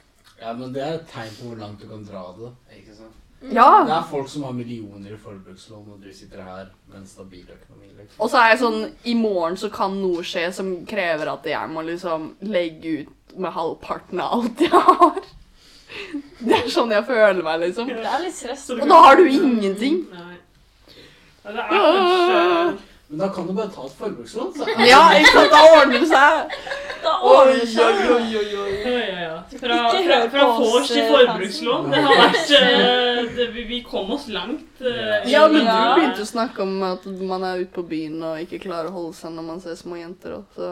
Ja, 0.44 0.54
men 0.54 0.74
det 0.76 0.82
er 0.84 0.98
et 1.00 1.10
tegn 1.12 1.36
på 1.40 1.50
hvor 1.50 1.60
langt 1.62 1.82
du 1.82 1.88
kan 1.88 2.04
dra 2.08 2.24
det. 2.38 2.50
ikke 2.78 2.96
sant? 2.98 3.20
Ja. 3.52 3.84
Det 3.84 3.92
er 3.92 4.06
folk 4.08 4.30
som 4.32 4.46
har 4.48 4.54
millioner 4.56 5.12
i 5.12 5.18
forbrukslån, 5.20 5.88
og 5.92 6.04
du 6.04 6.12
sitter 6.16 6.44
her 6.44 6.70
med 6.88 7.02
en 7.02 7.08
stabil 7.08 7.44
økonomi. 7.44 7.90
liksom. 7.98 8.16
Og 8.20 8.30
så 8.32 8.40
er 8.40 8.54
jeg 8.54 8.62
sånn 8.62 8.80
I 9.12 9.16
morgen 9.20 9.58
så 9.60 9.70
kan 9.74 9.98
noe 10.00 10.24
skje 10.28 10.46
som 10.56 10.70
krever 10.88 11.32
at 11.34 11.48
jeg 11.52 11.72
må 11.74 11.84
liksom 11.88 12.30
legge 12.48 13.02
ut 13.02 13.36
med 13.40 13.52
halvparten 13.56 14.22
av 14.24 14.38
alt 14.38 14.64
jeg 14.64 14.72
har. 14.88 15.20
Det 16.40 16.56
er 16.58 16.72
sånn 16.72 16.92
jeg 16.94 17.06
føler 17.06 17.44
meg, 17.46 17.60
liksom. 17.68 17.92
Det 17.92 18.08
er 18.08 18.24
litt 18.24 18.36
stress. 18.36 18.64
Og 18.74 18.88
da 18.90 19.02
har 19.08 19.20
du 19.20 19.28
ingenting. 19.30 20.04
Nei. 20.14 20.40
Ja, 21.44 21.52
det 21.52 21.60
er 21.60 21.70
kanskje 21.70 22.93
Men 23.14 23.20
da 23.22 23.28
kan 23.30 23.46
du 23.48 23.54
bare 23.54 23.70
ta 23.70 23.84
et 23.86 23.94
forbrukslån. 24.00 24.54
så 24.58 24.66
Ja, 24.90 25.02
ikke 25.20 25.34
sant? 25.36 25.52
Da 25.54 25.60
ordner 25.78 26.00
det 26.02 26.08
seg. 26.10 26.56
Da 27.04 27.12
Oi, 27.22 27.34
ordner 27.36 27.54
det 27.54 27.62
oi, 27.62 27.68
seg. 27.70 28.00
oi, 28.10 28.38
oi, 28.40 28.56
oi. 28.64 28.72
Ja, 28.84 28.94
ja, 28.98 29.20
ja. 29.28 29.36
Fra, 29.54 29.78
fra, 29.92 30.18
fra 30.34 30.46
vors 30.58 30.88
til 30.90 31.02
eh, 31.04 31.12
forbrukslån. 31.12 31.92
Det 31.94 32.00
har 32.08 32.16
vært 32.24 32.54
eh, 32.58 33.20
det, 33.38 33.48
vi, 33.70 33.78
kom 33.86 34.10
oss 34.16 34.26
langt. 34.34 34.82
eh, 34.82 35.30
Ja, 35.30 35.44
men 35.52 35.62
du 35.68 35.76
begynte 36.00 36.26
å 36.26 36.30
snakke 36.32 36.64
om 36.66 36.74
at 36.88 37.06
man 37.22 37.46
er 37.52 37.62
ute 37.62 37.74
på 37.76 37.84
byen 37.92 38.18
og 38.26 38.42
ikke 38.42 38.64
klarer 38.66 38.90
å 38.90 38.96
holde 38.98 39.14
seg 39.20 39.36
når 39.36 39.46
man 39.52 39.62
ser 39.62 39.78
små 39.78 40.00
jenter 40.00 40.40
òg, 40.40 40.58
så 40.58 40.72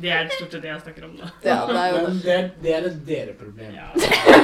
Det 0.00 0.14
er 0.16 0.32
stort 0.32 0.56
sett 0.56 0.62
det 0.64 0.72
jeg 0.72 0.80
snakker 0.86 1.08
om, 1.10 1.12
da. 1.20 1.28
Ja, 1.44 1.58
det 1.68 1.76
er 1.82 1.92
jo 1.92 2.00
det. 2.06 2.16
Det, 2.24 2.32
er- 2.38 2.50
det 2.64 2.72
er 2.78 2.88
et 2.88 2.98
dere-problem. 3.10 3.76
Ja. 3.76 3.90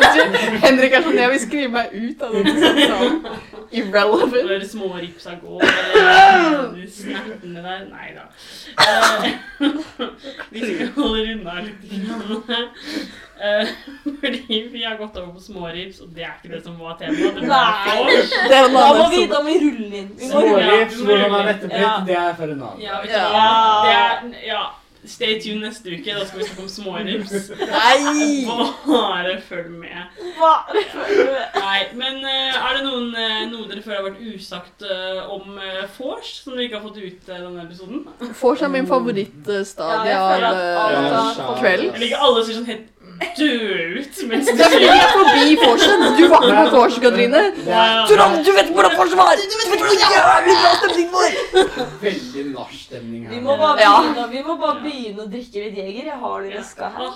Henrik 0.66 0.92
er 0.98 1.02
sånn 1.08 1.16
Jeg 1.22 1.32
vil 1.32 1.42
skrive 1.46 1.72
meg 1.78 1.96
ut 1.96 2.22
av 2.28 2.36
denne 2.36 2.54
samtalen. 2.60 3.18
Irrelevant. 3.78 4.36
Når 4.52 4.68
små 4.70 4.92
rips 5.00 5.26
av 5.32 5.40
eller 5.44 6.73
de 6.76 6.86
snertene 6.90 7.62
der 7.64 7.84
Nei 7.90 8.10
da. 8.16 8.24
Eh, 8.84 9.26
vi 10.54 10.60
skal 10.64 10.90
holde 10.96 11.24
unna 11.34 11.54
litt. 11.64 11.80
Eh, 13.44 13.72
fordi 14.20 14.60
vi 14.72 14.84
har 14.84 14.96
gått 14.96 15.16
over 15.18 15.32
på 15.34 15.40
smårips, 15.42 16.00
og 16.04 16.14
det 16.14 16.24
er 16.26 16.36
ikke 16.38 16.54
det 16.54 16.62
som 16.64 16.78
var 16.78 16.96
temaet. 17.00 17.42
Da 18.50 18.62
må 18.70 19.08
vi, 19.10 19.26
da 19.30 19.42
må 19.42 19.50
vi 19.50 19.58
rulle 19.64 20.00
inn. 20.04 20.14
Vi 20.18 20.30
må 20.30 20.44
rulle. 20.46 20.62
Smårips, 20.62 21.02
hvordan 21.02 21.36
er 21.40 21.52
dette 21.52 21.72
blitt? 21.74 22.08
Det 22.08 22.16
er 22.22 22.32
for 22.38 22.54
en 22.54 22.64
annen. 22.70 22.80
Ja, 22.84 23.02
vet 23.02 23.12
du 23.12 24.48
Ja. 24.48 24.62
Stay 25.06 25.38
tuned 25.42 25.62
neste 25.64 25.90
uke. 25.92 26.14
Da 26.14 26.24
skal 26.26 26.40
vi 26.40 26.46
snakke 26.48 26.62
om 26.64 26.70
smårips. 26.72 27.50
Nei! 27.60 28.44
Bare 28.86 29.34
følg 29.48 29.70
med. 29.82 30.18
Hva? 30.38 30.52
Nei, 31.58 31.80
men 31.98 32.20
eh, 32.24 32.56
er 32.58 32.78
det 32.78 32.84
noen, 32.86 33.10
eh, 33.18 33.42
noe 33.50 33.68
dere 33.70 33.84
føler 33.84 34.00
har 34.00 34.08
vært 34.08 34.24
usagt 34.34 34.84
eh, 34.86 35.20
om 35.34 35.58
uh, 35.58 35.84
vors, 35.98 36.32
som 36.44 36.54
dere 36.54 36.68
ikke 36.68 36.80
har 36.80 36.86
fått 36.88 37.00
ut 37.02 37.28
uh, 37.30 37.36
denne 37.36 37.66
episoden? 37.66 38.04
Vors 38.40 38.64
er 38.64 38.72
min 38.72 38.88
favorittstadie 38.90 40.14
Ja, 40.14 40.24
av 40.80 41.38
fått- 41.38 41.60
kveld. 41.62 41.88
Jeg 41.92 42.04
liker 42.06 42.24
alle 42.28 42.44
sier 42.46 42.60
sånn 42.60 42.70
helt 42.72 42.90
dø 43.38 43.48
ut 43.98 44.18
mens 44.30 44.46
du 44.48 44.52
gikk 44.58 44.74
jeg 44.84 45.08
forbi 45.14 45.56
vorset. 45.60 46.02
Du 46.18 46.24
var 46.32 46.44
ikke 46.46 46.64
på 46.70 46.76
vorset, 46.76 47.00
Katrine. 47.04 47.42
Trond, 48.10 48.36
Du, 48.38 48.44
du 48.46 48.52
vet 48.56 48.70
hvordan 48.74 48.96
vorset 48.98 49.18
var! 49.18 49.34
Du 49.36 49.56
vet 49.60 49.68
hvor 49.72 49.96
jævlig 50.00 50.56
bra 50.62 50.72
stemning 50.78 51.10
var! 51.14 51.30
Veldig 52.04 52.44
nachstemning 52.54 53.26
her. 53.26 53.34
Vi 53.34 53.40
må 53.44 53.56
bare 53.60 53.80
Ja. 53.84 53.92
begynne, 54.02 54.26
vi 54.32 54.42
må 54.46 54.56
bare 54.62 54.80
begynne 54.84 55.26
å 55.26 55.28
drikke 55.34 55.64
litt 55.66 55.76
Jeger. 55.82 56.08
Jeg 56.12 56.18
har 56.24 56.40
det 56.42 56.50
i 56.50 56.56
veska 56.56 56.90
her. 56.96 57.10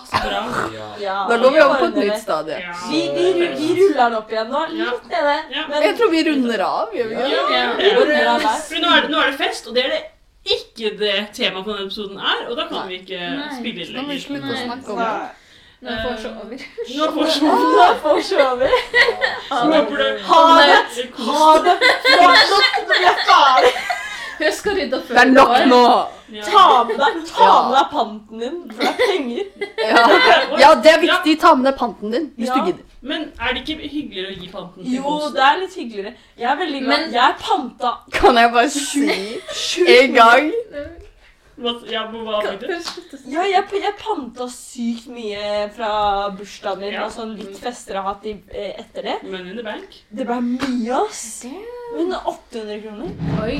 Ja. 1.03 1.17
Da 1.31 1.37
går 1.43 1.51
vi 1.57 1.63
over 1.65 1.81
på 1.83 1.89
et 1.93 1.99
nytt 2.03 2.21
stadie. 2.23 2.61
Ja. 2.67 2.77
Vi, 2.91 3.01
vi, 3.17 3.27
vi 3.59 3.71
ruller 3.81 3.99
den 4.05 4.19
opp 4.21 4.31
igjen 4.33 4.53
nå. 4.53 4.63
Litt 4.75 5.11
nede. 5.15 5.35
Men 5.73 5.83
Jeg 5.89 5.97
tror 5.99 6.11
vi 6.15 6.23
runder 6.31 6.65
av, 6.69 6.95
gjør 6.95 7.09
vi 7.09 7.19
ikke? 7.19 7.33
Ja, 7.33 7.43
det? 7.49 7.59
ja, 7.59 7.97
ja. 8.21 8.37
av 8.37 8.47
der. 8.47 8.81
Nå 8.85 8.95
er, 8.95 9.03
det, 9.03 9.11
nå 9.15 9.19
er 9.25 9.31
det 9.33 9.39
fest, 9.43 9.67
og 9.69 9.75
det 9.79 9.85
er 9.89 9.93
det 9.97 10.05
ikke 10.49 10.95
det 10.97 11.17
temaet 11.37 11.65
på 11.67 11.75
denne 11.75 11.85
episoden 11.91 12.17
er, 12.25 12.47
og 12.49 12.57
da 12.57 12.65
kan 12.71 12.87
vi 12.89 13.03
ikke 13.03 13.19
Nei. 13.21 13.49
spille 13.59 13.85
inn 13.85 13.93
lenger. 13.99 15.29
Nå 15.81 15.91
får 16.03 16.15
vi 16.23 16.29
over. 16.29 16.59
Nå 16.99 17.05
får 17.13 17.25
vi 17.25 17.31
se 17.31 17.41
får 18.03 18.15
vi 18.29 18.43
over. 18.43 18.71
Håper 19.51 19.97
det. 20.03 20.11
Ha 20.31 20.43
det! 20.59 21.13
Ha 21.19 21.59
det! 21.67 21.77
Blir 22.89 23.05
jeg 23.05 23.17
ferdig. 23.29 23.73
Husk 24.39 24.67
å 24.71 24.73
rydde 24.79 24.95
opp 25.01 25.09
Det 25.11 25.19
er 25.19 25.31
nok 25.35 25.55
nå! 25.67 25.79
Ta 26.45 26.65
med 26.87 26.99
deg, 27.01 27.15
ta 27.27 27.47
med 27.65 27.73
deg 27.75 27.87
panten 27.91 28.43
din, 28.43 28.59
for 28.71 28.85
det 28.85 28.91
er 28.91 28.99
penger. 29.01 29.47
Ja, 29.81 30.03
ja 30.61 30.69
det 30.85 30.93
er 30.93 31.01
viktig. 31.03 31.35
Ta 31.43 31.55
med 31.59 31.67
deg 31.71 31.79
panten 31.81 32.13
din 32.15 32.27
hvis 32.37 32.51
Ja. 32.51 32.59
du 32.61 32.69
gidder. 32.69 32.85
Men 33.01 33.25
er 33.41 33.55
det 33.57 33.63
ikke 33.65 33.89
hyggeligere 33.89 34.35
å 34.35 34.39
gi 34.43 34.49
panten 34.53 34.85
til 34.85 34.95
Jo, 34.99 35.17
det 35.35 35.43
er 35.49 35.59
litt 35.63 35.75
hyggeligere. 35.79 36.13
Jeg 36.39 36.51
er 36.53 36.57
veldig 36.61 36.81
glad. 36.85 36.99
Men- 36.99 37.13
Jeg 37.15 37.35
panta 37.43 37.93
Kan 38.13 38.37
jeg 38.37 38.53
bare 38.53 38.71
si 38.71 39.07
en 39.99 40.15
gang 40.15 40.53
Ja, 41.91 42.05
men 42.13 42.23
hva? 42.23 42.39
Ja, 43.27 43.43
jeg, 43.51 43.65
jeg 43.83 43.95
panta 43.99 44.47
sykt 44.53 45.09
mye 45.11 45.65
fra 45.75 45.91
bursdagen 46.39 46.85
min 46.85 46.93
Ja. 46.95 47.07
og 47.09 47.13
sånn 47.17 47.33
litt 47.39 47.59
fester 47.59 47.97
jeg 47.99 48.05
har 48.05 48.15
hatt 48.15 48.27
eh, 48.31 48.77
etter 48.79 49.03
det. 49.09 49.17
Men 49.27 49.49
in 49.51 49.57
the 49.59 49.65
bank? 49.67 49.97
Det 50.15 50.27
ble 50.29 50.37
mye, 50.45 51.01
ass. 51.03 51.25
Men 51.97 52.15
800 52.15 52.79
kroner. 52.85 53.11
Oi. 53.43 53.57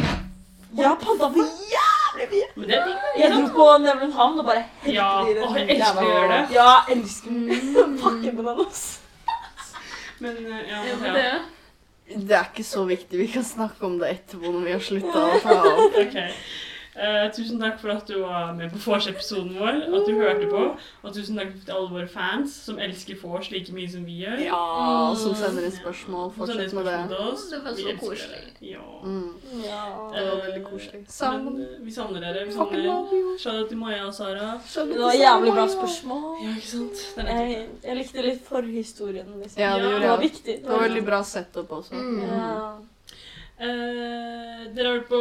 Jeg 0.79 0.85
har 0.85 0.99
panta 1.01 1.31
for 1.33 1.51
jævlig 1.73 2.29
mye. 2.31 2.47
Men 2.55 2.71
det 2.71 2.79
er. 2.79 2.95
Jeg 3.19 3.33
dro 3.35 3.43
på 3.57 3.67
Nevlund 3.83 4.15
havn 4.21 4.39
og 4.45 4.47
bare 4.47 4.63
helte 4.85 4.95
Ja, 4.95 5.11
i 5.27 5.35
den 5.35 5.45
åh, 5.49 5.59
jeg 5.59 5.77
elsker 5.79 6.03
å 6.05 6.09
gjøre 6.13 6.31
det. 6.37 6.41
Ja, 6.55 6.71
jeg 6.89 6.99
elsker 7.01 7.31
mm. 7.35 7.99
pakke 8.05 8.33
med 8.39 8.45
den, 8.53 8.65
ass. 8.69 8.85
Men 10.23 10.39
eh, 10.45 10.63
ja, 10.71 10.85
Ja, 10.87 10.97
ja. 11.03 11.15
det. 11.19 12.25
Det 12.29 12.33
er 12.39 12.47
ikke 12.49 12.65
så 12.65 12.87
viktig. 12.89 13.19
Vi 13.21 13.27
kan 13.35 13.45
snakke 13.45 13.85
om 13.85 13.99
det 14.01 14.15
etterpå 14.15 14.49
når 14.55 14.63
vi 14.65 14.73
har 14.79 14.87
slutta 14.87 15.27
å 15.35 15.41
ta 15.43 15.59
opp. 15.75 15.99
Ok. 16.07 16.17
Eh, 16.99 17.31
tusen 17.31 17.61
takk 17.63 17.77
for 17.79 17.93
at 17.95 18.09
du 18.11 18.17
var 18.25 18.53
med 18.59 18.73
på 18.73 18.79
Vors-episoden 18.83 19.53
vår, 19.55 19.77
at 19.87 20.07
du 20.09 20.15
hørte 20.19 20.49
på. 20.51 20.63
Og 21.05 21.15
tusen 21.15 21.37
takk 21.39 21.53
til 21.65 21.71
alle 21.77 21.91
våre 21.93 22.09
fans 22.11 22.51
som 22.67 22.79
elsker 22.83 23.15
Vors 23.23 23.51
like 23.53 23.71
mye 23.73 23.87
som 23.93 24.03
vi 24.05 24.17
gjør. 24.25 24.41
Ja, 24.49 25.15
som 25.15 25.35
sender 25.39 25.69
inn 25.69 25.77
spørsmål. 25.77 26.33
Fortsett 26.35 26.75
med 26.75 26.85
det. 26.91 26.97
Det 27.09 27.21
var 27.21 27.77
så 27.79 27.95
koselig. 28.01 28.43
Ja. 28.61 28.83
Mm, 29.05 29.39
Ja. 29.63 29.85
det 30.15 30.27
var 30.27 30.43
veldig 30.49 30.65
koselig. 30.67 31.05
Sammen. 31.09 31.55
Men, 31.55 31.63
eh, 31.63 31.85
vi 31.87 31.91
savner 31.93 32.21
dere. 32.21 32.45
Vi 32.47 32.53
savner. 32.53 33.39
Shout-out 33.39 33.69
til 33.69 33.79
Maja 33.79 34.05
og 34.07 34.15
Sara. 34.15 34.51
Det 34.75 34.99
var 34.99 35.13
jævlig 35.13 35.53
bra 35.53 35.67
spørsmål. 35.69 36.37
Ja, 36.43 36.51
ikke 36.57 36.67
sant? 36.69 37.07
Den 37.17 37.27
er 37.27 37.43
Jeg, 37.49 37.69
jeg 37.85 37.97
likte 37.97 38.23
litt 38.23 38.43
forhistorien. 38.47 39.27
Liksom. 39.43 39.61
Ja, 39.63 39.75
det 39.79 39.85
Ja, 39.85 39.99
Det 39.99 40.09
var 40.09 40.19
viktig. 40.19 40.55
Det 40.63 40.69
var 40.69 40.83
veldig 40.89 41.05
bra 41.07 41.23
setup 41.23 41.69
også. 41.73 41.95
Mm. 41.95 42.21
Ja. 42.23 42.73
Eh, 43.61 44.75
dere 44.77 44.87
har 44.87 44.93
hørt 44.99 45.09
på 45.11 45.21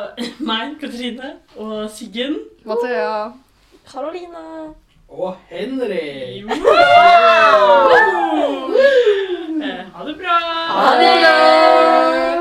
meg, 0.48 0.76
Katrine, 0.80 1.32
og 1.56 1.90
Siggen. 1.90 2.36
Mathea. 2.64 3.32
Karoline. 3.90 4.44
Og 5.08 5.34
Henrik! 5.50 6.46
Eh, 9.62 9.82
ha 9.94 10.04
det 10.06 10.14
bra! 10.18 10.36
Ha 10.72 10.92
det! 11.00 12.31